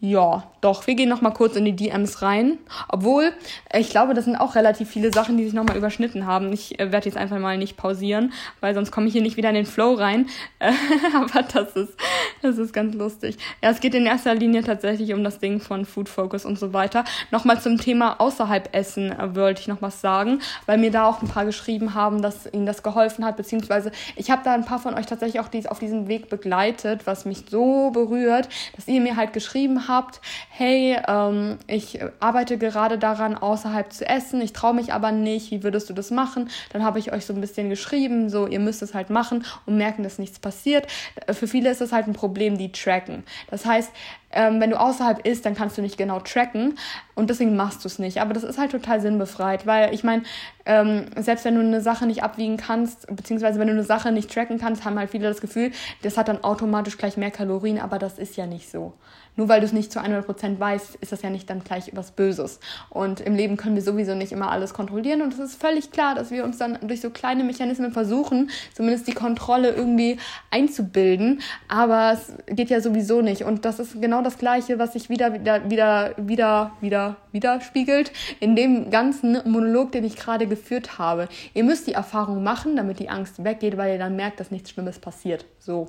Ja, 0.00 0.44
doch, 0.60 0.86
wir 0.86 0.94
gehen 0.94 1.08
noch 1.08 1.20
mal 1.20 1.30
kurz 1.30 1.56
in 1.56 1.64
die 1.64 1.76
DMs 1.76 2.22
rein. 2.22 2.58
Obwohl, 2.88 3.32
äh, 3.70 3.80
ich 3.80 3.90
glaube, 3.90 4.14
das 4.14 4.24
sind 4.24 4.36
auch 4.36 4.54
relativ 4.54 4.88
viele 4.88 5.12
Sachen, 5.12 5.36
die 5.36 5.44
sich 5.44 5.52
noch 5.52 5.64
mal 5.64 5.76
überschnitten 5.76 6.26
haben. 6.26 6.52
Ich 6.52 6.78
äh, 6.80 6.90
werde 6.90 7.06
jetzt 7.06 7.16
einfach 7.16 7.38
mal 7.38 7.58
nicht 7.58 7.76
pausieren, 7.76 8.32
weil 8.60 8.74
sonst 8.74 8.90
komme 8.90 9.06
ich 9.06 9.12
hier 9.12 9.22
nicht 9.22 9.36
wieder 9.36 9.50
in 9.50 9.54
den 9.54 9.66
Flow 9.66 9.94
rein. 9.94 10.26
aber 11.14 11.42
das 11.42 11.76
ist, 11.76 11.94
das 12.42 12.58
ist 12.58 12.72
ganz 12.72 12.94
lustig. 12.94 13.36
Ja, 13.62 13.70
es 13.70 13.80
geht 13.80 13.94
in 13.94 14.06
erster 14.06 14.34
Linie 14.34 14.62
tatsächlich 14.62 15.12
um 15.14 15.24
das 15.24 15.38
Ding 15.38 15.60
von 15.60 15.84
Food 15.84 16.08
Focus 16.08 16.44
und 16.44 16.58
so 16.58 16.72
weiter. 16.72 17.04
Nochmal 17.30 17.60
zum 17.60 17.78
Thema 17.78 18.20
außerhalb 18.20 18.74
Essen 18.74 19.12
äh, 19.12 19.34
wollte 19.34 19.62
ich 19.62 19.68
noch 19.68 19.82
was 19.82 20.00
sagen, 20.00 20.40
weil 20.66 20.78
mir 20.78 20.90
da 20.90 21.06
auch 21.06 21.22
ein 21.22 21.28
paar 21.28 21.44
geschrieben 21.44 21.94
haben, 21.94 22.22
dass 22.22 22.50
ihnen 22.52 22.66
das 22.66 22.82
geholfen 22.82 23.24
hat, 23.24 23.36
beziehungsweise 23.36 23.92
ich 24.16 24.30
habe 24.30 24.42
da 24.44 24.54
ein 24.54 24.64
paar 24.64 24.78
von 24.78 24.94
euch 24.94 25.06
tatsächlich 25.06 25.40
auch 25.40 25.48
dies, 25.48 25.66
auf 25.66 25.78
diesem 25.78 26.08
Weg 26.08 26.28
begleitet, 26.28 27.06
was 27.06 27.24
mich 27.24 27.44
so 27.50 27.90
berührt, 27.90 28.48
dass 28.76 28.88
ihr 28.88 29.00
mir 29.00 29.16
halt 29.16 29.32
geschrieben 29.32 29.88
habt, 29.88 29.93
habt, 29.94 30.20
hey, 30.50 30.98
ähm, 31.06 31.58
ich 31.66 32.00
arbeite 32.20 32.58
gerade 32.58 32.98
daran, 32.98 33.36
außerhalb 33.36 33.92
zu 33.92 34.06
essen, 34.06 34.40
ich 34.40 34.52
traue 34.52 34.74
mich 34.74 34.92
aber 34.92 35.12
nicht, 35.12 35.50
wie 35.50 35.62
würdest 35.62 35.88
du 35.88 35.94
das 35.94 36.10
machen? 36.10 36.50
Dann 36.72 36.84
habe 36.84 36.98
ich 36.98 37.12
euch 37.12 37.26
so 37.26 37.32
ein 37.32 37.40
bisschen 37.40 37.70
geschrieben, 37.70 38.28
so, 38.28 38.46
ihr 38.46 38.60
müsst 38.60 38.82
es 38.82 38.94
halt 38.94 39.10
machen 39.10 39.44
und 39.66 39.76
merken, 39.76 40.02
dass 40.02 40.18
nichts 40.18 40.38
passiert. 40.38 40.86
Für 41.30 41.46
viele 41.46 41.70
ist 41.70 41.80
das 41.80 41.92
halt 41.92 42.06
ein 42.06 42.12
Problem, 42.12 42.58
die 42.58 42.72
tracken. 42.72 43.24
Das 43.50 43.64
heißt, 43.64 43.92
ähm, 44.34 44.60
wenn 44.60 44.70
du 44.70 44.80
außerhalb 44.80 45.24
isst, 45.26 45.46
dann 45.46 45.54
kannst 45.54 45.78
du 45.78 45.82
nicht 45.82 45.96
genau 45.96 46.18
tracken 46.20 46.76
und 47.14 47.30
deswegen 47.30 47.56
machst 47.56 47.84
du 47.84 47.88
es 47.88 47.98
nicht. 47.98 48.20
Aber 48.20 48.34
das 48.34 48.42
ist 48.42 48.58
halt 48.58 48.72
total 48.72 49.00
sinnbefreit, 49.00 49.66
weil 49.66 49.94
ich 49.94 50.02
meine, 50.02 50.24
ähm, 50.66 51.06
selbst 51.16 51.44
wenn 51.44 51.54
du 51.54 51.60
eine 51.60 51.80
Sache 51.80 52.06
nicht 52.06 52.22
abwiegen 52.22 52.56
kannst, 52.56 53.06
beziehungsweise 53.14 53.58
wenn 53.58 53.68
du 53.68 53.72
eine 53.72 53.84
Sache 53.84 54.10
nicht 54.10 54.32
tracken 54.32 54.58
kannst, 54.58 54.84
haben 54.84 54.98
halt 54.98 55.10
viele 55.10 55.28
das 55.28 55.40
Gefühl, 55.40 55.70
das 56.02 56.16
hat 56.16 56.28
dann 56.28 56.42
automatisch 56.42 56.98
gleich 56.98 57.16
mehr 57.16 57.30
Kalorien, 57.30 57.78
aber 57.78 57.98
das 57.98 58.18
ist 58.18 58.36
ja 58.36 58.46
nicht 58.46 58.70
so. 58.70 58.92
Nur 59.36 59.48
weil 59.48 59.60
du 59.60 59.66
es 59.66 59.72
nicht 59.72 59.90
zu 59.90 60.00
100% 60.00 60.60
weißt, 60.60 60.96
ist 60.96 61.12
das 61.12 61.22
ja 61.22 61.30
nicht 61.30 61.50
dann 61.50 61.64
gleich 61.64 61.90
was 61.94 62.12
Böses. 62.12 62.60
Und 62.90 63.20
im 63.20 63.34
Leben 63.34 63.56
können 63.56 63.74
wir 63.74 63.82
sowieso 63.82 64.14
nicht 64.14 64.32
immer 64.32 64.50
alles 64.50 64.74
kontrollieren 64.74 65.22
und 65.22 65.32
es 65.32 65.38
ist 65.38 65.60
völlig 65.60 65.90
klar, 65.90 66.14
dass 66.14 66.30
wir 66.30 66.44
uns 66.44 66.58
dann 66.58 66.78
durch 66.82 67.00
so 67.00 67.10
kleine 67.10 67.44
Mechanismen 67.44 67.92
versuchen, 67.92 68.50
zumindest 68.74 69.08
die 69.08 69.14
Kontrolle 69.14 69.70
irgendwie 69.70 70.18
einzubilden, 70.50 71.40
aber 71.68 72.12
es 72.12 72.32
geht 72.54 72.70
ja 72.70 72.80
sowieso 72.80 73.22
nicht 73.22 73.42
und 73.42 73.64
das 73.64 73.78
ist 73.78 74.00
genau 74.00 74.22
das 74.22 74.38
gleiche, 74.38 74.78
was 74.78 74.92
sich 74.92 75.08
wieder 75.08 75.34
wieder 75.34 75.68
wieder 75.70 76.14
wieder 76.16 76.72
wieder 76.80 77.16
widerspiegelt 77.32 78.12
in 78.40 78.56
dem 78.56 78.90
ganzen 78.90 79.38
Monolog, 79.50 79.92
den 79.92 80.04
ich 80.04 80.16
gerade 80.16 80.46
geführt 80.46 80.98
habe. 80.98 81.28
Ihr 81.52 81.64
müsst 81.64 81.86
die 81.86 81.94
Erfahrung 81.94 82.42
machen, 82.42 82.76
damit 82.76 82.98
die 82.98 83.08
Angst 83.08 83.42
weggeht, 83.42 83.76
weil 83.76 83.92
ihr 83.92 83.98
dann 83.98 84.16
merkt, 84.16 84.40
dass 84.40 84.50
nichts 84.50 84.70
Schlimmes 84.70 84.98
passiert. 84.98 85.44
So. 85.58 85.88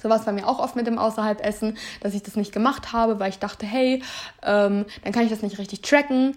So 0.00 0.08
war 0.08 0.18
es 0.18 0.24
bei 0.24 0.32
mir 0.32 0.48
auch 0.48 0.58
oft 0.58 0.76
mit 0.76 0.86
dem 0.86 0.98
Außerhalb-Essen, 0.98 1.78
dass 2.00 2.14
ich 2.14 2.22
das 2.22 2.36
nicht 2.36 2.52
gemacht 2.52 2.92
habe, 2.92 3.20
weil 3.20 3.30
ich 3.30 3.38
dachte, 3.38 3.66
hey, 3.66 4.02
ähm, 4.42 4.86
dann 5.04 5.12
kann 5.12 5.24
ich 5.24 5.30
das 5.30 5.42
nicht 5.42 5.58
richtig 5.58 5.82
tracken 5.82 6.36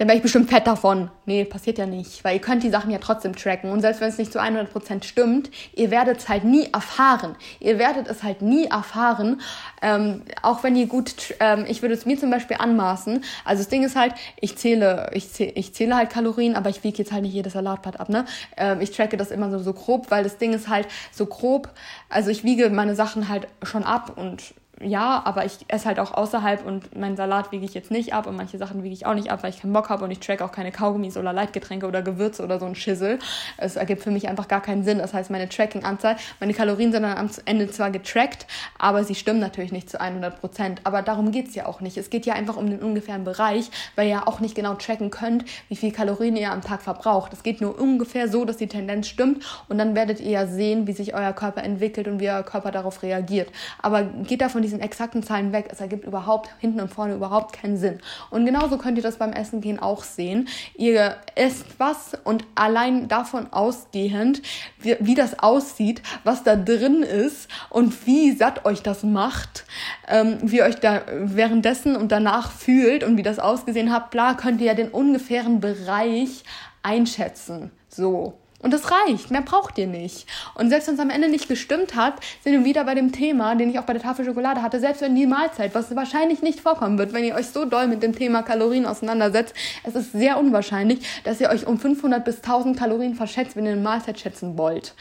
dann 0.00 0.08
wäre 0.08 0.16
ich 0.16 0.22
bestimmt 0.22 0.48
fett 0.48 0.66
davon. 0.66 1.10
Nee, 1.26 1.44
passiert 1.44 1.76
ja 1.76 1.84
nicht, 1.84 2.24
weil 2.24 2.36
ihr 2.36 2.40
könnt 2.40 2.62
die 2.62 2.70
Sachen 2.70 2.90
ja 2.90 2.96
trotzdem 2.96 3.36
tracken. 3.36 3.70
Und 3.70 3.82
selbst 3.82 4.00
wenn 4.00 4.08
es 4.08 4.16
nicht 4.16 4.32
zu 4.32 4.40
100% 4.40 5.04
stimmt, 5.04 5.50
ihr 5.74 5.90
werdet 5.90 6.20
es 6.20 6.28
halt 6.30 6.44
nie 6.44 6.72
erfahren. 6.72 7.36
Ihr 7.60 7.78
werdet 7.78 8.08
es 8.08 8.22
halt 8.22 8.40
nie 8.40 8.64
erfahren, 8.64 9.42
ähm, 9.82 10.22
auch 10.40 10.62
wenn 10.62 10.74
ihr 10.74 10.86
gut, 10.86 11.34
ähm, 11.40 11.66
ich 11.68 11.82
würde 11.82 11.94
es 11.94 12.06
mir 12.06 12.18
zum 12.18 12.30
Beispiel 12.30 12.56
anmaßen. 12.58 13.22
Also 13.44 13.62
das 13.62 13.68
Ding 13.68 13.84
ist 13.84 13.94
halt, 13.94 14.14
ich 14.40 14.56
zähle, 14.56 15.10
ich 15.12 15.30
zähle, 15.30 15.52
ich 15.52 15.74
zähle 15.74 15.94
halt 15.94 16.08
Kalorien, 16.08 16.56
aber 16.56 16.70
ich 16.70 16.82
wiege 16.82 16.96
jetzt 16.96 17.12
halt 17.12 17.20
nicht 17.20 17.34
jedes 17.34 17.52
Salatblatt 17.52 18.00
ab, 18.00 18.08
ne? 18.08 18.24
Ähm, 18.56 18.80
ich 18.80 18.92
tracke 18.92 19.18
das 19.18 19.30
immer 19.30 19.50
so, 19.50 19.58
so 19.58 19.74
grob, 19.74 20.10
weil 20.10 20.24
das 20.24 20.38
Ding 20.38 20.54
ist 20.54 20.70
halt 20.70 20.88
so 21.12 21.26
grob, 21.26 21.68
also 22.08 22.30
ich 22.30 22.42
wiege 22.42 22.70
meine 22.70 22.94
Sachen 22.94 23.28
halt 23.28 23.48
schon 23.62 23.84
ab 23.84 24.16
und 24.16 24.54
ja, 24.82 25.20
aber 25.26 25.44
ich 25.44 25.58
esse 25.68 25.84
halt 25.84 25.98
auch 25.98 26.12
außerhalb 26.12 26.64
und 26.64 26.96
meinen 26.96 27.16
Salat 27.16 27.52
wiege 27.52 27.66
ich 27.66 27.74
jetzt 27.74 27.90
nicht 27.90 28.14
ab 28.14 28.26
und 28.26 28.36
manche 28.36 28.56
Sachen 28.56 28.82
wiege 28.82 28.94
ich 28.94 29.04
auch 29.04 29.14
nicht 29.14 29.30
ab, 29.30 29.42
weil 29.42 29.50
ich 29.50 29.60
keinen 29.60 29.74
Bock 29.74 29.90
habe 29.90 30.04
und 30.04 30.10
ich 30.10 30.20
track 30.20 30.40
auch 30.40 30.52
keine 30.52 30.72
Kaugummis 30.72 31.18
oder 31.18 31.34
Leitgetränke 31.34 31.86
oder 31.86 32.00
Gewürze 32.00 32.42
oder 32.42 32.58
so 32.58 32.64
ein 32.64 32.74
Schissel. 32.74 33.18
Es 33.58 33.76
ergibt 33.76 34.02
für 34.02 34.10
mich 34.10 34.28
einfach 34.28 34.48
gar 34.48 34.62
keinen 34.62 34.82
Sinn. 34.82 34.96
Das 34.96 35.12
heißt, 35.12 35.30
meine 35.30 35.50
Tracking-Anzahl, 35.50 36.16
meine 36.40 36.54
Kalorien 36.54 36.92
sind 36.92 37.02
dann 37.02 37.18
am 37.18 37.28
Ende 37.44 37.70
zwar 37.70 37.90
getrackt, 37.90 38.46
aber 38.78 39.04
sie 39.04 39.14
stimmen 39.14 39.40
natürlich 39.40 39.70
nicht 39.70 39.90
zu 39.90 40.00
100 40.00 40.40
Prozent. 40.40 40.80
Aber 40.84 41.02
darum 41.02 41.30
geht's 41.30 41.54
ja 41.54 41.66
auch 41.66 41.82
nicht. 41.82 41.98
Es 41.98 42.08
geht 42.08 42.24
ja 42.24 42.32
einfach 42.32 42.56
um 42.56 42.70
den 42.70 42.80
ungefähren 42.80 43.24
Bereich, 43.24 43.70
weil 43.96 44.06
ihr 44.06 44.12
ja 44.12 44.26
auch 44.26 44.40
nicht 44.40 44.54
genau 44.54 44.74
tracken 44.74 45.10
könnt, 45.10 45.44
wie 45.68 45.76
viel 45.76 45.92
Kalorien 45.92 46.36
ihr 46.36 46.52
am 46.52 46.62
Tag 46.62 46.80
verbraucht. 46.80 47.34
Es 47.34 47.42
geht 47.42 47.60
nur 47.60 47.78
ungefähr 47.78 48.28
so, 48.28 48.46
dass 48.46 48.56
die 48.56 48.66
Tendenz 48.66 49.08
stimmt 49.08 49.44
und 49.68 49.76
dann 49.76 49.94
werdet 49.94 50.20
ihr 50.20 50.30
ja 50.30 50.46
sehen, 50.46 50.86
wie 50.86 50.92
sich 50.92 51.14
euer 51.14 51.34
Körper 51.34 51.62
entwickelt 51.62 52.08
und 52.08 52.18
wie 52.18 52.30
euer 52.30 52.42
Körper 52.42 52.70
darauf 52.70 53.02
reagiert. 53.02 53.50
Aber 53.82 54.04
geht 54.04 54.40
da 54.40 54.48
von 54.48 54.62
diesen 54.70 54.80
exakten 54.80 55.22
Zahlen 55.22 55.52
weg. 55.52 55.68
Es 55.70 55.80
ergibt 55.80 56.04
überhaupt 56.04 56.50
hinten 56.58 56.80
und 56.80 56.88
vorne 56.88 57.14
überhaupt 57.14 57.52
keinen 57.52 57.76
Sinn. 57.76 57.98
Und 58.30 58.46
genauso 58.46 58.78
könnt 58.78 58.96
ihr 58.96 59.02
das 59.02 59.16
beim 59.16 59.32
Essen 59.32 59.60
gehen 59.60 59.78
auch 59.78 60.04
sehen. 60.04 60.48
Ihr 60.76 61.16
esst 61.34 61.66
was 61.78 62.12
und 62.24 62.44
allein 62.54 63.08
davon 63.08 63.52
ausgehend, 63.52 64.42
wie, 64.78 64.96
wie 65.00 65.14
das 65.14 65.38
aussieht, 65.38 66.02
was 66.24 66.44
da 66.44 66.56
drin 66.56 67.02
ist 67.02 67.48
und 67.68 68.06
wie 68.06 68.32
satt 68.32 68.64
euch 68.64 68.82
das 68.82 69.02
macht, 69.02 69.64
ähm, 70.08 70.38
wie 70.42 70.62
euch 70.62 70.76
da 70.76 71.02
währenddessen 71.12 71.96
und 71.96 72.12
danach 72.12 72.52
fühlt 72.52 73.02
und 73.02 73.16
wie 73.16 73.22
das 73.22 73.38
ausgesehen 73.38 73.92
habt, 73.92 74.10
bla, 74.12 74.34
könnt 74.34 74.60
ihr 74.60 74.68
ja 74.68 74.74
den 74.74 74.90
ungefähren 74.90 75.60
Bereich 75.60 76.44
einschätzen. 76.82 77.70
So. 77.88 78.34
Und 78.62 78.72
das 78.72 78.90
reicht, 78.90 79.30
mehr 79.30 79.40
braucht 79.40 79.78
ihr 79.78 79.86
nicht. 79.86 80.26
Und 80.54 80.68
selbst 80.68 80.86
wenn 80.86 80.94
es 80.94 81.00
am 81.00 81.10
Ende 81.10 81.28
nicht 81.28 81.48
gestimmt 81.48 81.94
hat, 81.94 82.14
sind 82.44 82.52
wir 82.52 82.64
wieder 82.64 82.84
bei 82.84 82.94
dem 82.94 83.10
Thema, 83.10 83.54
den 83.54 83.70
ich 83.70 83.78
auch 83.78 83.84
bei 83.84 83.94
der 83.94 84.02
Tafel 84.02 84.24
Schokolade 84.24 84.62
hatte, 84.62 84.80
selbst 84.80 85.00
wenn 85.00 85.14
die 85.14 85.26
Mahlzeit, 85.26 85.74
was 85.74 85.94
wahrscheinlich 85.96 86.42
nicht 86.42 86.60
vorkommen 86.60 86.98
wird, 86.98 87.12
wenn 87.12 87.24
ihr 87.24 87.34
euch 87.34 87.48
so 87.48 87.64
doll 87.64 87.88
mit 87.88 88.02
dem 88.02 88.14
Thema 88.14 88.42
Kalorien 88.42 88.84
auseinandersetzt, 88.84 89.54
es 89.84 89.94
ist 89.94 90.12
sehr 90.12 90.38
unwahrscheinlich, 90.38 91.06
dass 91.24 91.40
ihr 91.40 91.48
euch 91.48 91.66
um 91.66 91.78
500 91.78 92.24
bis 92.24 92.36
1000 92.36 92.78
Kalorien 92.78 93.14
verschätzt, 93.14 93.56
wenn 93.56 93.64
ihr 93.64 93.72
eine 93.72 93.80
Mahlzeit 93.80 94.20
schätzen 94.20 94.58
wollt. 94.58 94.94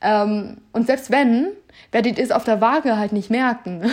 Ähm, 0.00 0.58
und 0.72 0.86
selbst 0.86 1.10
wenn, 1.10 1.48
werdet 1.92 2.18
ihr 2.18 2.24
es 2.24 2.30
auf 2.30 2.44
der 2.44 2.60
Waage 2.60 2.96
halt 2.96 3.12
nicht 3.12 3.30
merken. 3.30 3.90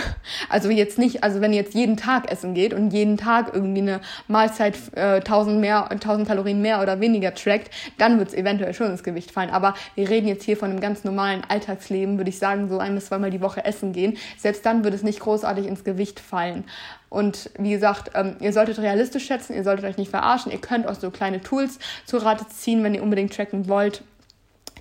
Also 0.49 0.69
jetzt 0.69 0.97
nicht, 0.97 1.23
also 1.23 1.41
wenn 1.41 1.53
ihr 1.53 1.61
jetzt 1.61 1.73
jeden 1.73 1.97
Tag 1.97 2.31
essen 2.31 2.53
geht 2.53 2.73
und 2.73 2.91
jeden 2.91 3.17
Tag 3.17 3.51
irgendwie 3.53 3.81
eine 3.81 4.01
Mahlzeit 4.27 4.75
äh, 4.95 5.15
1000 5.15 5.59
mehr, 5.59 5.91
1000 5.91 6.27
Kalorien 6.27 6.61
mehr 6.61 6.81
oder 6.81 6.99
weniger 6.99 7.33
trackt, 7.33 7.71
dann 7.97 8.19
wird 8.19 8.29
es 8.29 8.33
eventuell 8.33 8.73
schon 8.73 8.87
ins 8.87 9.03
Gewicht 9.03 9.31
fallen. 9.31 9.49
Aber 9.49 9.73
wir 9.95 10.09
reden 10.09 10.27
jetzt 10.27 10.43
hier 10.43 10.55
von 10.55 10.69
einem 10.69 10.79
ganz 10.79 11.03
normalen 11.03 11.41
Alltagsleben, 11.47 12.17
würde 12.17 12.29
ich 12.29 12.37
sagen, 12.37 12.69
so 12.69 12.79
ein 12.79 12.95
bis 12.95 13.07
zweimal 13.07 13.31
die 13.31 13.41
Woche 13.41 13.65
essen 13.65 13.91
gehen. 13.91 14.17
Selbst 14.37 14.65
dann 14.65 14.83
wird 14.83 14.93
es 14.93 15.03
nicht 15.03 15.19
großartig 15.19 15.65
ins 15.65 15.83
Gewicht 15.83 16.19
fallen. 16.19 16.63
Und 17.09 17.49
wie 17.57 17.71
gesagt, 17.71 18.11
ähm, 18.13 18.35
ihr 18.39 18.53
solltet 18.53 18.79
realistisch 18.79 19.25
schätzen, 19.25 19.55
ihr 19.55 19.63
solltet 19.63 19.85
euch 19.85 19.97
nicht 19.97 20.11
verarschen. 20.11 20.51
Ihr 20.51 20.61
könnt 20.61 20.87
auch 20.87 20.95
so 20.95 21.11
kleine 21.11 21.41
Tools 21.41 21.79
zu 22.05 22.17
Rate 22.17 22.47
ziehen, 22.49 22.83
wenn 22.83 22.93
ihr 22.93 23.03
unbedingt 23.03 23.35
tracken 23.35 23.67
wollt 23.67 24.03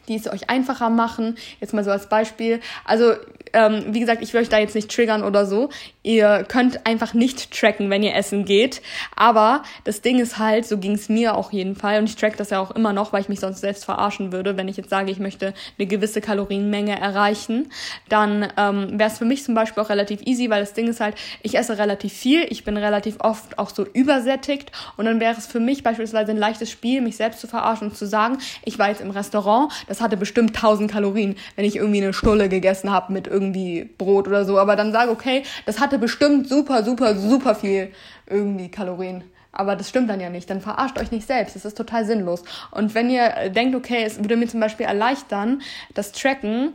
die 0.08 0.16
es 0.16 0.26
euch 0.26 0.50
einfacher 0.50 0.90
machen. 0.90 1.36
Jetzt 1.60 1.74
mal 1.74 1.84
so 1.84 1.90
als 1.90 2.08
Beispiel. 2.08 2.60
Also, 2.84 3.14
ähm, 3.54 3.86
wie 3.94 4.00
gesagt, 4.00 4.22
ich 4.22 4.34
will 4.34 4.42
euch 4.42 4.48
da 4.48 4.58
jetzt 4.58 4.74
nicht 4.74 4.90
triggern 4.90 5.22
oder 5.22 5.46
so. 5.46 5.70
Ihr 6.02 6.44
könnt 6.46 6.86
einfach 6.86 7.14
nicht 7.14 7.58
tracken, 7.58 7.88
wenn 7.88 8.02
ihr 8.02 8.14
essen 8.14 8.44
geht. 8.44 8.82
Aber 9.16 9.62
das 9.84 10.02
Ding 10.02 10.18
ist 10.18 10.38
halt, 10.38 10.66
so 10.66 10.78
ging 10.78 10.92
es 10.92 11.08
mir 11.08 11.36
auch 11.36 11.52
jeden 11.52 11.76
Fall. 11.76 11.98
Und 11.98 12.08
ich 12.08 12.16
track 12.16 12.36
das 12.36 12.50
ja 12.50 12.60
auch 12.60 12.72
immer 12.72 12.92
noch, 12.92 13.12
weil 13.12 13.22
ich 13.22 13.28
mich 13.28 13.40
sonst 13.40 13.60
selbst 13.60 13.84
verarschen 13.84 14.32
würde. 14.32 14.56
Wenn 14.56 14.68
ich 14.68 14.76
jetzt 14.76 14.90
sage, 14.90 15.10
ich 15.10 15.18
möchte 15.18 15.54
eine 15.78 15.86
gewisse 15.86 16.20
Kalorienmenge 16.20 17.00
erreichen, 17.00 17.70
dann 18.08 18.52
ähm, 18.56 18.98
wäre 18.98 19.10
es 19.10 19.18
für 19.18 19.24
mich 19.24 19.44
zum 19.44 19.54
Beispiel 19.54 19.82
auch 19.82 19.88
relativ 19.88 20.20
easy, 20.26 20.50
weil 20.50 20.60
das 20.60 20.74
Ding 20.74 20.88
ist 20.88 21.00
halt, 21.00 21.14
ich 21.42 21.56
esse 21.56 21.78
relativ 21.78 22.12
viel, 22.12 22.46
ich 22.50 22.64
bin 22.64 22.76
relativ 22.76 23.16
oft 23.20 23.58
auch 23.58 23.70
so 23.70 23.86
übersättigt. 23.86 24.72
Und 24.96 25.04
dann 25.04 25.20
wäre 25.20 25.34
es 25.36 25.46
für 25.46 25.60
mich 25.60 25.82
beispielsweise 25.82 26.32
ein 26.32 26.38
leichtes 26.38 26.70
Spiel, 26.70 27.00
mich 27.00 27.16
selbst 27.16 27.40
zu 27.40 27.46
verarschen 27.46 27.88
und 27.88 27.96
zu 27.96 28.06
sagen, 28.06 28.38
ich 28.64 28.78
war 28.78 28.88
jetzt 28.88 29.00
im 29.00 29.10
Restaurant, 29.10 29.72
das 29.86 30.00
hatte 30.00 30.16
bestimmt 30.16 30.56
1000 30.56 30.90
Kalorien, 30.90 31.36
wenn 31.54 31.64
ich 31.64 31.76
irgendwie 31.76 32.02
eine 32.02 32.12
Stulle 32.12 32.48
gegessen 32.48 32.90
habe 32.90 33.12
mit 33.12 33.26
irgendwie 33.26 33.43
Brot 33.52 34.28
oder 34.28 34.44
so. 34.44 34.58
Aber 34.58 34.76
dann 34.76 34.92
sage, 34.92 35.10
okay, 35.10 35.42
das 35.66 35.80
hatte 35.80 35.98
bestimmt 35.98 36.48
super, 36.48 36.84
super, 36.84 37.16
super 37.16 37.54
viel 37.54 37.92
irgendwie 38.26 38.70
Kalorien. 38.70 39.24
Aber 39.52 39.76
das 39.76 39.88
stimmt 39.88 40.10
dann 40.10 40.20
ja 40.20 40.30
nicht. 40.30 40.50
Dann 40.50 40.60
verarscht 40.60 40.98
euch 40.98 41.12
nicht 41.12 41.26
selbst. 41.26 41.54
Das 41.54 41.64
ist 41.64 41.76
total 41.76 42.04
sinnlos. 42.04 42.42
Und 42.70 42.94
wenn 42.94 43.08
ihr 43.08 43.50
denkt, 43.50 43.76
okay, 43.76 44.02
es 44.04 44.18
würde 44.18 44.36
mir 44.36 44.48
zum 44.48 44.60
Beispiel 44.60 44.86
erleichtern, 44.86 45.62
das 45.94 46.12
Tracken, 46.12 46.72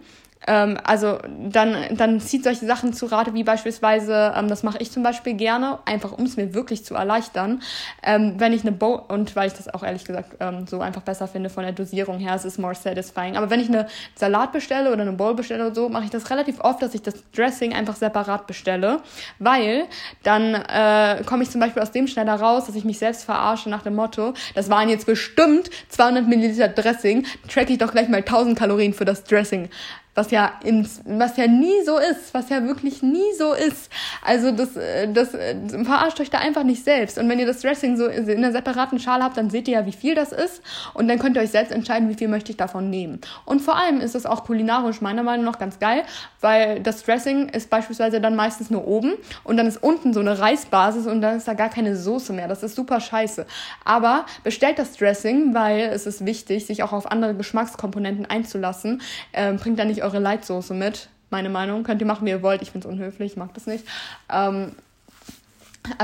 ähm, 0.50 0.78
also 0.84 1.20
dann, 1.52 1.95
dann 1.95 2.20
zieht 2.20 2.43
solche 2.43 2.66
Sachen 2.66 2.91
zu 2.91 3.06
Rate, 3.06 3.36
wie 3.36 3.43
beispielsweise, 3.43 4.34
ähm, 4.36 4.47
das 4.47 4.64
mache 4.64 4.80
ich 4.80 4.91
zum 4.91 5.04
Beispiel 5.04 5.36
gerne, 5.36 5.78
einfach 5.86 6.12
um 6.12 6.26
es 6.26 6.38
mir 6.38 6.56
wirklich 6.56 6.84
zu 6.84 6.95
erleichtern, 6.95 7.62
ähm, 8.02 8.34
wenn 8.38 8.52
ich 8.52 8.64
eine 8.64 8.72
Bowl, 8.72 9.00
und 9.10 9.36
weil 9.36 9.47
ich 9.47 9.54
das 9.54 9.72
auch 9.72 9.84
ehrlich 9.84 10.06
gesagt 10.06 10.38
ähm, 10.39 10.66
so 10.66 10.82
einfach 10.82 11.04
besser 11.04 11.28
finde 11.28 11.52
von 11.52 11.64
der 11.64 11.74
Dosierung 11.74 12.18
her, 12.18 12.34
es 12.34 12.45
ist 12.45 12.58
more 12.58 12.74
satisfying. 12.74 13.38
Aber 13.38 13.52
wenn 13.52 13.60
ich 13.60 13.68
eine 13.68 13.86
Salat 14.16 14.52
bestelle 14.52 14.91
oder 14.91 15.04
eine 15.04 15.12
Bowl 15.12 15.36
bestelle 15.36 15.68
oder 15.68 15.76
so, 15.76 15.88
mache 15.88 16.06
ich 16.06 16.10
das 16.10 16.32
relativ 16.32 16.60
oft, 16.62 16.82
dass 16.82 16.95
ich 16.95 17.04
das 17.04 17.14
Dressing 17.32 17.74
einfach 17.74 17.95
separat 17.95 18.47
bestelle, 18.47 19.02
weil 19.38 19.86
dann 20.24 20.56
äh, 20.56 21.22
komme 21.28 21.43
ich 21.43 21.52
zum 21.52 21.62
Beispiel 21.62 21.84
aus 21.84 21.91
dem 21.91 22.08
schneller 22.08 22.39
raus, 22.39 22.66
dass 22.66 22.76
ich 22.76 22.86
mich 22.86 22.97
selbst 22.97 23.24
verarsche 23.24 23.70
nach 23.70 23.84
dem 23.84 23.93
Motto, 23.93 24.34
das 24.56 24.72
waren 24.72 24.89
jetzt 24.89 25.06
bestimmt 25.06 25.70
200 25.89 26.28
Milliliter 26.28 26.70
Dressing, 26.70 27.28
track 27.47 27.70
ich 27.70 27.78
doch 27.78 27.91
gleich 27.91 28.10
mal 28.10 28.18
1000 28.18 28.58
Kalorien 28.58 28.95
für 28.95 29.06
das 29.06 29.24
Dressing 29.24 29.70
was 30.16 30.32
ja 30.32 30.51
ins, 30.64 31.01
was 31.05 31.38
ja 31.38 31.47
nie 31.47 31.84
so 31.86 31.97
ist, 31.97 32.34
was 32.34 32.49
ja 32.49 32.64
wirklich 32.64 33.01
nie 33.01 33.34
so 33.38 33.53
ist. 33.53 33.89
Also 34.24 34.51
das, 34.51 34.76
äh, 34.76 35.12
das 35.12 35.34
äh, 35.34 35.55
verarscht 35.84 36.20
euch 36.20 36.30
da 36.30 36.39
einfach 36.39 36.64
nicht 36.64 36.84
selbst. 36.84 37.18
Und 37.18 37.30
wenn 37.30 37.39
ihr 37.39 37.45
das 37.45 37.62
Dressing 37.62 37.95
so 37.95 38.07
in 38.07 38.30
einer 38.30 38.51
separaten 38.51 38.99
Schale 38.99 39.24
habt, 39.24 39.38
dann 39.38 39.49
seht 39.49 39.68
ihr 39.68 39.76
ja, 39.76 39.86
wie 39.86 39.91
viel 39.91 40.16
das 40.16 40.32
ist. 40.32 40.62
Und 40.93 41.07
dann 41.07 41.20
könnt 41.20 41.38
ihr 41.38 41.41
euch 41.41 41.51
selbst 41.51 41.72
entscheiden, 41.72 42.10
wie 42.10 42.16
viel 42.16 42.28
möchte 42.28 42.51
ich 42.51 42.57
davon 42.57 42.89
nehmen. 42.89 43.22
Und 43.45 43.62
vor 43.62 43.78
allem 43.78 44.01
ist 44.01 44.16
es 44.16 44.26
auch 44.26 44.43
kulinarisch 44.43 45.01
meiner 45.01 45.24
Meinung 45.24 45.45
nach 45.45 45.60
ganz 45.60 45.80
geil, 45.80 46.03
weil 46.41 46.82
das 46.82 47.03
Dressing 47.03 47.49
ist 47.49 47.70
beispielsweise 47.70 48.20
dann 48.20 48.36
meistens 48.36 48.70
nur 48.70 48.88
oben 48.88 49.14
und 49.43 49.57
dann 49.57 49.68
ist 49.68 49.82
unten 49.82 50.14
so 50.14 50.20
eine 50.20 50.39
Reisbasis 50.39 51.07
und 51.07 51.22
dann 51.22 51.38
ist 51.38 51.47
da 51.47 51.53
gar 51.53 51.70
keine 51.70 51.95
Soße 51.95 52.34
mehr. 52.34 52.47
Das 52.47 52.64
ist 52.64 52.76
super 52.76 52.99
scheiße. 52.99 53.45
Aber 53.86 54.26
bestellt 54.43 54.80
das 54.80 54.97
Dressing, 54.97 55.53
weil 55.53 55.82
es 55.93 56.05
ist 56.05 56.26
wichtig, 56.26 56.66
sich 56.66 56.84
auch 56.84 56.93
auf 56.93 57.12
andere 57.12 57.36
Geschmackskomponenten 57.36 58.26
einzulassen. 58.26 59.01
Ähm, 59.34 59.57
bringt 59.57 59.80
da 59.80 59.86
nicht 59.86 59.99
eure 60.04 60.20
Leitsoße 60.20 60.74
mit. 60.74 61.10
Meine 61.30 61.50
Meinung. 61.50 61.84
Könnt 61.84 62.02
ihr 62.02 62.08
machen, 62.08 62.26
wie 62.26 62.32
ihr 62.32 62.41
wollt. 62.41 62.62
Ich 62.62 62.72
finde 62.72 62.88
es 62.88 62.93
unhöflich, 62.93 63.34
ich 63.34 63.38
mag 63.38 63.54
das 63.54 63.68
nicht. 63.68 63.86
Ähm, 64.32 64.72
äh, 64.72 64.89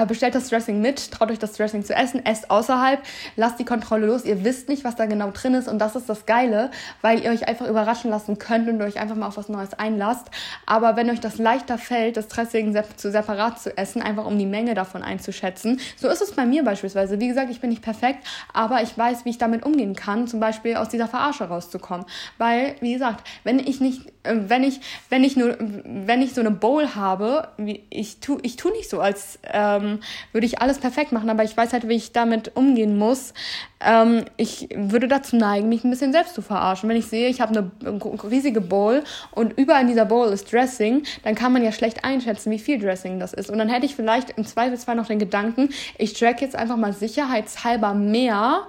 bestellt 0.08 0.36
das 0.36 0.50
Dressing 0.50 0.82
mit, 0.82 1.12
traut 1.12 1.32
euch 1.32 1.40
das 1.40 1.54
Dressing 1.54 1.84
zu 1.84 1.94
essen, 1.94 2.26
esst 2.26 2.50
außerhalb, 2.50 3.02
lasst 3.36 3.60
die 3.60 3.66
Kontrolle 3.66 4.08
los. 4.08 4.26
Ihr 4.26 4.44
wisst 4.44 4.70
nicht, 4.70 4.84
was 4.84 4.96
da 4.96 5.06
genau 5.06 5.32
drin 5.32 5.54
ist 5.54 5.68
und 5.68 5.80
das 5.80 5.96
ist 5.96 6.10
das 6.10 6.26
Geile, 6.26 6.72
weil 7.02 7.24
ihr 7.24 7.32
euch 7.32 7.48
einfach 7.48 7.68
überraschen 7.68 8.10
lassen 8.10 8.38
könnt 8.38 8.68
und 8.70 8.82
euch 8.82 9.00
einfach 9.00 9.16
mal 9.16 9.28
auf 9.28 9.38
was 9.38 9.50
Neues 9.50 9.74
einlasst. 9.74 10.28
Aber 10.66 10.96
wenn 10.96 11.10
euch 11.10 11.20
das 11.20 11.38
leichter 11.38 11.78
fällt, 11.78 12.18
das 12.18 12.28
Dressing 12.28 12.76
zu 12.96 13.12
separat 13.12 13.60
zu 13.60 13.78
essen, 13.78 14.02
einfach 14.02 14.26
um 14.26 14.38
die 14.38 14.46
Menge 14.46 14.74
davon 14.74 15.04
einzuschätzen, 15.04 15.80
so 15.98 16.08
ist 16.08 16.22
es 16.22 16.32
bei 16.32 16.46
mir 16.46 16.64
beispielsweise. 16.64 17.20
Wie 17.20 17.28
gesagt, 17.28 17.52
ich 17.52 17.62
bin 17.62 17.70
nicht 17.70 17.82
perfekt, 17.82 18.26
aber 18.54 18.82
ich 18.82 18.98
weiß, 18.98 19.26
wie 19.26 19.30
ich 19.30 19.38
damit 19.38 19.66
umgehen 19.66 19.96
kann, 19.96 20.28
zum 20.28 20.40
Beispiel 20.40 20.76
aus 20.76 20.90
dieser 20.90 21.08
Verarsche 21.08 21.46
rauszukommen. 21.46 22.06
Weil, 22.38 22.76
wie 22.80 22.94
gesagt, 22.94 23.28
wenn 23.44 23.60
ich 23.60 23.82
nicht, 23.82 24.08
äh, 24.24 24.36
wenn 24.48 24.64
ich, 24.64 24.82
wenn 25.10 25.24
ich 25.24 25.36
nur, 25.36 25.58
wenn 25.60 26.22
ich 26.22 26.34
so 26.34 26.42
eine 26.42 26.52
Bowl 26.52 26.96
habe, 26.96 27.50
ich 27.90 28.20
tu, 28.20 28.40
ich 28.42 28.56
tu 28.56 28.70
nicht 28.70 28.90
so 28.90 29.00
als 29.00 29.40
äh, 29.44 29.65
ähm, 29.66 30.00
würde 30.32 30.46
ich 30.46 30.62
alles 30.62 30.80
perfekt 30.80 31.12
machen, 31.12 31.30
aber 31.30 31.44
ich 31.44 31.56
weiß 31.56 31.74
halt, 31.74 31.88
wie 31.88 31.96
ich 31.96 32.12
damit 32.12 32.56
umgehen 32.56 32.98
muss. 32.98 33.34
Ähm, 33.80 34.26
ich 34.38 34.70
würde 34.76 35.08
dazu 35.08 35.36
neigen, 35.36 35.70
mich 35.70 35.84
ein 35.84 35.90
bisschen 35.90 36.12
selbst 36.12 36.36
zu 36.36 36.42
verarschen. 36.42 36.90
Wenn 36.90 36.98
ich 36.98 37.08
sehe, 37.08 37.30
ich 37.30 37.42
habe 37.42 37.70
eine 37.82 38.22
riesige 38.24 38.62
Bowl 38.62 39.04
und 39.32 39.58
überall 39.58 39.82
in 39.82 39.88
dieser 39.88 40.06
Bowl 40.06 40.28
ist 40.28 40.52
Dressing, 40.52 41.04
dann 41.24 41.36
kann 41.36 41.54
man 41.54 41.64
ja 41.64 41.72
schlecht 41.72 42.04
einschätzen, 42.04 42.52
wie 42.52 42.60
viel 42.60 42.80
Dressing 42.80 43.20
das 43.20 43.34
ist. 43.34 43.50
Und 43.50 43.58
dann 43.58 43.70
hätte 43.70 43.86
ich 43.86 43.96
vielleicht 43.96 44.32
im 44.32 44.46
Zweifelsfall 44.46 44.96
noch 44.96 45.08
den 45.08 45.20
Gedanken, 45.20 45.70
ich 45.98 46.14
track 46.14 46.42
jetzt 46.42 46.56
einfach 46.56 46.78
mal 46.78 46.94
sicherheitshalber 46.94 47.94
mehr 47.94 48.68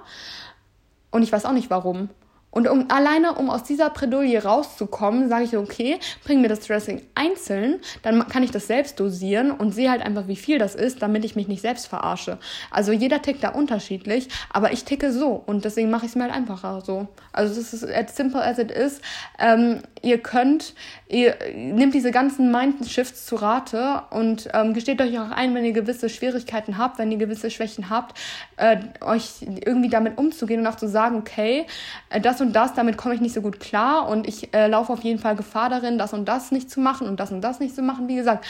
und 1.11 1.23
ich 1.23 1.31
weiß 1.31 1.45
auch 1.45 1.53
nicht 1.53 1.69
warum. 1.69 2.09
Und 2.49 2.67
um 2.67 2.89
alleine, 2.89 3.35
um 3.35 3.49
aus 3.49 3.63
dieser 3.63 3.89
Bredouille 3.89 4.43
rauszukommen, 4.43 5.29
sage 5.29 5.43
ich, 5.43 5.57
okay, 5.57 5.99
bring 6.23 6.41
mir 6.41 6.47
das 6.47 6.61
Dressing 6.61 7.01
einzeln, 7.13 7.81
dann 8.01 8.27
kann 8.29 8.41
ich 8.41 8.51
das 8.51 8.67
selbst 8.67 8.99
dosieren 8.99 9.51
und 9.51 9.73
sehe 9.73 9.91
halt 9.91 10.01
einfach, 10.01 10.27
wie 10.27 10.35
viel 10.35 10.57
das 10.57 10.73
ist, 10.73 11.01
damit 11.01 11.23
ich 11.25 11.35
mich 11.35 11.47
nicht 11.47 11.61
selbst 11.61 11.87
verarsche. 11.87 12.39
Also 12.71 12.93
jeder 12.93 13.21
tickt 13.21 13.43
da 13.43 13.49
unterschiedlich, 13.49 14.29
aber 14.49 14.71
ich 14.71 14.85
ticke 14.85 15.11
so 15.11 15.43
und 15.45 15.65
deswegen 15.65 15.91
mache 15.91 16.05
ich 16.05 16.11
es 16.11 16.15
mir 16.15 16.23
halt 16.23 16.33
einfacher 16.33 16.81
so. 16.81 17.07
Also 17.31 17.53
das 17.53 17.73
ist 17.73 17.83
as 17.83 18.15
simple 18.15 18.41
as 18.41 18.57
it 18.57 18.71
is. 18.71 19.01
Ähm, 19.37 19.81
ihr 20.07 20.17
könnt, 20.17 20.73
ihr 21.07 21.35
nehmt 21.53 21.93
diese 21.93 22.11
ganzen 22.11 22.51
Mind-Shifts 22.51 23.25
zu 23.25 23.35
Rate 23.35 24.03
und 24.09 24.49
ähm, 24.53 24.73
gesteht 24.73 25.01
euch 25.01 25.19
auch 25.19 25.31
ein, 25.31 25.53
wenn 25.53 25.65
ihr 25.65 25.73
gewisse 25.73 26.09
Schwierigkeiten 26.09 26.77
habt, 26.77 26.97
wenn 26.97 27.11
ihr 27.11 27.17
gewisse 27.17 27.51
Schwächen 27.51 27.89
habt, 27.89 28.17
äh, 28.55 28.77
euch 29.01 29.41
irgendwie 29.41 29.89
damit 29.89 30.17
umzugehen 30.17 30.61
und 30.61 30.67
auch 30.67 30.75
zu 30.75 30.87
sagen, 30.87 31.17
okay, 31.17 31.65
äh, 32.09 32.21
das 32.21 32.41
und 32.41 32.53
das, 32.53 32.73
damit 32.73 32.97
komme 32.97 33.15
ich 33.15 33.21
nicht 33.21 33.33
so 33.33 33.41
gut 33.41 33.59
klar 33.59 34.07
und 34.07 34.27
ich 34.27 34.53
äh, 34.53 34.67
laufe 34.67 34.93
auf 34.93 35.03
jeden 35.03 35.19
Fall 35.19 35.35
Gefahr 35.35 35.69
darin, 35.69 35.97
das 35.97 36.13
und 36.13 36.25
das 36.25 36.51
nicht 36.51 36.71
zu 36.71 36.79
machen 36.79 37.07
und 37.07 37.19
das 37.19 37.31
und 37.31 37.41
das 37.41 37.59
nicht 37.59 37.75
zu 37.75 37.81
machen. 37.81 38.07
Wie 38.07 38.15
gesagt, 38.15 38.45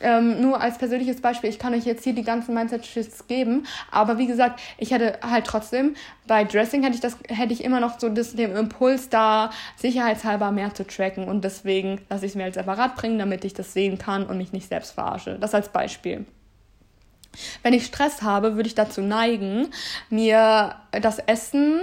ähm, 0.00 0.40
nur 0.40 0.60
als 0.60 0.78
persönliches 0.78 1.20
Beispiel, 1.20 1.50
ich 1.50 1.58
kann 1.58 1.74
euch 1.74 1.84
jetzt 1.84 2.04
hier 2.04 2.14
die 2.14 2.22
ganzen 2.22 2.54
Mindset-Shifts 2.54 3.26
geben, 3.26 3.66
aber 3.90 4.18
wie 4.18 4.26
gesagt, 4.26 4.60
ich 4.78 4.90
hätte 4.90 5.18
halt 5.22 5.46
trotzdem, 5.46 5.94
bei 6.26 6.44
Dressing 6.44 6.82
hätte 6.82 6.94
ich 6.94 7.00
das, 7.00 7.16
hätte 7.28 7.52
ich 7.52 7.64
immer 7.64 7.80
noch 7.80 7.98
so 7.98 8.08
das, 8.08 8.34
den 8.34 8.54
Impuls 8.54 9.08
da, 9.08 9.50
sicherheitshalber 9.76 10.50
mehr 10.50 10.74
zu 10.74 10.86
tracken 10.86 11.28
und 11.28 11.44
deswegen 11.44 12.00
lasse 12.08 12.26
ich 12.26 12.32
es 12.32 12.36
mir 12.36 12.44
als 12.44 12.56
separat 12.56 12.96
bringen, 12.96 13.18
damit 13.18 13.44
ich 13.44 13.54
das 13.54 13.72
sehen 13.72 13.98
kann 13.98 14.26
und 14.26 14.38
mich 14.38 14.52
nicht 14.52 14.68
selbst 14.68 14.92
verarsche. 14.92 15.38
Das 15.38 15.54
als 15.54 15.68
Beispiel. 15.68 16.26
Wenn 17.62 17.74
ich 17.74 17.86
Stress 17.86 18.22
habe, 18.22 18.56
würde 18.56 18.68
ich 18.68 18.74
dazu 18.74 19.02
neigen, 19.02 19.68
mir 20.10 20.74
das 20.90 21.18
Essen 21.18 21.82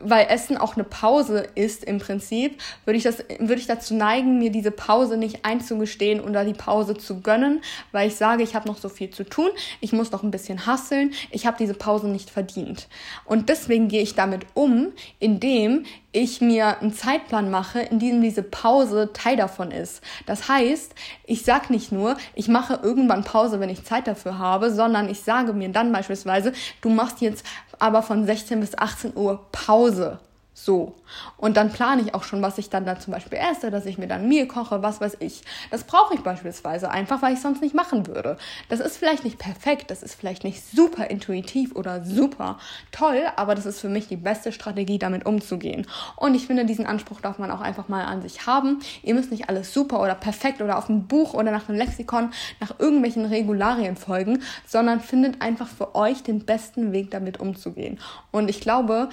weil 0.00 0.26
Essen 0.28 0.56
auch 0.56 0.74
eine 0.74 0.84
Pause 0.84 1.46
ist 1.54 1.84
im 1.84 1.98
Prinzip, 1.98 2.60
würde 2.84 2.96
ich, 2.96 3.04
das, 3.04 3.24
würde 3.38 3.60
ich 3.60 3.66
dazu 3.66 3.94
neigen, 3.94 4.38
mir 4.38 4.50
diese 4.50 4.70
Pause 4.70 5.16
nicht 5.16 5.44
einzugestehen 5.44 6.20
oder 6.20 6.44
die 6.44 6.52
Pause 6.52 6.96
zu 6.96 7.20
gönnen, 7.20 7.62
weil 7.92 8.08
ich 8.08 8.16
sage, 8.16 8.42
ich 8.42 8.54
habe 8.54 8.68
noch 8.68 8.78
so 8.78 8.88
viel 8.88 9.10
zu 9.10 9.24
tun, 9.24 9.50
ich 9.80 9.92
muss 9.92 10.10
noch 10.10 10.22
ein 10.22 10.30
bisschen 10.30 10.66
hasseln, 10.66 11.12
ich 11.30 11.46
habe 11.46 11.56
diese 11.58 11.74
Pause 11.74 12.08
nicht 12.08 12.30
verdient. 12.30 12.88
Und 13.24 13.48
deswegen 13.48 13.88
gehe 13.88 14.02
ich 14.02 14.14
damit 14.14 14.46
um, 14.54 14.92
indem 15.18 15.84
ich 16.14 16.40
mir 16.40 16.80
einen 16.80 16.94
Zeitplan 16.94 17.50
mache, 17.50 17.80
in 17.80 17.98
dem 17.98 18.22
diese 18.22 18.44
Pause 18.44 19.10
Teil 19.12 19.36
davon 19.36 19.72
ist. 19.72 20.00
Das 20.26 20.48
heißt, 20.48 20.94
ich 21.24 21.42
sage 21.42 21.72
nicht 21.72 21.90
nur, 21.90 22.16
ich 22.34 22.46
mache 22.46 22.78
irgendwann 22.82 23.24
Pause, 23.24 23.58
wenn 23.58 23.68
ich 23.68 23.84
Zeit 23.84 24.06
dafür 24.06 24.38
habe, 24.38 24.72
sondern 24.72 25.08
ich 25.08 25.22
sage 25.22 25.52
mir 25.52 25.70
dann 25.70 25.92
beispielsweise, 25.92 26.52
du 26.80 26.88
machst 26.88 27.20
jetzt 27.20 27.44
aber 27.80 28.02
von 28.02 28.26
16 28.26 28.60
bis 28.60 28.78
18 28.78 29.16
Uhr 29.16 29.44
Pause. 29.50 30.20
So. 30.64 30.94
Und 31.36 31.58
dann 31.58 31.70
plane 31.70 32.00
ich 32.00 32.14
auch 32.14 32.22
schon, 32.22 32.40
was 32.40 32.56
ich 32.56 32.70
dann 32.70 32.86
da 32.86 32.98
zum 32.98 33.12
Beispiel 33.12 33.38
esse, 33.38 33.70
dass 33.70 33.84
ich 33.84 33.98
mir 33.98 34.06
dann 34.06 34.28
Mehl 34.28 34.46
koche, 34.46 34.82
was 34.82 34.98
weiß 34.98 35.18
ich. 35.20 35.42
Das 35.70 35.84
brauche 35.84 36.14
ich 36.14 36.20
beispielsweise 36.22 36.90
einfach, 36.90 37.20
weil 37.20 37.34
ich 37.34 37.42
sonst 37.42 37.60
nicht 37.60 37.74
machen 37.74 38.06
würde. 38.06 38.38
Das 38.70 38.80
ist 38.80 38.96
vielleicht 38.96 39.24
nicht 39.24 39.38
perfekt, 39.38 39.90
das 39.90 40.02
ist 40.02 40.14
vielleicht 40.14 40.42
nicht 40.42 40.64
super 40.64 41.10
intuitiv 41.10 41.76
oder 41.76 42.02
super 42.02 42.58
toll, 42.92 43.26
aber 43.36 43.54
das 43.54 43.66
ist 43.66 43.78
für 43.78 43.90
mich 43.90 44.08
die 44.08 44.16
beste 44.16 44.52
Strategie, 44.52 44.98
damit 44.98 45.26
umzugehen. 45.26 45.86
Und 46.16 46.34
ich 46.34 46.46
finde, 46.46 46.64
diesen 46.64 46.86
Anspruch 46.86 47.20
darf 47.20 47.38
man 47.38 47.50
auch 47.50 47.60
einfach 47.60 47.88
mal 47.88 48.04
an 48.06 48.22
sich 48.22 48.46
haben. 48.46 48.78
Ihr 49.02 49.14
müsst 49.14 49.30
nicht 49.30 49.50
alles 49.50 49.74
super 49.74 50.00
oder 50.00 50.14
perfekt 50.14 50.62
oder 50.62 50.78
auf 50.78 50.88
einem 50.88 51.06
Buch 51.06 51.34
oder 51.34 51.50
nach 51.50 51.68
einem 51.68 51.76
Lexikon 51.76 52.30
nach 52.58 52.78
irgendwelchen 52.78 53.26
Regularien 53.26 53.96
folgen, 53.96 54.42
sondern 54.66 55.00
findet 55.00 55.42
einfach 55.42 55.68
für 55.68 55.94
euch 55.94 56.22
den 56.22 56.46
besten 56.46 56.92
Weg, 56.92 57.10
damit 57.10 57.38
umzugehen. 57.38 58.00
Und 58.30 58.48
ich 58.48 58.62
glaube, 58.62 59.10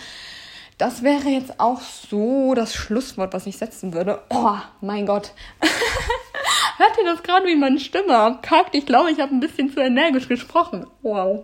das 0.81 1.03
wäre 1.03 1.29
jetzt 1.29 1.59
auch 1.59 1.79
so 1.79 2.55
das 2.55 2.73
Schlusswort, 2.73 3.35
was 3.35 3.45
ich 3.45 3.55
setzen 3.55 3.93
würde. 3.93 4.23
Oh, 4.31 4.55
mein 4.81 5.05
Gott. 5.05 5.31
Hört 6.77 6.97
ihr 6.97 7.05
das 7.05 7.21
gerade, 7.21 7.45
wie 7.45 7.55
meine 7.55 7.79
Stimme 7.79 8.17
abkackt? 8.17 8.73
Ich 8.73 8.87
glaube, 8.87 9.11
ich 9.11 9.19
habe 9.19 9.31
ein 9.31 9.39
bisschen 9.39 9.71
zu 9.71 9.79
energisch 9.79 10.27
gesprochen. 10.27 10.87
Wow. 11.03 11.43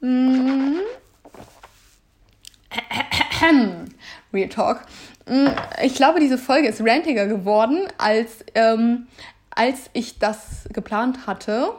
Mm. 0.00 0.76
Real 4.32 4.48
Talk. 4.48 4.82
Mm, 5.26 5.48
ich 5.82 5.96
glaube, 5.96 6.20
diese 6.20 6.38
Folge 6.38 6.68
ist 6.68 6.80
rantiger 6.80 7.26
geworden, 7.26 7.88
als, 7.98 8.44
ähm, 8.54 9.08
als 9.50 9.90
ich 9.94 10.20
das 10.20 10.68
geplant 10.72 11.26
hatte. 11.26 11.72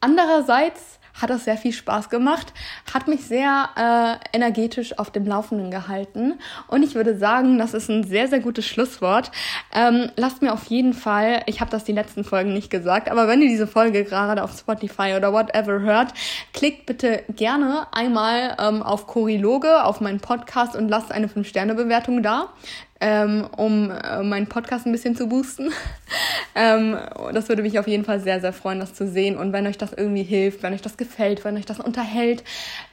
Andererseits 0.00 0.98
hat 1.20 1.30
das 1.30 1.44
sehr 1.44 1.56
viel 1.56 1.72
Spaß 1.72 2.10
gemacht, 2.10 2.52
hat 2.92 3.08
mich 3.08 3.24
sehr 3.24 3.68
äh, 3.76 4.36
energetisch 4.36 4.98
auf 4.98 5.10
dem 5.10 5.26
Laufenden 5.26 5.70
gehalten 5.70 6.34
und 6.68 6.82
ich 6.82 6.94
würde 6.94 7.16
sagen, 7.16 7.58
das 7.58 7.74
ist 7.74 7.88
ein 7.88 8.04
sehr, 8.04 8.28
sehr 8.28 8.40
gutes 8.40 8.66
Schlusswort. 8.66 9.30
Ähm, 9.74 10.10
lasst 10.16 10.42
mir 10.42 10.52
auf 10.52 10.64
jeden 10.66 10.94
Fall, 10.94 11.42
ich 11.46 11.60
habe 11.60 11.70
das 11.70 11.84
die 11.84 11.92
letzten 11.92 12.24
Folgen 12.24 12.52
nicht 12.52 12.70
gesagt, 12.70 13.10
aber 13.10 13.28
wenn 13.28 13.42
ihr 13.42 13.48
diese 13.48 13.66
Folge 13.66 14.04
gerade 14.04 14.42
auf 14.42 14.52
Spotify 14.58 15.14
oder 15.16 15.32
whatever 15.32 15.80
hört, 15.80 16.14
klickt 16.52 16.86
bitte 16.86 17.24
gerne 17.28 17.86
einmal 17.92 18.56
ähm, 18.58 18.82
auf 18.82 19.06
Choriloge, 19.06 19.84
auf 19.84 20.00
meinen 20.00 20.20
Podcast 20.20 20.76
und 20.76 20.88
lasst 20.88 21.12
eine 21.12 21.26
5-Sterne-Bewertung 21.26 22.22
da 22.22 22.52
ähm, 23.02 23.48
um 23.56 23.90
äh, 23.90 24.22
meinen 24.22 24.46
Podcast 24.46 24.86
ein 24.86 24.92
bisschen 24.92 25.16
zu 25.16 25.28
boosten. 25.28 25.72
ähm, 26.54 26.96
das 27.32 27.48
würde 27.48 27.62
mich 27.62 27.80
auf 27.80 27.88
jeden 27.88 28.04
Fall 28.04 28.20
sehr, 28.20 28.40
sehr 28.40 28.52
freuen, 28.52 28.78
das 28.78 28.94
zu 28.94 29.08
sehen. 29.08 29.36
Und 29.36 29.52
wenn 29.52 29.66
euch 29.66 29.76
das 29.76 29.92
irgendwie 29.92 30.22
hilft, 30.22 30.62
wenn 30.62 30.72
euch 30.72 30.82
das 30.82 30.96
gefällt, 30.96 31.44
wenn 31.44 31.56
euch 31.56 31.66
das 31.66 31.80
unterhält, 31.80 32.44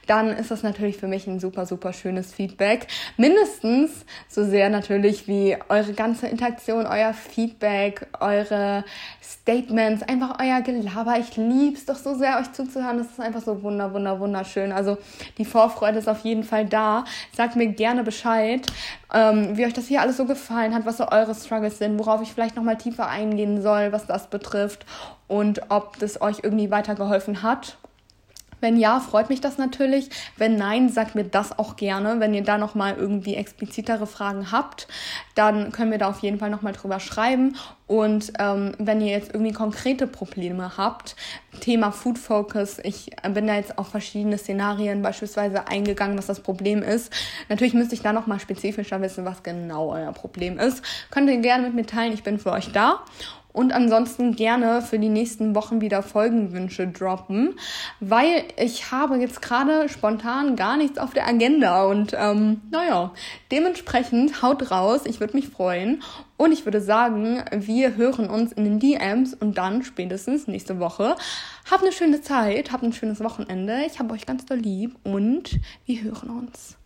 dann 0.08 0.30
ist 0.30 0.50
das 0.50 0.64
natürlich 0.64 0.96
für 0.96 1.06
mich 1.06 1.28
ein 1.28 1.38
super, 1.38 1.64
super 1.64 1.92
schönes 1.92 2.34
Feedback. 2.34 2.88
Mindestens 3.16 4.04
so 4.28 4.44
sehr 4.44 4.68
natürlich 4.68 5.28
wie 5.28 5.56
eure 5.68 5.92
ganze 5.92 6.26
Interaktion, 6.26 6.86
euer 6.86 7.14
Feedback, 7.14 8.08
eure 8.18 8.84
Statements, 9.42 10.02
einfach 10.02 10.38
euer 10.38 10.60
Gelaber. 10.60 11.18
Ich 11.18 11.36
lieb's 11.36 11.86
doch 11.86 11.96
so 11.96 12.14
sehr, 12.14 12.38
euch 12.38 12.52
zuzuhören. 12.52 12.98
Das 12.98 13.06
ist 13.06 13.20
einfach 13.20 13.40
so 13.40 13.62
wunder, 13.62 13.92
wunder, 13.94 14.20
wunderschön. 14.20 14.70
Also 14.70 14.98
die 15.38 15.44
Vorfreude 15.44 15.98
ist 15.98 16.08
auf 16.08 16.20
jeden 16.20 16.44
Fall 16.44 16.66
da. 16.66 17.04
Sagt 17.34 17.56
mir 17.56 17.68
gerne 17.68 18.04
Bescheid, 18.04 18.66
ähm, 19.12 19.56
wie 19.56 19.64
euch 19.64 19.72
das 19.72 19.86
hier 19.86 20.02
alles 20.02 20.18
so 20.18 20.26
gefallen 20.26 20.74
hat, 20.74 20.84
was 20.84 20.98
so 20.98 21.08
eure 21.08 21.34
Struggles 21.34 21.78
sind, 21.78 21.98
worauf 21.98 22.20
ich 22.20 22.32
vielleicht 22.32 22.54
nochmal 22.54 22.76
tiefer 22.76 23.08
eingehen 23.08 23.62
soll, 23.62 23.92
was 23.92 24.06
das 24.06 24.28
betrifft 24.28 24.84
und 25.26 25.62
ob 25.70 25.98
das 25.98 26.20
euch 26.20 26.40
irgendwie 26.42 26.70
weitergeholfen 26.70 27.42
hat. 27.42 27.78
Wenn 28.60 28.76
ja, 28.76 29.00
freut 29.00 29.28
mich 29.28 29.40
das 29.40 29.58
natürlich. 29.58 30.10
Wenn 30.36 30.56
nein, 30.56 30.88
sagt 30.88 31.14
mir 31.14 31.24
das 31.24 31.58
auch 31.58 31.76
gerne. 31.76 32.20
Wenn 32.20 32.34
ihr 32.34 32.44
da 32.44 32.58
nochmal 32.58 32.96
irgendwie 32.96 33.34
explizitere 33.34 34.06
Fragen 34.06 34.52
habt, 34.52 34.88
dann 35.34 35.72
können 35.72 35.90
wir 35.90 35.98
da 35.98 36.08
auf 36.08 36.20
jeden 36.20 36.38
Fall 36.38 36.50
nochmal 36.50 36.72
drüber 36.72 37.00
schreiben. 37.00 37.56
Und 37.86 38.32
ähm, 38.38 38.72
wenn 38.78 39.00
ihr 39.00 39.10
jetzt 39.10 39.34
irgendwie 39.34 39.52
konkrete 39.52 40.06
Probleme 40.06 40.76
habt, 40.76 41.16
Thema 41.60 41.90
Food 41.90 42.18
Focus, 42.18 42.78
ich 42.84 43.10
bin 43.34 43.48
da 43.48 43.56
jetzt 43.56 43.78
auf 43.78 43.88
verschiedene 43.88 44.38
Szenarien 44.38 45.02
beispielsweise 45.02 45.66
eingegangen, 45.66 46.16
was 46.16 46.26
das 46.26 46.40
Problem 46.40 46.82
ist. 46.82 47.12
Natürlich 47.48 47.74
müsste 47.74 47.94
ich 47.94 48.02
da 48.02 48.12
nochmal 48.12 48.38
spezifischer 48.38 49.00
wissen, 49.02 49.24
was 49.24 49.42
genau 49.42 49.92
euer 49.92 50.12
Problem 50.12 50.58
ist. 50.58 50.84
Könnt 51.10 51.28
ihr 51.28 51.38
gerne 51.38 51.66
mit 51.66 51.74
mir 51.74 51.86
teilen, 51.86 52.12
ich 52.12 52.22
bin 52.22 52.38
für 52.38 52.52
euch 52.52 52.70
da. 52.70 53.00
Und 53.52 53.72
ansonsten 53.72 54.36
gerne 54.36 54.82
für 54.82 54.98
die 54.98 55.08
nächsten 55.08 55.54
Wochen 55.54 55.80
wieder 55.80 56.02
Folgenwünsche 56.02 56.88
droppen, 56.88 57.54
weil 58.00 58.44
ich 58.56 58.90
habe 58.92 59.16
jetzt 59.16 59.42
gerade 59.42 59.88
spontan 59.88 60.56
gar 60.56 60.76
nichts 60.76 60.98
auf 60.98 61.12
der 61.12 61.26
Agenda 61.26 61.84
und 61.84 62.14
ähm, 62.16 62.60
naja, 62.70 63.12
dementsprechend 63.50 64.42
haut 64.42 64.70
raus, 64.70 65.02
ich 65.04 65.20
würde 65.20 65.36
mich 65.36 65.48
freuen 65.48 66.02
und 66.36 66.52
ich 66.52 66.64
würde 66.64 66.80
sagen, 66.80 67.44
wir 67.52 67.96
hören 67.96 68.30
uns 68.30 68.52
in 68.52 68.64
den 68.64 68.80
DMs 68.80 69.34
und 69.34 69.58
dann 69.58 69.82
spätestens 69.82 70.46
nächste 70.46 70.78
Woche. 70.78 71.16
Habt 71.70 71.82
eine 71.82 71.92
schöne 71.92 72.22
Zeit, 72.22 72.72
habt 72.72 72.82
ein 72.82 72.92
schönes 72.92 73.20
Wochenende, 73.20 73.84
ich 73.86 73.98
habe 73.98 74.14
euch 74.14 74.26
ganz 74.26 74.46
doll 74.46 74.58
lieb 74.58 74.96
und 75.04 75.60
wir 75.86 76.02
hören 76.02 76.30
uns. 76.30 76.79